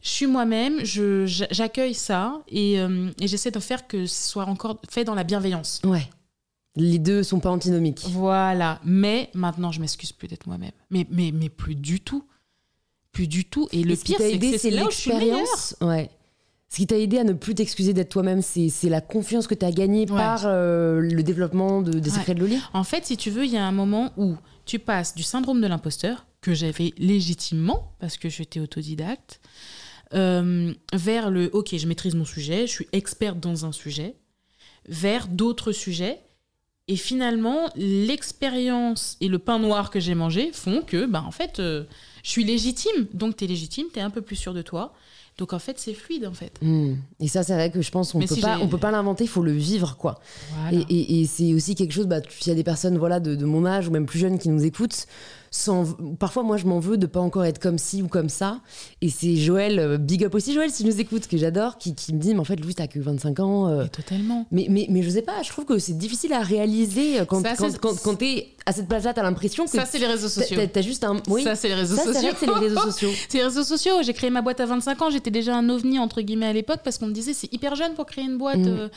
je 0.02 0.10
suis 0.10 0.28
moi-même, 0.28 0.80
j'accueille 0.84 1.94
ça 1.94 2.42
euh, 2.54 3.12
et, 3.20 3.28
j'essaie 3.28 3.52
de 3.52 3.60
faire 3.60 3.88
que 3.88 4.06
ce 4.06 4.30
soit 4.30 4.46
encore 4.46 4.80
fait 4.90 5.04
dans 5.04 5.16
la 5.16 5.24
bienveillance. 5.24 5.82
Ouais. 5.84 6.10
Les 6.76 7.00
deux 7.00 7.24
sont 7.24 7.40
pas 7.40 7.50
antinomiques. 7.50 8.06
Voilà. 8.10 8.80
Mais 8.84 9.32
maintenant, 9.34 9.72
je 9.72 9.82
m'excuse 9.82 10.12
plus 10.12 10.28
d'être 10.28 10.46
moi-même. 10.46 10.72
Mais, 10.92 11.08
mais, 11.10 11.32
mais 11.34 11.50
plus 11.50 11.76
du 11.76 12.00
tout 12.00 12.24
plus 13.18 13.28
du 13.28 13.46
tout. 13.46 13.68
Et 13.72 13.84
le 13.84 13.96
pire, 13.96 14.18
c'est 14.20 14.38
que 14.38 14.58
c'est 14.60 14.70
l'expérience. 14.70 15.76
Ouais. 15.82 16.12
Ce 16.70 16.76
qui 16.76 16.86
t'a 16.86 17.00
aidé 17.00 17.18
à 17.18 17.24
ne 17.24 17.34
plus 17.34 17.56
t'excuser 17.56 17.94
d'être 17.94 18.10
toi-même, 18.10 18.44
c'est 18.44 18.90
la 18.90 19.02
confiance 19.02 19.48
que 19.48 19.56
tu 19.56 19.66
as 19.66 19.72
gagnée 19.72 20.06
par 20.06 20.44
euh, 20.46 21.00
le 21.00 21.24
développement 21.24 21.82
de, 21.82 21.98
des 21.98 22.12
secrets 22.12 22.36
de 22.36 22.42
Loli. 22.42 22.60
En 22.74 22.84
fait, 22.84 23.06
si 23.08 23.18
tu 23.18 23.32
veux, 23.32 23.46
il 23.46 23.52
y 23.52 23.58
a 23.58 23.66
un 23.66 23.72
moment 23.72 24.12
où 24.18 24.36
tu 24.66 24.78
passes 24.78 25.16
du 25.16 25.24
syndrome 25.24 25.62
de 25.62 25.68
l'imposteur, 25.68 26.28
que 26.42 26.54
j'avais 26.54 26.94
légitimement, 27.00 27.96
parce 28.00 28.18
que 28.18 28.30
j'étais 28.30 28.60
autodidacte, 28.60 29.42
euh, 30.14 30.74
vers 30.94 31.32
le 31.32 31.50
OK, 31.54 31.76
je 31.76 31.88
maîtrise 31.88 32.14
mon 32.14 32.26
sujet, 32.26 32.68
je 32.68 32.72
suis 32.72 32.88
experte 32.92 33.40
dans 33.40 33.66
un 33.66 33.72
sujet, 33.72 34.16
vers 34.88 35.28
d'autres 35.28 35.72
sujets. 35.72 36.20
Et 36.90 36.98
finalement, 36.98 37.70
l'expérience 37.76 39.18
et 39.20 39.28
le 39.28 39.40
pain 39.40 39.58
noir 39.58 39.90
que 39.90 40.00
j'ai 40.00 40.16
mangé 40.16 40.52
font 40.54 40.82
que, 40.82 41.06
bah, 41.06 41.24
en 41.26 41.32
fait, 41.32 41.60
euh, 41.60 41.84
je 42.28 42.32
suis 42.34 42.44
légitime. 42.44 43.08
Donc, 43.14 43.38
tu 43.38 43.46
es 43.46 43.48
légitime, 43.48 43.86
tu 43.92 44.00
es 44.00 44.02
un 44.02 44.10
peu 44.10 44.22
plus 44.22 44.36
sûr 44.36 44.54
de 44.54 44.62
toi. 44.62 44.94
Donc 45.38 45.54
en 45.54 45.60
fait, 45.60 45.78
c'est 45.78 45.94
fluide 45.94 46.26
en 46.26 46.34
fait. 46.34 46.52
Hmm. 46.64 46.96
Et 47.20 47.28
ça, 47.28 47.44
c'est 47.44 47.54
vrai 47.54 47.70
que 47.70 47.82
je 47.84 47.92
pense 47.92 48.12
qu'on 48.12 48.20
peut 48.20 48.36
pas, 48.42 48.58
on 48.60 48.68
peut 48.68 48.80
pas 48.80 48.90
l'inventer, 48.90 49.26
il 49.26 49.30
faut 49.30 49.44
le 49.44 49.52
vivre 49.52 49.96
quoi. 49.96 50.20
Et, 50.72 51.26
c'est 51.28 51.54
aussi 51.54 51.76
quelque 51.76 51.92
chose. 51.92 52.08
Bah, 52.08 52.22
il 52.42 52.48
y 52.48 52.52
a 52.52 52.56
des 52.56 52.64
personnes 52.64 52.98
voilà 52.98 53.20
de, 53.20 53.36
de, 53.36 53.46
mon 53.46 53.64
âge 53.64 53.88
ou 53.88 53.92
même 53.92 54.08
plus 54.08 54.18
jeunes 54.18 54.40
qui 54.40 54.50
nous 54.50 54.66
écoutent 54.66 55.06
parfois 56.20 56.44
moi 56.44 56.58
je 56.58 56.66
m'en 56.66 56.80
veux 56.80 56.98
de 56.98 57.06
pas 57.06 57.20
encore 57.20 57.46
être 57.46 57.60
comme 57.60 57.78
ci 57.78 58.02
ou 58.02 58.08
comme 58.08 58.30
ça. 58.30 58.60
Et 59.02 59.10
c'est 59.10 59.36
Joël 59.36 59.80
euh, 59.80 59.98
big 59.98 60.24
up 60.24 60.36
aussi 60.36 60.54
Joël 60.54 60.70
si 60.70 60.84
tu 60.84 60.90
nous 60.90 61.00
écoutes 61.00 61.28
que 61.28 61.38
j'adore 61.38 61.78
qui, 61.78 61.96
qui, 61.96 62.14
me 62.14 62.20
dit 62.20 62.34
mais 62.34 62.40
en 62.40 62.44
fait 62.44 62.58
Louis 62.58 62.76
t'as 62.76 62.88
que 62.88 63.00
25 63.00 63.40
ans 63.40 63.68
euh. 63.68 63.86
totalement. 63.88 64.46
Mais, 64.52 64.68
mais, 64.70 64.88
mais 64.90 65.02
je 65.04 65.10
sais 65.10 65.22
pas 65.22 65.44
je 65.44 65.50
trouve 65.50 65.66
que 65.66 65.78
c'est 65.80 65.98
difficile 65.98 66.34
à 66.34 66.42
réaliser 66.42 67.20
euh, 67.20 67.26
quand, 67.26 67.44
quand, 67.44 68.02
quand, 68.04 68.16
t'es 68.16 68.50
à 68.66 68.74
cette 68.74 68.88
place 68.88 69.04
là 69.04 69.14
t'as 69.14 69.24
l'impression 69.24 69.66
que 69.66 69.72
ça 69.72 69.86
c'est 69.86 70.00
les 70.00 70.08
réseaux 70.08 70.30
sociaux. 70.30 70.60
t'as, 70.72 70.82
juste 70.82 71.04
un 71.04 71.18
oui. 71.30 71.44
Ça 71.44 71.56
c'est 71.56 71.70
les 71.70 71.76
réseaux 71.76 71.96
sociaux 71.96 72.32
c'est 72.38 72.46
les 72.46 72.54
réseaux 72.54 72.82
sociaux. 72.82 73.10
c'est 73.30 73.38
les 73.38 73.44
réseaux 73.44 73.64
sociaux. 73.64 73.94
J'ai 74.04 74.14
créé 74.14 74.30
ma 74.30 74.42
boîte 74.42 74.60
à 74.60 74.66
25 74.66 75.02
ans. 75.02 75.10
J'étais 75.10 75.32
déjà 75.32 75.56
un 75.56 75.70
ovni 75.70 76.00
entre 76.00 76.22
guillemets 76.22 76.48
à 76.48 76.54
l'époque 76.54 76.82
parce 76.84 76.98
qu'on 76.98 77.08
me 77.08 77.14
disait 77.14 77.34
c'est 77.34 77.52
hyper 77.54 77.76
jeune 77.76 77.94
pour 77.94 78.06
créer 78.06 78.26
une 78.26 78.38
boîte 78.38 78.58
mm. 78.58 78.90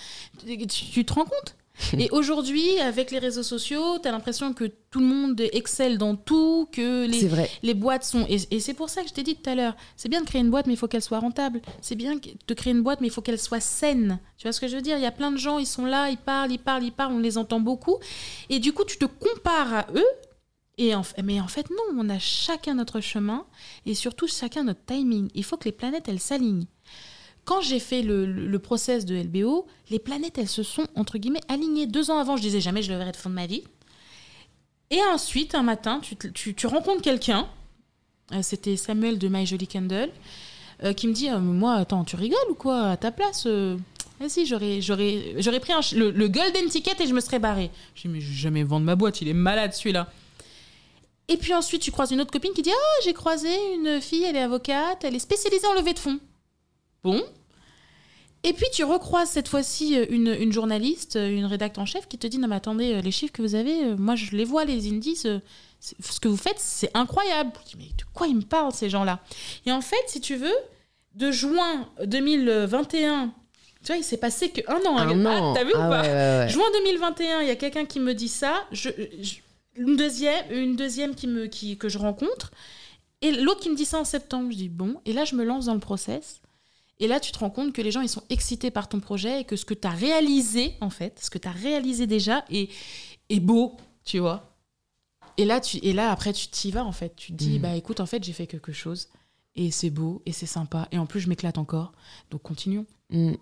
tu 0.68 1.05
te 1.05 1.12
rends 1.12 1.24
compte? 1.24 1.55
Et 1.99 2.09
aujourd'hui, 2.11 2.78
avec 2.81 3.11
les 3.11 3.18
réseaux 3.18 3.43
sociaux, 3.43 3.99
tu 4.01 4.09
as 4.09 4.12
l'impression 4.12 4.53
que 4.53 4.64
tout 4.91 5.01
le 5.01 5.07
monde 5.07 5.41
excelle 5.53 5.99
dans 5.99 6.16
tout, 6.16 6.68
que 6.72 7.07
les, 7.07 7.28
les 7.62 7.74
boîtes 7.74 8.05
sont. 8.05 8.26
Et, 8.28 8.61
c'est 8.61 8.74
pour 8.74 8.89
ça 8.89 9.03
que 9.03 9.09
je 9.09 9.14
t'ai 9.14 9.22
dit 9.22 9.37
tout 9.37 9.49
à 9.49 9.55
l'heure 9.55 9.76
c'est 9.97 10.09
bien 10.09 10.20
de 10.20 10.26
créer 10.26 10.41
une 10.41 10.51
boîte, 10.51 10.66
mais 10.66 10.74
il 10.74 10.76
faut 10.76 10.89
qu'elle 10.89 11.03
soit 11.03 11.18
rentable. 11.18 11.61
C'est 11.81 11.97
bien 11.97 12.14
de 12.14 12.55
créer 12.55 12.72
une 12.72 12.83
boîte, 12.83 13.01
mais 13.01 13.09
il 13.09 13.12
faut 13.12 13.22
qu'elle 13.22 13.39
soit 13.39 13.61
saine. 13.61 14.18
Tu 14.37 14.47
vois 14.47 14.53
ce 14.53 14.61
que 14.61 14.68
je 14.68 14.76
veux 14.76 14.83
dire? 14.83 14.97
Il 14.97 15.03
y 15.03 15.07
a 15.07 15.12
plein 15.12 15.31
de 15.31 15.39
gens, 15.39 15.59
ils 15.59 15.66
sont 15.66 15.85
là, 15.85 16.11
ils 16.11 16.18
parlent, 16.18 16.53
ils 16.53 16.59
parlent, 16.59 16.85
ils 16.85 16.93
parlent, 16.93 17.12
on 17.12 17.18
les 17.18 17.39
entend 17.39 17.61
beaucoup. 17.61 17.99
Et 18.49 18.59
du 18.59 18.72
coup, 18.72 18.85
tu 18.85 18.99
te 18.99 19.05
compares 19.05 19.74
à 19.74 19.87
eux. 19.95 20.07
Et 20.78 20.95
en, 20.95 21.03
mais 21.22 21.41
en 21.41 21.49
fait, 21.49 21.68
non, 21.70 21.99
on 21.99 22.09
a 22.09 22.18
chacun 22.18 22.74
notre 22.74 23.01
chemin 23.01 23.45
et 23.85 23.95
surtout 23.95 24.26
chacun 24.26 24.64
notre 24.64 24.85
timing. 24.87 25.28
Il 25.35 25.45
faut 25.45 25.59
que 25.59 25.66
les 25.66 25.72
planètes, 25.72 26.09
elles 26.09 26.20
s'alignent 26.20 26.66
quand 27.51 27.62
j'ai 27.62 27.80
fait 27.80 28.03
le, 28.03 28.59
process 28.59 29.05
de 29.05 29.16
LBO, 29.16 29.66
les 29.90 29.98
planètes, 29.98 30.38
elles 30.38 30.46
se 30.48 30.62
sont, 30.62 30.86
entre 30.94 31.18
guillemets, 31.18 31.40
alignées. 31.48 31.88
Deux 31.88 32.12
ans 32.12 32.18
avant, 32.18 32.36
je 32.36 32.42
disais 32.42 32.61
jamais 32.61 32.80
je 32.80 32.92
le 32.92 33.11
de 33.11 33.16
fond 33.16 33.28
de 33.28 33.34
ma 33.34 33.46
vie. 33.46 33.64
Et 34.90 35.01
ensuite, 35.12 35.57
un 35.57 35.64
matin, 35.64 36.01
tu, 36.01 36.66
rencontres 36.68 37.03
quelqu'un, 37.03 37.48
euh, 38.32 38.38
c'était 38.42 38.76
Samuel 38.76 39.18
de 39.18 39.26
My 39.26 39.46
Jolie 39.46 39.66
Candle, 39.66 40.11
euh, 40.84 40.92
qui 40.92 41.09
me 41.09 41.12
dit 41.12 41.28
euh, 41.28 41.40
Moi, 41.40 41.74
attends, 41.74 42.05
tu 42.05 42.14
rigoles 42.14 42.38
ou 42.51 42.55
quoi 42.55 42.90
À 42.90 42.96
ta 42.96 43.11
place 43.11 43.42
euh, 43.46 43.76
Vas-y, 44.20 44.46
j'aurais, 44.46 44.80
j'aurais, 44.80 45.59
pris 45.59 45.72
le, 45.96 46.12
le 46.12 46.28
golden 46.28 46.68
ticket 46.68 47.03
et 47.03 47.07
je 47.09 47.12
me 47.12 47.20
serais 47.20 47.40
barré. 47.40 47.72
Je 47.96 48.03
dis 48.03 48.09
Mais 48.09 48.20
je 48.20 48.28
vais 48.28 48.36
jamais 48.36 48.62
vendre 48.62 48.86
ma 48.86 48.94
boîte, 48.94 49.22
il 49.22 49.28
est 49.28 49.34
malade 49.34 49.74
celui-là. 49.74 50.09
Et 51.26 51.36
puis 51.36 51.53
ensuite, 51.53 51.82
tu 51.82 51.90
croises 51.90 52.12
une 52.12 52.20
autre 52.20 52.30
copine 52.30 52.53
qui 52.53 52.62
dit 52.62 52.70
Ah, 52.70 53.01
j'ai 53.05 53.12
croisé 53.12 53.48
une 53.74 54.01
fille, 54.01 54.22
elle 54.22 54.36
est 54.36 54.42
avocate, 54.42 55.03
elle 55.03 55.16
est 55.16 55.18
spécialisée 55.18 55.66
en 55.66 55.74
levée 55.74 55.94
de 55.94 55.98
fonds. 55.98 56.20
Bon. 57.03 57.20
Et 58.43 58.53
puis 58.55 58.66
tu 58.72 58.84
recroises 58.84 59.28
cette 59.28 59.49
fois-ci 59.49 59.99
euh, 59.99 60.07
une, 60.09 60.28
une 60.28 60.53
journaliste, 60.53 61.16
euh, 61.16 61.28
une 61.30 61.45
rédactrice 61.45 61.82
en 61.82 61.86
chef 61.86 62.09
qui 62.09 62.16
te 62.18 62.26
dit 62.26 62.38
Non, 62.38 62.49
mais 62.49 62.57
attendez, 62.57 62.95
euh, 62.95 63.01
les 63.03 63.11
chiffres 63.11 63.32
que 63.32 63.43
vous 63.43 63.55
avez, 63.55 63.95
moi 63.97 64.16
je 64.16 64.34
les 64.34 64.45
vois, 64.45 64.64
les 64.64 64.88
indices, 64.91 65.26
ce 65.80 66.20
que 66.20 66.28
vous 66.28 66.36
faites, 66.38 66.59
c'est 66.59 66.91
incroyable. 66.95 67.53
Je 67.66 67.70
dis, 67.72 67.76
Mais 67.78 67.84
de 67.97 68.05
quoi 68.14 68.26
ils 68.28 68.36
me 68.36 68.43
parlent, 68.43 68.72
ces 68.72 68.88
gens-là? 68.91 69.20
Et 69.66 69.72
en 69.72 69.80
fait, 69.82 70.03
si 70.07 70.20
tu 70.22 70.36
veux, 70.36 70.55
de 71.16 71.30
juin 71.30 71.88
2021, 72.05 73.32
tu 73.82 73.86
vois, 73.86 73.97
il 73.97 74.05
s'est 74.05 74.16
passé 74.16 74.51
que 74.51 74.61
un 74.68 74.76
an. 74.88 74.99
Un 74.99 75.24
Ah, 75.26 75.41
an. 75.41 75.55
T'as 75.55 75.64
vu 75.64 75.72
Ah 75.74 75.86
ou 75.86 75.91
pas? 75.91 76.03
ouais, 76.03 76.09
ouais, 76.09 76.38
ouais. 76.45 76.49
Juin 76.49 76.64
2021, 76.72 77.41
il 77.43 77.49
y 77.49 77.51
a 77.51 77.57
quelqu'un 77.57 77.84
qui 77.86 78.01
me 78.01 78.14
dit 78.14 78.28
ça. 78.28 78.64
Je, 78.72 78.91
je- 79.20 79.36
une 79.76 79.97
deuxième, 79.97 80.45
une 80.51 80.76
deuxième 80.76 81.14
qui 81.14 81.26
me, 81.26 81.47
qui, 81.47 81.76
que 81.78 81.88
je 81.88 81.99
rencontre. 81.99 82.51
Et 83.22 83.32
l'autre 83.32 83.61
qui 83.61 83.70
me 83.70 83.76
dit 83.76 83.84
ça 83.84 83.99
en 83.99 84.05
septembre. 84.05 84.49
Je 84.51 84.57
dis 84.57 84.68
bon. 84.68 85.01
Et 85.07 85.12
là, 85.12 85.24
je 85.24 85.34
me 85.34 85.45
lance 85.45 85.66
dans 85.66 85.74
le 85.74 85.80
process. 85.80 86.41
Et 87.01 87.09
là, 87.09 87.18
tu 87.18 87.32
te 87.32 87.38
rends 87.38 87.51
compte 87.51 87.72
que 87.72 87.82
les 87.82 87.90
gens, 87.90 88.03
ils 88.03 88.09
sont 88.09 88.22
excités 88.28 88.70
par 88.70 88.88
ton 88.88 89.01
projet 89.01 89.40
et 89.40 89.44
que 89.44 89.57
ce 89.57 89.64
que 89.64 89.74
tu 89.74 89.88
as 89.88 89.90
réalisé, 89.90 90.74
en 90.80 90.90
fait, 90.90 91.18
ce 91.20 91.30
que 91.30 91.38
tu 91.38 91.48
as 91.48 91.53
réalisé 91.53 92.07
déjà 92.07 92.44
est, 92.51 92.70
est 93.30 93.40
beau, 93.40 93.76
tu 94.05 94.18
vois. 94.18 94.55
Et 95.38 95.44
là, 95.46 95.61
tu, 95.61 95.78
et 95.78 95.92
là, 95.94 96.11
après, 96.12 96.32
tu 96.34 96.48
t'y 96.48 96.70
vas, 96.70 96.84
en 96.84 96.92
fait. 96.92 97.16
Tu 97.16 97.32
te 97.32 97.36
dis, 97.38 97.57
Mhm. 97.57 97.62
bah 97.62 97.74
écoute, 97.76 98.01
en 98.01 98.07
fait, 98.07 98.22
j'ai 98.22 98.34
fait 98.34 98.46
quelque 98.46 98.72
chose. 98.72 99.09
Et 99.57 99.70
c'est 99.70 99.90
beau, 99.90 100.22
et 100.26 100.32
c'est 100.32 100.46
sympa. 100.46 100.86
Et 100.92 100.98
en 100.98 101.07
plus, 101.07 101.20
je 101.20 101.28
m'éclate 101.28 101.57
encore. 101.59 101.92
Donc, 102.30 102.42
continuons. 102.42 102.86
Mm. 103.11 103.32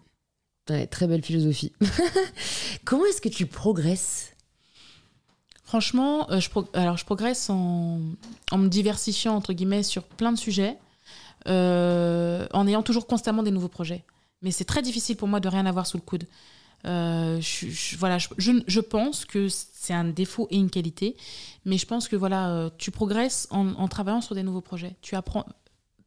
Ouais, 0.70 0.86
très 0.86 1.06
belle 1.06 1.24
philosophie. 1.24 1.72
Comment 2.84 3.04
est-ce 3.06 3.20
que 3.20 3.28
tu 3.28 3.46
progresses? 3.46 4.32
Franchement, 5.64 6.30
euh, 6.30 6.40
je, 6.40 6.48
pro- 6.48 6.68
alors, 6.72 6.96
je 6.96 7.04
progresse 7.04 7.50
en, 7.50 8.00
en 8.50 8.58
me 8.58 8.68
diversifiant, 8.68 9.34
entre 9.34 9.52
guillemets, 9.52 9.82
sur 9.82 10.04
plein 10.04 10.32
de 10.32 10.38
sujets, 10.38 10.78
euh, 11.48 12.46
en 12.52 12.66
ayant 12.66 12.82
toujours 12.82 13.06
constamment 13.06 13.42
des 13.42 13.50
nouveaux 13.50 13.68
projets. 13.68 14.04
Mais 14.42 14.50
c'est 14.50 14.64
très 14.64 14.82
difficile 14.82 15.16
pour 15.16 15.28
moi 15.28 15.40
de 15.40 15.48
rien 15.48 15.66
avoir 15.66 15.86
sous 15.86 15.96
le 15.96 16.02
coude. 16.02 16.26
Euh, 16.86 17.40
je, 17.40 17.96
voilà, 17.96 18.18
je, 18.18 18.80
pense 18.80 19.24
que 19.24 19.48
c'est 19.48 19.94
un 19.94 20.04
défaut 20.04 20.46
et 20.50 20.56
une 20.56 20.70
qualité, 20.70 21.16
mais 21.64 21.76
je 21.76 21.86
pense 21.86 22.06
que 22.06 22.14
voilà, 22.14 22.50
euh, 22.50 22.70
tu 22.78 22.92
progresses 22.92 23.48
en, 23.50 23.88
travaillant 23.88 24.20
sur 24.20 24.34
des 24.34 24.44
nouveaux 24.44 24.60
projets. 24.60 24.94
Tu 25.00 25.16
apprends 25.16 25.44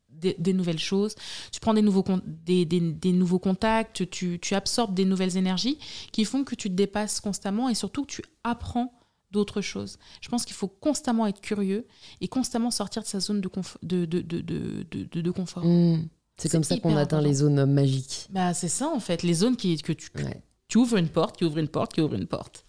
des, 0.10 0.54
nouvelles 0.54 0.80
choses, 0.80 1.16
tu 1.52 1.60
prends 1.60 1.74
des 1.74 1.82
nouveaux, 1.82 2.06
des 2.24 3.12
nouveaux 3.12 3.40
contacts, 3.40 4.10
tu, 4.12 4.40
tu 4.40 4.54
absorbes 4.54 4.94
des 4.94 5.06
nouvelles 5.06 5.36
énergies 5.36 5.80
qui 6.12 6.24
font 6.24 6.44
que 6.44 6.54
tu 6.54 6.70
te 6.70 6.76
dépasses 6.76 7.20
constamment 7.20 7.68
et 7.68 7.74
surtout 7.74 8.04
que 8.06 8.12
tu 8.12 8.22
apprends 8.44 8.94
d'autres 9.32 9.62
choses. 9.62 9.98
Je 10.22 10.30
pense 10.30 10.46
qu'il 10.46 10.56
faut 10.56 10.68
constamment 10.68 11.28
être 11.28 11.42
curieux 11.42 11.86
et 12.20 12.28
constamment 12.28 12.72
sortir 12.72 13.02
de 13.04 13.08
sa 13.08 13.20
zone 13.20 13.42
de, 13.42 13.48
conf- 13.48 13.78
de, 13.84 14.06
de, 14.06 14.22
de, 14.22 14.84
de, 15.22 15.32
confort. 15.32 15.66
Mm. 15.66 16.08
C'est 16.38 16.50
comme 16.50 16.64
ça 16.64 16.78
qu'on 16.78 16.96
atteint 16.98 17.22
les 17.22 17.36
zones 17.36 17.66
magiques. 17.66 18.28
Bah, 18.32 18.54
c'est 18.54 18.68
ça 18.70 18.88
en 18.90 19.00
fait, 19.00 19.24
les 19.24 19.34
zones 19.34 19.56
qui, 19.56 19.78
que 19.82 19.94
tu, 19.94 20.10
Ouais. 20.16 20.42
tu 20.68 20.78
ouvres 20.78 20.98
une 20.98 21.10
porte, 21.10 21.38
qui 21.38 21.46
ouvre 21.46 21.58
une 21.60 21.68
porte, 21.68 21.94
qui 21.94 22.02
ouvre 22.02 22.16
une 22.16 22.28
porte. 22.28 22.66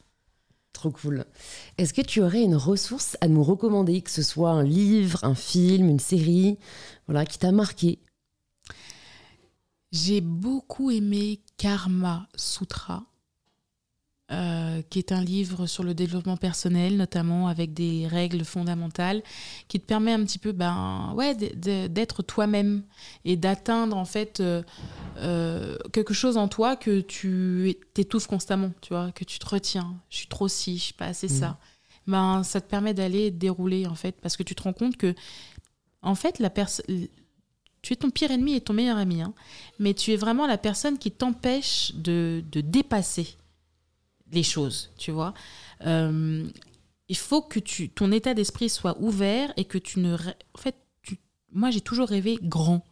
Trop 0.72 0.90
cool. 0.90 1.24
Est-ce 1.78 1.92
que 1.94 2.00
tu 2.02 2.20
aurais 2.22 2.42
une 2.42 2.56
ressource 2.56 3.16
à 3.20 3.28
nous 3.28 3.42
recommander, 3.44 4.00
que 4.00 4.10
ce 4.10 4.22
soit 4.22 4.50
un 4.50 4.62
livre, 4.62 5.22
un 5.22 5.34
film, 5.34 5.88
une 5.88 6.00
série, 6.00 6.58
voilà, 7.06 7.26
qui 7.26 7.38
t'a 7.38 7.52
marqué? 7.52 7.98
J'ai 9.92 10.20
beaucoup 10.22 10.90
aimé 10.90 11.40
Karma 11.58 12.26
Sutra, 12.34 13.04
euh, 14.32 14.80
qui 14.88 14.98
est 14.98 15.12
un 15.12 15.22
livre 15.22 15.66
sur 15.66 15.84
le 15.84 15.92
développement 15.92 16.38
personnel, 16.38 16.96
notamment 16.96 17.48
avec 17.48 17.74
des 17.74 18.06
règles 18.06 18.44
fondamentales, 18.46 19.22
qui 19.68 19.78
te 19.78 19.84
permet 19.84 20.12
un 20.12 20.24
petit 20.24 20.38
peu 20.38 20.52
ben, 20.52 21.12
ouais, 21.14 21.34
d'être 21.34 22.22
toi-même 22.22 22.82
et 23.26 23.36
d'atteindre 23.36 23.94
en 23.94 24.06
fait 24.06 24.40
euh, 24.40 24.62
euh, 25.18 25.76
quelque 25.92 26.14
chose 26.14 26.38
en 26.38 26.48
toi 26.48 26.76
que 26.76 27.00
tu 27.00 27.76
t'étouffes 27.92 28.26
constamment, 28.26 28.72
tu 28.80 28.94
vois, 28.94 29.12
que 29.12 29.24
tu 29.24 29.38
te 29.38 29.46
retiens. 29.46 29.94
Je 30.08 30.16
suis 30.16 30.28
trop 30.28 30.48
ci, 30.48 30.78
je 30.78 30.82
suis 30.84 30.94
pas 30.94 31.06
assez 31.06 31.28
ça. 31.28 31.58
Ben, 32.06 32.42
ça 32.42 32.62
te 32.62 32.70
permet 32.70 32.94
d'aller 32.94 33.30
dérouler 33.30 33.86
en 33.86 33.94
fait, 33.94 34.16
parce 34.22 34.38
que 34.38 34.42
tu 34.42 34.54
te 34.54 34.62
rends 34.62 34.72
compte 34.72 34.96
que 34.96 35.14
en 36.00 36.14
fait 36.14 36.38
la 36.38 36.48
personne 36.48 36.86
tu 37.82 37.92
es 37.92 37.96
ton 37.96 38.10
pire 38.10 38.30
ennemi 38.30 38.54
et 38.54 38.60
ton 38.60 38.72
meilleur 38.72 38.96
ami, 38.96 39.20
hein. 39.20 39.34
mais 39.80 39.92
tu 39.92 40.12
es 40.12 40.16
vraiment 40.16 40.46
la 40.46 40.56
personne 40.56 40.98
qui 40.98 41.10
t'empêche 41.10 41.92
de, 41.96 42.44
de 42.52 42.60
dépasser 42.60 43.36
les 44.32 44.42
choses, 44.42 44.90
tu 44.98 45.10
vois. 45.10 45.34
Euh, 45.86 46.46
il 47.08 47.16
faut 47.16 47.42
que 47.42 47.58
tu, 47.58 47.90
ton 47.90 48.10
état 48.12 48.34
d'esprit 48.34 48.68
soit 48.68 48.96
ouvert 49.00 49.52
et 49.56 49.64
que 49.64 49.78
tu 49.78 50.00
ne... 50.00 50.14
En 50.16 50.58
fait, 50.58 50.76
tu- 51.02 51.18
moi 51.52 51.70
j'ai 51.70 51.80
toujours 51.80 52.08
rêvé 52.08 52.38
grand. 52.42 52.84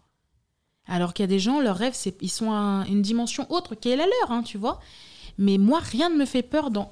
Alors 0.86 1.14
qu'il 1.14 1.22
y 1.22 1.24
a 1.24 1.28
des 1.28 1.38
gens, 1.38 1.60
leurs 1.60 1.76
rêves, 1.76 1.94
c'est, 1.94 2.20
ils 2.20 2.30
sont 2.30 2.50
à 2.52 2.84
une 2.88 3.02
dimension 3.02 3.50
autre 3.50 3.74
qui 3.74 3.90
est 3.90 3.96
la 3.96 4.06
leur, 4.06 4.30
hein, 4.32 4.42
tu 4.42 4.58
vois. 4.58 4.80
Mais 5.38 5.56
moi, 5.56 5.78
rien 5.78 6.10
ne 6.10 6.16
me 6.16 6.26
fait 6.26 6.42
peur 6.42 6.70
dans, 6.70 6.90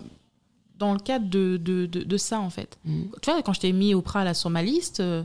dans 0.76 0.92
le 0.92 1.00
cadre 1.00 1.28
de, 1.28 1.56
de, 1.56 1.86
de, 1.86 2.04
de 2.04 2.16
ça, 2.16 2.40
en 2.40 2.50
fait. 2.50 2.78
Mhm. 2.84 3.10
Tu 3.20 3.30
vois, 3.30 3.42
quand 3.42 3.52
je 3.52 3.60
t'ai 3.60 3.72
mis 3.72 3.94
Oprah 3.94 4.24
là 4.24 4.34
sur 4.34 4.50
ma 4.50 4.62
liste, 4.62 5.00
euh, 5.00 5.24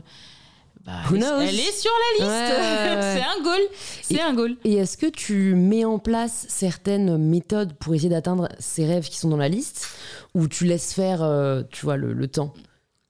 bah, 0.84 0.92
Who 1.10 1.14
elle, 1.16 1.22
est- 1.22 1.26
knows 1.26 1.40
elle 1.40 1.60
est 1.60 1.72
sur 1.72 1.90
la 1.92 2.24
liste. 2.26 2.52
Ouais, 2.52 2.56
ouais, 2.60 2.96
ouais. 2.96 3.16
c'est 3.16 3.22
un 3.38 3.42
goal. 3.42 3.60
C'est 4.02 4.14
Et- 4.14 4.20
un 4.20 4.34
goal. 4.34 4.56
Et 4.64 4.74
est-ce 4.74 4.96
que 4.98 5.06
tu 5.06 5.54
mets 5.54 5.84
en 5.84 5.98
place 5.98 6.46
certaines 6.48 7.16
méthodes 7.16 7.72
pour 7.74 7.94
essayer 7.94 8.10
d'atteindre 8.10 8.48
ces 8.58 8.84
rêves 8.86 9.08
qui 9.08 9.18
sont 9.18 9.28
dans 9.28 9.36
la 9.38 9.48
liste 9.48 9.88
ou 10.34 10.46
tu 10.48 10.64
laisses 10.66 10.92
faire, 10.92 11.22
euh, 11.22 11.62
tu 11.70 11.84
vois, 11.86 11.96
le, 11.96 12.12
le 12.12 12.28
temps? 12.28 12.52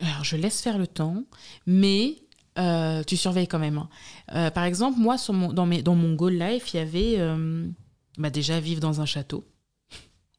Alors, 0.00 0.22
je 0.24 0.36
laisse 0.36 0.60
faire 0.60 0.78
le 0.78 0.86
temps, 0.86 1.22
mais 1.66 2.16
euh, 2.58 3.02
tu 3.04 3.16
surveilles 3.16 3.48
quand 3.48 3.58
même. 3.58 3.78
hein. 3.78 3.88
Euh, 4.34 4.50
par 4.50 4.64
exemple, 4.64 4.98
moi, 5.00 5.18
sur 5.18 5.32
mon, 5.34 5.52
dans, 5.52 5.66
mes, 5.66 5.82
dans 5.82 5.94
mon 5.94 6.14
goal 6.14 6.34
life, 6.34 6.74
il 6.74 6.76
y 6.76 6.80
avait 6.80 7.18
bah, 8.18 8.30
déjà 8.30 8.60
vivre 8.60 8.80
dans 8.80 9.00
un 9.00 9.06
château. 9.06 9.44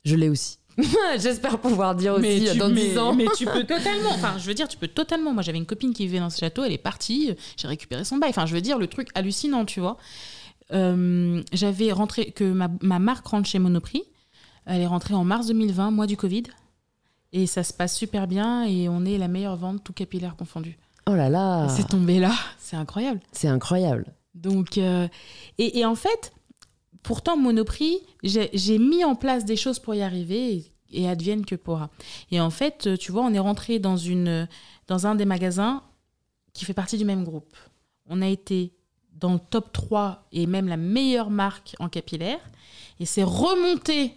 Je 0.05 0.15
l'ai 0.15 0.29
aussi. 0.29 0.59
J'espère 1.17 1.59
pouvoir 1.59 1.95
dire 1.95 2.13
aussi 2.15 2.47
tu, 2.51 2.57
dans 2.57 2.69
mais- 2.69 2.89
10 2.89 2.97
ans. 2.97 3.13
mais 3.15 3.25
tu 3.37 3.45
peux 3.45 3.63
totalement. 3.67 4.09
Enfin, 4.11 4.35
je 4.37 4.45
veux 4.45 4.53
dire, 4.53 4.67
tu 4.67 4.77
peux 4.77 4.87
totalement. 4.87 5.33
Moi, 5.33 5.41
j'avais 5.43 5.57
une 5.57 5.65
copine 5.65 5.93
qui 5.93 6.05
vivait 6.05 6.19
dans 6.19 6.29
ce 6.29 6.39
château, 6.39 6.63
elle 6.63 6.73
est 6.73 6.77
partie, 6.77 7.33
j'ai 7.57 7.67
récupéré 7.67 8.03
son 8.03 8.17
bail. 8.17 8.29
Enfin, 8.31 8.45
je 8.45 8.53
veux 8.53 8.61
dire, 8.61 8.77
le 8.77 8.87
truc 8.87 9.09
hallucinant, 9.15 9.65
tu 9.65 9.79
vois. 9.79 9.97
Euh, 10.73 11.43
j'avais 11.53 11.91
rentré, 11.91 12.31
que 12.31 12.43
ma, 12.43 12.69
ma 12.81 12.99
marque 12.99 13.27
rentre 13.27 13.47
chez 13.47 13.59
Monoprix. 13.59 14.03
Elle 14.65 14.81
est 14.81 14.87
rentrée 14.87 15.13
en 15.13 15.23
mars 15.23 15.47
2020, 15.47 15.91
mois 15.91 16.07
du 16.07 16.17
Covid. 16.17 16.43
Et 17.33 17.47
ça 17.47 17.63
se 17.63 17.73
passe 17.73 17.95
super 17.95 18.27
bien 18.27 18.63
et 18.63 18.87
on 18.89 19.03
est 19.05 19.17
la 19.17 19.27
meilleure 19.27 19.57
vente, 19.57 19.83
tout 19.83 19.93
capillaire 19.93 20.35
confondu. 20.35 20.77
Oh 21.07 21.13
là 21.13 21.29
là, 21.29 21.67
C'est 21.69 21.87
tombé 21.87 22.19
là, 22.19 22.31
c'est 22.57 22.75
incroyable. 22.77 23.19
c'est 23.31 23.47
incroyable. 23.47 24.05
Donc, 24.33 24.77
euh, 24.77 25.07
et, 25.59 25.79
et 25.79 25.85
en 25.85 25.95
fait, 25.95 26.33
pourtant, 27.05 27.37
Monoprix, 27.37 28.01
j'ai 28.23 28.79
mis 28.79 29.03
en 29.03 29.15
place 29.15 29.45
des 29.45 29.55
choses 29.55 29.79
pour 29.79 29.93
y 29.93 30.01
arriver 30.01 30.65
et, 30.91 31.07
advienne 31.07 31.45
que 31.45 31.55
pourra. 31.55 31.89
Et 32.31 32.41
en 32.41 32.49
fait, 32.49 32.87
euh, 32.87 32.97
tu 32.97 33.11
vois, 33.11 33.23
on 33.23 33.33
est 33.33 33.39
rentré 33.39 33.79
dans, 33.79 33.95
dans 34.87 35.07
un 35.07 35.15
des 35.15 35.25
magasins 35.25 35.83
qui 36.53 36.65
fait 36.65 36.73
partie 36.73 36.97
du 36.97 37.05
même 37.05 37.23
groupe. 37.23 37.55
On 38.07 38.21
a 38.21 38.27
été 38.27 38.73
dans 39.13 39.33
le 39.33 39.39
top 39.39 39.71
3 39.71 40.25
et 40.31 40.47
même 40.47 40.67
la 40.67 40.77
meilleure 40.77 41.29
marque 41.29 41.75
en 41.79 41.89
capillaire. 41.89 42.39
Et 42.99 43.05
c'est 43.05 43.23
remonté 43.23 44.13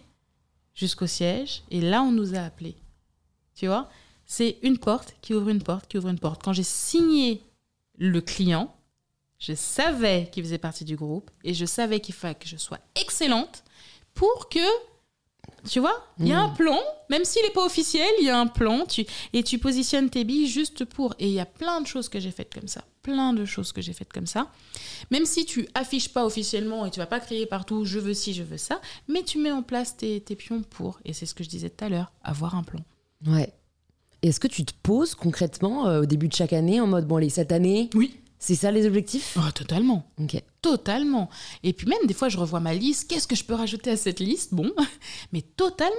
jusqu'au 0.75 1.07
siège. 1.07 1.63
Et 1.71 1.81
là, 1.81 2.03
on 2.03 2.13
nous 2.13 2.35
a 2.35 2.39
appelés. 2.39 2.77
Tu 3.55 3.67
vois 3.67 3.91
C'est 4.25 4.59
une 4.63 4.79
porte 4.79 5.15
qui 5.21 5.35
ouvre 5.35 5.51
une 5.51 5.63
porte, 5.63 5.89
qui 5.89 5.99
ouvre 5.99 6.09
une 6.09 6.19
porte. 6.19 6.43
Quand 6.43 6.53
j'ai 6.53 6.63
signé 6.63 7.43
le 7.99 8.21
client, 8.21 8.75
je 9.39 9.55
savais 9.55 10.29
qu'il 10.33 10.43
faisait 10.43 10.59
partie 10.59 10.85
du 10.85 10.97
groupe 10.97 11.31
et 11.45 11.55
je 11.55 11.65
savais 11.65 12.01
qu'il 12.01 12.15
fallait 12.15 12.35
que 12.35 12.49
je 12.49 12.57
sois 12.57 12.79
excellente 13.01 13.63
pour 14.15 14.49
que, 14.49 14.59
tu 15.69 15.79
vois, 15.79 15.95
il 16.19 16.27
y 16.27 16.33
a 16.33 16.41
un 16.41 16.49
plan, 16.49 16.79
même 17.09 17.25
s'il 17.25 17.43
n'est 17.43 17.53
pas 17.53 17.65
officiel, 17.65 18.09
il 18.21 18.27
y 18.27 18.31
a 18.31 18.39
un 18.39 18.49
plan 18.49 18.85
tu, 18.85 19.07
et 19.33 19.45
tu 19.45 19.59
positionnes 19.59 20.11
tes 20.11 20.25
billes 20.25 20.49
juste 20.49 20.85
pour. 20.85 21.15
Et 21.21 21.29
il 21.29 21.33
y 21.33 21.41
a 21.41 21.47
plein 21.47 21.81
de 21.81 21.87
choses 21.87 22.09
que 22.09 22.19
j'ai 22.19 22.33
faites 22.33 22.53
comme 22.53 22.67
ça, 22.67 22.85
plein 23.03 23.33
de 23.33 23.45
choses 23.45 23.73
que 23.73 23.81
j'ai 23.81 23.93
faites 23.93 24.13
comme 24.13 24.27
ça. 24.27 24.51
Même 25.13 25.25
si 25.25 25.45
tu 25.47 25.69
affiches 25.75 26.13
pas 26.13 26.27
officiellement 26.27 26.85
et 26.85 26.91
tu 26.91 26.99
vas 26.99 27.07
pas 27.07 27.21
crier 27.21 27.47
partout 27.47 27.85
je 27.85 28.01
veux 28.01 28.15
ci, 28.15 28.35
je 28.35 28.43
veux 28.43 28.59
ça, 28.59 28.81
mais 29.07 29.23
tu 29.23 29.39
mets 29.39 29.53
en 29.53 29.63
place 29.63 29.97
tes, 29.97 30.21
tes 30.21 30.35
pions 30.35 30.63
pour, 30.63 30.99
et 31.05 31.13
c'est 31.13 31.27
ce 31.27 31.35
que 31.35 31.45
je 31.45 31.49
disais 31.49 31.71
tout 31.71 31.85
à 31.85 31.89
l'heure, 31.89 32.13
avoir 32.25 32.57
un 32.57 32.65
plan. 32.65 32.81
Ouais. 33.25 33.53
Est-ce 34.23 34.41
que 34.41 34.49
tu 34.49 34.65
te 34.65 34.73
poses 34.83 35.15
concrètement 35.15 35.87
euh, 35.87 36.03
au 36.03 36.07
début 36.07 36.27
de 36.27 36.35
chaque 36.35 36.53
année 36.53 36.81
en 36.81 36.89
mode, 36.89 37.07
bon, 37.07 37.17
allez, 37.17 37.31
cette 37.31 37.53
année, 37.53 37.89
Oui. 37.95 38.19
C'est 38.39 38.55
ça 38.55 38.71
les 38.71 38.87
objectifs? 38.87 39.37
Oh, 39.39 39.51
totalement. 39.53 40.11
Ok. 40.19 40.43
Totalement. 40.63 41.29
Et 41.63 41.73
puis 41.73 41.87
même 41.87 42.07
des 42.07 42.15
fois, 42.15 42.29
je 42.29 42.39
revois 42.39 42.61
ma 42.61 42.75
liste. 42.75 43.09
Qu'est-ce 43.11 43.27
que 43.29 43.37
je 43.37 43.45
peux 43.45 43.55
rajouter 43.55 43.91
à 43.91 43.97
cette 43.97 44.21
liste? 44.21 44.55
Bon, 44.55 44.71
mais 45.33 45.43
totalement. 45.43 45.95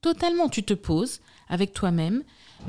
Totalement. 0.00 0.48
Tu 0.48 0.62
te 0.62 0.74
poses 0.74 1.20
avec 1.48 1.72
toi-même. 1.72 2.22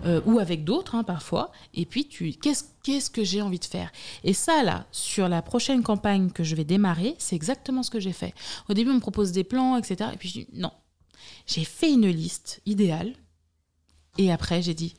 euh, 0.05 0.21
ou 0.25 0.39
avec 0.39 0.63
d'autres 0.63 0.95
hein, 0.95 1.03
parfois. 1.03 1.51
Et 1.73 1.85
puis, 1.85 2.07
tu 2.07 2.31
qu'est-ce 2.33 2.63
qu'est-ce 2.83 3.09
que 3.09 3.23
j'ai 3.25 3.41
envie 3.41 3.59
de 3.59 3.65
faire? 3.65 3.91
Et 4.23 4.33
ça, 4.33 4.63
là, 4.63 4.85
sur 4.91 5.27
la 5.27 5.41
prochaine 5.41 5.83
campagne 5.83 6.31
que 6.31 6.43
je 6.45 6.55
vais 6.55 6.63
démarrer, 6.63 7.15
c'est 7.17 7.35
exactement 7.35 7.83
ce 7.83 7.91
que 7.91 7.99
j'ai 7.99 8.13
fait. 8.13 8.33
Au 8.69 8.73
début, 8.73 8.91
on 8.91 8.95
me 8.95 8.99
propose 9.01 9.33
des 9.33 9.43
plans, 9.43 9.77
etc. 9.77 10.11
Et 10.13 10.17
puis, 10.17 10.29
je 10.29 10.33
dis 10.41 10.47
non. 10.53 10.71
J'ai 11.45 11.65
fait 11.65 11.91
une 11.91 12.07
liste 12.07 12.61
idéale. 12.65 13.13
Et 14.17 14.31
après, 14.31 14.61
j'ai 14.61 14.73
dit. 14.73 14.95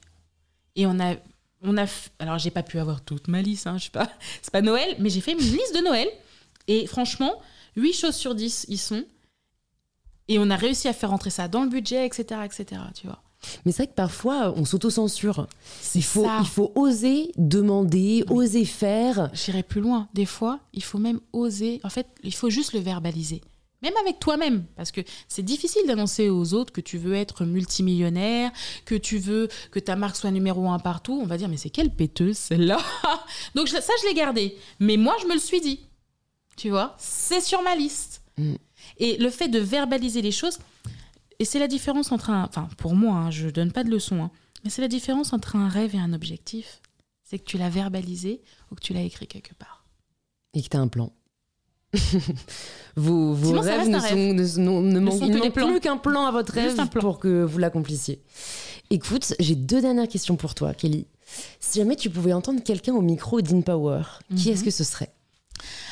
Et 0.77 0.87
on 0.87 0.99
a. 1.01 1.15
On 1.63 1.77
a 1.77 1.87
alors, 2.19 2.39
j'ai 2.39 2.51
pas 2.51 2.63
pu 2.63 2.79
avoir 2.79 3.03
toute 3.03 3.29
ma 3.29 3.41
liste, 3.41 3.67
hein, 3.67 3.79
je 3.79 3.85
sais 3.85 3.91
pas. 3.91 4.11
C'est 4.43 4.53
pas 4.53 4.63
Noël, 4.63 4.97
mais 4.99 5.11
j'ai 5.11 5.21
fait 5.21 5.33
une 5.33 5.39
liste 5.39 5.75
de 5.75 5.85
Noël. 5.85 6.09
Et 6.69 6.87
franchement, 6.87 7.41
8 7.77 7.93
choses 7.93 8.15
sur 8.15 8.35
10 8.35 8.67
y 8.69 8.77
sont. 8.77 9.05
Et 10.29 10.39
on 10.39 10.51
a 10.51 10.57
réussi 10.57 10.89
à 10.89 10.93
faire 10.93 11.11
rentrer 11.11 11.31
ça 11.31 11.49
dans 11.49 11.63
le 11.63 11.69
budget, 11.69 12.07
etc. 12.07 12.41
etc. 12.45 12.81
tu 12.95 13.07
vois. 13.07 13.21
Mais 13.65 13.73
c'est 13.73 13.85
vrai 13.85 13.87
que 13.89 13.95
parfois, 13.95 14.55
on 14.57 14.65
s'auto-censure. 14.65 15.49
Il 15.95 16.05
faut, 16.05 16.27
il 16.41 16.47
faut 16.47 16.73
oser 16.75 17.33
demander, 17.37 18.25
oser 18.31 18.65
faire. 18.65 19.31
J'irai 19.33 19.63
plus 19.63 19.81
loin. 19.81 20.09
Des 20.15 20.27
fois, 20.27 20.61
il 20.73 20.83
faut 20.83 20.99
même 20.99 21.21
oser. 21.33 21.81
En 21.83 21.89
fait, 21.89 22.07
il 22.23 22.35
faut 22.35 22.51
juste 22.51 22.73
le 22.73 22.81
verbaliser. 22.81 23.41
Même 23.83 23.95
avec 24.01 24.21
toi-même, 24.21 24.65
parce 24.77 24.93
que 24.93 25.01
c'est 25.27 25.43
difficile 25.43 25.83
d'annoncer 25.87 26.31
aux 26.31 26.55
autres 26.55 26.73
que 26.73 26.81
tu 26.81 26.99
veux 26.99 27.15
être 27.15 27.45
multimillionnaire, 27.45 28.53
que 28.85 28.95
tu 28.95 29.19
veux 29.19 29.49
que 29.73 29.81
ta 29.81 29.97
marque 29.97 30.17
soit 30.17 30.31
numéro 30.31 30.69
un 30.71 30.79
partout. 30.79 31.19
On 31.21 31.27
va 31.27 31.37
dire, 31.37 31.49
mais 31.49 31.57
c'est 31.57 31.71
quelle 31.71 31.91
péteuse 31.91 32.37
celle-là 32.37 32.79
Donc 33.55 33.69
ça, 33.69 33.81
je 33.81 34.09
l'ai 34.09 34.15
gardé. 34.15 34.57
Mais 34.79 34.97
moi, 34.97 35.17
je 35.21 35.27
me 35.27 35.35
le 35.35 35.41
suis 35.41 35.61
dit. 35.61 35.81
Tu 36.57 36.71
vois, 36.71 36.95
c'est 36.99 37.41
sur 37.41 37.63
ma 37.63 37.75
liste. 37.75 38.23
Mm. 38.39 38.55
Et 38.99 39.17
le 39.17 39.31
fait 39.31 39.49
de 39.49 39.59
verbaliser 39.59 40.23
les 40.23 40.33
choses, 40.33 40.59
et 41.39 41.45
c'est 41.45 41.59
la 41.59 41.69
différence 41.69 42.13
entre 42.13 42.31
un. 42.31 42.45
Enfin, 42.45 42.69
pour 42.77 42.95
moi, 42.95 43.17
hein, 43.17 43.31
je 43.31 43.49
donne 43.49 43.73
pas 43.73 43.85
de 43.85 43.91
leçons, 43.91 44.23
hein, 44.23 44.31
mais 44.63 44.71
c'est 44.71 44.83
la 44.83 44.89
différence 44.89 45.33
entre 45.33 45.57
un 45.57 45.69
rêve 45.69 45.95
et 45.95 45.99
un 45.99 46.13
objectif. 46.13 46.81
C'est 47.25 47.39
que 47.39 47.45
tu 47.45 47.59
l'as 47.59 47.71
verbalisé 47.71 48.43
ou 48.71 48.75
que 48.75 48.81
tu 48.81 48.93
l'as 48.93 49.03
écrit 49.03 49.27
quelque 49.27 49.55
part. 49.55 49.85
Et 50.55 50.63
que 50.63 50.69
tu 50.69 50.77
as 50.77 50.81
un 50.81 50.89
plan. 50.89 51.13
vos, 52.97 53.35
vos 53.35 53.61
rêves 53.61 53.89
ne, 53.89 53.99
sont, 54.47 55.51
plus 55.51 55.81
qu'un 55.81 55.97
plan 55.97 56.27
à 56.27 56.31
votre 56.31 56.53
rêve 56.53 56.89
pour 56.89 57.19
que 57.19 57.45
vous 57.45 57.59
l'accomplissiez. 57.59 58.23
Écoute, 58.91 59.35
j'ai 59.39 59.55
deux 59.55 59.81
dernières 59.81 60.09
questions 60.09 60.37
pour 60.37 60.55
toi, 60.55 60.75
Kelly. 60.75 61.07
Si 61.61 61.79
jamais 61.79 61.97
tu 61.97 62.11
pouvais 62.11 62.33
entendre 62.33 62.63
quelqu'un 62.63 62.95
au 62.95 63.01
micro 63.01 63.41
d'InPower, 63.41 64.03
qui 64.37 64.51
est-ce 64.51 64.61
mhm. 64.61 64.65
que 64.67 64.71
ce 64.71 64.85
serait? 64.85 65.13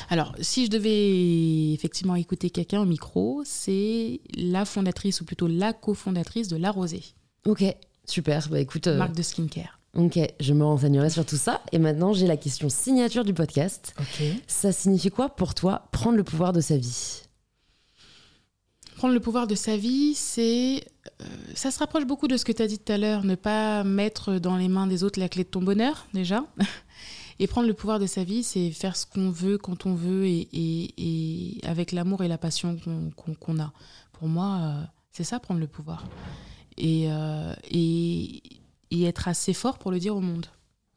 Alors, 0.09 0.35
si 0.41 0.65
je 0.65 0.69
devais 0.69 1.71
effectivement 1.73 2.15
écouter 2.15 2.49
quelqu'un 2.49 2.81
au 2.81 2.85
micro, 2.85 3.41
c'est 3.45 4.19
la 4.35 4.65
fondatrice 4.65 5.21
ou 5.21 5.25
plutôt 5.25 5.47
la 5.47 5.73
cofondatrice 5.73 6.47
de 6.47 6.57
La 6.57 6.71
Rosée. 6.71 7.03
Ok, 7.45 7.63
super. 8.05 8.49
Bah 8.49 8.59
écoute. 8.59 8.87
Euh, 8.87 8.97
Marque 8.97 9.15
de 9.15 9.23
skincare. 9.23 9.80
Ok, 9.97 10.19
je 10.39 10.53
me 10.53 10.63
renseignerai 10.63 11.09
sur 11.09 11.25
tout 11.25 11.35
ça. 11.35 11.61
Et 11.71 11.79
maintenant, 11.79 12.13
j'ai 12.13 12.27
la 12.27 12.37
question 12.37 12.69
signature 12.69 13.25
du 13.25 13.33
podcast. 13.33 13.93
Ok. 13.99 14.23
Ça 14.47 14.71
signifie 14.71 15.09
quoi 15.09 15.29
pour 15.29 15.53
toi 15.53 15.89
prendre 15.91 16.15
le 16.15 16.23
pouvoir 16.23 16.53
de 16.53 16.61
sa 16.61 16.77
vie? 16.77 17.23
Prendre 18.95 19.13
le 19.13 19.19
pouvoir 19.19 19.47
de 19.47 19.55
sa 19.55 19.75
vie, 19.75 20.13
c'est. 20.13 20.85
Euh, 21.21 21.25
ça 21.55 21.71
se 21.71 21.79
rapproche 21.79 22.05
beaucoup 22.05 22.27
de 22.27 22.37
ce 22.37 22.45
que 22.45 22.51
tu 22.51 22.61
as 22.61 22.67
dit 22.67 22.79
tout 22.79 22.93
à 22.93 22.97
l'heure, 22.97 23.23
ne 23.25 23.35
pas 23.35 23.83
mettre 23.83 24.39
dans 24.39 24.55
les 24.55 24.67
mains 24.69 24.87
des 24.87 25.03
autres 25.03 25.19
la 25.19 25.27
clé 25.27 25.43
de 25.43 25.49
ton 25.49 25.61
bonheur, 25.61 26.07
déjà. 26.13 26.45
Et 27.39 27.47
prendre 27.47 27.67
le 27.67 27.73
pouvoir 27.73 27.97
de 27.97 28.05
sa 28.05 28.23
vie, 28.23 28.43
c'est 28.43 28.69
faire 28.69 28.95
ce 28.95 29.07
qu'on 29.07 29.31
veut 29.31 29.57
quand 29.57 29.87
on 29.87 29.95
veut 29.95 30.27
et, 30.27 30.47
et, 30.53 31.57
avec 31.63 31.91
l'amour 31.91 32.23
et 32.23 32.27
la 32.27 32.37
passion 32.37 32.77
qu'on 33.39 33.59
a. 33.59 33.73
Pour 34.13 34.27
moi, 34.27 34.59
euh, 34.61 34.83
c'est 35.11 35.23
ça, 35.23 35.39
prendre 35.39 35.59
le 35.59 35.65
pouvoir. 35.65 36.05
Euh, 36.79 37.53
et, 37.69 38.43
et, 38.91 39.05
être 39.05 39.27
assez 39.27 39.53
fort 39.53 39.77
pour 39.77 39.91
le 39.91 39.99
dire 39.99 40.15
au 40.15 40.21
monde. 40.21 40.47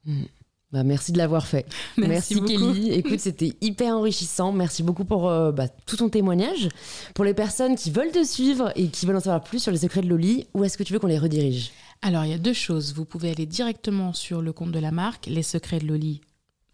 Hmm. 0.05 0.25
Bah, 0.73 0.83
merci 0.83 1.13
de 1.13 1.19
l'avoir 1.19 1.47
fait. 1.47 1.67
Merci, 1.97 2.43
Kelly. 2.43 2.91
Écoute, 2.93 3.21
c'était 3.21 3.53
hyper 3.61 3.97
enrichissant. 3.97 4.51
Merci 4.51 4.83
beaucoup 4.83 5.05
pour 5.05 5.31
euh, 5.31 5.53
bah, 5.53 5.69
tout 5.87 5.97
ton 5.97 6.09
témoignage. 6.09 6.69
Pour 7.15 7.25
les 7.25 7.33
personnes 7.33 7.77
qui 7.77 7.93
veulent 7.93 8.11
te 8.11 8.25
suivre 8.25 8.73
et 8.75 8.89
qui 8.89 9.07
veulent 9.07 9.15
en 9.15 9.21
savoir 9.21 9.45
plus 9.45 9.61
sur 9.61 9.71
les 9.71 9.79
secrets 9.79 10.03
de 10.03 10.09
Loli, 10.09 10.49
où 10.53 10.65
est-ce 10.65 10.77
que 10.77 10.83
tu 10.83 10.93
veux 10.93 10.99
qu'on 10.99 11.07
les 11.07 11.19
redirige? 11.19 11.71
Alors, 12.03 12.25
il 12.25 12.33
y 12.33 12.35
a 12.35 12.39
deux 12.39 12.53
choses. 12.53 12.93
Vous 12.93 13.05
pouvez 13.05 13.31
aller 13.31 13.47
directement 13.47 14.13
sur 14.13 14.43
le 14.43 14.53
compte 14.53 14.73
de 14.73 14.81
la 14.81 14.91
marque, 14.91 15.27
Les 15.27 15.45
Secrets 15.45 15.79
de 15.79 15.87
Loli 15.87 16.21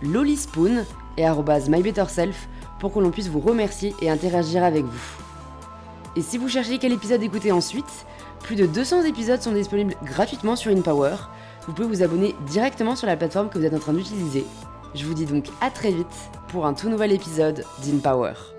lolispoon 0.00 0.84
et 1.16 1.24
mybetterself 1.26 2.48
pour 2.78 2.92
que 2.92 3.00
l'on 3.00 3.10
puisse 3.10 3.26
vous 3.26 3.40
remercier 3.40 3.96
et 4.00 4.08
interagir 4.08 4.62
avec 4.62 4.84
vous. 4.84 5.16
Et 6.14 6.22
si 6.22 6.38
vous 6.38 6.48
cherchez 6.48 6.78
quel 6.78 6.92
épisode 6.92 7.24
écouter 7.24 7.50
ensuite, 7.50 8.06
plus 8.44 8.54
de 8.54 8.66
200 8.66 9.06
épisodes 9.06 9.42
sont 9.42 9.50
disponibles 9.50 9.96
gratuitement 10.04 10.54
sur 10.54 10.70
InPower. 10.70 11.16
Vous 11.66 11.72
pouvez 11.72 11.88
vous 11.88 12.04
abonner 12.04 12.36
directement 12.46 12.94
sur 12.94 13.08
la 13.08 13.16
plateforme 13.16 13.48
que 13.48 13.58
vous 13.58 13.64
êtes 13.64 13.74
en 13.74 13.80
train 13.80 13.92
d'utiliser. 13.92 14.46
Je 14.94 15.04
vous 15.04 15.14
dis 15.14 15.26
donc 15.26 15.46
à 15.60 15.70
très 15.70 15.90
vite 15.90 16.06
pour 16.46 16.64
un 16.64 16.74
tout 16.74 16.88
nouvel 16.88 17.10
épisode 17.10 17.64
d'InPower. 17.82 18.55